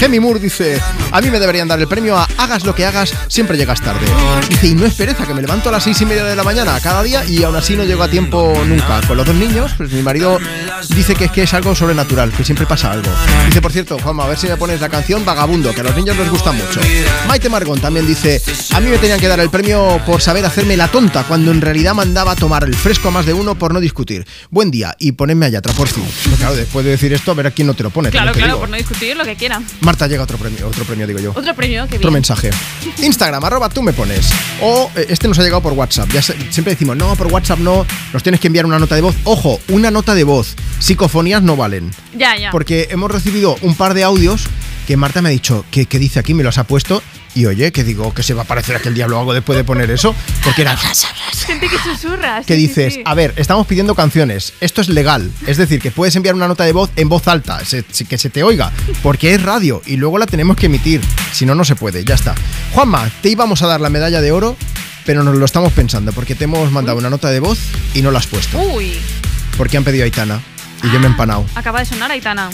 Hemi 0.00 0.20
Moore 0.20 0.40
dice, 0.40 0.80
a 1.14 1.20
mí 1.20 1.30
me 1.30 1.38
deberían 1.38 1.68
dar 1.68 1.78
el 1.78 1.86
premio 1.86 2.18
a 2.18 2.26
hagas 2.38 2.64
lo 2.64 2.74
que 2.74 2.84
hagas, 2.84 3.14
siempre 3.28 3.56
llegas 3.56 3.80
tarde. 3.80 4.04
Dice, 4.48 4.66
y 4.66 4.74
no 4.74 4.84
es 4.84 4.94
pereza, 4.94 5.24
que 5.24 5.32
me 5.32 5.40
levanto 5.40 5.68
a 5.68 5.72
las 5.72 5.84
seis 5.84 6.00
y 6.00 6.06
media 6.06 6.24
de 6.24 6.34
la 6.34 6.42
mañana 6.42 6.76
cada 6.80 7.04
día 7.04 7.24
y 7.24 7.44
aún 7.44 7.54
así 7.54 7.76
no 7.76 7.84
llego 7.84 8.02
a 8.02 8.08
tiempo 8.08 8.52
nunca. 8.66 9.00
Con 9.06 9.16
los 9.16 9.24
dos 9.24 9.36
niños, 9.36 9.74
pues 9.76 9.92
mi 9.92 10.02
marido 10.02 10.40
dice 10.88 11.14
que 11.14 11.26
es 11.26 11.30
que 11.30 11.44
es 11.44 11.54
algo 11.54 11.72
sobrenatural, 11.76 12.32
que 12.32 12.42
siempre 12.42 12.66
pasa 12.66 12.90
algo. 12.90 13.08
Dice, 13.46 13.62
por 13.62 13.70
cierto, 13.70 13.96
Juanma, 14.00 14.24
a 14.24 14.28
ver 14.28 14.38
si 14.38 14.48
me 14.48 14.56
pones 14.56 14.80
la 14.80 14.88
canción 14.88 15.24
Vagabundo, 15.24 15.72
que 15.72 15.82
a 15.82 15.84
los 15.84 15.94
niños 15.94 16.16
les 16.16 16.28
gusta 16.28 16.50
mucho. 16.50 16.80
Maite 17.28 17.48
Margón 17.48 17.80
también 17.80 18.08
dice, 18.08 18.42
a 18.74 18.80
mí 18.80 18.90
me 18.90 18.98
tenían 18.98 19.20
que 19.20 19.28
dar 19.28 19.38
el 19.38 19.50
premio 19.50 20.00
por 20.04 20.20
saber 20.20 20.44
hacerme 20.44 20.76
la 20.76 20.88
tonta, 20.88 21.22
cuando 21.22 21.52
en 21.52 21.60
realidad 21.60 21.94
mandaba 21.94 22.32
a 22.32 22.36
tomar 22.36 22.64
el 22.64 22.74
fresco 22.74 23.06
a 23.06 23.10
más 23.12 23.24
de 23.24 23.34
uno 23.34 23.54
por 23.54 23.72
no 23.72 23.78
discutir. 23.78 24.26
Buen 24.50 24.72
día 24.72 24.96
y 24.98 25.12
ponedme 25.12 25.46
allá 25.46 25.60
atrás, 25.60 25.76
por 25.76 25.86
fin. 25.86 26.04
Pues 26.24 26.38
claro, 26.38 26.56
después 26.56 26.84
de 26.84 26.90
decir 26.90 27.12
esto, 27.12 27.30
a 27.30 27.34
ver 27.34 27.46
a 27.46 27.50
quién 27.52 27.68
no 27.68 27.74
te 27.74 27.84
lo 27.84 27.90
pone. 27.90 28.10
Claro, 28.10 28.32
claro, 28.32 28.58
por 28.58 28.68
no 28.68 28.76
discutir 28.76 29.16
lo 29.16 29.24
que 29.24 29.36
quieran. 29.36 29.64
Marta 29.80 30.08
llega 30.08 30.24
otro 30.24 30.38
premio, 30.38 30.66
otro 30.66 30.84
premio 30.84 31.03
digo 31.06 31.18
yo. 31.18 31.32
Otro 31.34 31.54
premio, 31.54 31.86
que 31.88 31.96
Otro 31.96 32.10
mensaje. 32.10 32.50
Instagram, 32.98 33.44
arroba 33.44 33.68
tú 33.68 33.82
me 33.82 33.92
pones. 33.92 34.30
O 34.60 34.90
eh, 34.96 35.06
este 35.08 35.28
nos 35.28 35.38
ha 35.38 35.42
llegado 35.42 35.62
por 35.62 35.72
WhatsApp. 35.72 36.08
Ya 36.12 36.22
siempre 36.22 36.72
decimos, 36.74 36.96
no, 36.96 37.14
por 37.16 37.28
WhatsApp 37.28 37.58
no. 37.58 37.86
Nos 38.12 38.22
tienes 38.22 38.40
que 38.40 38.46
enviar 38.46 38.66
una 38.66 38.78
nota 38.78 38.94
de 38.94 39.00
voz. 39.00 39.14
Ojo, 39.24 39.60
una 39.68 39.90
nota 39.90 40.14
de 40.14 40.24
voz. 40.24 40.54
Psicofonías 40.78 41.42
no 41.42 41.56
valen. 41.56 41.90
Ya, 42.16 42.36
ya. 42.36 42.50
Porque 42.50 42.88
hemos 42.90 43.10
recibido 43.10 43.56
un 43.62 43.74
par 43.74 43.94
de 43.94 44.04
audios 44.04 44.46
que 44.86 44.96
Marta 44.96 45.22
me 45.22 45.30
ha 45.30 45.32
dicho, 45.32 45.64
¿qué, 45.70 45.86
qué 45.86 45.98
dice 45.98 46.18
aquí? 46.20 46.34
Me 46.34 46.42
los 46.42 46.58
ha 46.58 46.64
puesto. 46.64 47.02
Y 47.34 47.46
oye, 47.46 47.72
que 47.72 47.82
digo, 47.82 48.14
que 48.14 48.22
se 48.22 48.34
va 48.34 48.42
a 48.42 48.46
parecer 48.46 48.76
a 48.76 48.78
que 48.78 48.88
el 48.88 48.94
diablo 48.94 49.18
hago 49.18 49.34
después 49.34 49.56
de 49.56 49.64
poner 49.64 49.90
eso. 49.90 50.14
Porque 50.44 50.62
era... 50.62 50.76
Gente 50.76 51.68
que 51.68 51.78
susurra. 51.78 52.42
Que 52.46 52.54
sí, 52.54 52.60
dices, 52.60 52.94
sí. 52.94 53.02
a 53.04 53.14
ver, 53.14 53.34
estamos 53.36 53.66
pidiendo 53.66 53.94
canciones, 53.94 54.54
esto 54.60 54.80
es 54.80 54.88
legal, 54.88 55.30
es 55.46 55.56
decir, 55.56 55.80
que 55.80 55.90
puedes 55.90 56.16
enviar 56.16 56.34
una 56.34 56.48
nota 56.48 56.64
de 56.64 56.72
voz 56.72 56.90
en 56.96 57.08
voz 57.08 57.28
alta, 57.28 57.60
que 58.08 58.18
se 58.18 58.30
te 58.30 58.42
oiga, 58.42 58.72
porque 59.02 59.34
es 59.34 59.42
radio 59.42 59.82
y 59.84 59.96
luego 59.96 60.18
la 60.18 60.26
tenemos 60.26 60.56
que 60.56 60.66
emitir, 60.66 61.00
si 61.32 61.44
no, 61.44 61.54
no 61.54 61.64
se 61.64 61.76
puede, 61.76 62.04
ya 62.04 62.14
está. 62.14 62.34
Juanma, 62.72 63.10
te 63.20 63.28
íbamos 63.28 63.62
a 63.62 63.66
dar 63.66 63.80
la 63.80 63.90
medalla 63.90 64.20
de 64.20 64.32
oro, 64.32 64.56
pero 65.04 65.22
nos 65.22 65.36
lo 65.36 65.44
estamos 65.44 65.72
pensando, 65.72 66.12
porque 66.12 66.34
te 66.34 66.44
hemos 66.44 66.70
mandado 66.72 66.98
una 66.98 67.10
nota 67.10 67.30
de 67.30 67.40
voz 67.40 67.58
y 67.94 68.02
no 68.02 68.10
la 68.10 68.20
has 68.20 68.26
puesto, 68.26 68.58
Uy, 68.58 68.94
porque 69.58 69.76
han 69.76 69.84
pedido 69.84 70.04
a 70.04 70.06
Aitana 70.06 70.40
y 70.82 70.90
yo 70.90 70.98
me 70.98 71.06
he 71.06 71.10
empanado, 71.10 71.44
acaba 71.54 71.80
de 71.80 71.86
sonar 71.86 72.10
Aitana. 72.10 72.50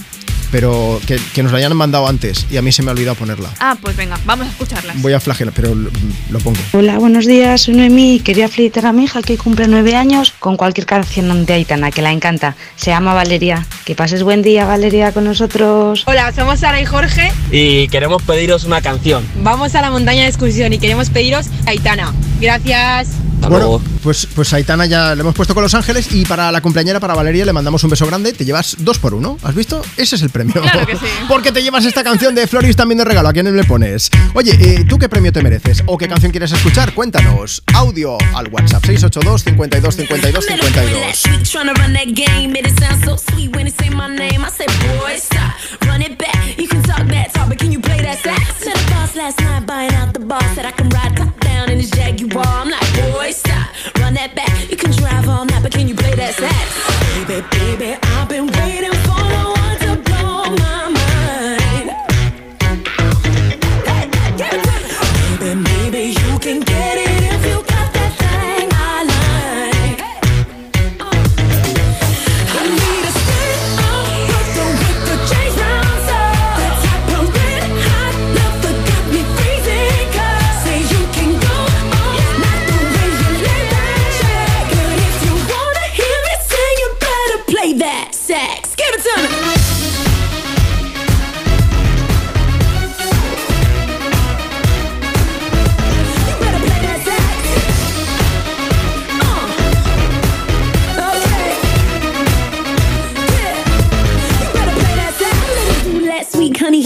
Pero 0.50 1.00
que, 1.06 1.18
que 1.34 1.42
nos 1.42 1.52
la 1.52 1.58
hayan 1.58 1.76
mandado 1.76 2.06
antes 2.06 2.46
y 2.50 2.56
a 2.56 2.62
mí 2.62 2.72
se 2.72 2.82
me 2.82 2.90
ha 2.90 2.92
olvidado 2.92 3.16
ponerla. 3.16 3.50
Ah, 3.60 3.76
pues 3.80 3.96
venga, 3.96 4.18
vamos 4.24 4.46
a 4.46 4.50
escucharlas. 4.50 5.00
Voy 5.00 5.12
a 5.12 5.20
flagelar, 5.20 5.52
pero 5.54 5.74
lo, 5.74 5.90
lo 6.30 6.38
pongo. 6.40 6.58
Hola, 6.72 6.98
buenos 6.98 7.26
días, 7.26 7.62
soy 7.62 7.74
Noemí 7.74 8.16
y 8.16 8.20
quería 8.20 8.48
felicitar 8.48 8.86
a 8.86 8.92
mi 8.92 9.04
hija 9.04 9.22
que 9.22 9.36
cumple 9.38 9.68
nueve 9.68 9.94
años 9.96 10.32
con 10.38 10.56
cualquier 10.56 10.86
canción 10.86 11.46
de 11.46 11.52
Aitana, 11.54 11.90
que 11.90 12.02
la 12.02 12.12
encanta. 12.12 12.56
Se 12.76 12.90
llama 12.90 13.14
Valeria. 13.14 13.66
Que 13.84 13.94
pases 13.94 14.22
buen 14.22 14.42
día, 14.42 14.64
Valeria, 14.66 15.12
con 15.12 15.24
nosotros. 15.24 16.04
Hola, 16.06 16.32
somos 16.32 16.60
Sara 16.60 16.80
y 16.80 16.84
Jorge. 16.86 17.32
y 17.50 17.88
queremos 17.88 18.22
pediros 18.22 18.64
una 18.64 18.80
canción. 18.80 19.24
Vamos 19.42 19.74
a 19.74 19.80
la 19.80 19.90
montaña 19.90 20.22
de 20.22 20.28
excursión 20.28 20.72
y 20.72 20.78
queremos 20.78 21.10
pediros 21.10 21.46
Aitana. 21.66 22.12
Gracias. 22.40 23.08
Bueno, 23.48 23.80
pues, 24.02 24.28
pues 24.34 24.52
Aitana 24.52 24.84
ya 24.86 25.14
le 25.14 25.22
hemos 25.22 25.34
puesto 25.34 25.54
con 25.54 25.62
Los 25.62 25.74
Ángeles 25.74 26.12
y 26.12 26.24
para 26.26 26.52
la 26.52 26.60
cumpleañera, 26.60 27.00
para 27.00 27.14
Valeria, 27.14 27.46
le 27.46 27.52
mandamos 27.54 27.82
un 27.84 27.90
beso 27.90 28.06
grande. 28.06 28.32
Te 28.34 28.44
llevas 28.44 28.76
dos 28.80 28.98
por 28.98 29.14
uno. 29.14 29.38
¿Has 29.42 29.54
visto? 29.54 29.82
Ese 29.96 30.16
es 30.16 30.22
el 30.22 30.28
premio. 30.30 30.39
Claro 30.46 30.86
que 30.86 30.96
sí. 30.96 31.06
Porque 31.28 31.52
te 31.52 31.62
llevas 31.62 31.84
esta 31.84 32.02
canción 32.02 32.34
de 32.34 32.46
Floris 32.46 32.76
también 32.76 32.98
de 32.98 33.04
regalo. 33.04 33.28
¿A 33.28 33.32
quién 33.32 33.54
le 33.54 33.64
pones? 33.64 34.10
Oye, 34.34 34.52
eh, 34.60 34.84
¿tú 34.88 34.98
qué 34.98 35.08
premio 35.08 35.32
te 35.32 35.42
mereces? 35.42 35.82
¿O 35.86 35.98
qué 35.98 36.08
canción 36.08 36.30
quieres 36.30 36.52
escuchar? 36.52 36.94
Cuéntanos. 36.94 37.62
Audio 37.74 38.18
al 38.34 38.48
WhatsApp 38.48 38.84
682 38.84 39.42
52 39.44 39.94
52 39.96 40.46
52. 40.46 41.16
Sweet 41.16 41.44
tryna 41.44 41.72
run 41.74 41.92
that 41.92 42.14
game, 42.14 42.52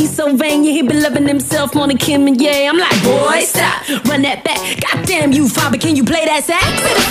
he's 0.05 0.15
so 0.15 0.37
vain, 0.37 0.65
yeah, 0.65 0.73
he 0.73 0.83
been 0.83 1.03
loving 1.03 1.27
himself 1.27 1.75
more 1.75 1.87
than 1.87 1.97
Kim 1.97 2.27
and 2.27 2.39
yeah. 2.41 2.71
I'm 2.71 2.77
like, 2.77 2.99
boy, 3.03 3.41
stop, 3.41 3.89
run 4.05 4.21
that 4.23 4.45
back. 4.45 4.61
Goddamn 4.85 5.33
you, 5.33 5.49
father, 5.49 5.79
can 5.79 5.97
you 5.97 6.05
play 6.05 6.25
that 6.27 6.45
sax? 6.45 6.65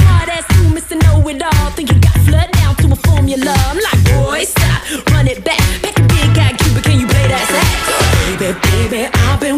Hard 0.06 0.30
ass 0.30 0.46
you, 0.56 0.70
Mr. 0.78 0.96
Know 1.02 1.28
It 1.28 1.42
All, 1.42 1.72
think 1.72 1.92
you 1.92 2.00
got 2.00 2.18
flood 2.28 2.52
down 2.52 2.76
to 2.78 2.92
a 2.94 2.96
formula. 3.08 3.54
I'm 3.70 3.80
like, 3.82 4.02
boy, 4.14 4.44
stop, 4.46 4.82
run 5.10 5.28
it 5.28 5.44
back. 5.44 5.64
Pack 5.82 5.98
a 5.98 6.04
big 6.06 6.30
guy, 6.38 6.54
Cuba, 6.54 6.82
can 6.82 7.00
you 7.00 7.08
play 7.08 7.28
that 7.34 7.46
sax? 7.50 7.82
Baby, 8.38 8.54
baby, 8.62 9.10
I've 9.12 9.40
been 9.40 9.58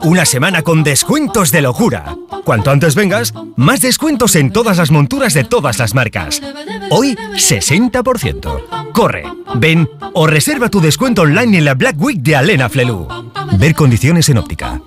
Una 0.00 0.24
semana 0.24 0.62
con 0.62 0.82
descuentos 0.82 1.50
de 1.50 1.62
locura. 1.62 2.16
Cuanto 2.44 2.70
antes 2.70 2.94
vengas, 2.94 3.32
más 3.56 3.80
descuentos 3.80 4.36
en 4.36 4.52
todas 4.52 4.76
las 4.76 4.90
monturas 4.90 5.34
de 5.34 5.44
todas 5.44 5.78
las 5.78 5.94
marcas. 5.94 6.42
Hoy, 6.90 7.16
60%. 7.34 8.92
Corre, 8.92 9.24
ven 9.56 9.88
o 10.12 10.26
reserva 10.26 10.68
tu 10.68 10.80
descuento 10.80 11.22
online 11.22 11.58
en 11.58 11.64
la 11.64 11.74
Black 11.74 11.96
Week 11.98 12.18
de 12.18 12.36
Alena 12.36 12.68
Flelu. 12.68 13.08
Ver 13.58 13.74
condiciones 13.74 14.28
en 14.28 14.38
óptica. 14.38 14.80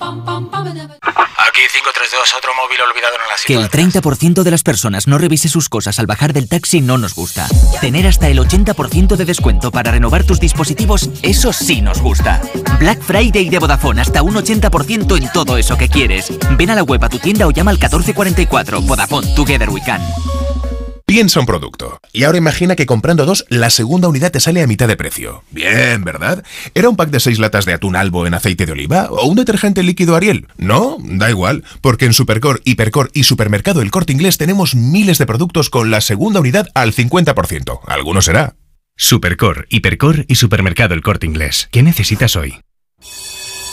Aquí 1.58 1.62
532, 1.72 2.34
otro 2.38 2.52
móvil 2.56 2.82
olvidado 2.82 3.16
en 3.16 3.22
la 3.22 3.36
Que 3.46 3.54
el 3.56 3.70
30% 3.70 4.44
de 4.44 4.52
las 4.52 4.64
personas 4.64 5.08
no 5.08 5.18
revise 5.18 5.50
sus 5.50 5.70
cosas 5.70 5.98
al 6.00 6.06
bajar 6.06 6.34
del 6.34 6.48
taxi 6.48 6.82
no 6.82 6.98
nos 6.98 7.16
gusta. 7.16 7.48
Tener 7.80 8.06
hasta 8.06 8.28
el 8.28 8.40
80% 8.40 9.16
de 9.16 9.26
descuento 9.26 9.72
para 9.72 9.92
renovar 9.92 10.24
tus 10.24 10.40
dispositivos, 10.40 11.10
eso 11.22 11.54
sí 11.54 11.82
nos 11.82 12.02
gusta. 12.02 12.42
Black 12.80 13.02
Friday 13.02 13.50
de 13.50 13.60
Vodafone, 13.60 14.02
hasta 14.02 14.22
un 14.22 14.36
80% 14.36 14.97
en 14.98 15.32
todo 15.32 15.58
eso 15.58 15.78
que 15.78 15.90
quieres. 15.90 16.32
Ven 16.58 16.72
a 16.72 16.76
la 16.76 16.84
web 16.84 17.04
a 17.04 17.10
tu 17.10 17.20
tienda 17.20 17.46
o 17.48 17.52
llama 17.52 17.72
al 17.72 17.78
1444. 17.78 18.82
Vodafone, 18.82 19.28
Together 19.36 19.70
We 19.70 19.82
Can. 19.86 20.02
Piensa 21.06 21.40
un 21.40 21.46
producto. 21.46 22.00
Y 22.12 22.26
ahora 22.26 22.38
imagina 22.38 22.76
que 22.76 22.86
comprando 22.86 23.26
dos, 23.26 23.46
la 23.48 23.70
segunda 23.70 24.10
unidad 24.10 24.32
te 24.32 24.42
sale 24.42 24.62
a 24.62 24.68
mitad 24.68 24.90
de 24.90 24.98
precio. 24.98 25.44
Bien, 25.52 26.04
¿verdad? 26.04 26.44
¿Era 26.74 26.90
un 26.90 26.98
pack 26.98 27.12
de 27.12 27.22
seis 27.22 27.40
latas 27.40 27.66
de 27.66 27.74
atún 27.74 27.96
albo 27.96 28.28
en 28.28 28.34
aceite 28.34 28.66
de 28.66 28.74
oliva? 28.74 29.08
¿O 29.12 29.26
un 29.26 29.38
detergente 29.38 29.84
líquido 29.84 30.18
Ariel? 30.18 30.48
No, 30.58 30.98
da 31.00 31.30
igual, 31.30 31.64
porque 31.80 32.06
en 32.06 32.14
Supercor, 32.14 32.62
Hipercor 32.66 33.10
y 33.14 33.24
Supermercado 33.24 33.82
El 33.82 33.92
Corte 33.92 34.12
Inglés 34.12 34.38
tenemos 34.38 34.76
miles 34.76 35.18
de 35.18 35.26
productos 35.26 35.70
con 35.70 35.92
la 35.92 36.02
segunda 36.02 36.42
unidad 36.42 36.68
al 36.74 36.94
50%. 36.94 37.80
Alguno 37.88 38.22
será. 38.22 38.56
Supercor, 38.98 39.68
Hipercor 39.70 40.26
y 40.28 40.36
Supermercado 40.36 40.94
El 40.94 41.04
Corte 41.04 41.26
Inglés. 41.26 41.70
¿Qué 41.72 41.84
necesitas 41.84 42.36
hoy? 42.36 42.60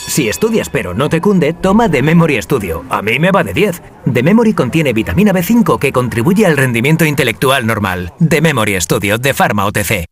Si 0.06 0.28
estudias 0.28 0.68
pero 0.68 0.94
no 0.94 1.08
te 1.08 1.20
cunde, 1.20 1.52
toma 1.52 1.90
The 1.90 2.02
Memory 2.02 2.40
Studio. 2.42 2.84
A 2.90 3.02
mí 3.02 3.18
me 3.18 3.32
va 3.32 3.42
de 3.42 3.52
10. 3.52 3.82
The 4.12 4.22
Memory 4.22 4.54
contiene 4.54 4.92
vitamina 4.92 5.32
B5 5.32 5.78
que 5.78 5.92
contribuye 5.92 6.46
al 6.46 6.56
rendimiento 6.56 7.04
intelectual 7.04 7.66
normal. 7.66 8.12
The 8.26 8.40
Memory 8.40 8.80
Studio 8.80 9.18
de 9.18 9.34
Pharma 9.34 9.64
OTC. 9.66 10.04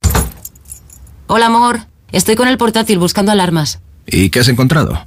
Hola, 1.29 1.47
amor. 1.47 1.81
Estoy 2.11 2.35
con 2.37 2.49
el 2.49 2.59
portátil 2.59 2.99
buscando 2.99 3.33
alarmas. 3.33 3.81
¿Y 4.07 4.31
qué 4.31 4.41
has 4.41 4.49
encontrado? 4.49 5.07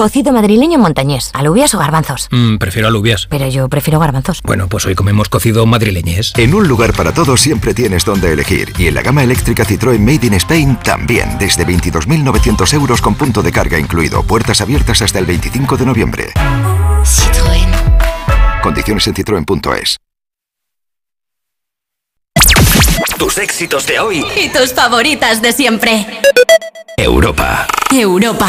Cocido 0.00 0.32
madrileño 0.32 0.78
montañés, 0.78 1.30
alubias 1.34 1.74
o 1.74 1.78
garbanzos. 1.78 2.28
Mm, 2.30 2.56
prefiero 2.56 2.88
alubias. 2.88 3.26
Pero 3.28 3.46
yo 3.48 3.68
prefiero 3.68 4.00
garbanzos. 4.00 4.40
Bueno, 4.42 4.66
pues 4.66 4.86
hoy 4.86 4.94
comemos 4.94 5.28
cocido 5.28 5.66
madrileñés. 5.66 6.32
En 6.38 6.54
un 6.54 6.66
lugar 6.66 6.94
para 6.94 7.12
todos 7.12 7.38
siempre 7.38 7.74
tienes 7.74 8.06
donde 8.06 8.32
elegir. 8.32 8.72
Y 8.78 8.86
en 8.86 8.94
la 8.94 9.02
gama 9.02 9.22
eléctrica 9.22 9.62
Citroën 9.62 9.98
Made 9.98 10.26
in 10.26 10.32
Spain 10.32 10.78
también. 10.82 11.36
Desde 11.38 11.66
22.900 11.66 12.72
euros 12.72 13.02
con 13.02 13.14
punto 13.14 13.42
de 13.42 13.52
carga 13.52 13.78
incluido. 13.78 14.22
Puertas 14.22 14.62
abiertas 14.62 15.02
hasta 15.02 15.18
el 15.18 15.26
25 15.26 15.76
de 15.76 15.84
noviembre. 15.84 16.32
Citroën. 17.04 18.62
Condiciones 18.62 19.06
en 19.06 19.14
citroen.es. 19.14 19.98
Tus 23.18 23.36
éxitos 23.36 23.86
de 23.86 24.00
hoy. 24.00 24.24
Y 24.34 24.48
tus 24.48 24.72
favoritas 24.72 25.42
de 25.42 25.52
siempre. 25.52 26.06
Europa. 26.96 27.66
Europa. 27.90 28.48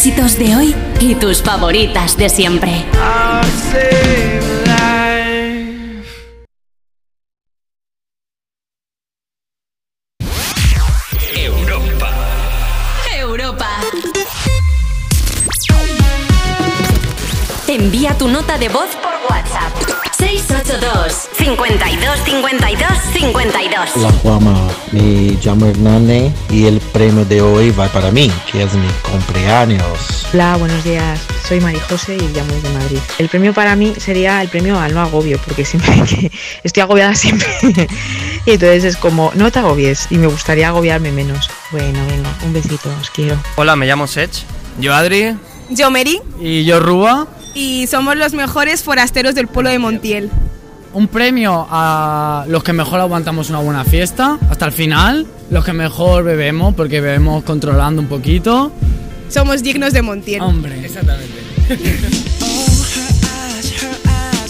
éxitos 0.00 0.38
de 0.38 0.56
hoy 0.56 0.74
y 0.98 1.14
tus 1.14 1.42
favoritas 1.42 2.16
de 2.16 2.30
siempre. 2.30 2.86
Europa. 11.36 12.10
Europa. 13.14 13.68
Envía 17.68 18.16
tu 18.16 18.28
nota 18.28 18.56
de 18.56 18.70
voz 18.70 18.88
por. 19.02 19.19
682 20.40 21.28
52 21.36 22.18
52 22.24 22.88
52. 23.12 23.90
Hola 23.96 24.12
Juama, 24.22 24.68
me 24.92 25.36
llamo 25.44 25.66
Hernández 25.66 26.32
y 26.48 26.66
el 26.66 26.80
premio 26.80 27.24
de 27.24 27.42
hoy 27.42 27.70
va 27.70 27.88
para 27.88 28.10
mí, 28.10 28.30
que 28.50 28.62
es 28.62 28.72
mi 28.74 28.88
cumpleaños. 29.10 30.26
Hola, 30.32 30.56
buenos 30.56 30.82
días. 30.82 31.20
Soy 31.46 31.60
Mari 31.60 31.78
José 31.80 32.16
y 32.16 32.28
llamo 32.34 32.52
desde 32.54 32.70
Madrid. 32.70 32.98
El 33.18 33.28
premio 33.28 33.52
para 33.52 33.76
mí 33.76 33.92
sería 33.98 34.40
el 34.40 34.48
premio 34.48 34.78
al 34.80 34.94
no 34.94 35.02
agobio, 35.02 35.38
porque 35.44 35.64
siempre 35.64 35.92
que 36.08 36.32
estoy 36.64 36.82
agobiada 36.82 37.14
siempre. 37.14 37.48
y 38.46 38.50
entonces 38.50 38.84
es 38.84 38.96
como, 38.96 39.32
no 39.34 39.52
te 39.52 39.58
agobies 39.58 40.06
y 40.10 40.16
me 40.16 40.26
gustaría 40.26 40.68
agobiarme 40.68 41.12
menos. 41.12 41.50
Bueno, 41.70 41.98
venga, 42.06 42.34
un 42.44 42.52
besito, 42.52 42.88
os 43.00 43.10
quiero. 43.10 43.36
Hola, 43.56 43.76
me 43.76 43.86
llamo 43.86 44.06
Sech. 44.06 44.30
Yo 44.78 44.94
Adri. 44.94 45.36
Yo 45.68 45.90
Mary 45.90 46.20
Y 46.40 46.64
yo 46.64 46.80
Rúa. 46.80 47.28
Y 47.54 47.86
somos 47.86 48.16
los 48.16 48.32
mejores 48.32 48.82
forasteros 48.82 49.34
del 49.34 49.48
pueblo 49.48 49.70
de 49.70 49.78
Montiel. 49.78 50.30
Un 50.92 51.06
premio 51.06 51.66
a 51.70 52.44
los 52.48 52.64
que 52.64 52.72
mejor 52.72 53.00
aguantamos 53.00 53.48
una 53.48 53.60
buena 53.60 53.84
fiesta 53.84 54.38
hasta 54.50 54.66
el 54.66 54.72
final. 54.72 55.26
Los 55.50 55.64
que 55.64 55.72
mejor 55.72 56.24
bebemos, 56.24 56.74
porque 56.74 57.00
bebemos 57.00 57.44
controlando 57.44 58.02
un 58.02 58.08
poquito. 58.08 58.72
Somos 59.28 59.62
dignos 59.62 59.92
de 59.92 60.02
Montiel. 60.02 60.42
Hombre, 60.42 60.84
exactamente. 60.84 61.40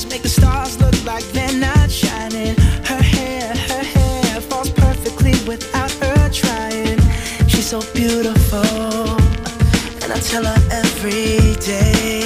Make 0.08 0.22
the 0.22 0.28
stars 0.28 0.80
look 0.80 1.04
like 1.04 1.24
they're 1.32 1.52
not 1.52 1.88
shining. 1.88 2.56
Her 2.84 3.00
hair, 3.00 3.54
her 3.54 3.84
hair 3.84 4.40
falls 4.40 4.70
perfectly 4.70 5.32
without 5.46 5.90
her 6.02 6.28
trying. 6.30 6.98
She's 7.46 7.66
so 7.66 7.80
beautiful, 7.94 8.58
and 10.02 10.12
I 10.12 10.18
tell 10.18 10.44
her 10.44 10.58
every 10.72 11.54
day. 11.64 12.19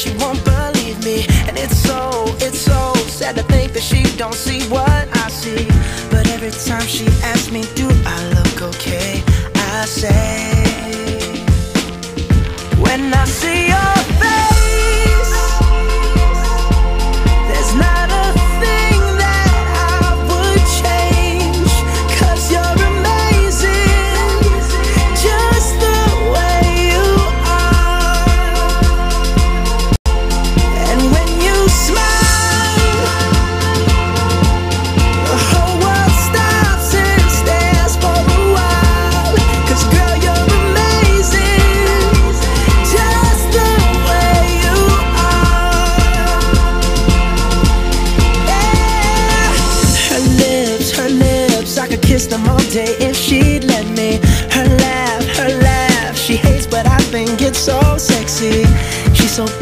She 0.00 0.16
won't 0.16 0.42
believe 0.46 0.98
me, 1.04 1.26
and 1.46 1.58
it's 1.58 1.76
so, 1.76 2.24
it's 2.38 2.58
so 2.58 2.94
sad 3.06 3.36
to 3.36 3.42
think 3.42 3.74
that 3.74 3.82
she 3.82 4.02
don't 4.16 4.34
see 4.34 4.62
what 4.70 5.06
I 5.24 5.28
see. 5.28 5.66
But 6.10 6.26
every 6.30 6.52
time 6.52 6.86
she 6.86 7.06
asks 7.22 7.50
me, 7.50 7.64
do 7.74 7.86
I 8.06 8.18
look 8.36 8.62
okay? 8.74 9.22
I 9.54 9.84
say. 9.84 11.44
When 12.80 13.12
I 13.12 13.24
see 13.26 13.68
your 13.68 13.94
face, 14.20 14.49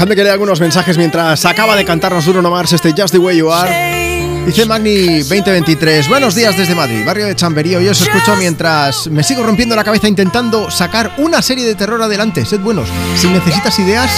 Dejadme 0.00 0.16
que 0.16 0.24
lea 0.24 0.32
algunos 0.32 0.58
mensajes 0.60 0.96
mientras 0.96 1.44
acaba 1.44 1.76
de 1.76 1.84
cantarnos 1.84 2.24
Bruno 2.24 2.50
Mars 2.50 2.72
este 2.72 2.94
Just 2.96 3.12
the 3.12 3.18
Way 3.18 3.36
You 3.36 3.52
Are. 3.52 4.46
Dice 4.46 4.64
Magni 4.64 5.18
2023, 5.18 6.08
buenos 6.08 6.34
días 6.34 6.56
desde 6.56 6.74
Madrid, 6.74 7.04
barrio 7.04 7.26
de 7.26 7.36
Chamberío. 7.36 7.82
Yo 7.82 7.90
os 7.90 8.00
escucho 8.00 8.34
mientras 8.36 9.08
me 9.08 9.22
sigo 9.22 9.42
rompiendo 9.42 9.76
la 9.76 9.84
cabeza 9.84 10.08
intentando 10.08 10.70
sacar 10.70 11.12
una 11.18 11.42
serie 11.42 11.66
de 11.66 11.74
terror 11.74 12.00
adelante. 12.00 12.46
Sed 12.46 12.60
buenos, 12.60 12.88
si 13.14 13.26
necesitas 13.26 13.78
ideas, 13.78 14.10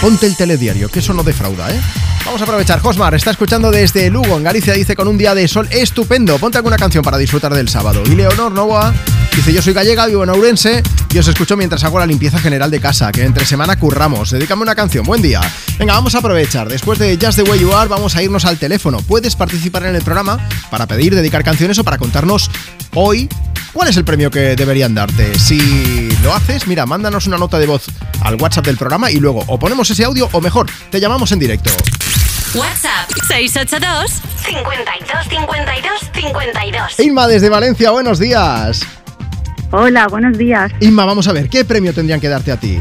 ponte 0.00 0.26
el 0.26 0.36
telediario, 0.36 0.88
que 0.88 0.98
eso 0.98 1.14
no 1.14 1.22
defrauda, 1.22 1.70
¿eh? 1.70 1.80
Vamos 2.26 2.40
a 2.40 2.44
aprovechar. 2.44 2.80
Josmar 2.80 3.14
está 3.14 3.30
escuchando 3.30 3.70
desde 3.70 4.10
Lugo, 4.10 4.36
en 4.36 4.42
Galicia, 4.42 4.74
dice 4.74 4.96
con 4.96 5.06
un 5.06 5.16
día 5.16 5.36
de 5.36 5.46
sol 5.46 5.68
estupendo. 5.70 6.38
Ponte 6.38 6.58
alguna 6.58 6.76
canción 6.76 7.04
para 7.04 7.18
disfrutar 7.18 7.54
del 7.54 7.68
sábado. 7.68 8.02
Y 8.04 8.16
Leonor 8.16 8.50
Novoa 8.50 8.92
dice: 9.36 9.52
Yo 9.52 9.62
soy 9.62 9.72
gallega, 9.72 10.06
vivo 10.06 10.24
en 10.24 10.30
Ourense 10.30 10.82
y 11.12 11.18
os 11.18 11.26
escucho 11.28 11.56
mientras 11.56 11.82
hago 11.84 11.98
la 11.98 12.06
limpieza 12.06 12.38
general 12.38 12.70
de 12.70 12.80
casa, 12.80 13.10
que 13.12 13.24
entre 13.24 13.44
semana 13.44 13.78
curramos. 13.78 14.30
Dedícame 14.30 14.62
una 14.62 14.74
canción. 14.74 15.04
Buen 15.04 15.22
día. 15.22 15.40
Venga, 15.78 15.94
vamos 15.94 16.14
a 16.14 16.18
aprovechar. 16.18 16.68
Después 16.68 16.98
de 16.98 17.18
Just 17.20 17.38
the 17.38 17.42
Way 17.42 17.60
You 17.60 17.72
Are, 17.74 17.88
vamos 17.88 18.16
a 18.16 18.22
irnos 18.22 18.44
al 18.44 18.58
teléfono. 18.58 18.98
Puedes 18.98 19.36
participar 19.36 19.84
en 19.86 19.96
el 19.96 20.02
programa 20.02 20.38
para 20.70 20.86
pedir, 20.86 21.14
dedicar 21.14 21.42
canciones 21.42 21.78
o 21.78 21.84
para 21.84 21.98
contarnos 21.98 22.50
hoy 22.94 23.28
cuál 23.72 23.88
es 23.88 23.96
el 23.96 24.04
premio 24.04 24.30
que 24.30 24.56
deberían 24.56 24.94
darte. 24.94 25.38
Si 25.38 26.10
lo 26.22 26.34
haces, 26.34 26.66
mira, 26.66 26.86
mándanos 26.86 27.26
una 27.26 27.38
nota 27.38 27.58
de 27.58 27.66
voz 27.66 27.86
al 28.22 28.36
WhatsApp 28.36 28.66
del 28.66 28.76
programa 28.76 29.10
y 29.10 29.16
luego 29.16 29.44
o 29.46 29.58
ponemos 29.58 29.90
ese 29.90 30.04
audio 30.04 30.28
o 30.32 30.40
mejor, 30.40 30.66
te 30.90 31.00
llamamos 31.00 31.32
en 31.32 31.38
directo. 31.38 31.70
WhatsApp 32.54 33.08
682 33.28 34.10
52 34.44 35.28
52 35.28 36.00
52. 36.14 37.00
Inma 37.00 37.26
desde 37.28 37.48
Valencia, 37.48 37.90
buenos 37.90 38.18
días. 38.18 38.80
Hola, 39.72 40.08
buenos 40.08 40.36
días. 40.36 40.72
Inma, 40.80 41.04
vamos 41.04 41.28
a 41.28 41.32
ver, 41.32 41.48
¿qué 41.48 41.64
premio 41.64 41.92
tendrían 41.94 42.20
que 42.20 42.28
darte 42.28 42.50
a 42.52 42.58
ti? 42.58 42.78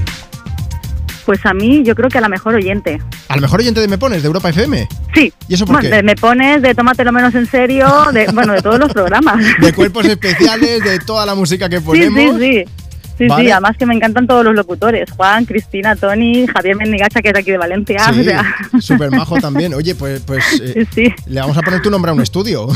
Pues 1.26 1.46
a 1.46 1.54
mí, 1.54 1.84
yo 1.84 1.94
creo 1.94 2.10
que 2.10 2.18
a 2.18 2.22
la 2.22 2.30
mejor 2.30 2.56
oyente. 2.56 3.00
¿Al 3.28 3.40
mejor 3.42 3.60
oyente 3.60 3.80
de 3.80 3.88
Me 3.88 4.00
Pones, 4.00 4.24
de 4.24 4.28
Europa 4.28 4.50
FM? 4.50 4.88
Sí. 5.14 5.32
¿Y 5.48 5.54
eso 5.54 5.66
por 5.68 5.76
Bueno, 5.76 5.90
qué? 5.90 5.96
de 5.98 6.04
me 6.04 6.16
pones, 6.16 6.64
de 6.64 6.74
tómatelo 6.74 7.12
menos 7.12 7.36
en 7.36 7.46
serio, 7.46 7.88
de, 8.12 8.26
bueno, 8.34 8.54
de 8.54 8.62
todos 8.64 8.80
los 8.80 8.92
programas. 8.92 9.38
De 9.62 9.72
cuerpos 9.74 10.06
especiales, 10.06 10.84
de 10.84 10.98
toda 11.00 11.28
la 11.28 11.36
música 11.36 11.70
que 11.70 11.80
ponemos. 11.82 12.40
sí, 12.40 12.40
sí. 12.40 12.64
Sí, 12.66 12.79
Vale. 13.28 13.44
sí, 13.46 13.52
además 13.52 13.76
que 13.78 13.86
me 13.86 13.94
encantan 13.96 14.28
todos 14.28 14.44
los 14.46 14.56
locutores. 14.56 15.10
Juan, 15.12 15.46
Cristina, 15.46 15.96
Tony, 15.96 16.48
Javier 16.48 16.76
Mendigacha, 16.76 17.22
que 17.22 17.30
es 17.30 17.34
de 17.34 17.40
aquí 17.42 17.52
de 17.52 17.58
Valencia. 17.58 18.06
o 18.10 18.14
Sí, 18.14 18.24
sea, 18.24 18.56
súper 18.80 19.12
majo 19.12 19.36
también. 19.40 19.74
Oye, 19.74 19.96
pues, 19.96 20.22
pues 20.22 20.44
eh, 20.64 20.86
le 21.28 21.40
vamos 21.42 21.58
a 21.58 21.62
poner 21.62 21.82
tu 21.82 21.90
nombre 21.90 22.12
a 22.12 22.14
un 22.14 22.22
estudio. 22.22 22.68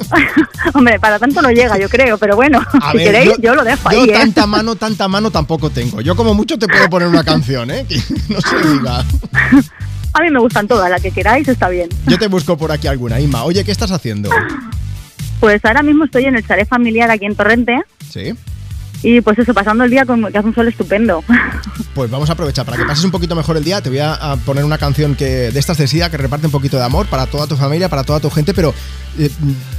hombre, 0.74 0.98
para 0.98 1.18
tanto 1.18 1.42
no 1.42 1.50
llega, 1.50 1.78
yo 1.78 1.88
creo, 1.88 2.18
pero 2.18 2.36
bueno, 2.36 2.60
A 2.80 2.92
si 2.92 2.98
ver, 2.98 3.06
queréis, 3.12 3.38
yo, 3.40 3.54
lo 3.54 3.64
dejo 3.64 3.90
yo 3.90 4.02
ahí, 4.02 4.10
¿eh? 4.10 4.12
tanta 4.12 4.46
mano, 4.46 4.76
tanta 4.76 5.08
mano 5.08 5.30
tampoco 5.30 5.70
tengo. 5.70 6.00
Yo 6.00 6.16
como 6.16 6.34
mucho 6.34 6.58
te 6.58 6.66
puedo 6.68 6.88
poner 6.88 7.08
una 7.08 7.24
canción, 7.24 7.70
¿eh? 7.70 7.84
Que 7.88 7.96
no 8.28 8.40
se 8.40 8.68
diga. 8.68 9.04
A 10.12 10.22
mí 10.22 10.30
me 10.30 10.38
gustan 10.40 10.66
todas, 10.66 10.90
la 10.90 10.98
que 10.98 11.10
queráis 11.10 11.46
está 11.48 11.68
bien. 11.68 11.88
Yo 12.06 12.18
te 12.18 12.26
busco 12.28 12.56
por 12.56 12.72
aquí 12.72 12.86
alguna, 12.86 13.20
Inma. 13.20 13.44
Oye, 13.44 13.64
¿qué 13.64 13.72
estás 13.72 13.90
haciendo? 13.90 14.30
Pues 15.40 15.62
ahora 15.64 15.82
mismo 15.82 16.04
estoy 16.04 16.24
en 16.24 16.36
el 16.36 16.46
chalet 16.46 16.66
familiar 16.66 17.10
aquí 17.10 17.26
en 17.26 17.36
Torrente 17.36 17.82
Sí. 18.10 18.32
Y 19.02 19.20
pues 19.20 19.38
eso, 19.38 19.54
pasando 19.54 19.84
el 19.84 19.90
día 19.90 20.04
con 20.04 20.30
que 20.30 20.38
hace 20.38 20.48
un 20.48 20.54
sol 20.54 20.68
estupendo. 20.68 21.22
Pues 21.94 22.10
vamos 22.10 22.28
a 22.28 22.34
aprovechar. 22.34 22.66
Para 22.66 22.76
que 22.76 22.84
pases 22.84 23.04
un 23.04 23.10
poquito 23.10 23.34
mejor 23.34 23.56
el 23.56 23.64
día, 23.64 23.80
te 23.80 23.88
voy 23.88 24.00
a, 24.00 24.36
poner 24.44 24.64
una 24.64 24.76
canción 24.76 25.14
que 25.14 25.50
de 25.50 25.58
estas 25.58 25.78
de 25.78 25.88
SIDA 25.88 26.10
que 26.10 26.18
reparte 26.18 26.44
un 26.44 26.52
poquito 26.52 26.76
de 26.76 26.84
amor 26.84 27.06
para 27.06 27.24
toda 27.26 27.46
tu 27.46 27.56
familia, 27.56 27.88
para 27.88 28.04
toda 28.04 28.20
tu 28.20 28.28
gente, 28.28 28.52
pero 28.52 28.74
eh, 29.18 29.30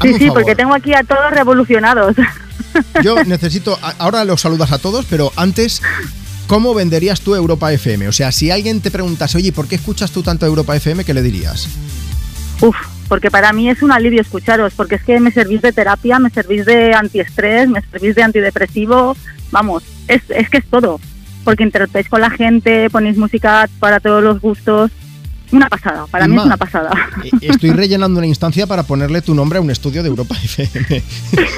Sí, 0.01 0.13
sí, 0.13 0.27
favor. 0.27 0.33
porque 0.41 0.55
tengo 0.55 0.73
aquí 0.73 0.95
a 0.95 1.03
todos 1.03 1.29
revolucionados. 1.29 2.15
Yo 3.03 3.23
necesito, 3.23 3.77
ahora 3.99 4.25
los 4.25 4.41
saludas 4.41 4.71
a 4.71 4.79
todos, 4.79 5.05
pero 5.07 5.31
antes, 5.35 5.83
¿cómo 6.47 6.73
venderías 6.73 7.21
tú 7.21 7.35
Europa 7.35 7.71
FM? 7.71 8.07
O 8.07 8.11
sea, 8.11 8.31
si 8.31 8.49
alguien 8.49 8.81
te 8.81 8.89
preguntase, 8.89 9.37
oye, 9.37 9.51
¿por 9.51 9.67
qué 9.67 9.75
escuchas 9.75 10.09
tú 10.09 10.23
tanto 10.23 10.47
Europa 10.47 10.75
FM? 10.75 11.03
¿Qué 11.03 11.13
le 11.13 11.21
dirías? 11.21 11.67
Uf, 12.61 12.75
porque 13.07 13.31
para 13.31 13.53
mí 13.53 13.69
es 13.69 13.81
un 13.81 13.91
alivio 13.91 14.21
escucharos, 14.21 14.73
porque 14.73 14.95
es 14.95 15.03
que 15.03 15.19
me 15.19 15.31
servís 15.31 15.61
de 15.61 15.73
terapia, 15.73 16.19
me 16.19 16.29
servís 16.29 16.65
de 16.65 16.93
antiestrés, 16.93 17.69
me 17.69 17.81
servís 17.81 18.15
de 18.15 18.23
antidepresivo, 18.23 19.15
vamos, 19.51 19.83
es, 20.07 20.21
es 20.29 20.49
que 20.49 20.57
es 20.57 20.65
todo, 20.65 20.99
porque 21.43 21.63
interactuáis 21.63 22.09
con 22.09 22.21
la 22.21 22.29
gente, 22.29 22.89
ponéis 22.89 23.17
música 23.17 23.69
para 23.79 23.99
todos 23.99 24.23
los 24.23 24.41
gustos, 24.41 24.91
una 25.51 25.69
pasada, 25.69 26.05
para 26.07 26.27
mí 26.27 26.35
es 26.35 26.43
una 26.43 26.57
pasada. 26.57 26.91
Eh, 27.23 27.29
Estoy 27.41 27.71
rellenando 27.71 28.19
una 28.19 28.27
instancia 28.27 28.67
para 28.67 28.83
ponerle 28.83 29.21
tu 29.21 29.33
nombre 29.33 29.59
a 29.59 29.61
un 29.61 29.71
estudio 29.71 30.03
de 30.03 30.09
Europa 30.09 30.35
FM. 30.43 31.03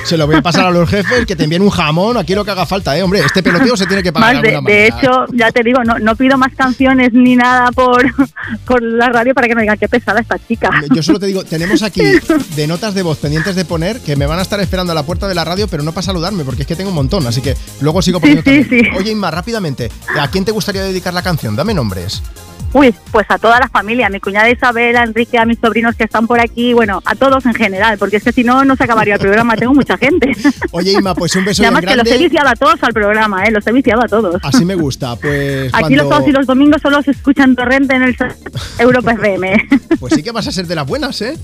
Se 0.03 0.17
lo 0.17 0.27
voy 0.27 0.37
a 0.37 0.41
pasar 0.41 0.67
a 0.67 0.71
los 0.71 0.89
jefes, 0.89 1.25
que 1.25 1.35
te 1.35 1.43
envíen 1.43 1.61
un 1.61 1.69
jamón, 1.69 2.17
aquí 2.17 2.35
lo 2.35 2.45
que 2.45 2.51
haga 2.51 2.65
falta, 2.65 2.97
¿eh? 2.97 3.03
Hombre, 3.03 3.21
este 3.21 3.43
peloteo 3.43 3.75
se 3.75 3.85
tiene 3.85 4.03
que 4.03 4.13
pagar 4.13 4.35
Más 4.35 4.63
de 4.63 4.87
hecho, 4.87 5.25
ya 5.33 5.51
te 5.51 5.63
digo, 5.63 5.83
no, 5.83 5.99
no 5.99 6.15
pido 6.15 6.37
más 6.37 6.53
canciones 6.55 7.13
ni 7.13 7.35
nada 7.35 7.71
por, 7.71 8.03
por 8.65 8.81
la 8.81 9.09
radio 9.09 9.33
para 9.33 9.47
que 9.47 9.55
me 9.55 9.61
digan 9.61 9.77
qué 9.77 9.87
pesada 9.87 10.19
esta 10.19 10.37
chica. 10.47 10.69
Yo 10.93 11.03
solo 11.03 11.19
te 11.19 11.25
digo, 11.25 11.43
tenemos 11.43 11.81
aquí 11.83 12.01
de 12.55 12.67
notas 12.67 12.93
de 12.93 13.01
voz 13.01 13.17
pendientes 13.17 13.55
de 13.55 13.65
poner 13.65 13.99
que 14.01 14.15
me 14.15 14.25
van 14.25 14.39
a 14.39 14.41
estar 14.41 14.59
esperando 14.59 14.91
a 14.91 14.95
la 14.95 15.03
puerta 15.03 15.27
de 15.27 15.35
la 15.35 15.45
radio, 15.45 15.67
pero 15.67 15.83
no 15.83 15.91
para 15.91 16.03
saludarme, 16.03 16.43
porque 16.43 16.61
es 16.63 16.67
que 16.67 16.75
tengo 16.75 16.89
un 16.89 16.95
montón, 16.95 17.25
así 17.27 17.41
que 17.41 17.55
luego 17.81 18.01
sigo 18.01 18.19
poniendo 18.19 18.43
Sí, 18.43 18.63
sí, 18.63 18.69
también. 18.69 18.95
Oye, 18.95 19.11
Inma, 19.11 19.31
rápidamente, 19.31 19.91
¿a 20.19 20.29
quién 20.29 20.45
te 20.45 20.51
gustaría 20.51 20.81
dedicar 20.83 21.13
la 21.13 21.21
canción? 21.21 21.55
Dame 21.55 21.73
nombres. 21.73 22.21
Uy, 22.71 22.93
pues 23.11 23.25
a 23.29 23.37
toda 23.39 23.59
la 23.59 23.67
familia, 23.67 24.07
a 24.07 24.09
mi 24.09 24.19
cuñada 24.19 24.49
Isabel, 24.49 24.95
a 24.95 25.03
Enrique, 25.03 25.37
a 25.39 25.45
mis 25.45 25.57
sobrinos 25.59 25.95
que 25.95 26.03
están 26.03 26.27
por 26.27 26.39
aquí, 26.39 26.73
bueno, 26.73 27.01
a 27.03 27.15
todos 27.15 27.45
en 27.47 27.53
general, 27.55 27.97
porque 27.97 28.17
es 28.17 28.23
que 28.23 28.31
si 28.31 28.43
no, 28.43 28.63
no 28.63 28.75
se 28.75 28.83
acabaría 28.83 29.15
el 29.15 29.19
programa, 29.19 29.55
tengo 29.55 29.73
mucha 29.73 29.97
gente. 29.97 30.31
Oye, 30.71 30.91
Inma, 30.93 31.15
pues 31.15 31.35
un 31.35 31.45
beso 31.45 31.61
Y 31.61 31.65
bien 31.65 31.73
además 31.75 31.91
que 31.91 31.97
los 31.97 32.07
he 32.07 32.17
viciado 32.17 32.49
a 32.49 32.53
todos 32.53 32.83
al 32.83 32.93
programa, 32.93 33.43
¿eh? 33.45 33.51
los 33.51 33.65
he 33.65 33.71
viciado 33.71 34.03
a 34.03 34.07
todos. 34.07 34.35
Así 34.43 34.65
me 34.65 34.75
gusta, 34.75 35.15
pues 35.15 35.73
Aquí 35.73 35.95
los 35.95 36.07
sábados 36.07 36.27
y 36.27 36.31
los 36.31 36.45
domingos 36.45 36.81
solo 36.81 37.01
se 37.01 37.11
escuchan 37.11 37.55
torrente 37.55 37.95
en 37.95 38.03
el 38.03 38.15
Europa 38.79 39.13
FM. 39.13 39.67
Pues 39.99 40.13
sí 40.13 40.21
que 40.21 40.31
vas 40.31 40.47
a 40.47 40.51
ser 40.51 40.67
de 40.67 40.75
las 40.75 40.85
buenas, 40.85 41.19
¿eh? 41.21 41.37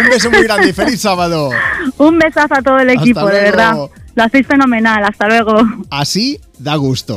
Un 0.00 0.10
beso 0.10 0.30
muy 0.30 0.42
grande 0.44 0.68
y 0.68 0.72
feliz 0.72 1.00
sábado. 1.00 1.50
Un 1.98 2.18
besazo 2.18 2.54
a 2.54 2.62
todo 2.62 2.78
el 2.78 2.88
Hasta 2.90 3.02
equipo, 3.02 3.26
de 3.26 3.32
luego. 3.32 3.44
verdad. 3.44 3.76
Lo 4.14 4.22
hacéis 4.24 4.46
fenomenal, 4.46 5.04
hasta 5.04 5.26
luego. 5.26 5.56
Así 5.90 6.38
da 6.58 6.76
gusto. 6.76 7.16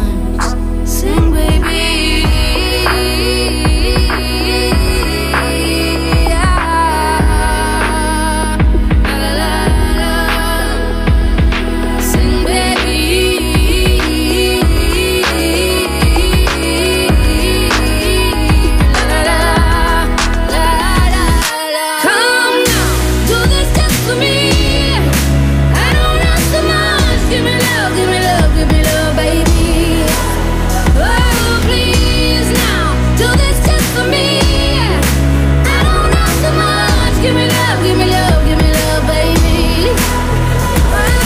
Give 37.91 37.99
me 37.99 38.05
love, 38.05 38.45
give 38.45 38.57
me 38.57 38.71
love, 38.71 39.05
baby. 39.05 41.20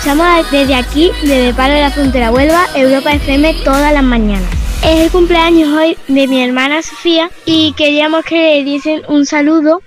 Escuchamos 0.00 0.50
desde 0.50 0.74
aquí, 0.74 1.10
desde 1.20 1.52
Palo 1.52 1.74
de 1.74 1.82
la 1.82 1.90
Frontera 1.90 2.32
Huelva, 2.32 2.66
Europa 2.74 3.12
FM 3.12 3.52
todas 3.64 3.92
las 3.92 4.02
mañanas. 4.02 4.48
Es 4.82 5.00
el 5.00 5.10
cumpleaños 5.10 5.68
hoy 5.76 5.98
de 6.08 6.26
mi 6.26 6.42
hermana 6.42 6.80
Sofía 6.80 7.30
y 7.44 7.74
queríamos 7.74 8.24
que 8.24 8.36
le 8.36 8.64
diesen 8.64 9.02
un 9.08 9.26
saludo. 9.26 9.82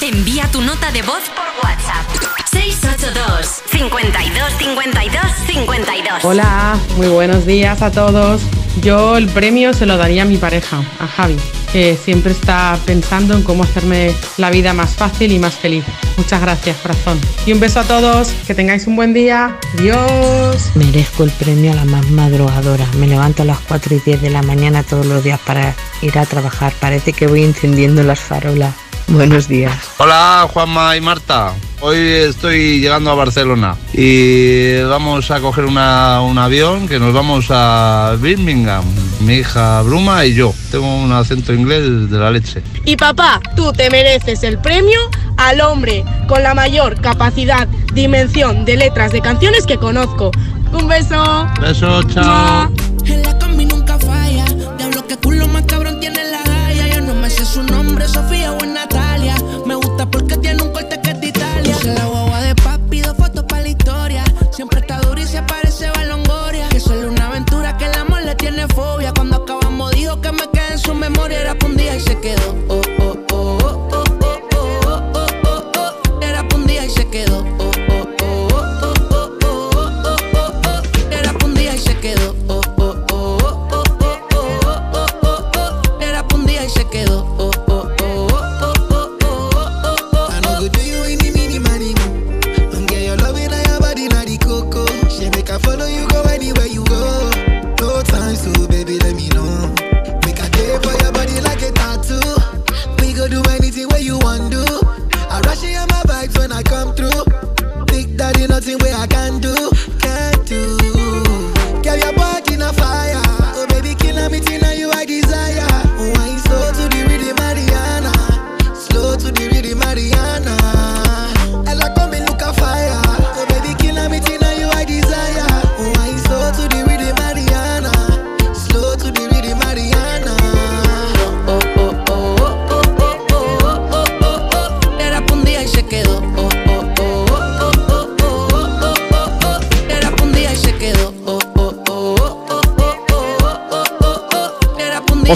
Envía 0.00 0.48
tu 0.52 0.60
nota 0.60 0.92
de 0.92 1.02
voz 1.02 1.24
por 1.34 1.68
WhatsApp. 1.68 2.06
682 2.52 3.62
52 3.66 4.52
52 4.56 5.22
52. 5.48 6.24
Hola, 6.24 6.78
muy 6.98 7.08
buenos 7.08 7.44
días 7.44 7.82
a 7.82 7.90
todos. 7.90 8.42
Yo 8.80 9.16
el 9.16 9.28
premio 9.28 9.72
se 9.72 9.86
lo 9.86 9.96
daría 9.96 10.22
a 10.22 10.24
mi 10.24 10.36
pareja, 10.36 10.84
a 11.00 11.08
Javi, 11.08 11.36
que 11.72 11.96
siempre 11.96 12.30
está 12.30 12.78
pensando 12.86 13.34
en 13.34 13.42
cómo 13.42 13.64
hacerme 13.64 14.14
la 14.36 14.50
vida 14.50 14.72
más 14.72 14.94
fácil 14.94 15.32
y 15.32 15.40
más 15.40 15.56
feliz. 15.56 15.84
Muchas 16.18 16.40
gracias, 16.40 16.76
corazón. 16.78 17.18
Y 17.46 17.52
un 17.54 17.60
beso 17.60 17.80
a 17.80 17.84
todos, 17.84 18.28
que 18.46 18.54
tengáis 18.54 18.86
un 18.86 18.96
buen 18.96 19.14
día. 19.14 19.56
Adiós. 19.78 20.70
Merezco 20.74 21.22
el 21.24 21.30
premio 21.30 21.72
a 21.72 21.76
la 21.76 21.84
más 21.84 22.04
madrugadora. 22.10 22.84
Me 22.98 23.06
levanto 23.06 23.44
a 23.44 23.46
las 23.46 23.60
4 23.60 23.94
y 23.94 24.00
10 24.00 24.20
de 24.22 24.30
la 24.30 24.42
mañana 24.42 24.82
todos 24.82 25.06
los 25.06 25.22
días 25.24 25.40
para 25.46 25.74
ir 26.02 26.18
a 26.18 26.26
trabajar. 26.26 26.72
Parece 26.80 27.12
que 27.12 27.26
voy 27.28 27.44
encendiendo 27.44 28.02
las 28.02 28.18
farolas. 28.20 28.74
Buenos 29.06 29.48
días. 29.48 29.74
Hola 29.96 30.46
Juanma 30.52 30.94
y 30.94 31.00
Marta. 31.00 31.54
Hoy 31.80 31.96
estoy 31.96 32.80
llegando 32.80 33.10
a 33.10 33.14
Barcelona 33.14 33.74
y 33.94 34.82
vamos 34.82 35.30
a 35.30 35.40
coger 35.40 35.64
una- 35.64 36.20
un 36.20 36.36
avión 36.36 36.86
que 36.88 36.98
nos 36.98 37.14
vamos 37.14 37.46
a 37.48 38.16
Birmingham. 38.20 38.84
Mi 39.20 39.36
hija 39.36 39.80
Bruma 39.82 40.26
y 40.26 40.34
yo. 40.34 40.52
Tengo 40.70 40.94
un 40.94 41.10
acento 41.12 41.54
inglés 41.54 42.10
de 42.10 42.18
la 42.18 42.30
leche. 42.30 42.62
Y 42.84 42.96
papá, 42.96 43.40
tú 43.56 43.72
te 43.72 43.88
mereces 43.88 44.42
el 44.42 44.58
premio 44.58 44.98
al 45.38 45.60
hombre 45.62 46.04
con 46.26 46.42
la 46.42 46.52
mayor 46.52 47.00
capacidad, 47.00 47.66
dimensión 47.94 48.64
de 48.64 48.76
letras 48.76 49.12
de 49.12 49.22
canciones 49.22 49.66
que 49.66 49.78
conozco. 49.78 50.30
Un 50.72 50.86
beso. 50.86 51.48
Beso, 51.60 52.02
chao. 52.02 52.70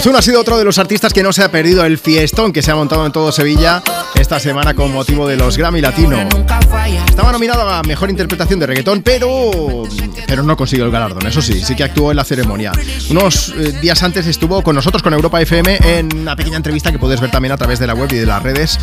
Ozuna 0.03 0.19
ha 0.19 0.21
sido 0.21 0.41
otro 0.41 0.57
de 0.57 0.65
los 0.65 0.79
artistas 0.79 1.13
que 1.13 1.23
no 1.23 1.31
se 1.31 1.43
ha 1.43 1.49
perdido 1.49 1.85
el 1.85 1.97
fiestón 1.97 2.51
que 2.51 2.61
se 2.61 2.71
ha 2.71 2.75
montado 2.75 3.05
en 3.05 3.13
todo 3.13 3.31
Sevilla 3.31 3.81
esta 4.15 4.37
semana 4.37 4.73
con 4.73 4.91
motivo 4.91 5.29
de 5.29 5.37
los 5.37 5.57
Grammy 5.57 5.79
Latino. 5.79 6.27
Estaba 7.07 7.31
nominado 7.31 7.69
a 7.69 7.81
Mejor 7.83 8.09
Interpretación 8.09 8.59
de 8.59 8.65
Reggaetón, 8.65 9.01
pero, 9.01 9.83
pero 10.27 10.43
no 10.43 10.57
consiguió 10.57 10.83
el 10.83 10.91
galardón. 10.91 11.25
Eso 11.25 11.41
sí, 11.41 11.63
sí 11.63 11.73
que 11.73 11.85
actuó 11.85 12.11
en 12.11 12.17
la 12.17 12.25
ceremonia. 12.25 12.73
Unos 13.11 13.53
eh, 13.55 13.79
días 13.81 14.03
antes 14.03 14.27
estuvo 14.27 14.61
con 14.61 14.75
nosotros, 14.75 15.01
con 15.01 15.13
Europa 15.13 15.41
FM, 15.41 15.79
en 15.97 16.13
una 16.17 16.35
pequeña 16.35 16.57
entrevista 16.57 16.91
que 16.91 16.99
puedes 16.99 17.21
ver 17.21 17.31
también 17.31 17.53
a 17.53 17.57
través 17.57 17.79
de 17.79 17.87
la 17.87 17.93
web 17.93 18.11
y 18.11 18.17
de 18.17 18.25
las 18.25 18.43
redes. 18.43 18.79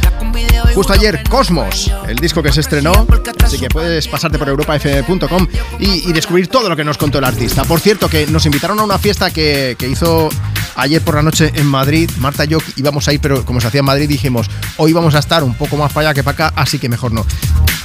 Justo 0.75 0.95
ayer, 0.95 1.23
Cosmos, 1.29 1.93
el 2.09 2.17
disco 2.17 2.43
que 2.43 2.51
se 2.51 2.63
estrenó, 2.63 3.07
así 3.45 3.59
que 3.59 3.69
puedes 3.69 4.09
pasarte 4.09 4.39
por 4.39 4.49
europafm.com 4.49 5.47
y, 5.81 6.11
descubrir 6.15 6.49
todo 6.49 6.71
lo 6.71 6.77
que 6.77 6.85
nos 6.85 6.97
contó 6.97 7.19
el 7.19 7.25
artista. 7.25 7.65
Por 7.65 7.79
cierto, 7.79 8.09
que 8.09 8.27
nos 8.27 8.47
invitaron 8.47 8.79
a 8.79 8.85
una 8.85 8.99
fiesta 8.99 9.31
que 9.31 9.77
hizo 9.87 10.31
ayer 10.77 11.03
por 11.03 11.15
la 11.15 11.23
noche 11.23 11.53
en 11.55 11.67
Madrid. 11.67 12.11
Marta 12.19 12.45
y 12.45 12.49
yo 12.49 12.59
íbamos 12.77 13.07
a 13.09 13.13
ir, 13.13 13.21
pero 13.21 13.45
como 13.45 13.61
se 13.61 13.69
hacía 13.69 13.81
en 13.81 13.87
Madrid, 13.87 14.09
dijimos, 14.09 14.49
hoy 14.77 14.93
vamos 14.93 15.15
a 15.15 15.19
estar 15.19 15.43
un 15.45 15.55
poco 15.55 15.77
más 15.77 15.93
para 15.93 16.09
allá 16.09 16.15
que 16.15 16.23
para 16.23 16.47
acá, 16.47 16.61
así 16.61 16.79
que 16.79 16.89
mejor 16.89 17.13
no. 17.13 17.27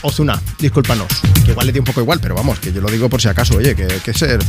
Ozuna, 0.02 0.40
discúlpanos, 0.60 1.08
que 1.44 1.52
igual 1.52 1.68
le 1.68 1.74
dio 1.74 1.82
un 1.82 1.86
poco 1.86 2.02
igual, 2.02 2.20
pero 2.20 2.36
vamos, 2.36 2.60
que 2.60 2.72
yo 2.72 2.82
lo 2.82 2.90
digo 2.90 3.10
por 3.10 3.22
si 3.22 3.28
acaso, 3.28 3.58
oye, 3.58 3.76
que, 3.76 4.14
ser... 4.14 4.40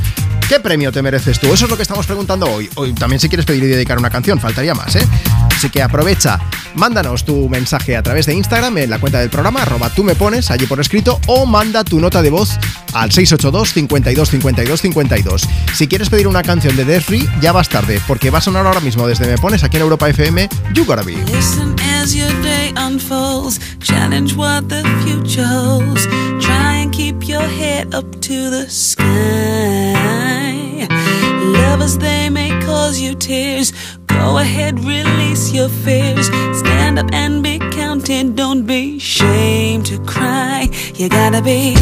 ¿Qué 0.49 0.61
premio 0.61 0.93
te 0.93 1.03
mereces 1.03 1.41
tú? 1.41 1.53
Eso 1.53 1.65
es 1.65 1.71
lo 1.71 1.77
que 1.77 1.83
estamos 1.83 2.07
preguntando 2.07 2.47
hoy. 2.47 2.69
Hoy 2.77 2.93
también 2.93 3.19
si 3.19 3.29
quieres 3.29 3.47
pedir 3.47 3.65
y 3.65 3.67
dedicar 3.69 3.99
una 3.99 4.11
canción, 4.11 4.39
faltaría 4.39 4.75
más, 4.75 4.95
¿eh? 4.95 5.07
Así 5.51 5.71
que 5.71 5.83
aprovecha, 5.83 6.39
mándanos 6.77 7.25
tu 7.25 7.49
mensaje 7.49 7.97
a 7.97 8.03
través 8.03 8.27
de 8.27 8.35
Instagram 8.35 8.79
en 8.79 8.91
la 8.91 8.99
cuenta 8.99 9.19
del 9.21 9.31
programa, 9.31 9.63
arroba 9.63 9.91
tú 9.91 10.05
me 10.05 10.15
pones 10.15 10.51
allí 10.51 10.67
por 10.67 10.81
escrito, 10.81 11.21
o 11.27 11.47
manda 11.47 11.85
tu 11.85 12.01
nota 12.01 12.23
de 12.23 12.31
voz 12.31 12.59
al 12.93 13.13
682 13.13 13.73
52 13.73 14.31
52 14.31 14.81
52. 14.81 15.43
Si 15.75 15.89
quieres 15.89 16.09
pedir 16.09 16.29
una 16.29 16.43
canción 16.43 16.77
de 16.77 16.85
Death 16.85 17.05
Free, 17.05 17.29
ya 17.41 17.53
vas 17.53 17.69
tarde, 17.69 18.01
porque 18.07 18.31
va 18.31 18.39
a 18.39 18.43
sonar 18.43 18.67
ahora 18.67 18.81
mismo 18.81 19.07
desde 19.07 19.27
Me 19.27 19.39
Pones 19.39 19.65
aquí 19.65 19.77
en 19.77 19.83
Europa 19.83 20.09
FM, 20.09 20.49
You 20.75 20.85
Gotta 20.85 21.03
Be. 21.03 21.17
Listen 21.33 21.75
as 22.01 22.15
your 22.15 22.33
day 22.43 22.73
unfolds. 22.77 23.59
Challenge 23.81 24.35
what 24.35 24.69
the 24.69 24.83
future 25.05 25.47
holds. 25.47 26.07
Try 26.41 26.83
and 26.83 26.93
keep 26.93 27.27
your 27.27 27.43
head 27.43 27.95
up 27.95 28.21
to 28.21 28.51
the 28.51 28.67
sky. 28.69 29.97
Lovers, 31.67 31.99
they 31.99 32.31
may 32.31 32.51
cause 32.63 32.99
you 32.99 33.15
tears. 33.15 33.73
Go 34.07 34.39
ahead, 34.39 34.79
release 34.81 35.53
your 35.53 35.69
fears. 35.69 36.27
Stand 36.61 36.99
up 36.99 37.11
and 37.13 37.43
be 37.43 37.59
counted. 37.59 38.37
Don't 38.37 38.65
be 38.67 38.97
ashamed 38.97 39.87
to 39.87 39.99
cry. 40.05 40.69
You 40.95 41.09
gotta 41.09 41.43
be, 41.43 41.75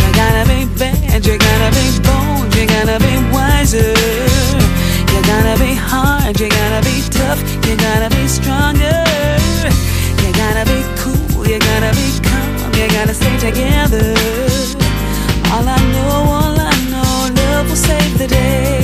you 0.00 0.08
gotta 0.22 0.44
be 0.52 0.60
bad. 0.78 1.26
You 1.26 1.36
gotta 1.38 1.70
be 1.78 1.86
bold. 2.06 2.54
You 2.56 2.66
gotta 2.66 2.98
be 3.06 3.14
wiser. 3.32 3.94
You 5.12 5.20
gotta 5.32 5.56
be 5.58 5.72
hard, 5.74 6.38
you 6.38 6.48
gotta 6.48 6.80
be 6.88 6.96
tough, 7.18 7.40
you 7.66 7.74
gotta 7.76 8.08
be 8.14 8.28
stronger. 8.28 9.00
You 10.22 10.30
gotta 10.42 10.64
be 10.72 10.80
cool, 11.00 11.46
you 11.48 11.58
gotta 11.58 11.90
be 12.00 12.08
calm, 12.28 12.72
you 12.78 12.86
gotta 12.96 13.14
stay 13.14 13.36
together. 13.38 14.14
All 15.52 15.66
I 15.66 15.78
know, 15.92 16.12
all 16.36 16.56
I 16.58 16.74
know, 16.92 17.42
love 17.42 17.68
will 17.68 17.76
save 17.76 18.18
the 18.18 18.28
day. 18.28 18.79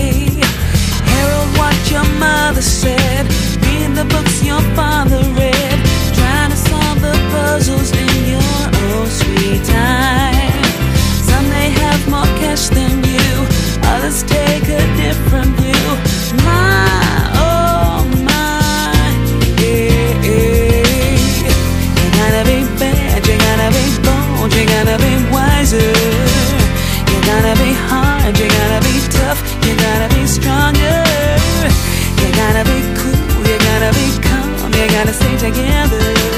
Mother 2.18 2.62
said, 2.62 3.26
read 3.64 3.94
the 3.94 4.04
books 4.08 4.42
your 4.44 4.60
father 4.74 5.20
read, 5.34 5.78
trying 6.14 6.50
to 6.50 6.56
solve 6.56 7.00
the 7.00 7.16
puzzles 7.32 7.90
in 7.92 8.30
your 8.34 8.60
own 8.90 9.06
sweet 9.06 9.62
time. 9.64 10.64
Some 11.28 11.48
may 11.48 11.70
have 11.70 12.08
more 12.08 12.30
cash 12.40 12.68
than 12.68 13.04
you, 13.04 13.46
others 13.94 14.22
take 14.22 14.64
a 14.64 14.84
different 14.96 15.52
view. 15.60 15.86
My, 16.44 17.05
the 35.06 35.12
stage 35.12 35.40
together. 35.40 36.35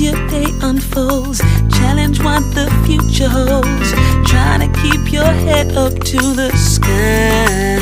Unfolds. 0.00 1.40
Challenge 1.76 2.18
what 2.22 2.42
the 2.54 2.66
future 2.86 3.28
holds. 3.28 3.92
Trying 4.30 4.60
to 4.60 4.80
keep 4.80 5.12
your 5.12 5.24
head 5.24 5.76
up 5.76 5.92
to 5.92 6.16
the 6.16 6.50
sky. 6.56 7.76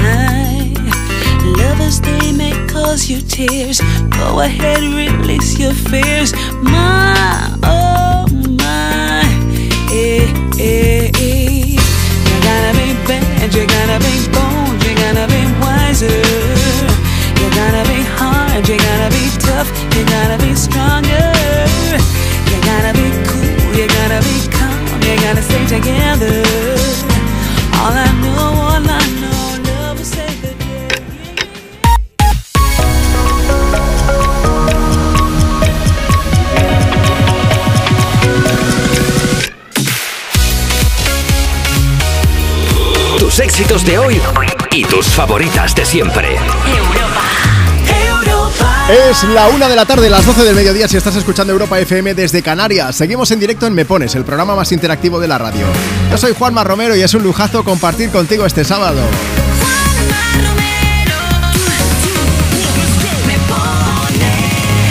Lovers, 1.44 2.00
they 2.00 2.32
may 2.32 2.52
cause 2.66 3.08
you 3.08 3.20
tears. 3.20 3.80
Go 4.10 4.40
ahead, 4.40 4.80
release 4.80 5.58
your 5.58 5.72
fears. 5.72 6.32
My, 6.62 7.09
éxitos 43.60 43.84
de 43.84 43.98
hoy 43.98 44.22
y 44.72 44.84
tus 44.84 45.06
favoritas 45.06 45.74
de 45.74 45.84
siempre. 45.84 46.36
Es 48.88 49.22
la 49.24 49.48
una 49.48 49.68
de 49.68 49.76
la 49.76 49.84
tarde, 49.84 50.08
las 50.08 50.24
12 50.24 50.44
del 50.44 50.54
mediodía 50.54 50.88
si 50.88 50.96
estás 50.96 51.14
escuchando 51.16 51.52
Europa 51.52 51.78
FM 51.78 52.14
desde 52.14 52.42
Canarias. 52.42 52.96
Seguimos 52.96 53.30
en 53.32 53.38
directo 53.38 53.66
en 53.66 53.74
Me 53.74 53.84
Pones, 53.84 54.14
el 54.14 54.24
programa 54.24 54.56
más 54.56 54.72
interactivo 54.72 55.20
de 55.20 55.28
la 55.28 55.36
radio. 55.36 55.66
Yo 56.10 56.16
soy 56.16 56.32
Juanma 56.32 56.64
Romero 56.64 56.96
y 56.96 57.02
es 57.02 57.12
un 57.12 57.22
lujazo 57.22 57.62
compartir 57.62 58.08
contigo 58.08 58.46
este 58.46 58.64
sábado. 58.64 59.02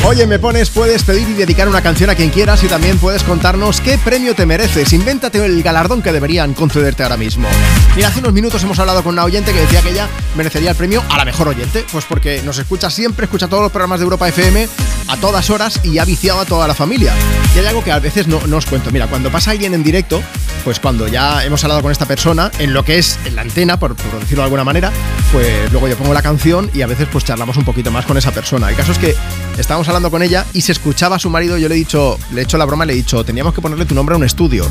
Oye, 0.09 0.25
me 0.25 0.39
pones, 0.39 0.71
puedes 0.71 1.03
pedir 1.03 1.29
y 1.29 1.33
dedicar 1.33 1.69
una 1.69 1.83
canción 1.83 2.09
a 2.09 2.15
quien 2.15 2.31
quieras 2.31 2.63
y 2.63 2.67
también 2.67 2.97
puedes 2.97 3.21
contarnos 3.21 3.79
qué 3.79 3.99
premio 3.99 4.33
te 4.33 4.47
mereces. 4.47 4.91
Invéntate 4.91 5.45
el 5.45 5.61
galardón 5.61 6.01
que 6.01 6.11
deberían 6.11 6.55
concederte 6.55 7.03
ahora 7.03 7.15
mismo. 7.15 7.47
Mira, 7.95 8.07
hace 8.07 8.19
unos 8.19 8.33
minutos 8.33 8.63
hemos 8.63 8.79
hablado 8.79 9.03
con 9.03 9.13
una 9.13 9.23
oyente 9.23 9.53
que 9.53 9.59
decía 9.59 9.83
que 9.83 9.91
ella 9.91 10.09
merecería 10.35 10.71
el 10.71 10.75
premio 10.75 11.03
a 11.11 11.17
la 11.17 11.25
mejor 11.25 11.49
oyente, 11.49 11.85
pues 11.91 12.05
porque 12.05 12.41
nos 12.43 12.57
escucha 12.57 12.89
siempre, 12.89 13.25
escucha 13.25 13.47
todos 13.47 13.61
los 13.61 13.71
programas 13.71 13.99
de 13.99 14.05
Europa 14.05 14.27
FM 14.27 14.67
a 15.09 15.17
todas 15.17 15.47
horas 15.51 15.79
y 15.83 15.99
ha 15.99 16.05
viciado 16.05 16.39
a 16.39 16.45
toda 16.45 16.67
la 16.67 16.73
familia. 16.73 17.13
Y 17.55 17.59
hay 17.59 17.67
algo 17.67 17.83
que 17.83 17.91
a 17.91 17.99
veces 17.99 18.25
no, 18.25 18.41
no 18.47 18.57
os 18.57 18.65
cuento. 18.65 18.89
Mira, 18.89 19.05
cuando 19.05 19.31
pasa 19.31 19.51
alguien 19.51 19.75
en 19.75 19.83
directo, 19.83 20.23
pues 20.63 20.79
cuando 20.79 21.07
ya 21.07 21.45
hemos 21.45 21.63
hablado 21.63 21.83
con 21.83 21.91
esta 21.91 22.07
persona, 22.07 22.49
en 22.57 22.73
lo 22.73 22.83
que 22.83 22.97
es 22.97 23.19
en 23.25 23.35
la 23.35 23.43
antena, 23.43 23.77
por, 23.77 23.95
por 23.95 24.19
decirlo 24.19 24.41
de 24.41 24.45
alguna 24.45 24.63
manera, 24.63 24.91
pues 25.31 25.71
luego 25.71 25.87
yo 25.87 25.95
pongo 25.97 26.15
la 26.15 26.23
canción 26.23 26.71
y 26.73 26.81
a 26.81 26.87
veces 26.87 27.07
pues 27.11 27.25
charlamos 27.25 27.57
un 27.57 27.63
poquito 27.63 27.91
más 27.91 28.07
con 28.07 28.17
esa 28.17 28.31
persona. 28.31 28.69
El 28.69 28.75
caso 28.75 28.91
es 28.91 28.97
que 28.97 29.15
estábamos 29.59 29.87
hablando 29.87 30.09
con 30.09 30.23
ella 30.23 30.45
y 30.53 30.61
se 30.61 30.71
escuchaba 30.71 31.17
a 31.17 31.19
su 31.19 31.29
marido. 31.29 31.57
Yo 31.57 31.67
le 31.67 31.75
he 31.75 31.77
dicho, 31.77 32.17
le 32.31 32.41
he 32.41 32.43
hecho 32.43 32.57
la 32.57 32.65
broma, 32.65 32.85
le 32.85 32.93
he 32.93 32.95
dicho, 32.95 33.23
teníamos 33.23 33.53
que 33.53 33.61
ponerle 33.61 33.85
tu 33.85 33.95
nombre 33.95 34.13
a 34.13 34.17
un 34.17 34.23
estudio. 34.23 34.65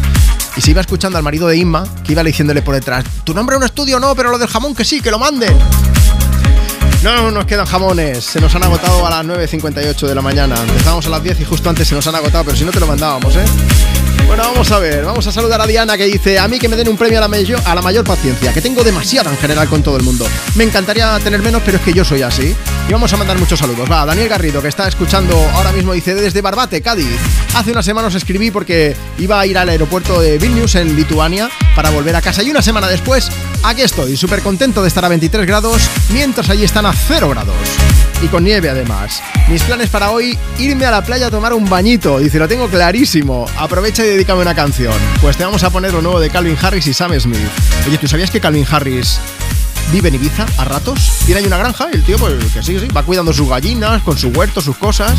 Y 0.57 0.61
se 0.61 0.71
iba 0.71 0.81
escuchando 0.81 1.19
al 1.19 1.25
marido 1.25 1.47
de 1.47 1.57
Inma, 1.57 1.85
que 2.05 2.13
iba 2.13 2.23
diciéndole 2.25 2.63
por 2.63 2.75
detrás, 2.75 3.05
tu 3.25 3.35
nombre 3.35 3.55
a 3.55 3.59
un 3.59 3.65
estudio 3.65 4.01
no, 4.01 4.15
pero 4.15 4.31
lo 4.31 4.39
del 4.39 4.49
jamón 4.49 4.75
que 4.75 4.85
sí, 4.85 5.01
que 5.01 5.11
lo 5.11 5.19
manden. 5.19 5.57
No 7.03 7.31
nos 7.31 7.45
quedan 7.45 7.67
jamones, 7.67 8.25
se 8.25 8.41
nos 8.41 8.55
han 8.57 8.65
agotado 8.65 9.07
a 9.07 9.11
las 9.11 9.25
9.58 9.25 10.07
de 10.07 10.15
la 10.15 10.23
mañana. 10.23 10.57
Empezamos 10.61 11.07
a 11.07 11.11
las 11.11 11.23
10 11.23 11.41
y 11.41 11.45
justo 11.45 11.71
antes 11.71 11.87
se 11.87 11.95
nos 11.95 12.07
han 12.09 12.17
agotado, 12.17 12.45
pero 12.45 12.57
si 12.57 12.65
no 12.65 12.73
te 12.73 12.81
lo 12.81 12.87
mandábamos, 12.89 13.37
¿eh? 13.37 13.45
Bueno, 14.27 14.43
vamos 14.43 14.71
a 14.71 14.79
ver, 14.79 15.05
vamos 15.05 15.27
a 15.27 15.33
saludar 15.33 15.61
a 15.61 15.67
Diana 15.67 15.97
que 15.97 16.05
dice, 16.05 16.39
a 16.39 16.49
mí 16.49 16.59
que 16.59 16.69
me 16.69 16.77
den 16.77 16.89
un 16.89 16.97
premio 16.97 17.19
a 17.19 17.21
la, 17.21 17.29
mayor, 17.29 17.61
a 17.65 17.75
la 17.75 17.83
mayor 17.83 18.05
paciencia, 18.05 18.53
que 18.53 18.61
tengo 18.61 18.85
demasiada 18.85 19.31
en 19.31 19.39
general 19.39 19.69
con 19.69 19.83
todo 19.83 19.97
el 19.97 20.03
mundo. 20.03 20.27
Me 20.55 20.65
encantaría 20.65 21.19
tener 21.21 21.41
menos, 21.43 21.63
pero 21.65 21.79
es 21.79 21.83
que 21.83 21.93
yo 21.93 22.05
soy 22.05 22.23
así. 22.23 22.55
Y 22.89 22.93
vamos 22.93 23.13
a 23.13 23.17
mandar 23.19 23.39
muchos 23.39 23.59
saludos. 23.59 23.91
Va, 23.91 24.07
Daniel 24.07 24.29
Garrido, 24.29 24.63
que 24.63 24.69
está 24.69 24.89
escuchando 24.89 25.37
ahora 25.55 25.73
mismo, 25.73 25.93
dice, 25.93 26.15
desde 26.15 26.41
Barbate, 26.41 26.81
Cádiz. 26.81 27.07
Hace 27.55 27.71
una 27.73 27.83
semana 27.83 28.09
os 28.09 28.15
escribí 28.15 28.51
porque 28.51 28.97
iba 29.19 29.39
a 29.39 29.47
ir 29.47 29.59
al 29.59 29.69
aeropuerto 29.69 30.21
de 30.21 30.39
Vilnius 30.39 30.75
en 30.75 30.97
Lituania 30.97 31.51
para 31.77 31.91
volver 31.91 32.17
a 32.17 32.23
casa. 32.23 32.43
Y 32.43 32.51
una 32.51 32.63
semana 32.63 32.89
después, 32.89 33.31
aquí 33.63 33.83
estoy, 33.83 34.17
súper 34.17 34.41
contento 34.41 34.83
de 34.83 34.89
estar 34.89 35.05
a 35.05 35.09
23 35.09 35.47
grados, 35.47 35.89
mientras 36.13 36.49
allí 36.49 36.65
están 36.65 36.87
a 36.87 36.93
0 36.93 37.29
grados. 37.29 37.57
Y 38.23 38.27
con 38.27 38.43
nieve 38.43 38.69
además. 38.69 39.23
Mis 39.49 39.63
planes 39.63 39.91
para 39.91 40.11
hoy, 40.11 40.37
irme 40.59 40.87
a 40.87 40.91
la 40.91 41.05
playa 41.05 41.29
a 41.29 41.31
tomar 41.31 41.53
un 41.53 41.69
bañito. 41.69 42.19
Dice, 42.19 42.39
lo 42.39 42.49
tengo 42.49 42.69
clarísimo. 42.69 43.47
Aprovecha 43.57 44.05
y 44.05 44.08
dedícame 44.11 44.43
una 44.43 44.55
canción. 44.55 44.95
Pues 45.21 45.37
te 45.37 45.45
vamos 45.45 45.63
a 45.63 45.71
poner 45.71 45.93
lo 45.93 46.03
nuevo 46.03 46.21
de 46.21 46.31
Calvin 46.31 46.57
Harris 46.61 46.87
y 46.87 46.95
Sam 46.95 47.19
Smith. 47.19 47.39
Oye, 47.87 47.99
¿tú 47.99 48.09
sabías 48.09 48.31
que 48.31 48.41
Calvin 48.41 48.67
Harris 48.71 49.19
vive 49.93 50.09
en 50.09 50.17
Ibiza 50.17 50.47
a 50.57 50.65
ratos? 50.65 50.99
Tiene 51.27 51.41
ahí 51.41 51.47
una 51.47 51.59
granja 51.59 51.89
el 51.93 52.03
tío, 52.03 52.17
pues 52.19 52.35
que 52.53 52.63
sí, 52.63 52.79
sí, 52.79 52.89
va 52.89 53.03
cuidando 53.03 53.33
sus 53.33 53.49
gallinas, 53.49 54.03
con 54.03 54.17
su 54.17 54.29
huerto, 54.29 54.61
sus 54.61 54.77
cosas. 54.77 55.13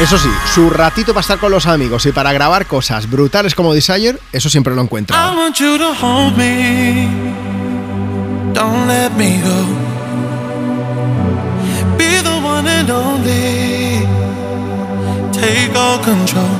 Eso 0.00 0.18
sí, 0.18 0.30
su 0.54 0.70
ratito 0.70 1.12
para 1.12 1.20
estar 1.20 1.38
con 1.38 1.50
los 1.50 1.66
amigos 1.66 2.06
y 2.06 2.12
para 2.12 2.32
grabar 2.32 2.64
cosas 2.66 3.10
brutales 3.10 3.54
como 3.54 3.74
Desire, 3.74 4.18
eso 4.32 4.48
siempre 4.48 4.74
lo 4.74 4.80
encuentra. 4.80 5.14
I 5.16 5.36
want 5.36 5.56
you 5.58 5.76
to 5.76 5.92
hold 5.92 6.38
me. 6.38 7.06
Don't 8.54 8.88
let 8.88 9.10
me 9.10 9.42
go. 9.42 9.66
Be 11.98 12.22
the 12.22 12.40
one 12.42 12.66
and 12.66 12.90
only. 12.90 14.19
Take 15.40 15.74
all 15.74 15.98
control. 16.04 16.54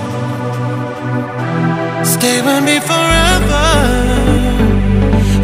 Stay 2.03 2.41
with 2.41 2.65
me 2.65 2.81
forever. 2.81 3.67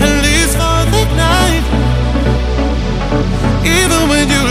At 0.07 0.15
least 0.25 0.55
for 0.61 0.81
the 0.95 1.05
night. 1.27 1.65
Even 3.79 4.09
when 4.09 4.27
you 4.35 4.46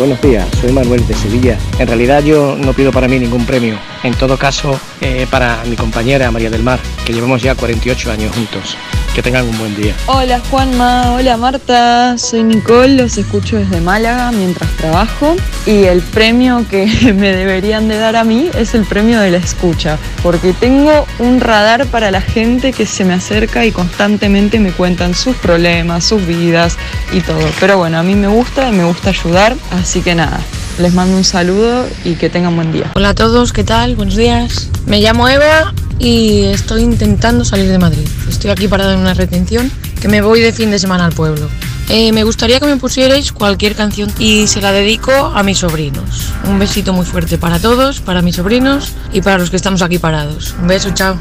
buenos 0.00 0.22
días, 0.22 0.48
soy 0.58 0.72
Manuel 0.72 1.06
de 1.06 1.12
Sevilla. 1.12 1.58
En 1.78 1.86
realidad 1.86 2.22
yo 2.22 2.56
no 2.56 2.72
pido 2.72 2.90
para 2.90 3.06
mí 3.06 3.18
ningún 3.18 3.44
premio, 3.44 3.78
en 4.02 4.14
todo 4.14 4.38
caso 4.38 4.80
eh, 5.02 5.26
para 5.30 5.62
mi 5.66 5.76
compañera 5.76 6.30
María 6.30 6.48
del 6.48 6.62
Mar, 6.62 6.80
que 7.04 7.12
llevamos 7.12 7.42
ya 7.42 7.54
48 7.54 8.10
años 8.10 8.34
juntos. 8.34 8.78
Que 9.14 9.22
tengan 9.22 9.44
un 9.48 9.58
buen 9.58 9.74
día. 9.74 9.92
Hola 10.06 10.40
Juanma, 10.50 11.14
hola 11.14 11.36
Marta, 11.36 12.16
soy 12.16 12.44
Nicole, 12.44 12.94
los 12.94 13.18
escucho 13.18 13.56
desde 13.56 13.80
Málaga 13.80 14.30
mientras 14.30 14.70
trabajo 14.76 15.34
y 15.66 15.82
el 15.82 16.00
premio 16.00 16.64
que 16.70 16.86
me 17.14 17.34
deberían 17.34 17.88
de 17.88 17.98
dar 17.98 18.14
a 18.14 18.22
mí 18.22 18.48
es 18.54 18.74
el 18.74 18.84
premio 18.84 19.18
de 19.18 19.32
la 19.32 19.38
escucha, 19.38 19.98
porque 20.22 20.52
tengo 20.52 21.06
un 21.18 21.40
radar 21.40 21.86
para 21.86 22.12
la 22.12 22.20
gente 22.20 22.72
que 22.72 22.86
se 22.86 23.04
me 23.04 23.14
acerca 23.14 23.66
y 23.66 23.72
constantemente 23.72 24.60
me 24.60 24.70
cuentan 24.70 25.14
sus 25.14 25.34
problemas, 25.36 26.04
sus 26.04 26.24
vidas 26.24 26.78
y 27.12 27.20
todo. 27.20 27.40
Pero 27.58 27.78
bueno, 27.78 27.98
a 27.98 28.02
mí 28.02 28.14
me 28.14 28.28
gusta 28.28 28.68
y 28.68 28.72
me 28.72 28.84
gusta 28.84 29.10
ayudar, 29.10 29.56
así 29.70 30.00
que 30.02 30.14
nada, 30.14 30.40
les 30.78 30.94
mando 30.94 31.16
un 31.16 31.24
saludo 31.24 31.86
y 32.04 32.14
que 32.14 32.30
tengan 32.30 32.56
buen 32.56 32.72
día. 32.72 32.90
Hola 32.94 33.10
a 33.10 33.14
todos, 33.14 33.52
¿qué 33.52 33.64
tal? 33.64 33.96
Buenos 33.96 34.16
días. 34.16 34.68
Me 34.86 35.00
llamo 35.00 35.28
Eva 35.28 35.72
y 35.98 36.44
estoy 36.44 36.82
intentando 36.82 37.44
salir 37.44 37.68
de 37.70 37.78
Madrid. 37.78 38.08
Estoy 38.28 38.50
aquí 38.50 38.68
parada 38.68 38.94
en 38.94 39.00
una 39.00 39.14
retención 39.14 39.70
que 40.00 40.08
me 40.08 40.22
voy 40.22 40.40
de 40.40 40.52
fin 40.52 40.70
de 40.70 40.78
semana 40.78 41.04
al 41.04 41.12
pueblo. 41.12 41.48
Eh, 41.88 42.12
me 42.12 42.22
gustaría 42.22 42.60
que 42.60 42.66
me 42.66 42.76
pusierais 42.76 43.32
cualquier 43.32 43.74
canción 43.74 44.12
y 44.18 44.46
se 44.46 44.60
la 44.60 44.70
dedico 44.70 45.10
a 45.12 45.42
mis 45.42 45.58
sobrinos. 45.58 46.32
Un 46.44 46.58
besito 46.58 46.92
muy 46.92 47.04
fuerte 47.04 47.36
para 47.36 47.58
todos, 47.58 48.00
para 48.00 48.22
mis 48.22 48.36
sobrinos 48.36 48.92
y 49.12 49.20
para 49.22 49.38
los 49.38 49.50
que 49.50 49.56
estamos 49.56 49.82
aquí 49.82 49.98
parados. 49.98 50.54
Un 50.60 50.68
beso, 50.68 50.90
chao. 50.94 51.18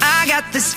I 0.00 0.28
got 0.28 0.44
this 0.52 0.76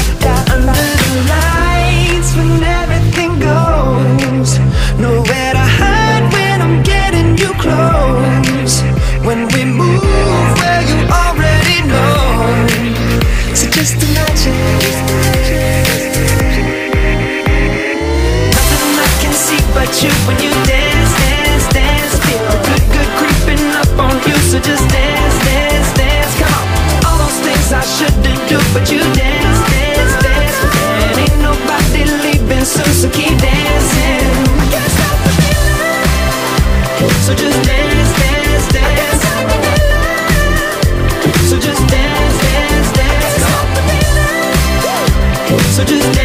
So 45.81 45.87
just 45.87 46.20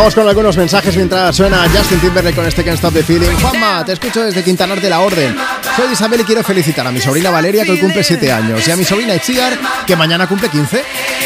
Vamos 0.00 0.14
con 0.14 0.26
algunos 0.26 0.56
mensajes 0.56 0.96
mientras 0.96 1.36
suena 1.36 1.68
Justin 1.68 2.00
Timberlake 2.00 2.34
con 2.34 2.46
este 2.46 2.64
Can't 2.64 2.76
Stop 2.76 2.94
the 2.94 3.02
Feeling. 3.02 3.36
Juanma, 3.42 3.84
te 3.84 3.92
escucho 3.92 4.24
desde 4.24 4.42
Quintanar 4.42 4.80
de 4.80 4.88
la 4.88 5.00
Orden. 5.00 5.36
Soy 5.76 5.92
Isabel 5.92 6.22
y 6.22 6.24
quiero 6.24 6.42
felicitar 6.42 6.86
a 6.86 6.90
mi 6.90 7.02
sobrina 7.02 7.28
Valeria 7.28 7.66
que 7.66 7.72
hoy 7.72 7.78
cumple 7.80 8.02
7 8.02 8.32
años 8.32 8.66
y 8.66 8.70
a 8.70 8.76
mi 8.76 8.84
sobrina 8.84 9.14
Itziar 9.14 9.58
que 9.86 9.96
mañana 9.96 10.26
cumple 10.26 10.48
15. 10.48 10.82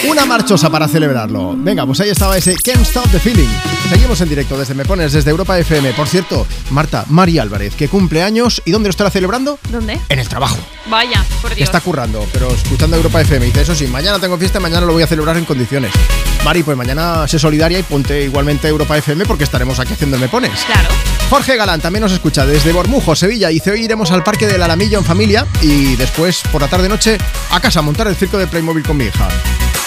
Una 0.08 0.26
marchosa 0.26 0.70
para 0.70 0.88
celebrarlo. 0.88 1.54
Venga, 1.56 1.86
pues 1.86 2.00
ahí 2.00 2.10
estaba 2.10 2.36
ese 2.36 2.56
Can't 2.56 2.80
Stop 2.80 3.08
the 3.12 3.20
Feeling. 3.20 3.48
Seguimos 3.88 4.20
en 4.20 4.28
directo 4.28 4.58
desde 4.58 4.74
Me 4.74 4.84
Pones, 4.84 5.12
desde 5.12 5.30
Europa 5.30 5.56
FM. 5.56 5.92
Por 5.92 6.08
cierto, 6.08 6.44
Marta, 6.70 7.04
María 7.10 7.42
Álvarez, 7.42 7.76
que 7.76 7.86
cumple 7.86 8.24
años. 8.24 8.60
¿Y 8.64 8.72
dónde 8.72 8.88
lo 8.88 8.90
estará 8.90 9.08
celebrando? 9.08 9.56
¿Dónde? 9.70 10.00
En 10.08 10.18
el 10.18 10.28
trabajo. 10.28 10.58
Vaya, 10.90 11.24
por 11.40 11.54
Dios. 11.54 11.68
está 11.68 11.80
currando, 11.80 12.26
pero 12.32 12.50
escuchando 12.50 12.96
Europa 12.96 13.20
FM. 13.20 13.46
Dice, 13.46 13.60
eso 13.60 13.76
sí, 13.76 13.86
mañana 13.86 14.18
tengo 14.18 14.36
fiesta 14.36 14.58
mañana 14.58 14.84
lo 14.84 14.94
voy 14.94 15.04
a 15.04 15.06
celebrar 15.06 15.36
en 15.36 15.44
condiciones. 15.44 15.92
Mari, 16.44 16.62
pues 16.62 16.76
mañana 16.76 17.26
sé 17.26 17.38
solidaria 17.38 17.78
y 17.78 17.82
ponte 17.82 18.22
igualmente 18.22 18.68
Europa 18.68 18.98
FM 18.98 19.24
porque 19.24 19.44
estaremos 19.44 19.80
aquí 19.80 19.94
haciendo 19.94 20.16
el 20.16 20.20
Me 20.20 20.28
Pones. 20.28 20.64
Claro. 20.66 20.90
Jorge 21.30 21.56
Galán 21.56 21.80
también 21.80 22.02
nos 22.02 22.12
escucha 22.12 22.44
desde 22.44 22.70
Bormujo, 22.70 23.16
Sevilla. 23.16 23.48
Dice, 23.48 23.70
hoy 23.70 23.84
iremos 23.84 24.10
al 24.10 24.22
Parque 24.22 24.46
del 24.46 24.62
Alamillo 24.62 24.98
en 24.98 25.06
familia 25.06 25.46
y 25.62 25.96
después, 25.96 26.42
por 26.52 26.60
la 26.60 26.68
tarde-noche, 26.68 27.16
a 27.50 27.60
casa 27.60 27.78
a 27.78 27.82
montar 27.82 28.08
el 28.08 28.14
circo 28.14 28.36
de 28.36 28.46
Playmobil 28.46 28.84
con 28.84 28.98
mi 28.98 29.04
hija. 29.04 29.26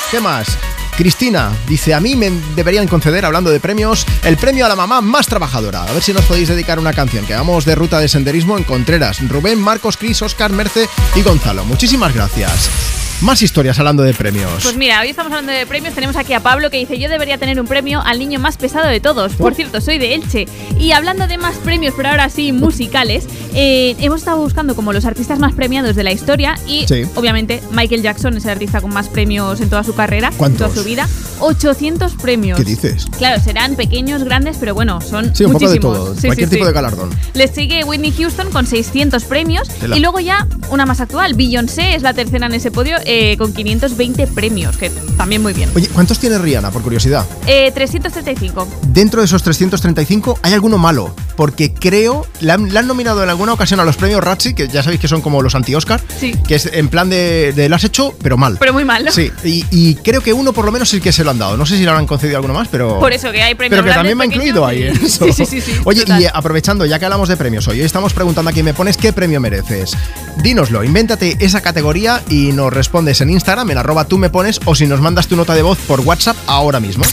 ¿Qué 0.10 0.20
más? 0.20 0.58
Cristina 0.98 1.52
dice, 1.68 1.94
a 1.94 2.00
mí 2.00 2.16
me 2.16 2.32
deberían 2.56 2.88
conceder, 2.88 3.24
hablando 3.24 3.52
de 3.52 3.60
premios, 3.60 4.04
el 4.24 4.36
premio 4.36 4.66
a 4.66 4.70
la 4.70 4.76
mamá 4.76 5.00
más 5.00 5.28
trabajadora. 5.28 5.84
A 5.84 5.94
ver 5.94 6.02
si 6.02 6.12
nos 6.12 6.26
podéis 6.26 6.50
dedicar 6.50 6.80
una 6.80 6.92
canción, 6.92 7.28
que 7.28 7.36
vamos 7.36 7.66
de 7.66 7.76
ruta 7.76 8.00
de 8.00 8.10
senderismo 8.10 8.58
en 8.58 8.64
Contreras. 8.64 9.20
Rubén, 9.30 9.60
Marcos, 9.60 9.96
Cris, 9.96 10.24
Oscar, 10.24 10.52
Merce 10.52 10.90
y 11.14 11.22
Gonzalo. 11.22 11.66
Muchísimas 11.66 12.16
gracias. 12.16 12.97
Más 13.22 13.42
historias 13.42 13.80
hablando 13.80 14.04
de 14.04 14.14
premios. 14.14 14.62
Pues 14.62 14.78
mira, 14.78 15.02
hoy 15.02 15.10
estamos 15.10 15.32
hablando 15.32 15.52
de 15.52 15.66
premios. 15.66 15.96
Tenemos 15.96 16.16
aquí 16.16 16.34
a 16.34 16.40
Pablo 16.40 16.70
que 16.70 16.78
dice: 16.78 17.00
Yo 17.00 17.10
debería 17.10 17.40
tener 17.40 17.60
un 17.60 17.66
premio 17.66 18.00
al 18.06 18.20
niño 18.20 18.40
más 18.40 18.58
pesado 18.58 18.88
de 18.88 19.00
todos. 19.00 19.34
Por 19.34 19.56
cierto, 19.56 19.82
soy 19.82 19.98
de 19.98 20.14
Elche. 20.14 20.46
Y 20.80 20.92
hablando 20.92 21.26
de 21.26 21.40
más 21.40 21.56
premios, 21.56 21.96
pero 21.98 22.10
ahora 22.10 22.30
sí 22.30 22.52
musicales, 22.52 23.26
eh, 23.56 23.96
hemos 24.00 24.20
estado 24.20 24.38
buscando 24.38 24.76
como 24.76 24.94
los 24.94 25.04
artistas 25.06 25.40
más 25.40 25.54
premiados 25.54 25.96
de 25.96 26.04
la 26.04 26.12
historia. 26.12 26.60
Y 26.68 26.86
Sí. 26.88 27.06
obviamente, 27.16 27.60
Michael 27.72 28.04
Jackson 28.04 28.38
es 28.38 28.46
el 28.46 28.52
artista 28.52 28.82
con 28.82 28.94
más 28.94 29.08
premios 29.10 29.62
en 29.62 29.70
toda 29.70 29.84
su 29.84 29.96
carrera, 29.96 30.32
en 30.40 30.56
toda 30.56 30.70
su 30.70 30.84
vida. 30.84 31.10
800 31.40 32.14
premios. 32.16 32.58
¿Qué 32.58 32.64
dices? 32.66 33.06
Claro, 33.18 33.42
serán 33.42 33.76
pequeños, 33.76 34.24
grandes, 34.24 34.58
pero 34.60 34.74
bueno, 34.74 35.02
son 35.02 35.36
Sí, 35.36 35.44
un 35.46 35.54
poco 35.54 35.66
de 35.66 35.72
muchísimos. 35.80 35.98
todo, 35.98 36.16
Sí, 36.16 36.28
cualquier 36.28 36.50
sí, 36.50 36.56
tipo 36.56 36.66
de 36.66 36.74
galardón. 36.74 37.10
Les 37.34 37.52
sigue 37.52 37.84
Whitney 37.84 38.12
Houston 38.18 38.50
con 38.52 38.66
600 38.66 39.24
premios. 39.26 39.68
Tela. 39.68 39.98
Y 39.98 40.00
luego 40.00 40.20
ya 40.20 40.48
una 40.70 40.86
más 40.86 41.00
actual. 41.02 41.34
Beyoncé 41.36 41.96
es 41.96 42.02
la 42.02 42.14
tercera 42.14 42.46
en 42.48 42.54
ese 42.54 42.72
podio 42.72 42.98
eh, 43.06 43.36
con 43.38 43.54
520 43.54 44.28
premios, 44.28 44.78
que 44.78 44.90
también 45.18 45.42
muy 45.42 45.54
bien. 45.54 45.70
Oye, 45.76 45.88
¿cuántos 45.90 46.20
tiene 46.20 46.38
Rihanna, 46.38 46.72
por 46.72 46.82
curiosidad? 46.82 47.26
Eh, 47.46 47.72
335. 47.74 48.68
Dentro 48.90 49.22
de 49.22 49.26
esos 49.26 49.44
335 49.44 50.40
hay 50.42 50.54
alguno 50.54 50.78
malo, 50.78 51.14
porque 51.36 51.74
creo, 51.74 52.26
la 52.42 52.56
han, 52.56 52.74
la 52.74 52.80
han 52.82 52.88
nominado 52.88 53.24
en 53.24 53.30
alguna 53.30 53.54
ocasión 53.54 53.80
a 53.80 53.86
los 53.86 53.96
premios 53.98 54.24
Razzie, 54.24 54.56
que 54.56 54.68
ya 54.68 54.84
sabéis 54.84 55.00
que 55.02 55.08
son 55.08 55.22
como 55.22 55.42
los 55.42 55.56
anti-Oscar, 55.56 56.02
Sí. 56.20 56.34
que 56.48 56.56
es 56.56 56.66
en 56.72 56.90
plan 56.90 57.10
de, 57.10 57.54
de 57.56 57.70
lo 57.70 57.76
has 57.76 57.84
hecho, 57.84 58.14
pero 58.22 58.38
mal. 58.38 58.58
Pero 58.60 58.74
muy 58.74 58.86
mal, 58.86 59.06
¿no? 59.06 59.12
Sí, 59.12 59.32
y, 59.44 59.66
y 59.72 59.96
creo 59.96 60.22
que 60.22 60.34
uno 60.34 60.54
por 60.54 60.66
lo 60.66 60.72
menos 60.72 60.90
es 60.90 60.96
el 60.96 61.02
que 61.02 61.12
se 61.12 61.24
lo 61.28 61.32
han 61.32 61.38
dado. 61.40 61.58
No 61.58 61.66
sé 61.66 61.78
si 61.78 61.84
le 61.84 61.90
habrán 61.90 62.08
concedido 62.08 62.38
alguno 62.38 62.54
más, 62.56 62.68
pero... 62.70 63.00
Por 63.00 63.14
eso 63.14 63.32
que 63.32 63.44
hay 63.44 63.54
premios 63.54 63.80
Pero 63.82 63.88
que 63.88 63.94
también 63.96 64.18
me 64.18 64.24
ha 64.24 64.28
incluido 64.28 64.66
ahí 64.66 64.80
y- 64.80 64.88
en 64.88 64.98
eso. 65.06 65.26
Sí, 65.26 65.34
sí, 65.34 65.46
sí, 65.46 65.62
sí, 65.62 65.74
Oye, 65.84 66.02
total. 66.02 66.22
y 66.22 66.26
aprovechando, 66.26 66.86
ya 66.86 66.98
que 66.98 67.06
hablamos 67.06 67.30
de 67.30 67.38
premios 67.38 67.68
hoy, 67.68 67.80
hoy 67.80 67.86
estamos 67.86 68.14
preguntando 68.14 68.50
a 68.50 68.54
quién 68.54 68.66
me 68.66 68.74
pones 68.74 68.98
qué 68.98 69.14
premio 69.14 69.40
mereces. 69.40 69.96
Dínoslo, 70.38 70.84
invéntate 70.84 71.36
esa 71.40 71.62
categoría 71.62 72.24
y 72.30 72.52
nos 72.54 72.72
respondes 72.74 73.22
en 73.22 73.30
Instagram, 73.30 73.70
en 73.72 73.78
arroba 73.78 74.06
tú 74.06 74.18
me 74.18 74.30
pones, 74.30 74.60
o 74.66 74.74
si 74.76 74.88
nos 74.88 75.02
mandas 75.02 75.28
tu 75.28 75.36
nota 75.36 75.54
de 75.54 75.62
voz 75.62 75.78
por 75.80 76.00
WhatsApp 76.02 76.38
ahora 76.48 76.80
mismo. 76.80 77.04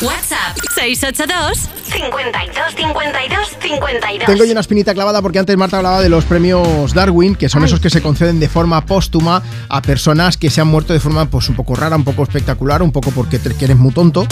WhatsApp 0.00 0.56
682 0.76 1.68
52 1.90 2.74
52 2.76 3.48
52. 3.60 4.26
Tengo 4.26 4.44
yo 4.44 4.52
una 4.52 4.60
espinita 4.60 4.94
clavada 4.94 5.20
porque 5.22 5.40
antes 5.40 5.56
Marta 5.56 5.78
hablaba 5.78 6.00
de 6.00 6.08
los 6.08 6.24
premios 6.24 6.94
Darwin, 6.94 7.34
que 7.34 7.48
son 7.48 7.64
esos 7.64 7.80
que 7.80 7.90
se 7.90 8.00
conceden 8.00 8.38
de 8.38 8.48
forma 8.48 8.84
póstuma 8.86 9.42
a 9.68 9.82
personas 9.82 10.36
que 10.36 10.50
se 10.50 10.60
han 10.60 10.68
muerto 10.68 10.92
de 10.92 11.00
forma 11.00 11.24
pues 11.26 11.48
un 11.48 11.56
poco 11.56 11.74
rara, 11.74 11.96
un 11.96 12.04
poco 12.04 12.22
espectacular, 12.22 12.80
un 12.82 12.92
poco 12.92 13.10
porque 13.10 13.38
te- 13.40 13.54
que 13.56 13.64
eres 13.64 13.76
muy 13.76 13.92
tonto. 13.92 14.26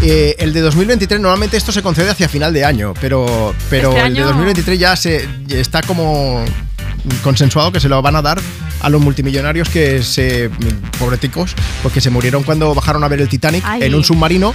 Eh, 0.00 0.34
el 0.38 0.52
de 0.54 0.60
2023 0.62 1.20
normalmente 1.20 1.56
esto 1.58 1.72
se 1.72 1.82
concede 1.82 2.08
hacia 2.10 2.28
final 2.28 2.52
de 2.54 2.64
año, 2.64 2.94
pero, 3.00 3.54
pero 3.68 3.90
Este 3.90 4.06
el 4.06 4.14
de 4.14 4.20
año- 4.20 4.26
2023 4.28 4.78
ya 4.78 4.96
se 4.96 5.28
ya 5.46 5.58
está 5.58 5.82
como 5.82 6.42
consensuado 7.22 7.70
que 7.70 7.80
se 7.80 7.88
lo 7.88 8.00
van 8.00 8.16
a 8.16 8.22
dar 8.22 8.40
a 8.82 8.90
los 8.90 9.00
multimillonarios 9.00 9.68
que 9.68 10.02
se 10.02 10.50
pobreticos 10.98 11.54
porque 11.82 12.00
se 12.00 12.10
murieron 12.10 12.42
cuando 12.42 12.74
bajaron 12.74 13.04
a 13.04 13.08
ver 13.08 13.20
el 13.20 13.28
Titanic 13.28 13.64
Ay. 13.66 13.82
en 13.84 13.94
un 13.94 14.04
submarino 14.04 14.54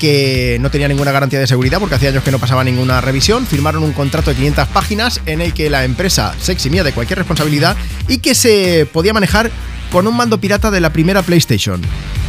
que 0.00 0.58
no 0.60 0.70
tenía 0.70 0.88
ninguna 0.88 1.12
garantía 1.12 1.38
de 1.38 1.46
seguridad 1.46 1.78
porque 1.78 1.94
hacía 1.94 2.10
años 2.10 2.24
que 2.24 2.30
no 2.30 2.38
pasaba 2.38 2.64
ninguna 2.64 3.00
revisión 3.00 3.46
firmaron 3.46 3.82
un 3.82 3.92
contrato 3.92 4.30
de 4.30 4.36
500 4.36 4.68
páginas 4.68 5.20
en 5.26 5.40
el 5.40 5.52
que 5.52 5.70
la 5.70 5.84
empresa 5.84 6.34
se 6.40 6.52
eximía 6.52 6.84
de 6.84 6.92
cualquier 6.92 7.18
responsabilidad 7.18 7.76
y 8.08 8.18
que 8.18 8.34
se 8.34 8.86
podía 8.92 9.12
manejar 9.12 9.50
con 9.92 10.06
un 10.06 10.16
mando 10.16 10.38
pirata 10.40 10.70
de 10.70 10.80
la 10.80 10.90
primera 10.90 11.22
PlayStation 11.22 11.80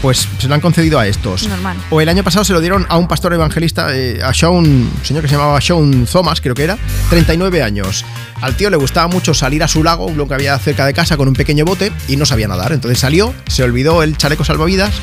pues 0.01 0.27
se 0.37 0.47
lo 0.47 0.53
han 0.53 0.61
concedido 0.61 0.99
a 0.99 1.07
estos 1.07 1.47
Normal. 1.47 1.77
o 1.89 2.01
el 2.01 2.09
año 2.09 2.23
pasado 2.23 2.45
se 2.45 2.53
lo 2.53 2.61
dieron 2.61 2.85
a 2.89 2.97
un 2.97 3.07
pastor 3.07 3.33
evangelista, 3.33 3.95
eh, 3.95 4.21
a 4.23 4.33
Sean, 4.33 4.53
un 4.53 4.91
señor 5.03 5.23
que 5.23 5.29
se 5.29 5.35
llamaba 5.35 5.59
Sean 5.59 6.05
Thomas, 6.05 6.41
creo 6.41 6.53
que 6.53 6.63
era, 6.63 6.77
39 7.09 7.63
años. 7.63 8.05
Al 8.41 8.55
tío 8.55 8.69
le 8.69 8.77
gustaba 8.77 9.07
mucho 9.07 9.33
salir 9.33 9.63
a 9.63 9.67
su 9.67 9.83
lago, 9.83 10.11
lo 10.15 10.27
que 10.27 10.35
había 10.35 10.57
cerca 10.59 10.85
de 10.85 10.93
casa, 10.93 11.17
con 11.17 11.27
un 11.27 11.33
pequeño 11.33 11.65
bote 11.65 11.91
y 12.07 12.17
no 12.17 12.25
sabía 12.25 12.47
nadar. 12.47 12.71
Entonces 12.71 12.99
salió, 12.99 13.33
se 13.47 13.63
olvidó 13.63 14.03
el 14.03 14.15
chaleco 14.17 14.43
salvavidas 14.45 14.93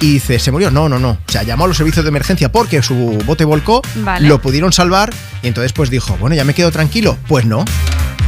y 0.00 0.14
dice, 0.14 0.38
¿se 0.38 0.50
murió? 0.50 0.70
No, 0.70 0.88
no, 0.88 0.98
no. 0.98 1.10
O 1.10 1.30
sea, 1.30 1.42
llamó 1.42 1.64
a 1.64 1.68
los 1.68 1.76
servicios 1.76 2.04
de 2.04 2.08
emergencia 2.08 2.50
porque 2.50 2.82
su 2.82 2.94
bote 3.26 3.44
volcó, 3.44 3.82
Vale. 3.96 4.26
lo 4.26 4.40
pudieron 4.40 4.72
salvar 4.72 5.12
y 5.42 5.48
entonces 5.48 5.74
pues 5.74 5.90
dijo, 5.90 6.16
bueno, 6.18 6.34
ya 6.34 6.44
me 6.44 6.54
quedo 6.54 6.70
tranquilo. 6.70 7.18
Pues 7.28 7.44
no. 7.44 7.64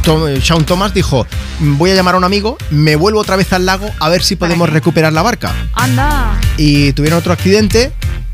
Tom- 0.03 0.41
Sean 0.41 0.65
Thomas 0.65 0.93
dijo, 0.93 1.25
voy 1.59 1.91
a 1.91 1.95
llamar 1.95 2.15
a 2.15 2.17
un 2.17 2.23
amigo, 2.23 2.57
me 2.71 2.95
vuelvo 2.95 3.19
otra 3.19 3.35
vez 3.35 3.51
al 3.53 3.65
lago 3.65 3.89
a 3.99 4.09
ver 4.09 4.23
si 4.23 4.35
podemos 4.35 4.69
recuperar 4.69 5.13
la 5.13 5.21
barca 5.21 5.53
Anda. 5.73 6.39
y 6.57 6.93
tuvieron 6.93 7.19
otro 7.19 7.33
accidente 7.33 7.91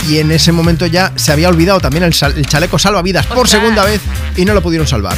y 0.08 0.20
en 0.20 0.32
ese 0.32 0.52
momento 0.52 0.86
ya 0.86 1.12
se 1.16 1.32
había 1.32 1.50
olvidado 1.50 1.80
también 1.80 2.04
el, 2.04 2.14
chaleco 2.14 2.80
salvavidas 2.80 3.26
por 3.28 3.48
segunda 3.48 3.84
vez 3.84 4.02
y 4.38 4.46
no 4.46 4.54
lo 4.54 4.62
pudieron 4.62 4.88
salvar. 4.88 5.18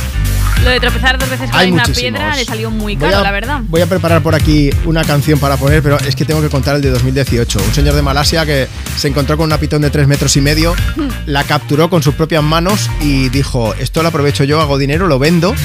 Lo 0.64 0.72
de 0.72 0.80
tropezar 0.82 1.18
dos 1.18 1.30
veces 1.30 1.50
con 1.50 1.70
muchísimos. 1.72 1.98
piedra 2.20 2.36
le 2.36 2.44
salió 2.44 2.70
muy 2.70 2.98
caro, 2.98 3.20
a- 3.20 3.22
la 3.22 3.32
verdad. 3.32 3.62
Voy 3.70 3.80
a 3.82 3.86
preparar 3.88 4.22
por 4.22 4.36
aquí 4.36 4.70
una 4.86 5.06
canción 5.06 5.40
para 5.40 5.56
poner, 5.56 5.82
pero 5.82 5.98
es 6.00 6.16
que 6.18 6.26
tengo 6.26 6.42
que 6.42 6.50
contar 6.50 6.76
el 6.76 6.82
de 6.82 6.90
2018. 6.90 7.60
Un 7.66 7.74
señor 7.74 7.96
de 7.96 8.02
Malasia 8.02 8.46
que 8.46 8.68
se 8.98 9.08
encontró 9.08 9.38
con 9.38 9.46
una 9.46 9.58
pitón 9.58 9.82
de 9.84 9.90
3 9.90 10.06
metros 10.08 10.36
y 10.36 10.42
medio, 10.42 10.76
la 11.28 11.46
capturó 11.46 11.90
con 11.90 12.04
sus 12.04 12.16
propias 12.16 12.44
manos 12.44 12.90
y 13.00 13.30
dijo, 13.30 13.74
esto 13.76 14.02
lo 14.02 14.10
aprovecho 14.10 14.44
yo, 14.44 14.60
hago 14.60 14.78
dinero, 14.78 15.08
lo 15.08 15.18
vendo. 15.18 15.56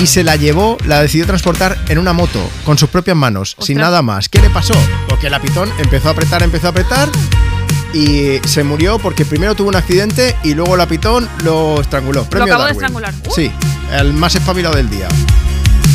Y 0.00 0.06
se 0.06 0.24
la 0.24 0.36
llevó, 0.36 0.76
la 0.86 1.00
decidió 1.00 1.26
transportar 1.26 1.78
en 1.88 1.98
una 1.98 2.12
moto, 2.12 2.50
con 2.64 2.76
sus 2.78 2.88
propias 2.88 3.16
manos, 3.16 3.56
sin 3.60 3.78
nada 3.78 4.02
más. 4.02 4.28
¿Qué 4.28 4.40
le 4.40 4.50
pasó? 4.50 4.74
Porque 5.08 5.30
la 5.30 5.40
pitón 5.40 5.70
empezó 5.78 6.08
a 6.08 6.12
apretar, 6.12 6.42
empezó 6.42 6.66
a 6.66 6.70
apretar 6.70 7.08
y 7.94 8.40
se 8.44 8.64
murió 8.64 8.98
porque 8.98 9.24
primero 9.24 9.54
tuvo 9.54 9.68
un 9.68 9.76
accidente 9.76 10.36
y 10.42 10.54
luego 10.54 10.76
la 10.76 10.86
pitón 10.86 11.28
lo 11.44 11.80
estranguló. 11.80 12.24
Premio 12.24 12.52
acabó 12.52 12.64
de 12.66 12.72
estrangular. 12.72 13.14
Uh. 13.26 13.32
Sí, 13.34 13.52
el 13.92 14.12
más 14.12 14.34
espabilado 14.34 14.74
del 14.74 14.90
día. 14.90 15.08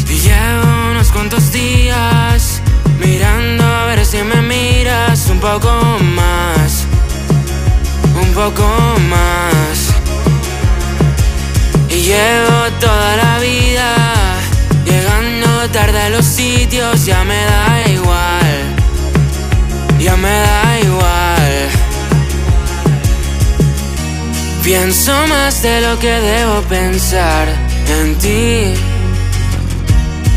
Y 0.10 0.14
llevo 0.20 0.92
unos 0.92 1.10
cuantos 1.10 1.52
días 1.52 2.62
mirando 3.00 3.64
a 3.66 3.86
ver 3.86 4.06
si 4.06 4.24
me 4.24 4.42
miras 4.42 5.28
un 5.30 5.40
poco 5.40 5.70
más, 6.02 6.86
un 8.20 8.34
poco 8.34 8.96
más. 9.10 9.89
Llevo 12.10 12.72
toda 12.80 13.18
la 13.18 13.38
vida 13.38 13.94
llegando 14.84 15.70
tarde 15.70 16.02
a 16.02 16.10
los 16.10 16.26
sitios, 16.26 17.06
ya 17.06 17.24
me 17.24 17.36
da 17.36 17.88
igual, 17.88 18.58
ya 20.00 20.16
me 20.16 20.32
da 20.32 20.80
igual. 20.80 21.70
Pienso 24.64 25.28
más 25.28 25.62
de 25.62 25.82
lo 25.82 26.00
que 26.00 26.10
debo 26.10 26.62
pensar 26.64 27.48
en 28.00 28.16
ti. 28.18 28.74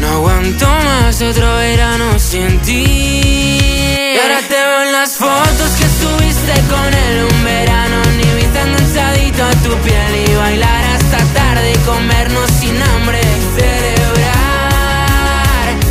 No 0.03 0.09
aguanto 0.09 0.67
más 0.67 1.23
otro 1.23 1.57
verano 1.57 2.19
sin 2.19 2.59
ti. 2.59 2.85
Y 2.85 4.19
ahora 4.23 4.41
te 4.47 4.57
veo 4.57 4.83
en 4.83 4.93
las 4.93 5.13
fotos 5.17 5.71
que 5.79 5.87
subiste 6.01 6.55
con 6.69 6.93
él 6.93 7.29
un 7.33 7.45
verano. 7.45 7.97
Ni 8.19 8.25
vi 8.25 8.47
tan 8.53 8.69
enganchadito 8.69 9.43
a 9.43 9.53
tu 9.65 9.75
piel 9.83 10.29
y 10.29 10.35
bailar 10.35 10.92
hasta 11.13 11.25
tarde 11.35 11.73
y 11.73 11.79
comernos 11.79 12.51
sin 12.61 12.81
hambre. 12.83 13.21
y 13.21 13.61
Celebrar. 13.61 14.43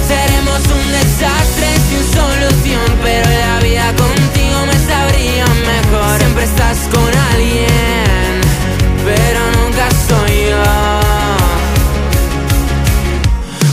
Seremos 0.08 0.60
un 0.60 0.92
desastre 0.92 1.68
sin 1.90 2.04
solución, 2.14 2.88
pero 3.04 3.30
la 3.30 3.60
vida 3.60 3.94
contigo 3.96 4.66
me 4.66 4.78
sabría 4.88 5.46
mejor. 5.46 6.18
Siempre 6.20 6.44
estás 6.44 6.78
con 6.92 7.12
alguien, 7.34 8.42
pero 9.06 9.40
nunca 9.60 9.90
soy 10.08 10.36
yo. 10.50 10.64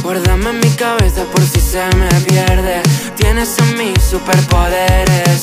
Guárdame 0.03 0.51
en 0.51 0.61
mi 0.61 0.71
cabeza 0.71 1.25
por 1.33 1.43
si 1.43 1.61
se 1.61 1.85
me 1.97 2.09
pierde. 2.27 2.83
Tienes 3.17 3.59
en 3.59 3.77
mí 3.77 3.95
superpoderes. 4.11 5.43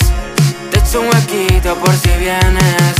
Te 0.72 0.80
echo 0.80 1.02
un 1.02 1.08
huequito 1.08 1.76
por 1.76 1.94
si 1.96 2.10
vienes. 2.20 2.96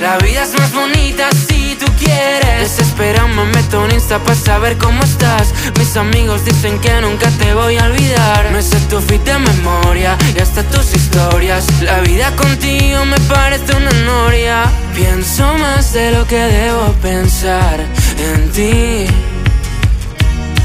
La 0.00 0.18
vida 0.18 0.42
es 0.42 0.52
más 0.58 0.72
bonita 0.72 1.28
tú 1.48 1.63
quieres. 2.04 2.44
Desespera, 2.76 3.26
me 3.26 3.44
meto 3.46 3.84
en 3.84 3.92
Insta 3.92 4.18
para 4.18 4.36
saber 4.36 4.76
cómo 4.78 5.02
estás. 5.02 5.52
Mis 5.78 5.96
amigos 5.96 6.44
dicen 6.44 6.78
que 6.80 7.00
nunca 7.00 7.28
te 7.30 7.52
voy 7.54 7.76
a 7.76 7.84
olvidar. 7.84 8.50
Me 8.52 8.62
sé 8.62 8.78
tu 8.88 9.00
feed 9.00 9.20
de 9.20 9.38
memoria 9.38 10.16
y 10.36 10.40
hasta 10.40 10.62
tus 10.64 10.94
historias. 10.94 11.64
La 11.82 12.00
vida 12.00 12.34
contigo 12.36 13.04
me 13.04 13.18
parece 13.20 13.76
una 13.76 13.92
noria. 14.04 14.64
Pienso 14.94 15.52
más 15.58 15.92
de 15.92 16.12
lo 16.12 16.26
que 16.26 16.38
debo 16.38 16.92
pensar 17.02 17.80
en 18.18 18.50
ti. 18.52 19.06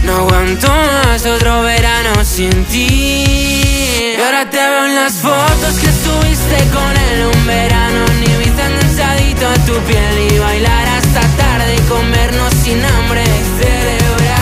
No 0.05 0.15
aguanto 0.15 0.67
más 0.67 1.25
otro 1.25 1.63
verano 1.63 2.23
sin 2.23 2.63
ti. 2.65 4.15
Y 4.17 4.21
ahora 4.21 4.49
te 4.49 4.57
veo 4.57 4.85
en 4.85 4.95
las 4.95 5.13
fotos 5.13 5.75
que 5.81 5.91
subiste 5.91 6.57
con 6.73 6.91
él 7.09 7.25
un 7.33 7.45
verano 7.45 8.05
en 8.11 8.23
Ibiza 8.23 8.67
enganchadito 8.67 9.47
a 9.47 9.53
tu 9.65 9.73
piel 9.87 10.31
y 10.31 10.39
bailar 10.39 10.87
hasta 10.87 11.28
tarde 11.59 11.75
y 11.75 11.81
comernos 11.89 12.53
sin 12.53 12.83
hambre 12.85 13.23
celebrar. 13.59 14.39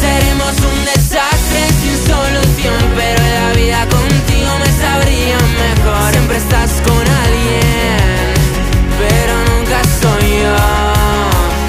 Seremos 0.00 0.54
un 0.70 0.84
desastre 0.84 1.60
sin 1.80 1.96
solución, 2.06 2.80
pero 2.96 3.22
la 3.22 3.52
vida 3.52 3.80
contigo 3.88 4.50
me 4.62 4.70
sabría 4.82 5.38
mejor. 5.64 6.10
Siempre 6.12 6.36
estás 6.36 6.70
con 6.86 7.04
alguien, 7.24 8.34
pero 9.02 9.34
nunca 9.50 9.78
soy 10.00 10.26
yo. 10.42 10.58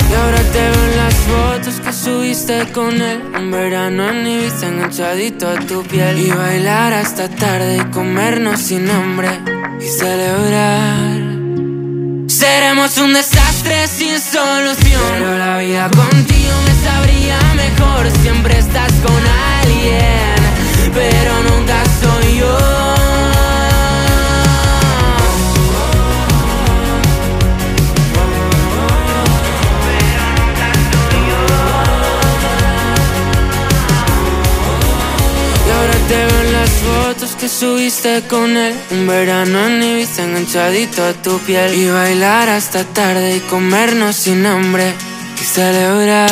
Y 0.09 0.13
ahora 0.15 0.41
te 0.53 0.61
veo 0.71 0.83
en 0.91 0.97
las 0.97 1.15
fotos 1.15 1.75
que 1.83 1.93
subiste 1.93 2.71
con 2.71 3.01
él. 3.01 3.21
Un 3.37 3.51
verano 3.51 4.09
en 4.09 4.27
Ibiza 4.27 4.67
enganchadito 4.67 5.47
a 5.47 5.55
tu 5.55 5.83
piel. 5.83 6.19
Y 6.19 6.31
bailar 6.31 6.93
hasta 6.93 7.29
tarde 7.29 7.77
y 7.77 7.91
comernos 7.91 8.59
sin 8.59 8.89
hambre 8.89 9.29
y 9.79 9.87
celebrar. 9.87 11.18
Seremos 12.39 12.97
un 12.99 13.11
desastre 13.11 13.85
sin 13.85 14.17
solución. 14.17 15.01
Pero 15.11 15.37
la 15.37 15.57
vida 15.57 15.89
contigo 15.89 16.53
me 16.65 16.89
sabría 16.89 17.37
mejor. 17.53 18.09
Siempre 18.21 18.57
estás 18.57 18.93
con 19.05 19.21
alguien, 19.61 20.35
pero 20.93 21.43
nunca 21.43 21.83
soy 22.01 22.37
yo. 22.37 22.98
Fotos 36.89 37.35
que 37.35 37.47
subiste 37.47 38.23
con 38.29 38.57
él 38.57 38.75
Un 38.91 39.07
verano 39.07 39.67
en 39.67 39.83
Ibiza 39.83 40.23
enganchadito 40.23 41.03
a 41.03 41.13
tu 41.13 41.37
piel 41.39 41.73
Y 41.73 41.89
bailar 41.89 42.49
hasta 42.49 42.83
tarde 42.83 43.37
y 43.37 43.39
comernos 43.41 44.15
sin 44.15 44.45
hambre 44.45 44.93
Y 45.39 45.43
celebrar 45.43 46.29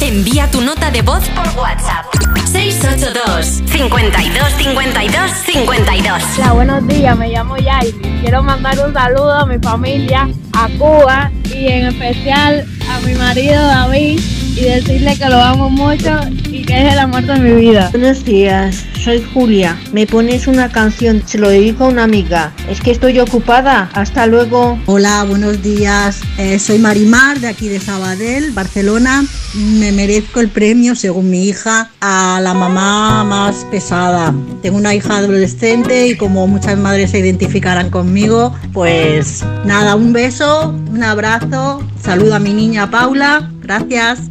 Envía 0.00 0.50
tu 0.50 0.60
nota 0.60 0.90
de 0.90 1.02
voz 1.02 1.22
por 1.28 1.46
WhatsApp. 1.56 2.06
682 2.50 3.62
52 3.70 4.52
52 4.58 5.30
52. 5.46 6.22
Hola, 6.36 6.52
buenos 6.52 6.88
días, 6.88 7.16
me 7.16 7.28
llamo 7.28 7.56
Yairi. 7.56 7.92
Quiero 8.20 8.42
mandar 8.42 8.76
un 8.84 8.92
saludo 8.92 9.32
a 9.32 9.46
mi 9.46 9.58
familia, 9.60 10.28
a 10.52 10.68
Cuba 10.78 11.30
y 11.44 11.68
en 11.68 11.86
especial 11.86 12.66
a 12.90 12.98
mi 13.06 13.14
marido 13.14 13.64
David 13.64 14.20
y 14.56 14.60
decirle 14.62 15.16
que 15.16 15.28
lo 15.28 15.40
amo 15.40 15.70
mucho 15.70 16.18
que 16.64 16.86
es 16.86 16.92
el 16.92 16.98
amor 16.98 17.22
de 17.24 17.36
mi 17.38 17.52
vida. 17.52 17.90
Buenos 17.90 18.24
días, 18.24 18.84
soy 19.02 19.22
Julia. 19.34 19.78
Me 19.92 20.06
pones 20.06 20.46
una 20.46 20.70
canción, 20.70 21.22
se 21.26 21.38
lo 21.38 21.48
dedico 21.48 21.84
a 21.84 21.88
una 21.88 22.04
amiga. 22.04 22.52
Es 22.68 22.80
que 22.80 22.90
estoy 22.90 23.18
ocupada. 23.18 23.90
Hasta 23.92 24.26
luego. 24.26 24.78
Hola, 24.86 25.24
buenos 25.24 25.62
días. 25.62 26.20
Eh, 26.38 26.58
soy 26.58 26.78
Marimar 26.78 27.40
de 27.40 27.48
aquí 27.48 27.68
de 27.68 27.80
Sabadell, 27.80 28.52
Barcelona. 28.52 29.24
Me 29.54 29.92
merezco 29.92 30.40
el 30.40 30.48
premio, 30.48 30.94
según 30.94 31.30
mi 31.30 31.48
hija, 31.48 31.90
a 32.00 32.40
la 32.42 32.54
mamá 32.54 33.24
más 33.24 33.66
pesada. 33.70 34.34
Tengo 34.62 34.76
una 34.76 34.94
hija 34.94 35.18
adolescente 35.18 36.08
y 36.08 36.16
como 36.16 36.46
muchas 36.46 36.78
madres 36.78 37.10
se 37.10 37.18
identificarán 37.18 37.90
conmigo, 37.90 38.54
pues 38.72 39.44
nada, 39.64 39.96
un 39.96 40.12
beso, 40.12 40.74
un 40.90 41.02
abrazo. 41.02 41.82
Saludo 42.02 42.34
a 42.34 42.38
mi 42.38 42.52
niña 42.52 42.90
Paula. 42.90 43.50
Gracias. 43.62 44.30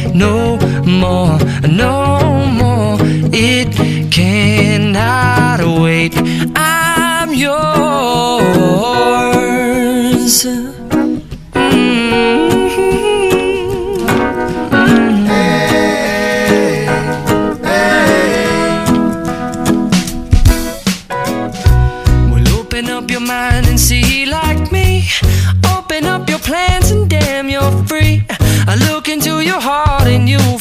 no 0.13 0.57
more, 0.85 1.39
no 1.67 2.45
more. 2.59 2.97
It 3.33 3.73
cannot 4.11 5.59
wait. 5.81 6.13
I'm 6.55 7.33
yours. 7.33 7.61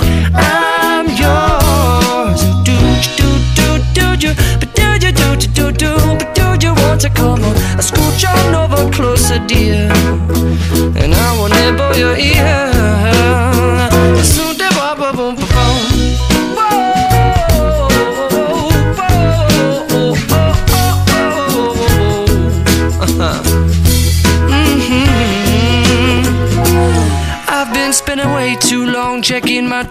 I'm 0.00 1.06
yours. 1.22 2.40
Do 2.64 2.76
do 3.18 3.28
do 3.56 3.68
do 3.94 4.16
do, 4.16 4.34
but 4.60 4.74
do 4.74 5.06
you 5.06 5.12
do 5.12 5.36
do 5.36 5.48
do 5.48 5.72
do, 5.72 5.96
but 6.18 6.34
do 6.34 6.66
you 6.66 6.74
want 6.74 7.00
to 7.02 7.10
come 7.10 7.42
on? 7.44 7.54
Scooch 7.78 8.24
on 8.24 8.54
over 8.54 8.90
closer, 8.90 9.38
dear, 9.46 9.90
and 11.00 11.14
I 11.14 11.28
will 11.36 11.48
nibble 11.48 11.96
your 11.96 12.16
ear. 12.16 12.61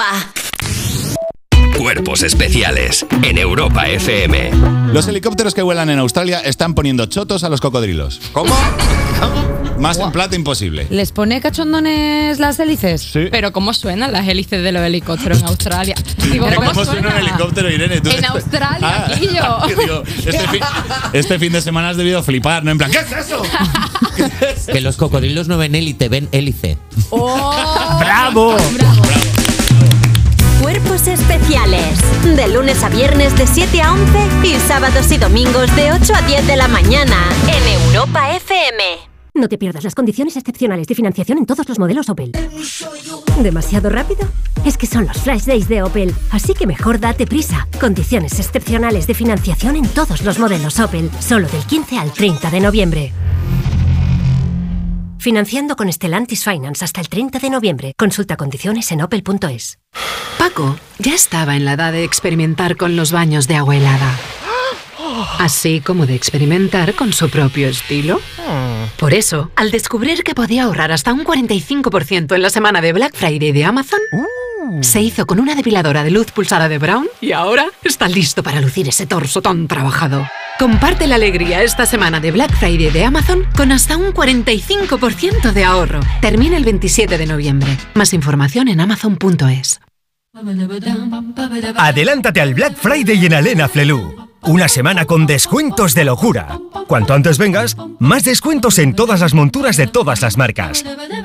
Europa. 0.00 0.32
Cuerpos 1.76 2.22
especiales 2.22 3.04
en 3.22 3.36
Europa 3.38 3.86
FM. 3.86 4.50
Los 4.92 5.06
helicópteros 5.08 5.54
que 5.54 5.60
vuelan 5.62 5.90
en 5.90 5.98
Australia 5.98 6.40
están 6.40 6.74
poniendo 6.74 7.04
chotos 7.06 7.44
a 7.44 7.48
los 7.50 7.60
cocodrilos. 7.60 8.20
¿Cómo? 8.32 8.54
Más 9.78 9.98
en 9.98 10.10
plata 10.12 10.36
imposible. 10.36 10.86
¿Les 10.90 11.12
pone 11.12 11.40
cachondones 11.40 12.38
las 12.38 12.58
hélices? 12.60 13.02
Sí. 13.02 13.28
Pero 13.30 13.52
¿cómo 13.52 13.72
suenan 13.74 14.12
las 14.12 14.26
hélices 14.28 14.62
de 14.62 14.72
los 14.72 14.82
helicópteros 14.82 15.40
en 15.40 15.46
Australia? 15.48 15.94
Digo, 16.30 16.46
¿Cómo, 16.54 16.66
¿cómo 16.70 16.84
suena 16.84 17.08
un 17.08 17.16
helicóptero, 17.16 17.70
Irene? 17.70 18.00
Tú- 18.00 18.10
En 18.10 18.24
Australia, 18.26 18.78
Ah, 18.82 19.12
digo, 19.68 20.02
este, 20.06 20.48
fin, 20.48 20.60
este 21.14 21.38
fin 21.38 21.52
de 21.52 21.60
semana 21.62 21.90
has 21.90 21.96
debido 21.98 22.22
flipar, 22.22 22.62
¿no? 22.64 22.70
En 22.72 22.78
plan, 22.78 22.90
¿qué 22.90 22.98
es 22.98 23.26
eso? 23.26 23.42
Que 24.70 24.80
los 24.82 24.96
cocodrilos 24.96 25.48
no 25.48 25.56
ven 25.58 25.74
élite, 25.74 26.08
ven 26.10 26.28
hélice. 26.32 26.76
¡Bravo! 27.10 28.56
Cuerpos 30.60 31.06
especiales. 31.06 31.98
De 32.36 32.48
lunes 32.48 32.82
a 32.84 32.88
viernes 32.90 33.36
de 33.36 33.46
7 33.46 33.80
a 33.80 33.92
11 33.92 34.46
y 34.46 34.54
sábados 34.56 35.10
y 35.10 35.16
domingos 35.16 35.74
de 35.74 35.92
8 35.92 36.12
a 36.14 36.22
10 36.22 36.46
de 36.46 36.56
la 36.56 36.68
mañana 36.68 37.16
en 37.48 37.82
Europa 37.88 38.36
FM. 38.36 38.82
No 39.32 39.48
te 39.48 39.56
pierdas 39.56 39.84
las 39.84 39.94
condiciones 39.94 40.36
excepcionales 40.36 40.86
de 40.86 40.94
financiación 40.94 41.38
en 41.38 41.46
todos 41.46 41.66
los 41.68 41.78
modelos 41.78 42.10
Opel. 42.10 42.32
¿Demasiado 43.42 43.88
rápido? 43.88 44.28
Es 44.66 44.76
que 44.76 44.86
son 44.86 45.06
los 45.06 45.16
Flash 45.18 45.44
Days 45.44 45.68
de 45.68 45.82
Opel, 45.82 46.14
así 46.30 46.52
que 46.52 46.66
mejor 46.66 47.00
date 47.00 47.26
prisa. 47.26 47.66
Condiciones 47.80 48.38
excepcionales 48.38 49.06
de 49.06 49.14
financiación 49.14 49.76
en 49.76 49.88
todos 49.88 50.22
los 50.22 50.38
modelos 50.38 50.78
Opel, 50.78 51.10
solo 51.20 51.48
del 51.48 51.64
15 51.64 51.98
al 51.98 52.12
30 52.12 52.50
de 52.50 52.60
noviembre. 52.60 53.12
Financiando 55.20 55.76
con 55.76 55.92
Stellantis 55.92 56.44
Finance 56.44 56.82
hasta 56.82 57.02
el 57.02 57.10
30 57.10 57.40
de 57.40 57.50
noviembre. 57.50 57.92
Consulta 57.98 58.38
condiciones 58.38 58.90
en 58.90 59.02
opel.es. 59.02 59.78
Paco 60.38 60.78
ya 60.98 61.14
estaba 61.14 61.56
en 61.56 61.66
la 61.66 61.74
edad 61.74 61.92
de 61.92 62.04
experimentar 62.04 62.78
con 62.78 62.96
los 62.96 63.12
baños 63.12 63.46
de 63.46 63.56
agua 63.56 63.76
helada. 63.76 64.18
Así 65.38 65.82
como 65.82 66.06
de 66.06 66.14
experimentar 66.14 66.94
con 66.94 67.12
su 67.12 67.28
propio 67.28 67.68
estilo. 67.68 68.18
Por 68.98 69.14
eso, 69.14 69.50
al 69.56 69.70
descubrir 69.70 70.22
que 70.22 70.34
podía 70.34 70.64
ahorrar 70.64 70.92
hasta 70.92 71.12
un 71.12 71.24
45% 71.24 72.34
en 72.34 72.42
la 72.42 72.50
semana 72.50 72.80
de 72.80 72.92
Black 72.92 73.14
Friday 73.14 73.52
de 73.52 73.64
Amazon, 73.64 74.00
se 74.82 75.00
hizo 75.00 75.26
con 75.26 75.40
una 75.40 75.54
depiladora 75.54 76.04
de 76.04 76.10
luz 76.10 76.32
pulsada 76.32 76.68
de 76.68 76.78
Brown 76.78 77.08
y 77.20 77.32
ahora 77.32 77.66
está 77.82 78.08
listo 78.08 78.42
para 78.42 78.60
lucir 78.60 78.88
ese 78.88 79.06
torso 79.06 79.42
tan 79.42 79.66
trabajado. 79.68 80.26
Comparte 80.58 81.06
la 81.06 81.14
alegría 81.14 81.62
esta 81.62 81.86
semana 81.86 82.20
de 82.20 82.32
Black 82.32 82.54
Friday 82.58 82.90
de 82.90 83.04
Amazon 83.04 83.46
con 83.56 83.72
hasta 83.72 83.96
un 83.96 84.12
45% 84.12 85.52
de 85.52 85.64
ahorro. 85.64 86.00
Termina 86.20 86.56
el 86.56 86.64
27 86.64 87.16
de 87.16 87.26
noviembre. 87.26 87.76
Más 87.94 88.12
información 88.12 88.68
en 88.68 88.80
amazon.es. 88.80 89.80
Adelántate 91.76 92.40
al 92.40 92.54
Black 92.54 92.76
Friday 92.76 93.26
en 93.26 93.34
Alena 93.34 93.68
Flelu. 93.68 94.29
Una 94.42 94.68
semana 94.68 95.04
con 95.04 95.26
descuentos 95.26 95.94
de 95.94 96.04
locura. 96.04 96.58
Cuanto 96.86 97.12
antes 97.14 97.38
vengas, 97.38 97.76
más 97.98 98.24
descuentos 98.24 98.78
en 98.78 98.94
todas 98.94 99.20
las 99.20 99.34
monturas 99.34 99.76
de 99.76 99.86
todas 99.86 100.22
las 100.22 100.38
marcas. 100.38 100.84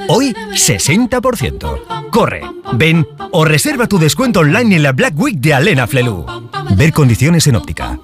Hoy, 0.10 0.34
60%. 0.52 2.10
Corre, 2.12 2.42
ven 2.74 3.08
o 3.32 3.46
reserva 3.46 3.88
tu 3.88 3.98
descuento 3.98 4.42
online 4.42 4.76
en 4.76 4.84
la 4.84 4.92
Black 4.92 5.18
Week 5.18 5.38
de 5.38 5.54
Alena 5.54 5.88
Flelu. 5.88 6.26
Ver 6.76 6.92
condiciones 6.92 7.48
en 7.48 7.56
óptica. 7.56 8.00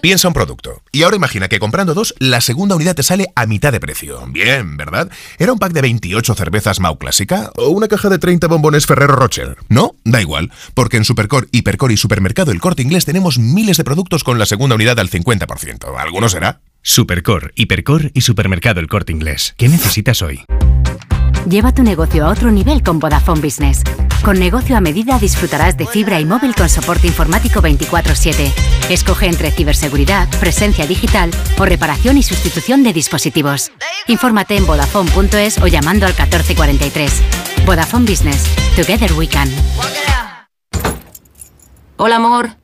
Piensa 0.00 0.28
un 0.28 0.34
producto. 0.34 0.82
Y 0.92 1.02
ahora 1.02 1.16
imagina 1.16 1.48
que 1.48 1.58
comprando 1.58 1.94
dos, 1.94 2.14
la 2.18 2.42
segunda 2.42 2.76
unidad 2.76 2.94
te 2.94 3.02
sale 3.02 3.32
a 3.34 3.46
mitad 3.46 3.72
de 3.72 3.80
precio. 3.80 4.22
Bien, 4.28 4.76
¿verdad? 4.76 5.10
¿Era 5.38 5.52
un 5.52 5.58
pack 5.58 5.72
de 5.72 5.80
28 5.80 6.34
cervezas 6.34 6.78
Mau 6.78 6.98
Clásica 6.98 7.50
o 7.56 7.68
una 7.68 7.88
caja 7.88 8.10
de 8.10 8.18
30 8.18 8.46
bombones 8.46 8.86
Ferrero 8.86 9.16
Rocher? 9.16 9.56
No, 9.70 9.96
da 10.04 10.20
igual, 10.20 10.52
porque 10.74 10.98
en 10.98 11.04
Supercor, 11.04 11.48
Hipercor 11.52 11.90
y 11.90 11.96
Supermercado 11.96 12.52
El 12.52 12.60
Corte 12.60 12.82
Inglés 12.82 13.06
tenemos 13.06 13.38
miles 13.38 13.78
de 13.78 13.84
productos 13.84 14.03
con 14.24 14.38
la 14.38 14.46
segunda 14.46 14.76
unidad 14.76 14.98
al 14.98 15.10
50%. 15.10 15.98
¿Alguno 15.98 16.28
será? 16.28 16.60
Supercor, 16.82 17.52
Hipercor 17.56 18.10
y 18.14 18.20
Supermercado 18.20 18.80
El 18.80 18.88
Corte 18.88 19.12
Inglés. 19.12 19.54
¿Qué 19.56 19.68
necesitas 19.68 20.22
hoy? 20.22 20.44
Lleva 21.48 21.72
tu 21.72 21.82
negocio 21.82 22.26
a 22.26 22.30
otro 22.30 22.50
nivel 22.50 22.82
con 22.82 22.98
Vodafone 22.98 23.40
Business. 23.40 23.82
Con 24.22 24.38
negocio 24.38 24.76
a 24.76 24.80
medida 24.80 25.18
disfrutarás 25.18 25.76
de 25.76 25.86
fibra 25.86 26.18
y 26.20 26.24
móvil 26.24 26.54
con 26.54 26.68
soporte 26.68 27.06
informático 27.06 27.60
24/7. 27.60 28.52
Escoge 28.88 29.26
entre 29.26 29.50
ciberseguridad, 29.50 30.28
presencia 30.40 30.86
digital 30.86 31.30
o 31.58 31.64
reparación 31.64 32.16
y 32.16 32.22
sustitución 32.22 32.82
de 32.82 32.92
dispositivos. 32.92 33.72
Infórmate 34.06 34.56
en 34.56 34.66
vodafone.es 34.66 35.58
o 35.58 35.66
llamando 35.66 36.06
al 36.06 36.12
1443. 36.12 37.22
Vodafone 37.66 38.06
Business. 38.06 38.44
Together 38.76 39.12
we 39.14 39.28
can. 39.28 39.50
Hola, 41.96 42.16
amor. 42.16 42.63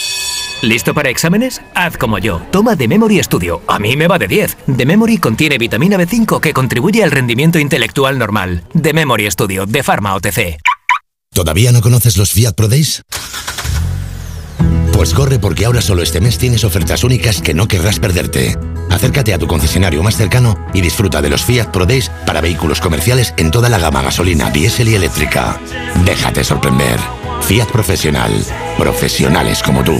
¿Listo 0.61 0.93
para 0.93 1.09
exámenes? 1.09 1.61
Haz 1.73 1.97
como 1.97 2.19
yo. 2.19 2.39
Toma 2.51 2.75
The 2.75 2.87
Memory 2.87 3.23
Studio. 3.23 3.61
A 3.67 3.79
mí 3.79 3.95
me 3.95 4.07
va 4.07 4.19
de 4.19 4.27
10. 4.27 4.57
The 4.77 4.85
Memory 4.85 5.17
contiene 5.17 5.57
vitamina 5.57 5.97
B5 5.97 6.39
que 6.39 6.53
contribuye 6.53 7.03
al 7.03 7.09
rendimiento 7.09 7.57
intelectual 7.57 8.19
normal. 8.19 8.63
The 8.79 8.93
Memory 8.93 9.31
Studio, 9.31 9.65
de 9.65 9.81
Pharma 9.81 10.13
OTC. 10.13 10.59
¿Todavía 11.33 11.71
no 11.71 11.81
conoces 11.81 12.17
los 12.17 12.31
Fiat 12.31 12.53
Pro? 12.53 12.67
Pues 14.91 15.13
corre 15.15 15.39
porque 15.39 15.65
ahora 15.65 15.81
solo 15.81 16.03
este 16.03 16.21
mes 16.21 16.37
tienes 16.37 16.63
ofertas 16.63 17.03
únicas 17.03 17.41
que 17.41 17.55
no 17.55 17.67
querrás 17.67 17.97
perderte. 17.97 18.55
Acércate 18.91 19.33
a 19.33 19.39
tu 19.39 19.47
concesionario 19.47 20.03
más 20.03 20.15
cercano 20.15 20.67
y 20.75 20.81
disfruta 20.81 21.23
de 21.23 21.31
los 21.31 21.43
Fiat 21.43 21.71
Pro 21.71 21.87
para 22.27 22.39
vehículos 22.39 22.81
comerciales 22.81 23.33
en 23.37 23.49
toda 23.49 23.67
la 23.67 23.79
gama 23.79 24.03
gasolina, 24.03 24.51
diésel 24.51 24.89
y 24.89 24.95
eléctrica. 24.95 25.59
Déjate 26.05 26.43
sorprender. 26.43 26.99
Fiat 27.41 27.71
Profesional. 27.71 28.31
Profesionales 28.77 29.63
como 29.63 29.83
tú. 29.83 29.99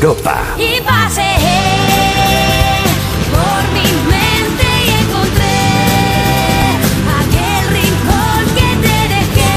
Europa. 0.00 0.56
Y 0.56 0.80
pasé 0.80 1.28
por 3.30 3.62
mi 3.74 3.88
mente 4.08 4.66
y 4.86 4.90
encontré 5.02 5.60
aquel 7.20 7.62
rincón 7.68 8.40
que 8.56 8.68
te 8.80 8.96
dejé. 9.14 9.52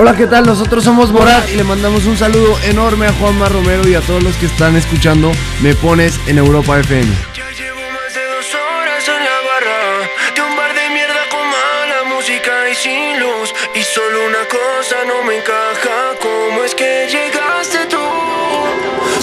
Hola, 0.00 0.14
¿qué 0.14 0.28
tal? 0.28 0.46
Nosotros 0.46 0.84
somos 0.84 1.10
Morat 1.10 1.50
y 1.52 1.56
le 1.56 1.64
mandamos 1.64 2.06
un 2.06 2.16
saludo 2.16 2.56
enorme 2.62 3.08
a 3.08 3.12
Juanma 3.14 3.48
Romero 3.48 3.82
y 3.88 3.96
a 3.96 4.00
todos 4.00 4.22
los 4.22 4.36
que 4.36 4.46
están 4.46 4.76
escuchando 4.76 5.32
Me 5.60 5.74
Pones 5.74 6.20
en 6.28 6.38
Europa 6.38 6.78
FM. 6.78 7.10
horas 7.10 9.08
en 9.08 9.24
la 9.28 9.38
barra 9.48 9.80
de 10.36 10.40
un 10.40 10.56
bar 10.56 10.72
de 10.72 10.88
mierda 10.94 11.22
con 11.32 11.44
mala 11.44 12.14
música 12.14 12.52
y 12.70 12.76
sin 12.76 13.18
luz. 13.18 13.52
Y 13.74 13.82
solo 13.82 14.24
una 14.24 14.44
cosa 14.46 14.98
no 15.04 15.24
me 15.26 15.38
encaja: 15.38 16.14
¿cómo 16.22 16.62
es 16.62 16.76
que 16.76 17.08
llegaste 17.10 17.86
tú? 17.90 17.98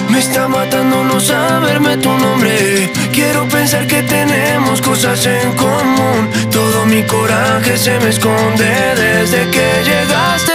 Me 0.10 0.20
está 0.20 0.50
matando 0.50 1.06
no 1.06 1.22
saberme 1.22 1.96
tu 1.98 2.12
nombre. 2.18 2.92
Quiero 3.14 3.48
pensar 3.48 3.88
que 3.88 4.04
tenemos 4.04 4.82
cosas 4.82 5.26
en 5.26 5.54
común. 5.54 6.30
Todo 6.52 6.86
mi 6.86 7.02
coraje 7.04 7.78
se 7.78 7.98
me 8.02 8.10
esconde 8.10 8.66
desde 8.96 9.50
que 9.52 9.68
llegaste 9.86 10.55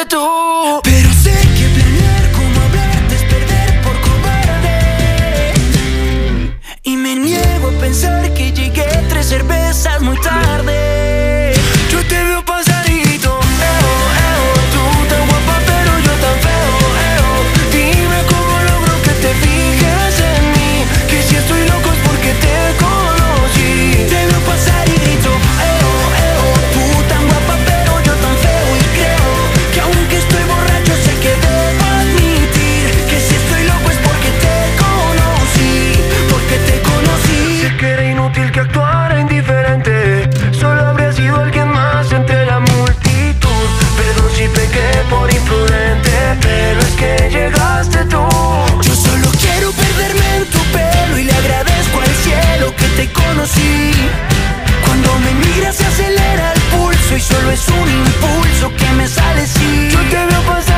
el 57.12 57.16
pulso 57.16 57.16
y 57.16 57.20
solo 57.20 57.50
es 57.50 57.68
un 57.68 57.88
impulso 57.88 58.72
que 58.76 58.92
me 58.94 59.08
sale 59.08 59.46
si 59.46 59.88
Yo 59.90 59.98
te 60.10 60.16
veo 60.26 60.42
pasar 60.42 60.69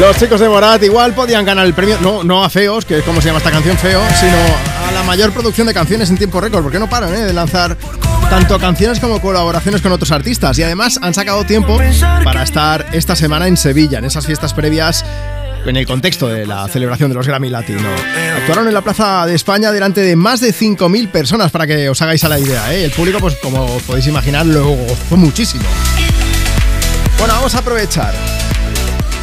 Los 0.00 0.16
chicos 0.16 0.38
de 0.38 0.48
Morat 0.48 0.82
igual 0.84 1.12
podían 1.12 1.44
ganar 1.44 1.66
el 1.66 1.74
premio, 1.74 1.98
no, 2.00 2.22
no 2.22 2.44
a 2.44 2.48
Feos, 2.48 2.84
que 2.84 2.98
es 2.98 3.04
como 3.04 3.20
se 3.20 3.26
llama 3.26 3.38
esta 3.38 3.50
canción 3.50 3.76
Feo, 3.76 4.00
sino 4.20 4.36
a 4.86 4.92
la 4.92 5.02
mayor 5.02 5.32
producción 5.32 5.66
de 5.66 5.74
canciones 5.74 6.08
en 6.10 6.16
tiempo 6.16 6.40
récord, 6.40 6.62
porque 6.62 6.78
no 6.78 6.88
paran 6.88 7.12
¿eh? 7.14 7.24
de 7.24 7.32
lanzar 7.32 7.76
tanto 8.30 8.58
canciones 8.60 9.00
como 9.00 9.20
colaboraciones 9.20 9.82
con 9.82 9.90
otros 9.90 10.12
artistas. 10.12 10.56
Y 10.58 10.62
además 10.62 11.00
han 11.02 11.14
sacado 11.14 11.44
tiempo 11.44 11.78
para 12.22 12.44
estar 12.44 12.86
esta 12.92 13.16
semana 13.16 13.48
en 13.48 13.56
Sevilla, 13.56 13.98
en 13.98 14.04
esas 14.04 14.24
fiestas 14.24 14.54
previas 14.54 15.04
en 15.66 15.76
el 15.76 15.86
contexto 15.86 16.28
de 16.28 16.46
la 16.46 16.68
celebración 16.68 17.10
de 17.10 17.16
los 17.16 17.26
Grammy 17.26 17.50
Latino. 17.50 17.88
Actuaron 18.36 18.68
en 18.68 18.74
la 18.74 18.82
Plaza 18.82 19.26
de 19.26 19.34
España 19.34 19.72
delante 19.72 20.00
de 20.00 20.14
más 20.14 20.40
de 20.40 20.54
5.000 20.54 21.08
personas, 21.10 21.50
para 21.50 21.66
que 21.66 21.88
os 21.88 22.00
hagáis 22.00 22.22
a 22.22 22.28
la 22.28 22.38
idea. 22.38 22.72
¿eh? 22.72 22.84
El 22.84 22.92
público, 22.92 23.18
pues 23.18 23.34
como 23.42 23.66
podéis 23.80 24.06
imaginar, 24.06 24.46
lo 24.46 24.68
gozó 24.68 25.16
muchísimo. 25.16 25.64
Bueno, 27.18 27.34
vamos 27.34 27.54
a 27.56 27.58
aprovechar. 27.58 28.14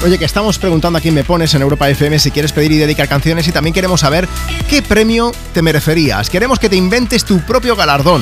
Oye, 0.03 0.19
que 0.19 0.25
estamos 0.25 0.59
preguntando 0.59 0.99
a 0.99 1.01
quién 1.01 1.14
me 1.15 1.24
pones 1.24 1.53
en 1.56 1.61
Europa 1.61 1.90
FM 1.90 2.19
si 2.19 2.30
quieres 2.30 2.51
pedir 2.51 2.72
y 2.74 2.77
dedicar 2.77 3.07
canciones 3.07 3.48
y 3.48 3.51
también 3.51 3.74
queremos 3.74 4.01
saber 4.01 4.27
qué 4.69 4.82
premio 4.82 5.32
te 5.53 5.61
merecerías. 5.61 6.30
Queremos 6.30 6.59
que 6.59 6.69
te 6.69 6.75
inventes 6.75 7.25
tu 7.25 7.40
propio 7.40 7.75
galardón. 7.75 8.22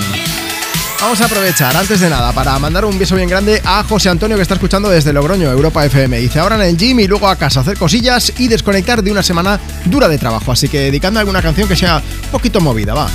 Vamos 1.02 1.19
a 1.19 1.26
aprovechar, 1.26 1.76
antes 1.76 2.00
de 2.00 2.10
nada, 2.10 2.32
para 2.32 2.58
mandar 2.60 2.85
un 2.85 2.98
beso 2.98 3.18
bien 3.18 3.27
grande 3.27 3.61
a 3.66 3.84
José 3.84 4.08
Antonio 4.08 4.38
que 4.38 4.43
está 4.43 4.53
escuchando 4.53 4.90
desde 4.90 5.11
Logroño, 5.11 5.52
Europa 5.52 5.85
FM. 5.85 6.18
Dice 6.18 6.40
ahora 6.40 6.56
en 6.56 6.61
el 6.61 6.77
gym 6.77 7.02
y 7.02 7.08
luego 7.08 7.27
a 7.27 7.35
casa 7.35 7.60
hacer 7.60 7.77
cosillas 7.77 8.32
y 8.38 8.48
desconectar 8.48 9.03
de 9.03 9.11
una 9.11 9.22
semana 9.22 9.60
dura 9.84 10.08
de 10.08 10.18
trabajo. 10.18 10.53
Así 10.53 10.69
que 10.69 10.80
dedicando 10.80 11.19
alguna 11.19 11.42
canción 11.42 11.68
que 11.68 11.76
sea 11.76 12.02
poquito 12.32 12.61
movida, 12.61 12.93
va. 12.93 13.10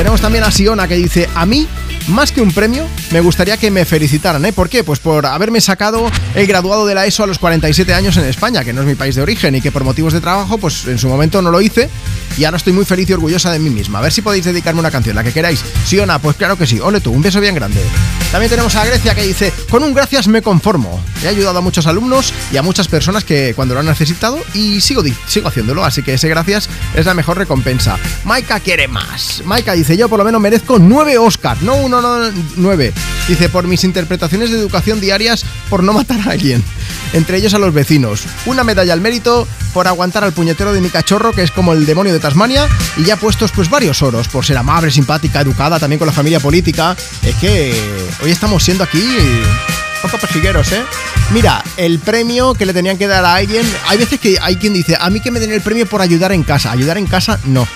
Tenemos 0.00 0.22
también 0.22 0.44
a 0.44 0.50
Siona 0.50 0.88
que 0.88 0.94
dice, 0.94 1.28
a 1.34 1.44
mí, 1.44 1.68
más 2.08 2.32
que 2.32 2.40
un 2.40 2.52
premio, 2.52 2.86
me 3.10 3.20
gustaría 3.20 3.58
que 3.58 3.70
me 3.70 3.84
felicitaran, 3.84 4.42
¿eh? 4.46 4.52
¿Por 4.54 4.70
qué? 4.70 4.82
Pues 4.82 4.98
por 4.98 5.26
haberme 5.26 5.60
sacado 5.60 6.10
el 6.34 6.46
graduado 6.46 6.86
de 6.86 6.94
la 6.94 7.04
ESO 7.04 7.24
a 7.24 7.26
los 7.26 7.38
47 7.38 7.92
años 7.92 8.16
en 8.16 8.24
España, 8.24 8.64
que 8.64 8.72
no 8.72 8.80
es 8.80 8.86
mi 8.86 8.94
país 8.94 9.14
de 9.14 9.20
origen 9.20 9.56
y 9.56 9.60
que 9.60 9.70
por 9.70 9.84
motivos 9.84 10.14
de 10.14 10.22
trabajo, 10.22 10.56
pues 10.56 10.86
en 10.86 10.96
su 10.96 11.06
momento 11.06 11.42
no 11.42 11.50
lo 11.50 11.60
hice 11.60 11.90
y 12.38 12.44
ahora 12.44 12.56
estoy 12.56 12.72
muy 12.72 12.86
feliz 12.86 13.10
y 13.10 13.12
orgullosa 13.12 13.52
de 13.52 13.58
mí 13.58 13.68
misma. 13.68 13.98
A 13.98 14.02
ver 14.02 14.10
si 14.10 14.22
podéis 14.22 14.46
dedicarme 14.46 14.80
una 14.80 14.90
canción, 14.90 15.16
la 15.16 15.22
que 15.22 15.32
queráis. 15.32 15.62
Siona, 15.84 16.18
pues 16.18 16.36
claro 16.36 16.56
que 16.56 16.66
sí. 16.66 16.80
Ole 16.80 17.02
tú, 17.02 17.10
un 17.10 17.20
beso 17.20 17.38
bien 17.38 17.54
grande. 17.54 17.82
También 18.32 18.48
tenemos 18.48 18.74
a 18.76 18.84
Grecia 18.86 19.14
que 19.14 19.24
dice, 19.24 19.52
con 19.68 19.82
un 19.82 19.92
gracias 19.92 20.28
me 20.28 20.40
conformo. 20.40 21.02
He 21.22 21.28
ayudado 21.28 21.58
a 21.58 21.60
muchos 21.60 21.86
alumnos 21.86 22.32
y 22.50 22.56
a 22.56 22.62
muchas 22.62 22.88
personas 22.88 23.24
que 23.24 23.52
cuando 23.54 23.74
lo 23.74 23.80
han 23.80 23.86
necesitado 23.86 24.38
y 24.54 24.80
sigo, 24.80 25.02
sigo 25.26 25.48
haciéndolo, 25.48 25.84
así 25.84 26.02
que 26.02 26.14
ese 26.14 26.28
gracias 26.28 26.70
es 26.94 27.04
la 27.04 27.12
mejor 27.12 27.36
recompensa. 27.36 27.98
Maika 28.24 28.60
quiere 28.60 28.88
más. 28.88 29.42
Maika 29.44 29.74
dice, 29.74 29.89
yo 29.96 30.08
por 30.08 30.18
lo 30.18 30.24
menos 30.24 30.40
merezco 30.40 30.78
nueve 30.78 31.18
Oscars, 31.18 31.62
no 31.62 31.76
uno, 31.76 32.00
no 32.00 32.30
nueve. 32.56 32.92
Dice, 33.28 33.48
por 33.48 33.66
mis 33.66 33.84
interpretaciones 33.84 34.50
de 34.50 34.58
educación 34.58 35.00
diarias 35.00 35.44
por 35.68 35.82
no 35.82 35.92
matar 35.92 36.20
a 36.20 36.32
alguien. 36.32 36.62
Entre 37.12 37.36
ellos 37.36 37.54
a 37.54 37.58
los 37.58 37.72
vecinos. 37.72 38.22
Una 38.46 38.64
medalla 38.64 38.92
al 38.92 39.00
mérito 39.00 39.46
por 39.72 39.88
aguantar 39.88 40.24
al 40.24 40.32
puñetero 40.32 40.72
de 40.72 40.80
mi 40.80 40.90
cachorro, 40.90 41.32
que 41.32 41.42
es 41.42 41.50
como 41.50 41.72
el 41.72 41.86
demonio 41.86 42.12
de 42.12 42.20
Tasmania. 42.20 42.68
Y 42.96 43.04
ya 43.04 43.16
puestos 43.16 43.52
pues 43.52 43.70
varios 43.70 44.02
oros, 44.02 44.28
por 44.28 44.44
ser 44.44 44.58
amable, 44.58 44.90
simpática, 44.90 45.40
educada, 45.40 45.78
también 45.78 45.98
con 45.98 46.06
la 46.06 46.12
familia 46.12 46.40
política. 46.40 46.96
Es 47.22 47.34
que 47.36 47.74
hoy 48.22 48.30
estamos 48.30 48.62
siendo 48.62 48.84
aquí 48.84 49.02
poco 50.02 50.16
¿eh? 50.16 50.84
Mira, 51.32 51.62
el 51.76 51.98
premio 51.98 52.54
que 52.54 52.64
le 52.64 52.72
tenían 52.72 52.96
que 52.96 53.06
dar 53.06 53.24
a 53.24 53.34
alguien. 53.34 53.66
Hay 53.86 53.98
veces 53.98 54.18
que 54.18 54.38
hay 54.40 54.56
quien 54.56 54.72
dice, 54.72 54.96
a 54.98 55.10
mí 55.10 55.20
que 55.20 55.30
me 55.30 55.40
den 55.40 55.52
el 55.52 55.60
premio 55.60 55.86
por 55.86 56.00
ayudar 56.00 56.32
en 56.32 56.42
casa. 56.42 56.72
Ayudar 56.72 56.96
en 56.98 57.06
casa, 57.06 57.38
no. 57.44 57.66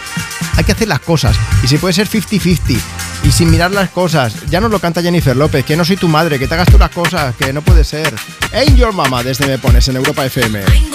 Hay 0.56 0.64
que 0.64 0.72
hacer 0.72 0.88
las 0.88 1.00
cosas. 1.00 1.36
Y 1.62 1.68
si 1.68 1.78
puede 1.78 1.94
ser 1.94 2.08
50-50. 2.08 2.78
Y 3.24 3.32
sin 3.32 3.50
mirar 3.50 3.70
las 3.70 3.90
cosas. 3.90 4.34
Ya 4.50 4.60
nos 4.60 4.70
lo 4.70 4.78
canta 4.78 5.02
Jennifer 5.02 5.36
López, 5.36 5.64
que 5.64 5.76
no 5.76 5.84
soy 5.84 5.96
tu 5.96 6.08
madre, 6.08 6.38
que 6.38 6.46
te 6.46 6.54
hagas 6.54 6.68
tú 6.68 6.78
las 6.78 6.90
cosas, 6.90 7.34
que 7.36 7.52
no 7.52 7.62
puede 7.62 7.84
ser. 7.84 8.14
Ain't 8.52 8.76
your 8.76 8.92
mama, 8.92 9.22
desde 9.22 9.46
Me 9.46 9.58
Pones 9.58 9.88
en 9.88 9.96
Europa 9.96 10.24
FM. 10.26 10.60
Mm. 10.60 10.94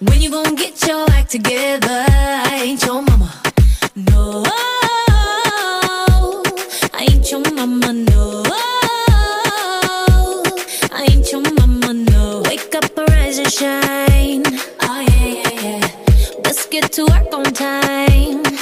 When 0.00 0.20
you 0.20 0.30
gonna 0.30 0.54
get 0.54 0.86
your 0.86 1.10
act 1.12 1.30
together? 1.30 2.04
I 2.08 2.60
ain't 2.64 2.82
your 2.84 3.00
mama. 3.02 3.32
No, 3.94 4.42
your 7.30 7.40
mama. 7.54 7.92
No, 7.92 8.42
I 10.92 11.06
ain't 11.10 11.30
your 11.32 11.42
mama. 11.58 11.94
No, 11.94 12.42
wake 12.44 12.74
up, 12.74 12.96
arise 12.98 13.38
and 13.38 13.52
shine. 13.52 14.42
Oh 14.82 15.00
yeah, 15.08 15.26
yeah, 15.26 15.60
yeah. 15.62 15.90
Let's 16.44 16.66
get 16.66 16.92
to 16.92 17.04
work 17.06 17.32
on 17.32 17.44
time. 17.44 18.53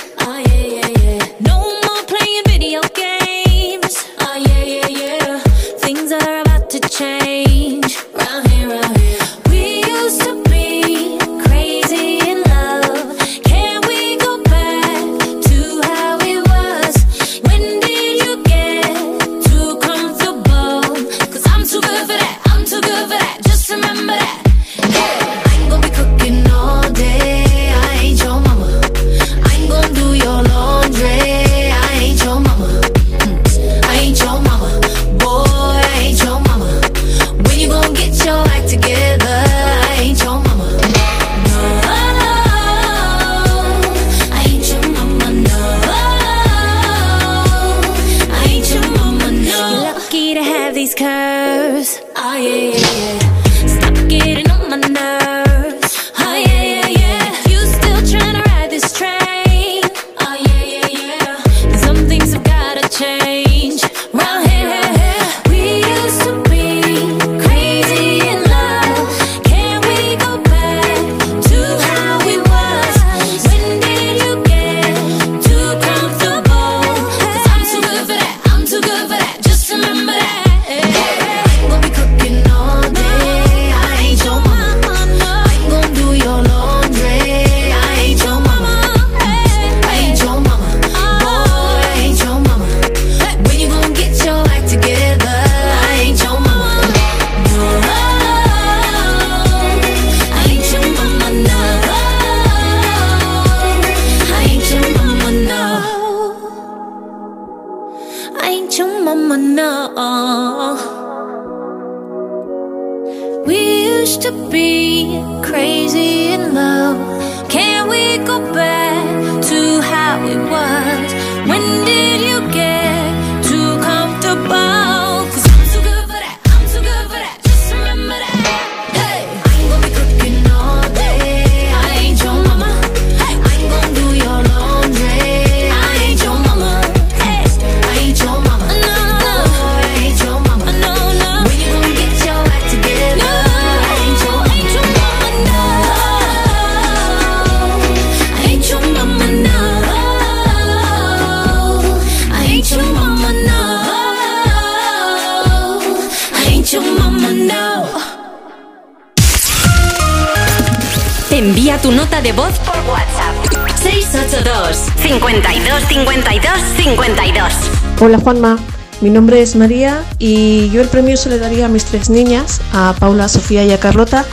Hola 168.12 168.24
Juanma, 168.24 168.58
mi 169.00 169.08
nombre 169.08 169.40
es 169.40 169.56
María 169.56 170.04
y 170.18 170.68
yo 170.68 170.82
el 170.82 170.88
premio 170.88 171.16
se 171.16 171.30
le 171.30 171.38
daría 171.38 171.64
a 171.64 171.68
mis 171.70 171.86
tres 171.86 172.10
niñas, 172.10 172.60
a 172.74 172.94
Paula, 173.00 173.26
Sofía 173.26 173.64
y 173.64 173.72
a 173.72 173.80
Carlota, 173.80 174.26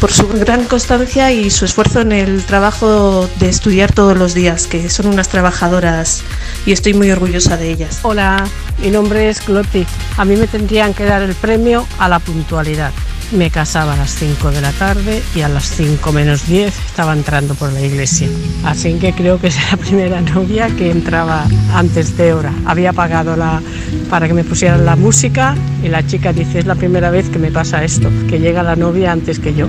por 0.00 0.10
su 0.10 0.26
gran 0.26 0.64
constancia 0.64 1.30
y 1.32 1.50
su 1.50 1.66
esfuerzo 1.66 2.00
en 2.00 2.12
el 2.12 2.42
trabajo 2.44 3.28
de 3.38 3.50
estudiar 3.50 3.92
todos 3.92 4.16
los 4.16 4.32
días, 4.32 4.66
que 4.66 4.88
son 4.88 5.08
unas 5.08 5.28
trabajadoras 5.28 6.22
y 6.64 6.72
estoy 6.72 6.94
muy 6.94 7.10
orgullosa 7.10 7.58
de 7.58 7.72
ellas. 7.72 7.98
Hola, 8.04 8.42
mi 8.82 8.88
nombre 8.88 9.28
es 9.28 9.42
Cloti. 9.42 9.84
A 10.16 10.24
mí 10.24 10.34
me 10.36 10.46
tendrían 10.46 10.94
que 10.94 11.04
dar 11.04 11.20
el 11.20 11.34
premio 11.34 11.86
a 11.98 12.08
la 12.08 12.20
puntualidad. 12.20 12.92
Me 13.32 13.50
casaba 13.50 13.94
a 13.94 13.96
las 13.96 14.14
5 14.14 14.50
de 14.52 14.60
la 14.60 14.70
tarde 14.72 15.22
y 15.34 15.40
a 15.40 15.48
las 15.48 15.64
5 15.70 16.12
menos 16.12 16.46
10 16.46 16.72
estaba 16.86 17.12
entrando 17.12 17.54
por 17.54 17.72
la 17.72 17.80
iglesia. 17.80 18.28
Así 18.64 18.94
que 18.94 19.12
creo 19.12 19.40
que 19.40 19.48
es 19.48 19.56
la 19.70 19.76
primera 19.84 20.20
novia 20.20 20.68
que 20.68 20.90
entraba 20.90 21.46
antes 21.74 22.16
de 22.16 22.32
hora. 22.32 22.52
Había 22.66 22.92
pagado 22.92 23.36
la, 23.36 23.60
para 24.08 24.28
que 24.28 24.34
me 24.34 24.44
pusieran 24.44 24.84
la 24.84 24.94
música 24.94 25.56
y 25.82 25.88
la 25.88 26.06
chica 26.06 26.32
dice, 26.32 26.60
es 26.60 26.66
la 26.66 26.76
primera 26.76 27.10
vez 27.10 27.28
que 27.28 27.38
me 27.38 27.50
pasa 27.50 27.82
esto, 27.82 28.10
que 28.28 28.38
llega 28.38 28.62
la 28.62 28.76
novia 28.76 29.12
antes 29.12 29.40
que 29.40 29.54
yo. 29.54 29.68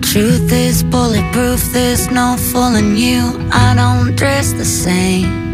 Truth 0.00 0.52
is 0.52 0.82
bulletproof, 0.84 1.72
there's 1.72 2.10
no 2.10 2.36
fooling 2.36 2.96
you. 2.96 3.38
I 3.52 3.74
don't 3.74 4.16
dress 4.16 4.52
the 4.52 4.64
same. 4.64 5.44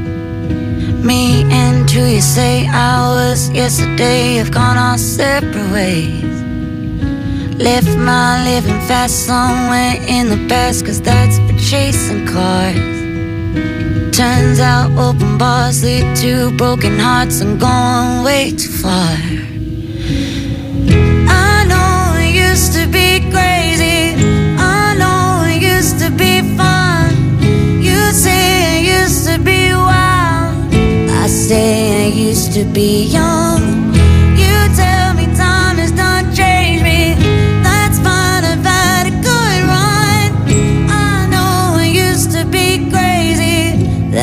Me 1.03 1.45
and 1.51 1.91
who 1.91 2.05
you 2.05 2.21
say 2.21 2.67
was 2.67 3.51
yesterday 3.51 4.37
have 4.37 4.51
gone 4.51 4.77
our 4.77 4.99
separate 4.99 5.73
ways. 5.73 6.40
Left 7.61 7.95
my 7.99 8.43
living 8.45 8.81
fast 8.89 9.27
somewhere 9.27 9.97
in 10.09 10.31
the 10.31 10.49
past, 10.49 10.87
cause 10.87 10.99
that's 10.99 11.39
for 11.41 11.59
chasing 11.59 12.27
cars. 12.27 12.75
Turns 14.17 14.59
out 14.61 14.91
open 14.93 15.37
bars 15.37 15.85
lead 15.85 16.17
to 16.23 16.57
broken 16.57 16.99
hearts 16.99 17.43
and 17.43 17.61
going 17.61 18.25
way 18.25 18.53
too 18.53 18.71
far. 18.71 19.15
I 21.29 21.67
know 21.69 22.17
it 22.19 22.33
used 22.35 22.73
to 22.79 22.87
be 22.87 23.21
crazy. 23.31 24.15
I 24.57 24.97
know 24.97 25.45
it 25.47 25.61
used 25.61 25.99
to 26.01 26.11
be 26.11 26.41
fun. 26.57 27.13
You 27.83 28.11
say 28.25 28.81
it 28.81 29.03
used 29.03 29.27
to 29.29 29.39
be 29.39 29.75
wild. 29.75 30.73
I 31.13 31.27
say 31.27 32.07
I 32.07 32.09
used 32.09 32.55
to 32.55 32.65
be 32.65 33.05
young. 33.05 33.93
You 34.35 34.57
tell 34.75 35.13
me 35.13 35.27
time 35.37 35.60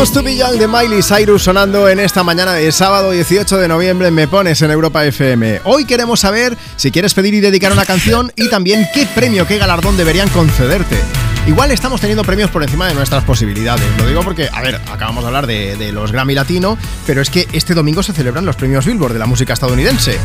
used 0.00 0.14
to 0.14 0.22
be 0.22 0.36
young 0.36 0.58
de 0.58 0.68
Miley 0.68 1.02
Cyrus 1.02 1.42
sonando 1.42 1.88
en 1.88 1.98
esta 1.98 2.22
mañana 2.22 2.52
de 2.52 2.70
sábado 2.70 3.10
18 3.10 3.56
de 3.56 3.66
noviembre 3.66 4.12
Me 4.12 4.28
Pones 4.28 4.62
en 4.62 4.70
Europa 4.70 5.04
FM. 5.04 5.62
Hoy 5.64 5.86
queremos 5.86 6.20
saber 6.20 6.56
si 6.76 6.92
quieres 6.92 7.14
pedir 7.14 7.34
y 7.34 7.40
dedicar 7.40 7.72
una 7.72 7.84
canción 7.84 8.30
y 8.36 8.48
también 8.48 8.86
qué 8.94 9.06
premio, 9.06 9.44
qué 9.44 9.58
galardón 9.58 9.96
deberían 9.96 10.28
concederte. 10.28 11.00
Igual 11.48 11.72
estamos 11.72 12.00
teniendo 12.00 12.22
premios 12.22 12.48
por 12.50 12.62
encima 12.62 12.86
de 12.86 12.94
nuestras 12.94 13.24
posibilidades. 13.24 13.84
Lo 13.98 14.06
digo 14.06 14.22
porque, 14.22 14.48
a 14.52 14.62
ver, 14.62 14.76
acabamos 14.92 15.24
de 15.24 15.28
hablar 15.28 15.48
de, 15.48 15.76
de 15.76 15.90
los 15.90 16.12
Grammy 16.12 16.34
Latino, 16.34 16.78
pero 17.04 17.20
es 17.20 17.28
que 17.28 17.48
este 17.52 17.74
domingo 17.74 18.04
se 18.04 18.12
celebran 18.12 18.46
los 18.46 18.54
premios 18.54 18.86
Billboard 18.86 19.14
de 19.14 19.18
la 19.18 19.26
música 19.26 19.54
estadounidense. 19.54 20.18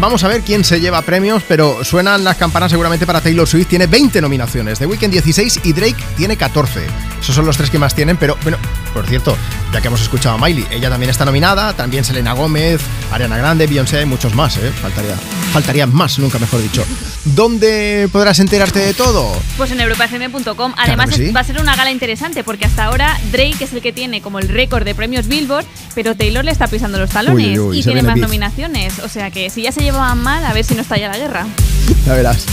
Vamos 0.00 0.24
a 0.24 0.28
ver 0.28 0.42
quién 0.42 0.62
se 0.62 0.80
lleva 0.80 1.00
premios, 1.02 1.42
pero 1.48 1.82
suenan 1.82 2.22
las 2.22 2.36
campanas 2.36 2.70
seguramente 2.70 3.06
para 3.06 3.20
Taylor 3.20 3.48
Swift. 3.48 3.68
Tiene 3.68 3.86
20 3.86 4.20
nominaciones, 4.20 4.78
The 4.78 4.86
Weeknd 4.86 5.10
16 5.10 5.60
y 5.64 5.72
Drake 5.72 5.96
tiene 6.16 6.36
14. 6.36 6.86
Esos 7.20 7.34
son 7.34 7.46
los 7.46 7.56
tres 7.56 7.70
que 7.70 7.78
más 7.78 7.94
tienen, 7.94 8.16
pero 8.16 8.36
bueno, 8.42 8.58
por 8.96 9.06
cierto, 9.06 9.36
ya 9.74 9.82
que 9.82 9.88
hemos 9.88 10.00
escuchado 10.00 10.36
a 10.36 10.38
Miley, 10.38 10.66
ella 10.70 10.88
también 10.88 11.10
está 11.10 11.26
nominada, 11.26 11.74
también 11.74 12.02
Selena 12.02 12.32
Gómez, 12.32 12.80
Ariana 13.12 13.36
Grande, 13.36 13.66
Beyoncé 13.66 14.00
y 14.00 14.06
muchos 14.06 14.34
más, 14.34 14.56
¿eh? 14.56 14.72
Faltaría, 14.80 15.14
faltarían 15.52 15.94
más, 15.94 16.18
nunca 16.18 16.38
mejor 16.38 16.62
dicho. 16.62 16.82
¿Dónde 17.26 18.08
podrás 18.10 18.38
enterarte 18.38 18.78
de 18.78 18.94
todo? 18.94 19.38
Pues 19.58 19.70
en 19.70 19.82
europafm.com. 19.82 20.72
Además, 20.78 21.10
sí. 21.14 21.30
va 21.30 21.40
a 21.40 21.44
ser 21.44 21.60
una 21.60 21.76
gala 21.76 21.90
interesante 21.90 22.42
porque 22.42 22.64
hasta 22.64 22.86
ahora 22.86 23.20
Drake 23.30 23.64
es 23.64 23.74
el 23.74 23.82
que 23.82 23.92
tiene 23.92 24.22
como 24.22 24.38
el 24.38 24.48
récord 24.48 24.86
de 24.86 24.94
premios 24.94 25.26
Billboard, 25.26 25.66
pero 25.94 26.16
Taylor 26.16 26.42
le 26.42 26.52
está 26.52 26.66
pisando 26.66 26.98
los 26.98 27.10
talones 27.10 27.48
Uy, 27.48 27.58
uy, 27.58 27.68
uy, 27.68 27.78
y 27.80 27.82
tiene 27.82 28.02
más 28.02 28.16
nominaciones. 28.16 28.98
O 29.00 29.10
sea 29.10 29.30
que 29.30 29.50
si 29.50 29.60
ya 29.60 29.72
se 29.72 29.82
llevaban 29.82 30.22
mal, 30.22 30.42
a 30.42 30.54
ver 30.54 30.64
si 30.64 30.74
no 30.74 30.80
estalla 30.80 31.08
la 31.08 31.18
guerra. 31.18 31.46
Ya 32.06 32.14
verás. 32.14 32.46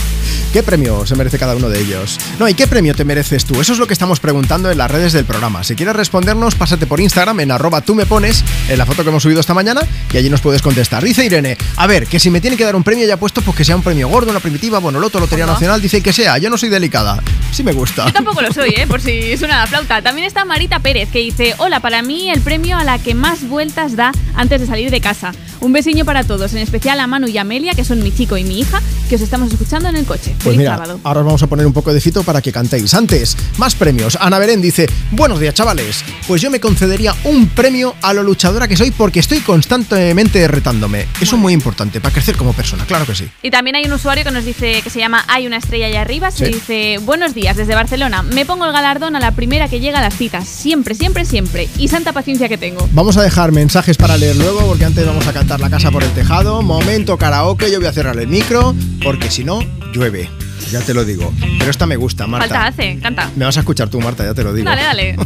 ¿Qué 0.52 0.62
premio 0.62 1.06
se 1.06 1.16
merece 1.16 1.38
cada 1.38 1.56
uno 1.56 1.68
de 1.68 1.80
ellos? 1.80 2.18
No, 2.38 2.48
¿y 2.48 2.54
qué 2.54 2.66
premio 2.66 2.94
te 2.94 3.04
mereces 3.04 3.44
tú? 3.44 3.60
Eso 3.60 3.72
es 3.72 3.78
lo 3.78 3.86
que 3.86 3.92
estamos 3.92 4.20
preguntando 4.20 4.70
en 4.70 4.78
las 4.78 4.90
redes 4.90 5.12
del 5.12 5.24
programa. 5.24 5.64
Si 5.64 5.74
quieres 5.74 5.96
respondernos, 5.96 6.54
pásate 6.54 6.86
por 6.86 7.00
Instagram 7.00 7.40
en 7.40 7.50
arroba 7.50 7.80
tú 7.80 7.94
me 7.94 8.06
pones 8.06 8.44
en 8.68 8.78
la 8.78 8.86
foto 8.86 9.02
que 9.02 9.10
hemos 9.10 9.22
subido 9.22 9.40
esta 9.40 9.54
mañana 9.54 9.82
y 10.12 10.16
allí 10.16 10.30
nos 10.30 10.40
puedes 10.40 10.62
contestar. 10.62 11.02
Dice 11.02 11.24
Irene, 11.24 11.56
a 11.76 11.86
ver, 11.86 12.06
que 12.06 12.18
si 12.18 12.30
me 12.30 12.40
tiene 12.40 12.56
que 12.56 12.64
dar 12.64 12.76
un 12.76 12.82
premio 12.82 13.06
ya 13.06 13.16
puesto, 13.16 13.42
pues 13.42 13.56
que 13.56 13.64
sea 13.64 13.76
un 13.76 13.82
premio 13.82 14.08
gordo, 14.08 14.30
una 14.30 14.40
primitiva, 14.40 14.78
bueno, 14.78 15.00
loto, 15.00 15.20
lotería 15.20 15.46
nacional, 15.46 15.80
dice 15.80 16.02
que 16.02 16.12
sea. 16.12 16.38
Yo 16.38 16.50
no 16.50 16.58
soy 16.58 16.68
delicada. 16.68 17.22
Sí 17.50 17.62
me 17.62 17.72
gusta. 17.72 18.06
Yo 18.06 18.12
tampoco 18.12 18.40
lo 18.40 18.52
soy, 18.52 18.70
¿eh? 18.70 18.86
por 18.86 19.00
si 19.00 19.36
suena 19.36 19.58
la 19.58 19.66
flauta. 19.66 20.02
También 20.02 20.26
está 20.26 20.44
Marita 20.44 20.80
Pérez, 20.80 21.08
que 21.10 21.18
dice, 21.20 21.54
hola, 21.58 21.80
para 21.80 22.02
mí 22.02 22.30
el 22.30 22.40
premio 22.40 22.76
a 22.76 22.84
la 22.84 22.98
que 22.98 23.14
más 23.14 23.48
vueltas 23.48 23.96
da 23.96 24.12
antes 24.34 24.60
de 24.60 24.66
salir 24.66 24.90
de 24.90 25.00
casa. 25.00 25.32
Un 25.60 25.72
besiño 25.72 26.04
para 26.04 26.24
todos, 26.24 26.52
en 26.52 26.58
especial 26.58 27.00
a 27.00 27.06
Manu 27.06 27.26
y 27.28 27.38
Amelia, 27.38 27.74
que 27.74 27.84
son 27.84 28.02
mi 28.02 28.12
chico 28.12 28.36
y 28.36 28.44
mi 28.44 28.60
hija, 28.60 28.82
que 29.08 29.16
os 29.16 29.20
estamos 29.20 29.50
escuchando 29.52 29.88
en 29.88 29.96
el 29.96 30.04
coche. 30.04 30.13
Pues 30.22 30.36
Feliz 30.42 30.58
mira, 30.58 30.76
sábado. 30.76 31.00
ahora 31.02 31.20
os 31.20 31.26
vamos 31.26 31.42
a 31.42 31.46
poner 31.46 31.66
un 31.66 31.72
poco 31.72 31.92
de 31.92 32.00
fito 32.00 32.22
para 32.22 32.40
que 32.40 32.52
cantéis. 32.52 32.94
Antes, 32.94 33.36
más 33.58 33.74
premios. 33.74 34.16
Ana 34.20 34.38
Belén 34.38 34.60
dice, 34.62 34.86
buenos 35.10 35.40
días 35.40 35.54
chavales, 35.54 36.04
pues 36.26 36.40
yo 36.40 36.50
me 36.50 36.60
concedería 36.60 37.14
un 37.24 37.48
premio 37.48 37.94
a 38.02 38.12
lo 38.12 38.22
luchadora 38.22 38.68
que 38.68 38.76
soy 38.76 38.90
porque 38.90 39.20
estoy 39.20 39.40
constantemente 39.40 40.46
retándome. 40.48 41.06
Eso 41.20 41.36
es 41.36 41.42
muy 41.42 41.52
importante 41.52 42.00
para 42.00 42.12
crecer 42.12 42.36
como 42.36 42.52
persona, 42.52 42.84
claro 42.86 43.06
que 43.06 43.14
sí. 43.14 43.28
Y 43.42 43.50
también 43.50 43.76
hay 43.76 43.84
un 43.86 43.92
usuario 43.92 44.24
que 44.24 44.30
nos 44.30 44.44
dice 44.44 44.80
que 44.82 44.90
se 44.90 44.98
llama 44.98 45.24
Hay 45.28 45.46
una 45.46 45.56
estrella 45.56 45.86
allá 45.86 46.00
arriba. 46.02 46.30
Se 46.30 46.46
Sí. 46.46 46.52
dice: 46.52 46.98
Buenos 47.02 47.34
días 47.34 47.56
desde 47.56 47.74
Barcelona. 47.74 48.22
Me 48.22 48.44
pongo 48.46 48.66
el 48.66 48.72
galardón 48.72 49.16
a 49.16 49.20
la 49.20 49.32
primera 49.32 49.68
que 49.68 49.80
llega 49.80 49.98
a 49.98 50.02
las 50.02 50.16
citas. 50.16 50.46
Siempre, 50.48 50.94
siempre, 50.94 51.24
siempre. 51.24 51.68
Y 51.78 51.88
santa 51.88 52.12
paciencia 52.12 52.48
que 52.48 52.58
tengo. 52.58 52.88
Vamos 52.92 53.16
a 53.16 53.22
dejar 53.22 53.52
mensajes 53.52 53.96
para 53.96 54.16
leer 54.16 54.36
luego 54.36 54.66
porque 54.66 54.84
antes 54.84 55.04
vamos 55.06 55.26
a 55.26 55.32
cantar 55.32 55.60
la 55.60 55.70
casa 55.70 55.90
por 55.90 56.02
el 56.02 56.10
tejado. 56.10 56.62
Momento 56.62 57.16
karaoke, 57.18 57.70
yo 57.70 57.78
voy 57.78 57.88
a 57.88 57.92
cerrar 57.92 58.16
el 58.18 58.28
micro 58.28 58.74
porque 59.02 59.30
si 59.30 59.44
no, 59.44 59.60
llueve. 60.04 60.30
Ya 60.70 60.80
te 60.80 60.94
lo 60.94 61.04
digo. 61.04 61.32
Pero 61.58 61.70
esta 61.70 61.86
me 61.86 61.96
gusta, 61.96 62.26
Marta. 62.26 62.48
Falta 62.48 62.66
hace, 62.66 62.98
canta. 63.00 63.30
Me 63.36 63.44
vas 63.44 63.56
a 63.56 63.60
escuchar 63.60 63.88
tú, 63.88 64.00
Marta, 64.00 64.24
ya 64.24 64.34
te 64.34 64.42
lo 64.42 64.52
digo. 64.52 64.68
Dale, 64.68 64.82
dale. 64.82 65.16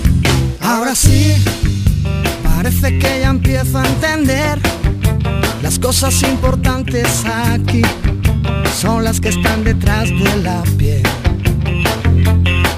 Ahora 0.60 0.94
sí, 0.94 1.34
parece 2.42 2.98
que 2.98 3.20
ya 3.20 3.28
empiezo 3.28 3.78
a 3.78 3.86
entender 3.86 4.58
las 5.62 5.78
cosas 5.78 6.22
importantes 6.22 7.24
aquí 7.26 7.82
son 8.78 9.02
las 9.02 9.20
que 9.20 9.30
están 9.30 9.64
detrás 9.64 10.08
de 10.10 10.36
la 10.42 10.62
piel. 10.76 11.02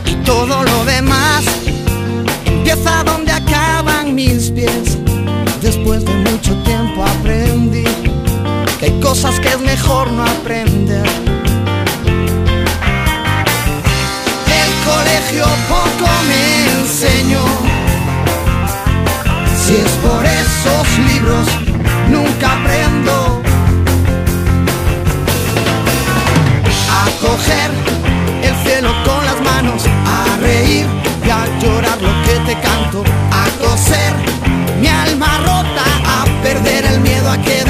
Y 0.06 0.14
todo 0.24 0.62
lo 0.62 0.84
demás 0.84 1.44
empieza 2.46 3.02
donde 3.04 3.32
acaban 3.32 4.14
mis 4.14 4.50
pies. 4.50 4.98
Después 5.60 6.04
de 6.04 6.14
mucho 6.14 6.54
tiempo 6.62 7.04
aprendí 7.04 7.84
que 8.78 8.86
hay 8.86 9.00
cosas 9.00 9.38
que 9.40 9.48
es 9.48 9.60
mejor 9.60 10.10
no 10.12 10.24
aprender. 10.24 11.39
Colegio 14.90 15.44
poco 15.68 16.06
me 16.28 16.42
enseñó. 16.80 17.44
Si 19.62 19.74
es 19.76 19.92
por 20.04 20.24
esos 20.24 20.86
libros, 21.10 21.46
nunca 22.08 22.46
aprendo 22.58 23.42
a 26.98 27.02
coger 27.24 27.70
el 28.42 28.54
cielo 28.64 28.90
con 29.06 29.24
las 29.24 29.40
manos, 29.52 29.82
a 30.16 30.36
reír 30.40 30.86
y 31.26 31.30
a 31.30 31.42
llorar 31.60 31.98
lo 32.02 32.12
que 32.24 32.36
te 32.48 32.54
canto, 32.60 33.04
a 33.42 33.44
coser 33.62 34.12
mi 34.80 34.88
alma 34.88 35.30
rota, 35.38 35.86
a 36.16 36.42
perder 36.42 36.84
el 36.86 37.00
miedo 37.00 37.30
a 37.30 37.38
quedar 37.38 37.69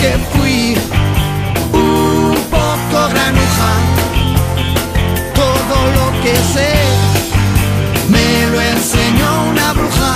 Que 0.00 0.12
fui 0.32 0.76
un 1.72 2.34
poco 2.50 3.08
granuja. 3.12 3.72
Todo 5.34 5.76
lo 5.96 6.06
que 6.22 6.34
sé 6.54 6.72
me 8.08 8.26
lo 8.50 8.58
enseñó 8.60 9.30
una 9.50 9.72
bruja. 9.74 10.12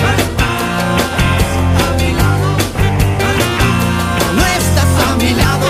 No 0.00 0.06
estás 0.08 1.72
a 1.86 1.88
mi 1.98 2.10
lado. 2.14 2.48
No 4.40 4.44
estás 4.60 4.92
a 5.06 5.16
mi 5.20 5.32
lado. 5.34 5.68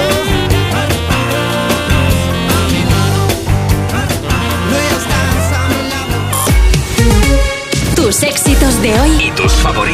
Tus 7.97 8.23
éxitos 8.23 8.81
de 8.81 9.01
hoy. 9.01 9.10
Y 9.26 9.31
tus 9.33 9.52
favoritas 9.55 9.93
de 9.93 9.94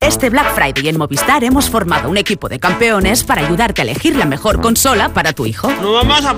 Este 0.00 0.28
Black 0.28 0.54
Friday 0.54 0.88
en 0.88 0.98
Movistar 0.98 1.42
hemos 1.42 1.70
formado 1.70 2.10
un 2.10 2.18
equipo 2.18 2.48
de 2.48 2.58
campeones 2.58 3.24
para 3.24 3.46
ayudarte 3.46 3.80
a 3.80 3.84
elegir 3.84 4.14
la 4.14 4.26
mejor 4.26 4.60
consola 4.60 5.08
para 5.08 5.32
tu 5.32 5.46
hijo. 5.46 5.70
¡No 5.80 5.94
vamos 5.94 6.22
a 6.24 6.36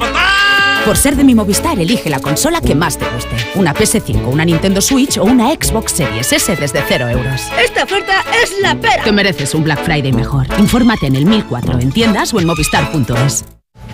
Por 0.84 0.96
ser 0.96 1.16
de 1.16 1.24
mi 1.24 1.34
Movistar, 1.34 1.78
elige 1.78 2.08
la 2.08 2.20
consola 2.20 2.60
que 2.60 2.76
más 2.76 2.98
te 2.98 3.08
guste. 3.10 3.34
Una 3.56 3.74
PS5, 3.74 4.26
una 4.26 4.44
Nintendo 4.44 4.80
Switch 4.80 5.18
o 5.18 5.24
una 5.24 5.50
Xbox 5.50 5.92
Series 5.92 6.32
S 6.32 6.54
desde 6.54 6.84
0 6.86 7.08
euros. 7.08 7.42
Esta 7.60 7.82
oferta 7.82 8.24
es 8.42 8.54
la 8.62 8.76
pera. 8.76 9.02
Te 9.02 9.10
mereces 9.12 9.52
un 9.54 9.64
Black 9.64 9.84
Friday 9.84 10.12
mejor. 10.12 10.46
Infórmate 10.58 11.06
en 11.08 11.16
el 11.16 11.26
1004 11.26 11.80
en 11.80 11.90
tiendas 11.90 12.32
o 12.32 12.38
en 12.40 12.46
movistar.es. 12.46 13.44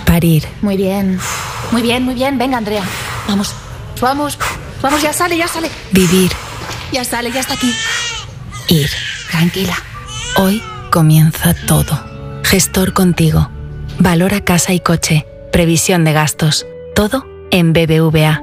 Parir. 0.04 0.44
Muy 0.60 0.76
bien. 0.76 1.18
Muy 1.72 1.80
bien, 1.80 2.04
muy 2.04 2.14
bien. 2.14 2.36
Venga, 2.36 2.58
Andrea. 2.58 2.84
Vamos. 3.26 3.54
Vamos. 3.98 4.38
Vamos, 4.82 5.00
ya 5.00 5.14
sale, 5.14 5.38
ya 5.38 5.48
sale. 5.48 5.70
Vivir. 5.90 6.30
Ya 6.92 7.02
sale, 7.02 7.32
ya 7.32 7.40
está 7.40 7.54
aquí. 7.54 7.72
Ir. 8.68 8.90
Tranquila. 9.36 9.74
Hoy 10.36 10.62
comienza 10.92 11.54
todo. 11.66 11.98
Gestor 12.44 12.92
contigo. 12.92 13.50
Valora 13.98 14.42
casa 14.42 14.72
y 14.74 14.78
coche. 14.78 15.26
Previsión 15.50 16.04
de 16.04 16.12
gastos. 16.12 16.64
Todo 16.94 17.26
en 17.50 17.72
BBVA. 17.72 18.40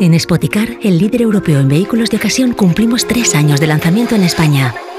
En 0.00 0.18
Spoticar, 0.18 0.68
el 0.82 0.98
líder 0.98 1.22
europeo 1.22 1.60
en 1.60 1.68
vehículos 1.68 2.10
de 2.10 2.16
ocasión, 2.16 2.54
cumplimos 2.54 3.06
tres 3.06 3.36
años 3.36 3.60
de 3.60 3.68
lanzamiento 3.68 4.16
en 4.16 4.24
España. 4.24 4.74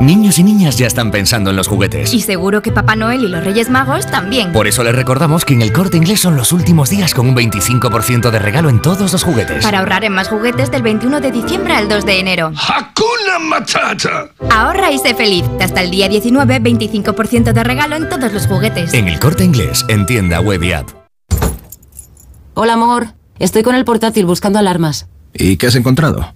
Niños 0.00 0.38
y 0.38 0.44
niñas 0.44 0.76
ya 0.76 0.86
están 0.86 1.10
pensando 1.10 1.50
en 1.50 1.56
los 1.56 1.68
juguetes. 1.68 2.12
Y 2.12 2.20
seguro 2.20 2.62
que 2.62 2.70
Papá 2.70 2.96
Noel 2.96 3.24
y 3.24 3.28
los 3.28 3.42
Reyes 3.42 3.70
Magos 3.70 4.06
también. 4.06 4.52
Por 4.52 4.66
eso 4.66 4.84
les 4.84 4.94
recordamos 4.94 5.44
que 5.44 5.54
en 5.54 5.62
el 5.62 5.72
corte 5.72 5.96
inglés 5.96 6.20
son 6.20 6.36
los 6.36 6.52
últimos 6.52 6.90
días 6.90 7.14
con 7.14 7.28
un 7.28 7.34
25% 7.34 8.30
de 8.30 8.38
regalo 8.38 8.68
en 8.68 8.80
todos 8.80 9.12
los 9.12 9.24
juguetes. 9.24 9.64
Para 9.64 9.80
ahorrar 9.80 10.04
en 10.04 10.12
más 10.12 10.28
juguetes 10.28 10.70
del 10.70 10.82
21 10.82 11.20
de 11.20 11.32
diciembre 11.32 11.74
al 11.74 11.88
2 11.88 12.04
de 12.04 12.20
enero. 12.20 12.52
¡Hakuna 12.56 13.38
Matata! 13.40 14.28
Ahorra 14.50 14.92
y 14.92 14.98
sé 14.98 15.14
feliz. 15.14 15.44
Hasta 15.60 15.82
el 15.82 15.90
día 15.90 16.08
19, 16.08 16.60
25% 16.60 17.52
de 17.52 17.64
regalo 17.64 17.96
en 17.96 18.08
todos 18.08 18.32
los 18.32 18.46
juguetes. 18.46 18.92
En 18.94 19.08
el 19.08 19.18
corte 19.18 19.44
inglés, 19.44 19.84
en 19.88 20.06
tienda 20.06 20.40
web 20.40 20.62
y 20.62 20.72
app. 20.72 20.88
Hola, 22.54 22.74
amor. 22.74 23.08
Estoy 23.38 23.62
con 23.62 23.74
el 23.74 23.84
portátil 23.84 24.24
buscando 24.26 24.58
alarmas. 24.58 25.08
¿Y 25.34 25.56
qué 25.56 25.66
has 25.66 25.74
encontrado? 25.74 26.35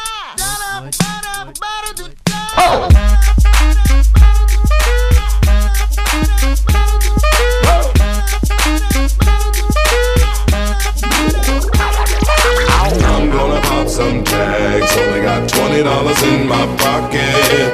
got 15.40 15.50
twenty 15.50 15.84
dollars 15.84 16.22
in 16.24 16.48
my 16.48 16.66
pocket. 16.78 17.74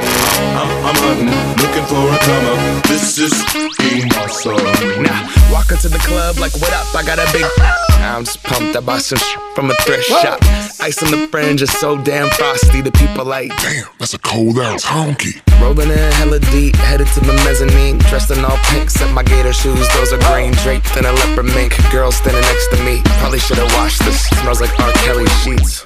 I'm, 0.59 0.69
I'm 0.85 0.98
hunting, 1.00 1.32
looking 1.61 1.85
for 1.88 2.03
a 2.11 2.17
come 2.19 2.45
up. 2.51 2.83
This 2.88 3.17
is 3.17 3.33
being 3.80 4.11
awesome. 4.16 5.03
Now, 5.03 5.30
walk 5.51 5.72
into 5.72 5.90
the 5.90 6.00
club 6.00 6.38
like, 6.38 6.53
what 6.59 6.74
up? 6.74 6.93
I 6.95 7.03
got 7.03 7.19
a 7.19 7.27
big. 7.32 7.45
I'm 8.03 8.25
just 8.25 8.43
pumped. 8.43 8.75
I 8.75 8.82
bought 8.82 9.01
some 9.01 9.17
sh- 9.17 9.38
from 9.56 9.72
a 9.72 9.75
thrift 9.85 10.03
shop. 10.03 10.40
Ice 10.82 11.01
on 11.03 11.11
the 11.11 11.27
fringe 11.30 11.61
is 11.61 11.72
so 11.72 11.98
damn 11.98 12.30
frosty. 12.32 12.82
The 12.82 12.92
people 12.92 13.24
like, 13.24 13.56
damn, 13.61 13.88
that's 13.98 14.14
a 14.14 14.19
cold 14.19 14.59
ass 14.59 14.83
honky. 14.83 15.40
Rolling 15.61 15.90
in 15.90 16.11
hella 16.19 16.40
deep, 16.40 16.75
headed 16.75 17.08
to 17.08 17.22
the 17.22 17.33
mezzanine. 17.48 18.00
Dressed 18.09 18.32
in 18.32 18.43
all 18.43 18.58
pink, 18.72 18.90
set 18.90 19.11
my 19.14 19.24
gator 19.24 19.53
shoes. 19.53 19.88
Those 19.95 20.11
are 20.11 20.19
green 20.33 20.51
draped 20.64 20.98
in 20.98 21.06
a 21.06 21.11
leopard 21.14 21.45
mink. 21.45 21.74
Girl 21.92 22.11
standing 22.11 22.42
next 22.42 22.67
to 22.75 22.83
me. 22.83 23.01
Probably 23.19 23.40
should 23.40 23.58
have 23.58 23.72
washed 23.75 24.03
this. 24.03 24.27
Smells 24.42 24.59
like 24.59 24.77
R. 24.80 24.92
Kelly 25.06 25.27
sheets. 25.43 25.85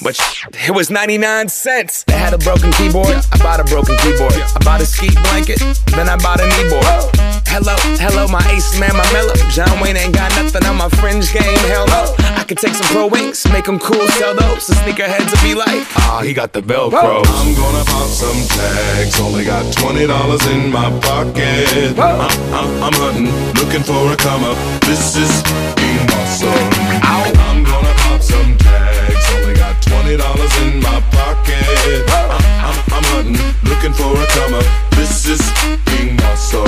But 0.00 0.14
sh- 0.14 0.46
it 0.68 0.70
was 0.70 0.90
99 0.90 1.48
cents. 1.48 2.04
They 2.04 2.14
had 2.14 2.32
a 2.32 2.38
broken 2.38 2.70
keyboard. 2.72 3.18
I 3.32 3.38
bought 3.38 3.58
a 3.58 3.64
broken 3.64 3.96
keyboard. 3.98 4.32
I 4.34 4.58
bought 4.62 4.80
a 4.80 4.86
ski 4.86 5.10
blanket. 5.26 5.58
Then 5.90 6.08
I 6.08 6.16
bought 6.16 6.38
a 6.40 6.44
kneeboard. 6.44 7.10
Hello, 7.48 7.74
hello, 7.98 8.28
my 8.28 8.44
ace 8.52 8.78
man, 8.78 8.94
my 8.94 9.02
mellow. 9.12 9.34
John 9.50 9.80
Wayne 9.80 9.96
ain't 9.96 10.14
got 10.14 10.30
nothing 10.36 10.64
on 10.66 10.76
my 10.76 10.88
fringe 11.00 11.32
game. 11.32 11.58
Hell 11.66 11.86
no. 11.88 12.14
I 12.36 12.44
could 12.44 12.58
take 12.58 12.74
some 12.74 12.86
pro 12.94 13.06
wings, 13.08 13.44
make 13.50 13.64
them 13.64 13.78
cool, 13.80 14.06
sell 14.14 14.34
those. 14.36 14.66
The 14.68 14.74
sneakerheads 14.74 15.32
will 15.34 15.42
be 15.42 15.54
like, 15.54 15.82
ah, 15.96 16.20
he 16.22 16.32
got 16.32 16.52
the 16.52 16.60
Velcro. 16.60 17.24
I'm 17.26 17.54
gonna 17.56 17.84
pop 17.84 18.06
some 18.06 18.38
tags. 18.54 19.18
Only 19.18 19.44
got 19.44 19.64
twenty 19.74 20.06
dollars 20.06 20.46
in 20.46 20.70
my 20.70 20.90
pocket. 21.00 21.98
I'm, 21.98 22.20
I'm, 22.54 22.82
I'm 22.84 22.92
hunting, 22.94 23.32
looking 23.58 23.82
for 23.82 24.12
a 24.12 24.16
come 24.16 24.44
up. 24.44 24.56
This 24.82 25.16
is 25.16 25.42
dollars 30.16 30.54
in 30.64 30.80
my 30.80 31.00
pocket. 31.12 32.06
I'm, 32.08 32.30
I'm, 32.64 32.78
I'm 32.96 33.04
hunting, 33.12 33.36
looking 33.68 33.92
for 33.92 34.14
a 34.16 34.26
come 34.32 34.54
up. 34.54 34.64
This 34.96 35.28
is 35.28 35.42
being 35.84 36.16
awesome. 36.24 36.64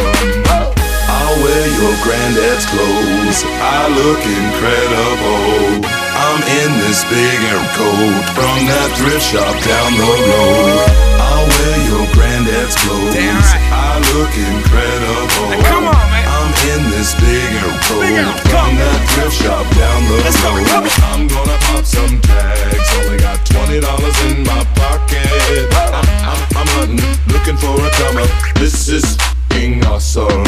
I'll 0.50 1.36
wear 1.40 1.64
your 1.80 1.94
granddad's 2.04 2.66
clothes. 2.68 3.40
I 3.62 3.88
look 3.96 4.20
incredible. 4.20 5.88
I'm 5.88 6.42
in 6.60 6.70
this 6.84 7.00
big 7.08 7.38
air 7.48 7.64
coat 7.78 8.24
from 8.36 8.58
that 8.68 8.90
thrift 9.00 9.24
shop 9.24 9.54
down 9.64 9.90
the 9.96 10.04
road. 10.04 10.84
I'll 11.16 11.48
wear 11.48 11.76
your 11.88 12.06
granddad's 12.12 12.76
clothes. 12.76 13.16
I 13.16 13.96
look 14.12 14.32
incredible. 14.36 15.64
come 15.64 15.88
on, 15.88 16.06
man. 16.12 16.29
I'm 16.60 16.68
in 16.68 16.90
this 16.90 17.14
big 17.14 17.52
air 17.56 17.72
coat 17.88 18.04
from 18.50 18.76
that 18.76 19.00
thrift 19.14 19.36
shop 19.40 19.64
down 19.76 20.04
the 20.04 20.16
road. 20.20 20.90
I'm 21.08 21.26
gonna 21.28 21.56
pop 21.56 21.84
some 21.84 22.20
tags. 22.20 22.88
Only 23.00 23.18
got 23.18 23.46
twenty 23.46 23.80
dollars 23.80 24.18
in 24.24 24.44
my 24.44 24.64
pocket. 24.76 25.24
I'm, 25.72 26.04
I'm, 26.28 26.40
I'm 26.56 26.68
hunting, 26.76 27.00
looking 27.32 27.56
for 27.56 27.80
a 27.80 27.90
come 27.96 28.18
up. 28.18 28.30
This 28.56 28.88
is 28.88 29.16
being 29.48 29.84
awesome. 29.86 30.44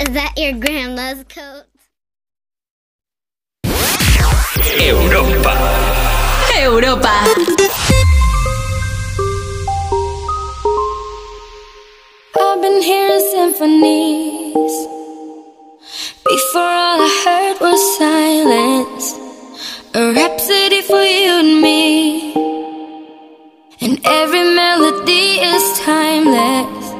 Is 0.00 0.10
that 0.10 0.32
your 0.36 0.52
grandma's 0.52 1.24
coat? 1.28 1.64
Europa. 4.78 5.54
Europa. 6.60 8.23
I've 12.36 12.60
been 12.60 12.82
hearing 12.82 13.20
symphonies. 13.30 14.74
Before 16.26 16.62
all 16.62 17.00
I 17.00 17.10
heard 17.24 17.60
was 17.60 17.80
silence. 17.98 19.14
A 19.94 20.12
rhapsody 20.12 20.82
for 20.82 21.02
you 21.02 21.38
and 21.42 21.62
me. 21.62 22.34
And 23.80 24.00
every 24.04 24.42
melody 24.42 25.38
is 25.52 25.78
timeless. 25.80 26.92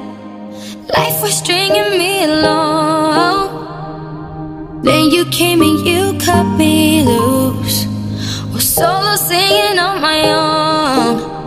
Life 0.97 1.21
was 1.23 1.35
stringing 1.37 1.99
me 1.99 2.25
along. 2.25 3.63
Then 4.85 5.11
you 5.11 5.25
came 5.27 5.63
and 5.63 5.85
you 5.85 6.17
cut 6.19 6.45
me 6.57 7.03
loose. 7.03 7.87
Was 8.53 8.69
solo 8.73 9.17
singing 9.17 9.79
on 9.81 10.01
my 10.01 10.31
own. 10.31 11.44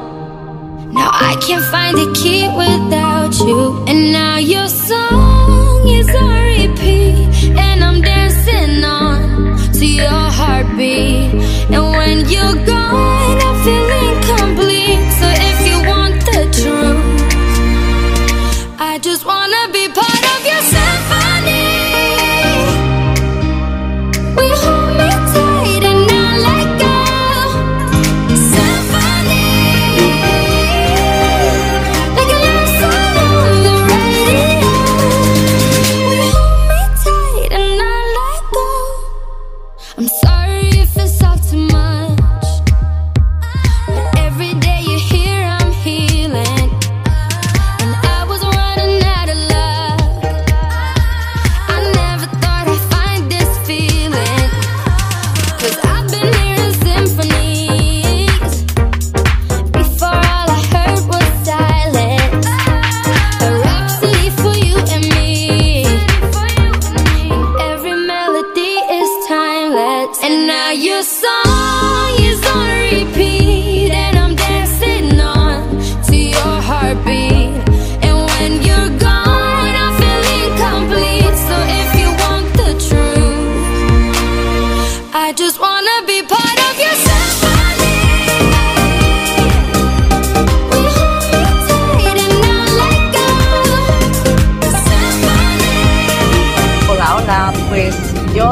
Now 0.98 1.12
I 1.14 1.36
can't 1.46 1.64
find 1.66 1.96
the 1.96 2.10
key 2.20 2.48
without 2.64 3.34
you. 3.48 3.86
And 3.88 4.12
now 4.12 4.38
your 4.38 4.68
song 4.68 5.88
is 5.88 6.10
on 6.16 6.42
repeat. 6.56 7.56
And 7.56 7.84
I'm 7.84 8.02
dancing 8.02 8.84
on 8.84 9.58
to 9.74 9.86
your 9.86 10.24
heartbeat. 10.40 11.34
And 11.74 11.84
when 11.98 12.18
you're 12.30 12.66
gone, 12.66 12.77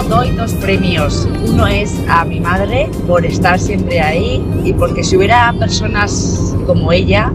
doy 0.03 0.31
dos 0.31 0.53
premios. 0.55 1.27
Uno 1.47 1.67
es 1.67 1.95
a 2.07 2.25
mi 2.25 2.39
madre 2.39 2.89
por 3.07 3.25
estar 3.25 3.59
siempre 3.59 4.01
ahí 4.01 4.43
y 4.63 4.73
porque 4.73 5.03
si 5.03 5.17
hubiera 5.17 5.53
personas 5.57 6.55
como 6.65 6.91
ella, 6.91 7.31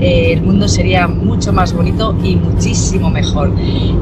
eh, 0.00 0.32
el 0.32 0.42
mundo 0.42 0.68
sería 0.68 1.06
mucho 1.06 1.52
más 1.52 1.72
bonito 1.72 2.16
y 2.22 2.36
muchísimo 2.36 3.10
mejor. 3.10 3.52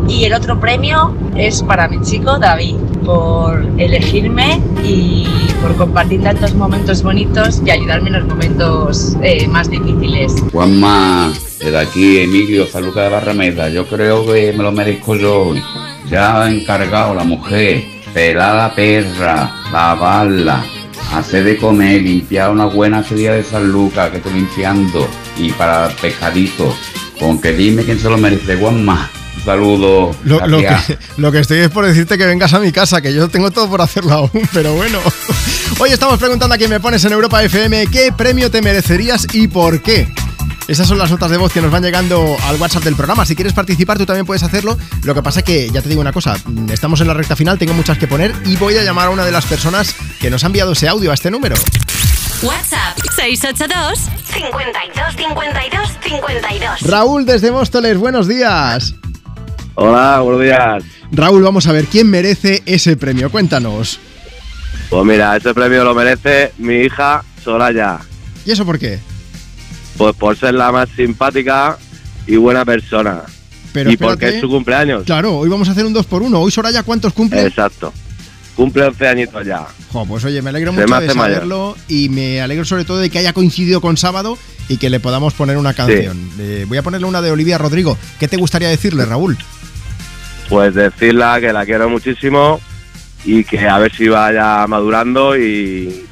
Y 0.09 0.25
el 0.25 0.33
otro 0.35 0.59
premio 0.59 1.15
es 1.37 1.63
para 1.63 1.89
mi 1.89 2.01
chico 2.03 2.39
David 2.39 2.77
por 3.05 3.65
elegirme 3.79 4.61
y 4.85 5.27
por 5.61 5.77
compartir 5.77 6.23
tantos 6.23 6.55
momentos 6.55 7.03
bonitos 7.03 7.63
y 7.65 7.71
ayudarme 7.71 8.09
en 8.09 8.15
los 8.15 8.27
momentos 8.27 9.17
eh, 9.23 9.47
más 9.49 9.71
difíciles. 9.71 10.35
Juanma, 10.53 11.33
de 11.61 11.79
aquí 11.79 12.19
Emilio 12.19 12.67
Zaluca 12.67 13.03
de 13.03 13.09
Barrameda, 13.11 13.69
yo 13.69 13.87
creo 13.87 14.27
que 14.27 14.53
me 14.53 14.63
lo 14.63 14.73
merezco 14.73 15.17
yo. 15.17 15.55
Ya 16.11 16.43
ha 16.43 16.51
encargado 16.51 17.15
la 17.15 17.25
mujer, 17.25 17.85
pelar 18.13 18.55
la 18.57 18.75
perra, 18.75 19.55
lavarla, 19.73 20.65
hacer 21.13 21.45
de 21.45 21.57
comer, 21.57 22.03
limpiar 22.03 22.51
una 22.51 22.67
buena 22.67 23.03
serie 23.03 23.31
de 23.31 23.45
San 23.45 23.71
Lucas 23.71 24.11
que 24.11 24.19
estoy 24.19 24.35
limpiando 24.35 25.09
y 25.39 25.51
para 25.53 25.89
pescadito. 25.89 26.75
Con 27.19 27.41
que 27.41 27.53
dime 27.53 27.85
quién 27.85 27.99
se 27.99 28.09
lo 28.09 28.19
merece, 28.19 28.57
Juanma. 28.57 29.09
Un 29.37 29.43
saludo. 29.45 30.11
Lo, 30.25 30.47
lo 30.47 30.61
gracias. 30.61 30.99
que, 30.99 31.21
lo 31.21 31.33
que 31.33 31.39
estoy 31.39 31.59
es 31.59 31.71
por 31.71 31.87
decirte 31.87 32.19
que 32.19 32.27
vengas 32.27 32.53
a 32.53 32.61
mi 32.61 32.73
casa, 32.73 33.01
que 33.01 33.15
yo 33.15 33.29
tengo 33.29 33.51
todo 33.51 33.69
por 33.69 33.81
hacerlo 33.81 34.13
aún, 34.13 34.49
pero 34.53 34.75
bueno. 34.75 34.99
Hoy 35.79 35.91
estamos 35.91 36.19
preguntando 36.19 36.55
a 36.55 36.59
quién 36.59 36.71
me 36.71 36.81
pones 36.81 37.05
en 37.05 37.13
Europa 37.13 37.43
FM 37.43 37.87
qué 37.87 38.13
premio 38.17 38.51
te 38.51 38.61
merecerías 38.61 39.27
y 39.33 39.49
por 39.49 39.83
qué. 39.83 40.09
Esas 40.69 40.87
son 40.87 40.99
las 40.99 41.11
notas 41.11 41.31
de 41.31 41.37
voz 41.37 41.53
que 41.53 41.61
nos 41.61 41.73
van 41.73 41.83
llegando 41.83 42.37
al 42.45 42.57
WhatsApp 42.57 42.85
del 42.85 42.95
programa. 42.95 43.27
Si 43.27 43.35
quieres 43.35 43.53
participar, 43.53 43.99
tú 43.99 44.07
también 44.07 44.25
puedes 44.25 44.45
hacerlo. 44.45 44.79
Lo 45.03 45.15
que 45.15 45.23
pasa 45.23 45.41
es 45.41 45.45
que, 45.45 45.69
ya 45.71 45.83
te 45.83 45.89
digo 45.89 46.01
una 46.01 46.13
cosa, 46.13 46.37
mm, 46.45 46.71
estamos 46.71 47.01
en 47.01 47.09
la 47.09 47.15
recta 47.15 47.35
final, 47.35 47.59
tengo 47.59 47.75
muchas 47.75 47.99
que 47.99 48.07
poner 48.07 48.33
y 48.45 48.57
voy 48.57 48.77
a 48.77 48.85
llamar 48.85 49.09
a 49.09 49.11
una 49.11 49.25
de 49.25 49.33
las 49.33 49.45
personas 49.47 49.95
que 50.21 50.31
nos 50.31 50.45
ha 50.45 50.47
enviado 50.47 50.73
ese 50.73 50.89
audio 50.89 51.11
a 51.11 51.15
este 51.15 51.31
número. 51.31 51.57
WhatsApp 52.43 52.99
682 53.17 53.99
52 54.33 55.17
52 55.17 55.89
52. 56.03 56.81
Raúl 56.83 57.27
desde 57.27 57.51
Móstoles, 57.51 57.99
buenos 57.99 58.29
días. 58.29 58.95
Hola, 59.75 60.21
buenos 60.21 60.43
días. 60.43 60.85
Raúl, 61.11 61.43
vamos 61.43 61.67
a 61.67 61.73
ver, 61.73 61.87
¿quién 61.87 62.09
merece 62.09 62.63
ese 62.67 62.97
premio? 62.97 63.31
Cuéntanos. 63.31 63.99
Pues 64.89 65.05
mira, 65.05 65.37
este 65.37 65.55
premio 65.55 65.83
lo 65.85 65.95
merece 65.95 66.53
mi 66.59 66.83
hija 66.83 67.25
Soraya. 67.43 67.99
¿Y 68.45 68.53
eso 68.53 68.65
por 68.65 68.79
qué? 68.79 68.99
Pues 70.03 70.17
por 70.17 70.37
ser 70.37 70.55
la 70.55 70.73
más 70.73 70.89
simpática 70.97 71.79
y 72.27 72.35
buena 72.35 72.65
persona. 72.65 73.23
Pero 73.73 73.89
y 73.89 73.97
porque 73.97 74.31
es 74.31 74.41
su 74.41 74.49
cumpleaños. 74.49 75.05
Claro, 75.05 75.37
hoy 75.37 75.49
vamos 75.49 75.69
a 75.69 75.71
hacer 75.71 75.87
un 75.87 75.93
2 75.93 76.07
por 76.07 76.23
1 76.23 76.41
Hoy 76.41 76.51
Soraya, 76.51 76.83
¿cuántos 76.83 77.13
cumple? 77.13 77.47
Exacto. 77.47 77.93
Cumple 78.57 78.87
11 78.87 79.07
añitos 79.07 79.47
ya. 79.47 79.65
Jo, 79.93 80.05
pues 80.05 80.25
oye, 80.25 80.43
me 80.43 80.51
alegro 80.51 80.73
Se 80.73 80.81
mucho 80.81 80.93
me 80.93 81.07
de 81.07 81.15
mayor. 81.15 81.35
saberlo 81.35 81.77
y 81.87 82.09
me 82.09 82.41
alegro 82.41 82.65
sobre 82.65 82.85
todo 82.85 82.99
de 82.99 83.11
que 83.11 83.21
haya 83.21 83.33
coincidido 83.33 83.81
con 83.81 83.97
sábado 83.97 84.37
y 84.69 84.79
que 84.79 84.91
le 84.91 84.99
podamos 84.99 85.35
poner 85.35 85.57
una 85.57 85.73
canción. 85.73 86.19
Eh, 86.41 86.65
voy 86.67 86.79
a 86.79 86.83
ponerle 86.83 87.07
una 87.07 87.23
de 87.23 87.31
Olivia 87.31 87.57
Rodrigo. 87.57 87.97
¿Qué 88.19 88.27
te 88.27 88.37
gustaría 88.37 88.71
decirle, 88.71 89.05
Raúl? 89.05 89.39
Pues 90.49 90.75
decirla 90.75 91.41
que 91.41 91.53
la 91.53 91.65
quiero 91.65 91.89
muchísimo 91.89 92.61
y 93.25 93.45
que 93.45 93.69
a 93.69 93.79
ver 93.79 93.95
si 93.95 94.09
vaya 94.09 94.67
madurando 94.67 95.37
y, 95.37 96.07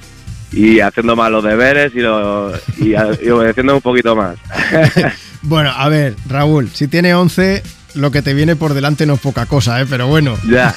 y 0.52 0.80
haciendo 0.80 1.14
más 1.16 1.30
los 1.30 1.44
deberes 1.44 1.92
y, 1.94 2.00
lo- 2.00 2.52
y, 2.78 2.90
y 3.22 3.30
obedeciendo 3.30 3.74
un 3.76 3.80
poquito 3.82 4.14
más. 4.16 4.36
Bueno, 5.42 5.72
a 5.74 5.88
ver, 5.88 6.16
Raúl, 6.28 6.70
si 6.74 6.86
tiene 6.86 7.14
11, 7.14 7.62
lo 7.94 8.10
que 8.10 8.20
te 8.20 8.34
viene 8.34 8.56
por 8.56 8.74
delante 8.74 9.06
no 9.06 9.14
es 9.14 9.20
poca 9.20 9.46
cosa, 9.46 9.80
¿eh? 9.80 9.86
Pero 9.88 10.06
bueno. 10.06 10.36
Ya. 10.46 10.74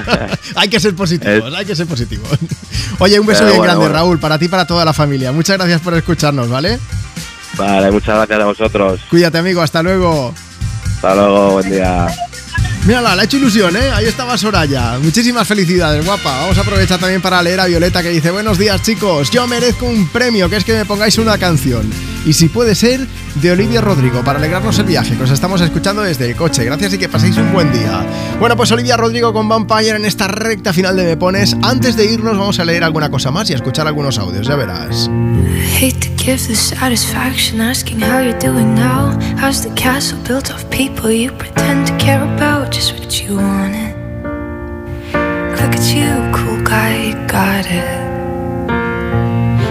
hay 0.56 0.68
que 0.68 0.80
ser 0.80 0.96
positivos, 0.96 1.54
hay 1.54 1.64
que 1.64 1.76
ser 1.76 1.86
positivos. 1.86 2.26
Oye, 2.98 3.20
un 3.20 3.26
beso 3.26 3.38
Pero 3.44 3.50
bien 3.52 3.58
bueno, 3.58 3.72
grande, 3.74 3.84
bueno. 3.86 3.94
Raúl, 3.94 4.18
para 4.18 4.36
ti 4.36 4.46
y 4.46 4.48
para 4.48 4.66
toda 4.66 4.84
la 4.84 4.92
familia. 4.92 5.30
Muchas 5.30 5.58
gracias 5.58 5.80
por 5.80 5.94
escucharnos, 5.94 6.48
¿vale? 6.50 6.80
Vale, 7.56 7.92
muchas 7.92 8.16
gracias 8.16 8.40
a 8.40 8.44
vosotros. 8.46 9.00
Cuídate, 9.10 9.38
amigo, 9.38 9.62
hasta 9.62 9.80
luego. 9.80 10.34
Hasta 10.96 11.14
luego, 11.14 11.50
buen 11.52 11.70
día. 11.70 12.08
Mírala, 12.86 13.14
le 13.14 13.22
ha 13.22 13.24
hecho 13.24 13.36
ilusión, 13.36 13.76
¿eh? 13.76 13.90
Ahí 13.94 14.06
estaba 14.06 14.38
Soraya. 14.38 14.98
Muchísimas 15.02 15.46
felicidades, 15.46 16.04
guapa. 16.04 16.40
Vamos 16.40 16.56
a 16.56 16.62
aprovechar 16.62 16.98
también 16.98 17.20
para 17.20 17.42
leer 17.42 17.60
a 17.60 17.66
Violeta 17.66 18.02
que 18.02 18.08
dice, 18.08 18.30
buenos 18.30 18.58
días 18.58 18.82
chicos, 18.82 19.30
yo 19.30 19.46
merezco 19.46 19.84
un 19.84 20.08
premio, 20.08 20.48
que 20.48 20.56
es 20.56 20.64
que 20.64 20.72
me 20.72 20.86
pongáis 20.86 21.18
una 21.18 21.36
canción. 21.36 21.90
Y 22.26 22.34
si 22.34 22.48
puede 22.48 22.74
ser, 22.74 23.06
de 23.36 23.50
Olivia 23.50 23.80
Rodrigo, 23.80 24.22
para 24.22 24.38
alegrarnos 24.38 24.78
el 24.78 24.86
viaje, 24.86 25.16
que 25.16 25.22
os 25.22 25.30
estamos 25.30 25.60
escuchando 25.60 26.02
desde 26.02 26.28
el 26.28 26.36
coche. 26.36 26.64
Gracias 26.64 26.94
y 26.94 26.98
que 26.98 27.08
paséis 27.08 27.36
un 27.38 27.52
buen 27.52 27.72
día. 27.72 28.04
Bueno, 28.38 28.56
pues 28.56 28.70
Olivia 28.72 28.96
Rodrigo 28.96 29.32
con 29.32 29.48
Vampire 29.48 29.96
en 29.96 30.04
esta 30.04 30.28
recta 30.28 30.72
final 30.72 30.96
de 30.96 31.04
Me 31.04 31.16
Pones. 31.16 31.56
Antes 31.62 31.96
de 31.96 32.04
irnos 32.04 32.36
vamos 32.36 32.58
a 32.60 32.64
leer 32.64 32.84
alguna 32.84 33.10
cosa 33.10 33.30
más 33.30 33.48
y 33.50 33.54
a 33.54 33.56
escuchar 33.56 33.86
algunos 33.86 34.18
audios, 34.18 34.46
ya 34.46 34.56
verás. 34.56 35.08
Look 45.60 45.74
at 45.74 45.94
you, 45.94 46.32
cool 46.32 46.62
guy, 46.64 47.12
got 47.28 47.66
it. 47.66 47.99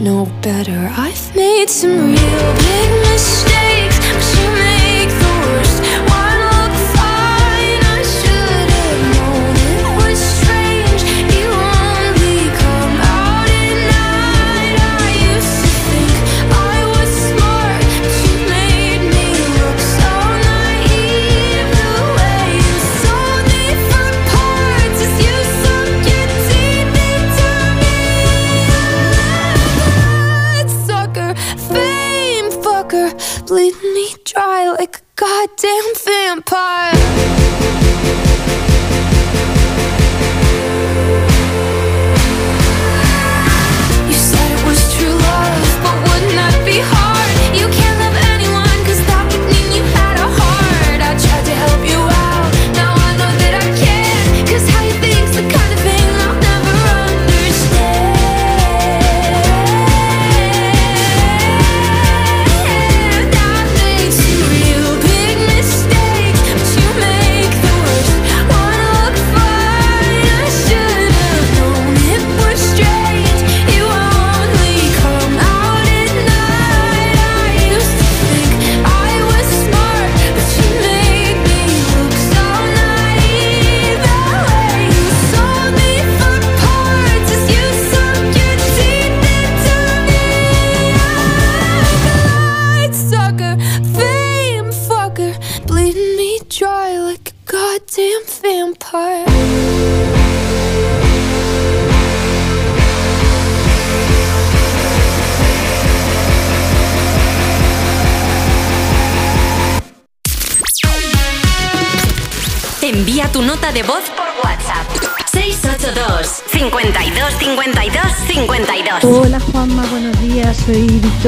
know 0.00 0.26
better. 0.40 0.90
I've 0.96 1.36
made 1.36 1.68
some 1.68 1.90
real 1.90 2.54
big 2.56 2.99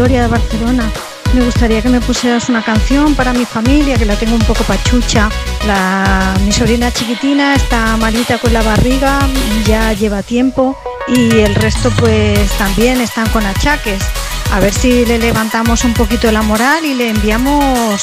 Victoria 0.03 0.23
de 0.23 0.29
Barcelona. 0.29 0.93
Me 1.33 1.45
gustaría 1.45 1.81
que 1.81 1.89
me 1.89 2.01
pusieras 2.01 2.49
una 2.49 2.65
canción 2.65 3.15
para 3.15 3.33
mi 3.33 3.45
familia, 3.45 3.97
que 3.97 4.05
la 4.05 4.17
tengo 4.17 4.35
un 4.35 4.41
poco 4.41 4.65
pachucha. 4.65 5.31
La, 5.65 6.35
mi 6.45 6.51
sobrina 6.51 6.91
chiquitina 6.91 7.55
está 7.55 7.97
malita 7.99 8.39
con 8.39 8.53
la 8.53 8.63
barriga, 8.63 9.21
ya 9.65 9.93
lleva 9.93 10.25
tiempo 10.25 10.77
y 11.07 11.39
el 11.39 11.55
resto 11.55 11.89
pues 12.01 12.51
también 12.59 13.01
están 13.01 13.29
con 13.29 13.47
achaques. 13.47 14.03
A 14.51 14.59
ver 14.59 14.73
si 14.73 15.07
le 15.07 15.21
levantamos 15.21 15.85
un 15.85 15.95
poquito 15.95 16.33
la 16.33 16.43
moral 16.43 16.85
y 16.85 16.95
le 16.95 17.11
enviamos 17.11 18.03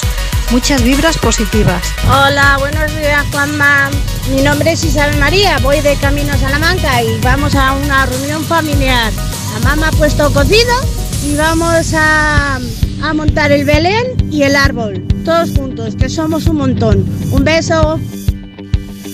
muchas 0.52 0.82
vibras 0.82 1.18
positivas. 1.18 1.82
Hola, 2.08 2.56
buenos 2.60 2.96
días 2.96 3.26
Juanma. 3.34 3.90
Mi 4.30 4.42
nombre 4.42 4.72
es 4.72 4.86
Isabel 4.86 5.18
María, 5.18 5.58
voy 5.58 5.82
de 5.82 5.98
camino 5.98 6.32
a 6.32 6.38
Salamanca 6.38 7.04
y 7.04 7.20
vamos 7.20 7.56
a 7.56 7.74
una 7.74 8.06
reunión 8.06 8.42
familiar. 8.46 9.12
La 9.54 9.60
mamá 9.68 9.90
ha 9.90 9.92
puesto 9.92 10.32
cocido 10.32 10.99
y 11.30 11.36
vamos 11.36 11.94
a, 11.94 12.60
a 13.04 13.14
montar 13.14 13.52
el 13.52 13.64
Belén 13.66 14.06
y 14.32 14.44
el 14.44 14.56
árbol, 14.56 15.06
todos 15.24 15.52
juntos, 15.52 15.96
que 15.96 16.10
somos 16.10 16.48
un 16.48 16.58
montón. 16.58 17.06
Un 17.32 17.44
beso. 17.44 18.00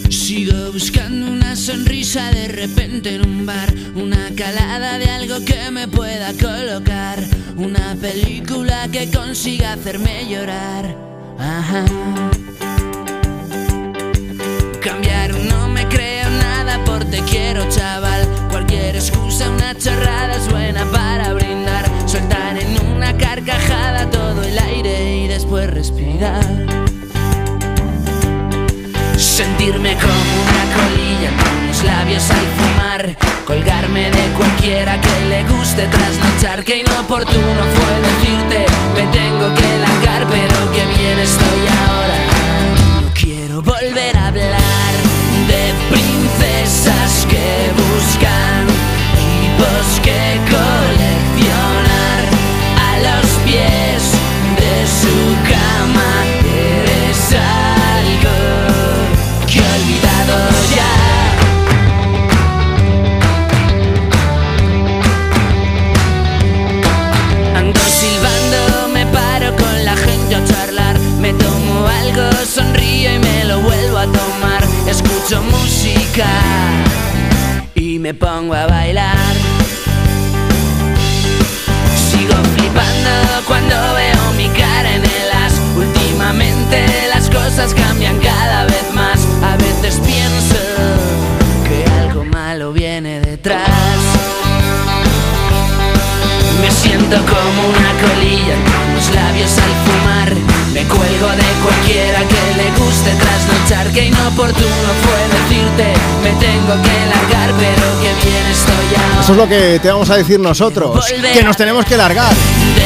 Sigo 0.09 0.71
buscando 0.71 1.31
una 1.31 1.55
sonrisa 1.55 2.31
de 2.31 2.47
repente 2.47 3.15
en 3.15 3.27
un 3.27 3.45
bar, 3.45 3.73
una 3.95 4.29
calada 4.35 4.97
de 4.97 5.09
algo 5.09 5.43
que 5.43 5.69
me 5.71 5.87
pueda 5.87 6.31
colocar, 6.33 7.19
una 7.57 7.95
película 7.99 8.87
que 8.91 9.09
consiga 9.11 9.73
hacerme 9.73 10.27
llorar. 10.29 10.95
Ajá. 11.37 11.85
Cambiar 14.81 15.33
no 15.33 15.67
me 15.67 15.85
creo 15.89 16.29
nada 16.29 16.83
por 16.85 17.03
te 17.05 17.19
quiero 17.23 17.67
chaval, 17.69 18.27
cualquier 18.49 18.95
excusa, 18.95 19.49
una 19.49 19.75
chorrada 19.77 20.37
es 20.37 20.51
carcajada 23.45 24.09
todo 24.09 24.43
el 24.43 24.57
aire 24.57 25.17
y 25.17 25.27
después 25.27 25.69
respirar. 25.69 26.43
Sentirme 29.17 29.95
como 29.95 30.32
una 30.43 30.65
colilla 30.75 31.30
con 31.43 31.67
los 31.67 31.83
labios 31.83 32.30
al 32.32 32.45
fumar 32.57 33.17
Colgarme 33.45 34.11
de 34.11 34.27
cualquiera 34.38 34.99
que 34.99 35.25
le 35.30 35.43
guste 35.43 35.88
trasnochar 35.88 36.64
Que 36.64 36.80
inoportuno 36.80 37.61
fue 37.75 37.93
decirte 38.01 38.65
Me 38.93 39.07
tengo 39.17 39.53
que 39.56 39.77
largar 39.80 40.27
pero 40.30 40.72
que 40.72 40.85
bien 40.98 41.19
estoy 41.19 41.61
ahora 41.88 42.17
No 43.01 43.14
quiero 43.14 43.61
volver 43.61 44.17
a 44.17 44.27
hablar 44.27 44.93
De 45.48 45.74
princesas 45.90 47.25
que 47.30 47.72
buscan 47.75 48.34
y 77.73 77.99
me 77.99 78.13
pongo 78.13 78.53
a 78.53 78.67
bailar. 78.67 79.17
Sigo 82.09 82.35
flipando 82.55 83.09
cuando 83.45 83.75
veo 83.95 84.31
mi 84.37 84.47
cara 84.49 84.95
en 84.95 85.03
el 85.03 85.31
as. 85.45 85.59
Últimamente 85.75 86.85
las 87.13 87.29
cosas 87.29 87.73
cambian 87.73 88.17
cada 88.19 88.63
vez 88.63 88.74
siento 96.85 97.17
como 97.17 97.69
una 97.69 97.91
colilla 98.03 98.55
con 98.69 98.95
los 98.95 99.09
labios 99.14 99.51
al 99.57 99.73
fumar. 99.85 100.35
Me 100.73 100.83
cuelgo 100.83 101.27
de 101.30 101.49
cualquiera 101.64 102.19
que 102.27 102.57
le 102.57 102.69
guste 102.77 103.11
trasnochar. 103.15 103.91
Que 103.93 104.05
inoportuno 104.07 104.89
fue 105.03 105.19
decirte, 105.39 105.93
me 106.22 106.30
tengo 106.31 106.73
que 106.83 106.95
largar, 107.14 107.53
pero 107.57 107.85
que 108.01 108.27
bien 108.27 108.45
estoy 108.51 109.01
ahora. 109.01 109.22
Eso 109.22 109.31
es 109.31 109.38
lo 109.38 109.47
que 109.47 109.80
te 109.81 109.89
vamos 109.89 110.09
a 110.09 110.17
decir 110.17 110.39
nosotros, 110.39 110.89
Volver. 110.89 111.33
que 111.33 111.43
nos 111.43 111.55
tenemos 111.55 111.85
que 111.85 111.95
largar. 111.95 112.33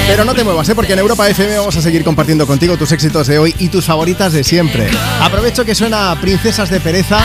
Pero 0.08 0.24
no 0.24 0.34
te 0.34 0.44
muevas, 0.44 0.68
¿eh? 0.70 0.76
porque 0.76 0.94
en 0.94 1.00
Europa 1.00 1.28
FM 1.30 1.58
vamos 1.58 1.76
a 1.78 1.82
seguir 1.82 2.04
compartiendo 2.04 2.46
contigo 2.48 2.78
tus 2.78 2.92
éxitos 2.92 3.28
de 3.28 3.38
hoy 3.40 3.56
y 3.60 3.70
tus 3.70 3.86
favoritas 3.86 4.34
de 4.34 4.44
siempre. 4.44 4.90
Aprovecho 5.22 5.66
que 5.66 5.76
suena 5.76 6.16
Princesas 6.22 6.70
de 6.70 6.80
Pereza 6.80 7.20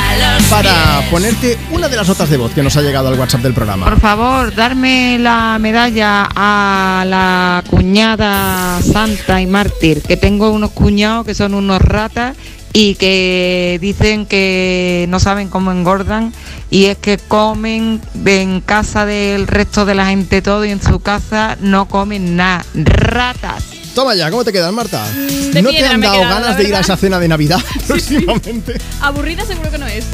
para 0.51 1.03
ponerte 1.11 1.59
una 1.70 1.89
de 1.89 1.97
las 1.97 2.09
notas 2.09 2.28
de 2.28 2.36
voz 2.36 2.53
que 2.53 2.62
nos 2.62 2.77
ha 2.77 2.83
llegado 2.83 3.09
al 3.09 3.19
WhatsApp 3.19 3.43
del 3.43 3.55
programa. 3.55 3.86
Por 3.86 4.01
favor, 4.01 4.55
darme 4.55 5.19
la 5.19 5.59
medalla 5.59 6.28
a 6.35 6.64
la 7.05 7.65
cuñada 7.68 8.81
santa 8.83 9.41
y 9.41 9.47
mártir, 9.47 10.02
que 10.02 10.17
tengo 10.17 10.51
unos 10.51 10.70
cuñados 10.70 11.26
que 11.26 11.34
son 11.34 11.55
unos 11.55 11.81
ratas 11.81 12.36
y 12.73 12.97
que 12.97 13.78
dicen 13.81 14.26
que 14.26 15.07
no 15.09 15.20
saben 15.20 15.49
cómo 15.49 15.70
engordan 15.70 16.33
y 16.70 16.86
es 16.86 16.99
que 16.99 17.18
comen 17.18 18.01
en 18.26 18.60
casa 18.60 19.07
del 19.07 19.47
resto 19.47 19.84
de 19.84 19.94
la 19.94 20.07
gente 20.07 20.43
todo 20.43 20.65
y 20.65 20.70
en 20.70 20.83
su 20.83 21.01
casa 21.01 21.57
no 21.60 21.86
comen 21.86 22.36
nada. 22.36 22.65
Ratas. 22.75 23.74
Toma 23.95 24.15
ya, 24.17 24.29
¿cómo 24.31 24.45
te 24.45 24.53
quedas, 24.53 24.73
Marta? 24.73 25.07
de 25.09 25.63
¿No 25.63 25.71
te 25.71 25.87
han 25.87 26.01
dado 26.01 26.15
quedado, 26.15 26.35
ganas 26.35 26.57
de 26.59 26.65
ir 26.65 26.75
a 26.75 26.81
esa 26.81 26.97
cena 26.97 27.21
de 27.21 27.29
Navidad 27.29 27.61
próximamente? 27.87 28.77
Aburrida 29.01 29.45
seguro 29.47 29.71
que 29.71 29.79
no 29.79 29.87
es. 29.87 30.05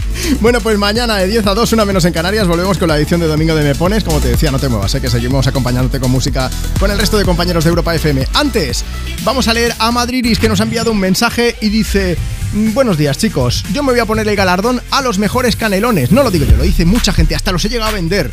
Bueno, 0.41 0.60
pues 0.60 0.76
mañana 0.76 1.17
de 1.17 1.26
10 1.26 1.47
a 1.47 1.55
2, 1.55 1.73
una 1.73 1.86
menos 1.86 2.05
en 2.05 2.12
Canarias, 2.12 2.47
volvemos 2.47 2.76
con 2.76 2.89
la 2.89 2.99
edición 2.99 3.20
de 3.20 3.26
Domingo 3.26 3.55
de 3.55 3.65
Me 3.65 3.75
Pones. 3.75 4.05
Como 4.05 4.20
te 4.20 4.28
decía, 4.28 4.50
no 4.50 4.59
te 4.59 4.68
muevas, 4.68 4.94
¿eh? 4.94 5.00
que 5.00 5.09
seguimos 5.09 5.47
acompañándote 5.47 5.99
con 5.99 6.10
música 6.10 6.50
con 6.78 6.91
el 6.91 6.99
resto 6.99 7.17
de 7.17 7.25
compañeros 7.25 7.65
de 7.65 7.70
Europa 7.70 7.94
FM. 7.94 8.26
Antes, 8.34 8.84
vamos 9.25 9.49
a 9.49 9.55
leer 9.55 9.75
a 9.78 9.91
Madridis 9.91 10.39
que 10.39 10.49
nos 10.50 10.60
ha 10.60 10.65
enviado 10.65 10.92
un 10.92 10.99
mensaje 11.00 11.57
y 11.62 11.70
dice: 11.70 12.18
"Mm, 12.52 12.75
Buenos 12.75 12.99
días, 12.99 13.17
chicos. 13.17 13.65
Yo 13.73 13.83
me 13.83 13.92
voy 13.92 14.00
a 14.00 14.05
poner 14.05 14.28
el 14.28 14.36
galardón 14.36 14.83
a 14.91 15.00
los 15.00 15.18
mejores 15.18 15.57
canelones. 15.57 16.12
No 16.12 16.23
lo 16.23 16.31
digo 16.31 16.44
yo, 16.44 16.57
lo 16.59 16.65
dice 16.65 16.84
mucha 16.84 17.15
gente, 17.15 17.34
hasta 17.34 17.50
los 17.50 17.65
he 17.65 17.70
llegado 17.70 17.91
a 17.91 17.94
vender. 17.94 18.31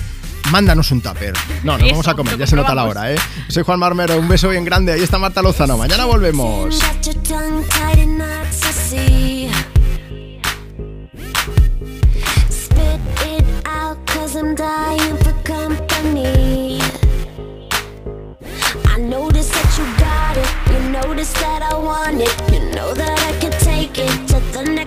Mándanos 0.52 0.92
un 0.92 1.02
tupper. 1.02 1.34
No, 1.64 1.74
nos 1.74 1.82
Eso, 1.82 1.92
vamos 1.92 2.08
a 2.08 2.14
comer, 2.16 2.38
ya 2.38 2.48
se 2.48 2.56
nota 2.56 2.74
la 2.74 2.86
hora, 2.86 3.12
¿eh? 3.12 3.18
Soy 3.50 3.64
Juan 3.64 3.80
Marmero, 3.80 4.18
un 4.18 4.28
beso 4.28 4.50
bien 4.50 4.66
grande. 4.66 4.94
Ahí 4.94 5.04
está 5.04 5.18
Marta 5.18 5.42
Lozano. 5.42 5.78
Mañana 5.78 6.06
volvemos. 6.06 6.80
You 19.78 19.86
got 20.00 20.36
it. 20.36 20.50
You 20.72 20.80
notice 20.90 21.32
that 21.34 21.62
I 21.62 21.78
want 21.78 22.20
it. 22.20 22.34
You 22.52 22.62
know 22.74 22.96
that 22.96 23.20
I 23.30 23.32
can 23.40 23.52
take 23.62 23.96
it 24.00 24.28
to 24.30 24.40
the 24.58 24.64
next 24.64 24.87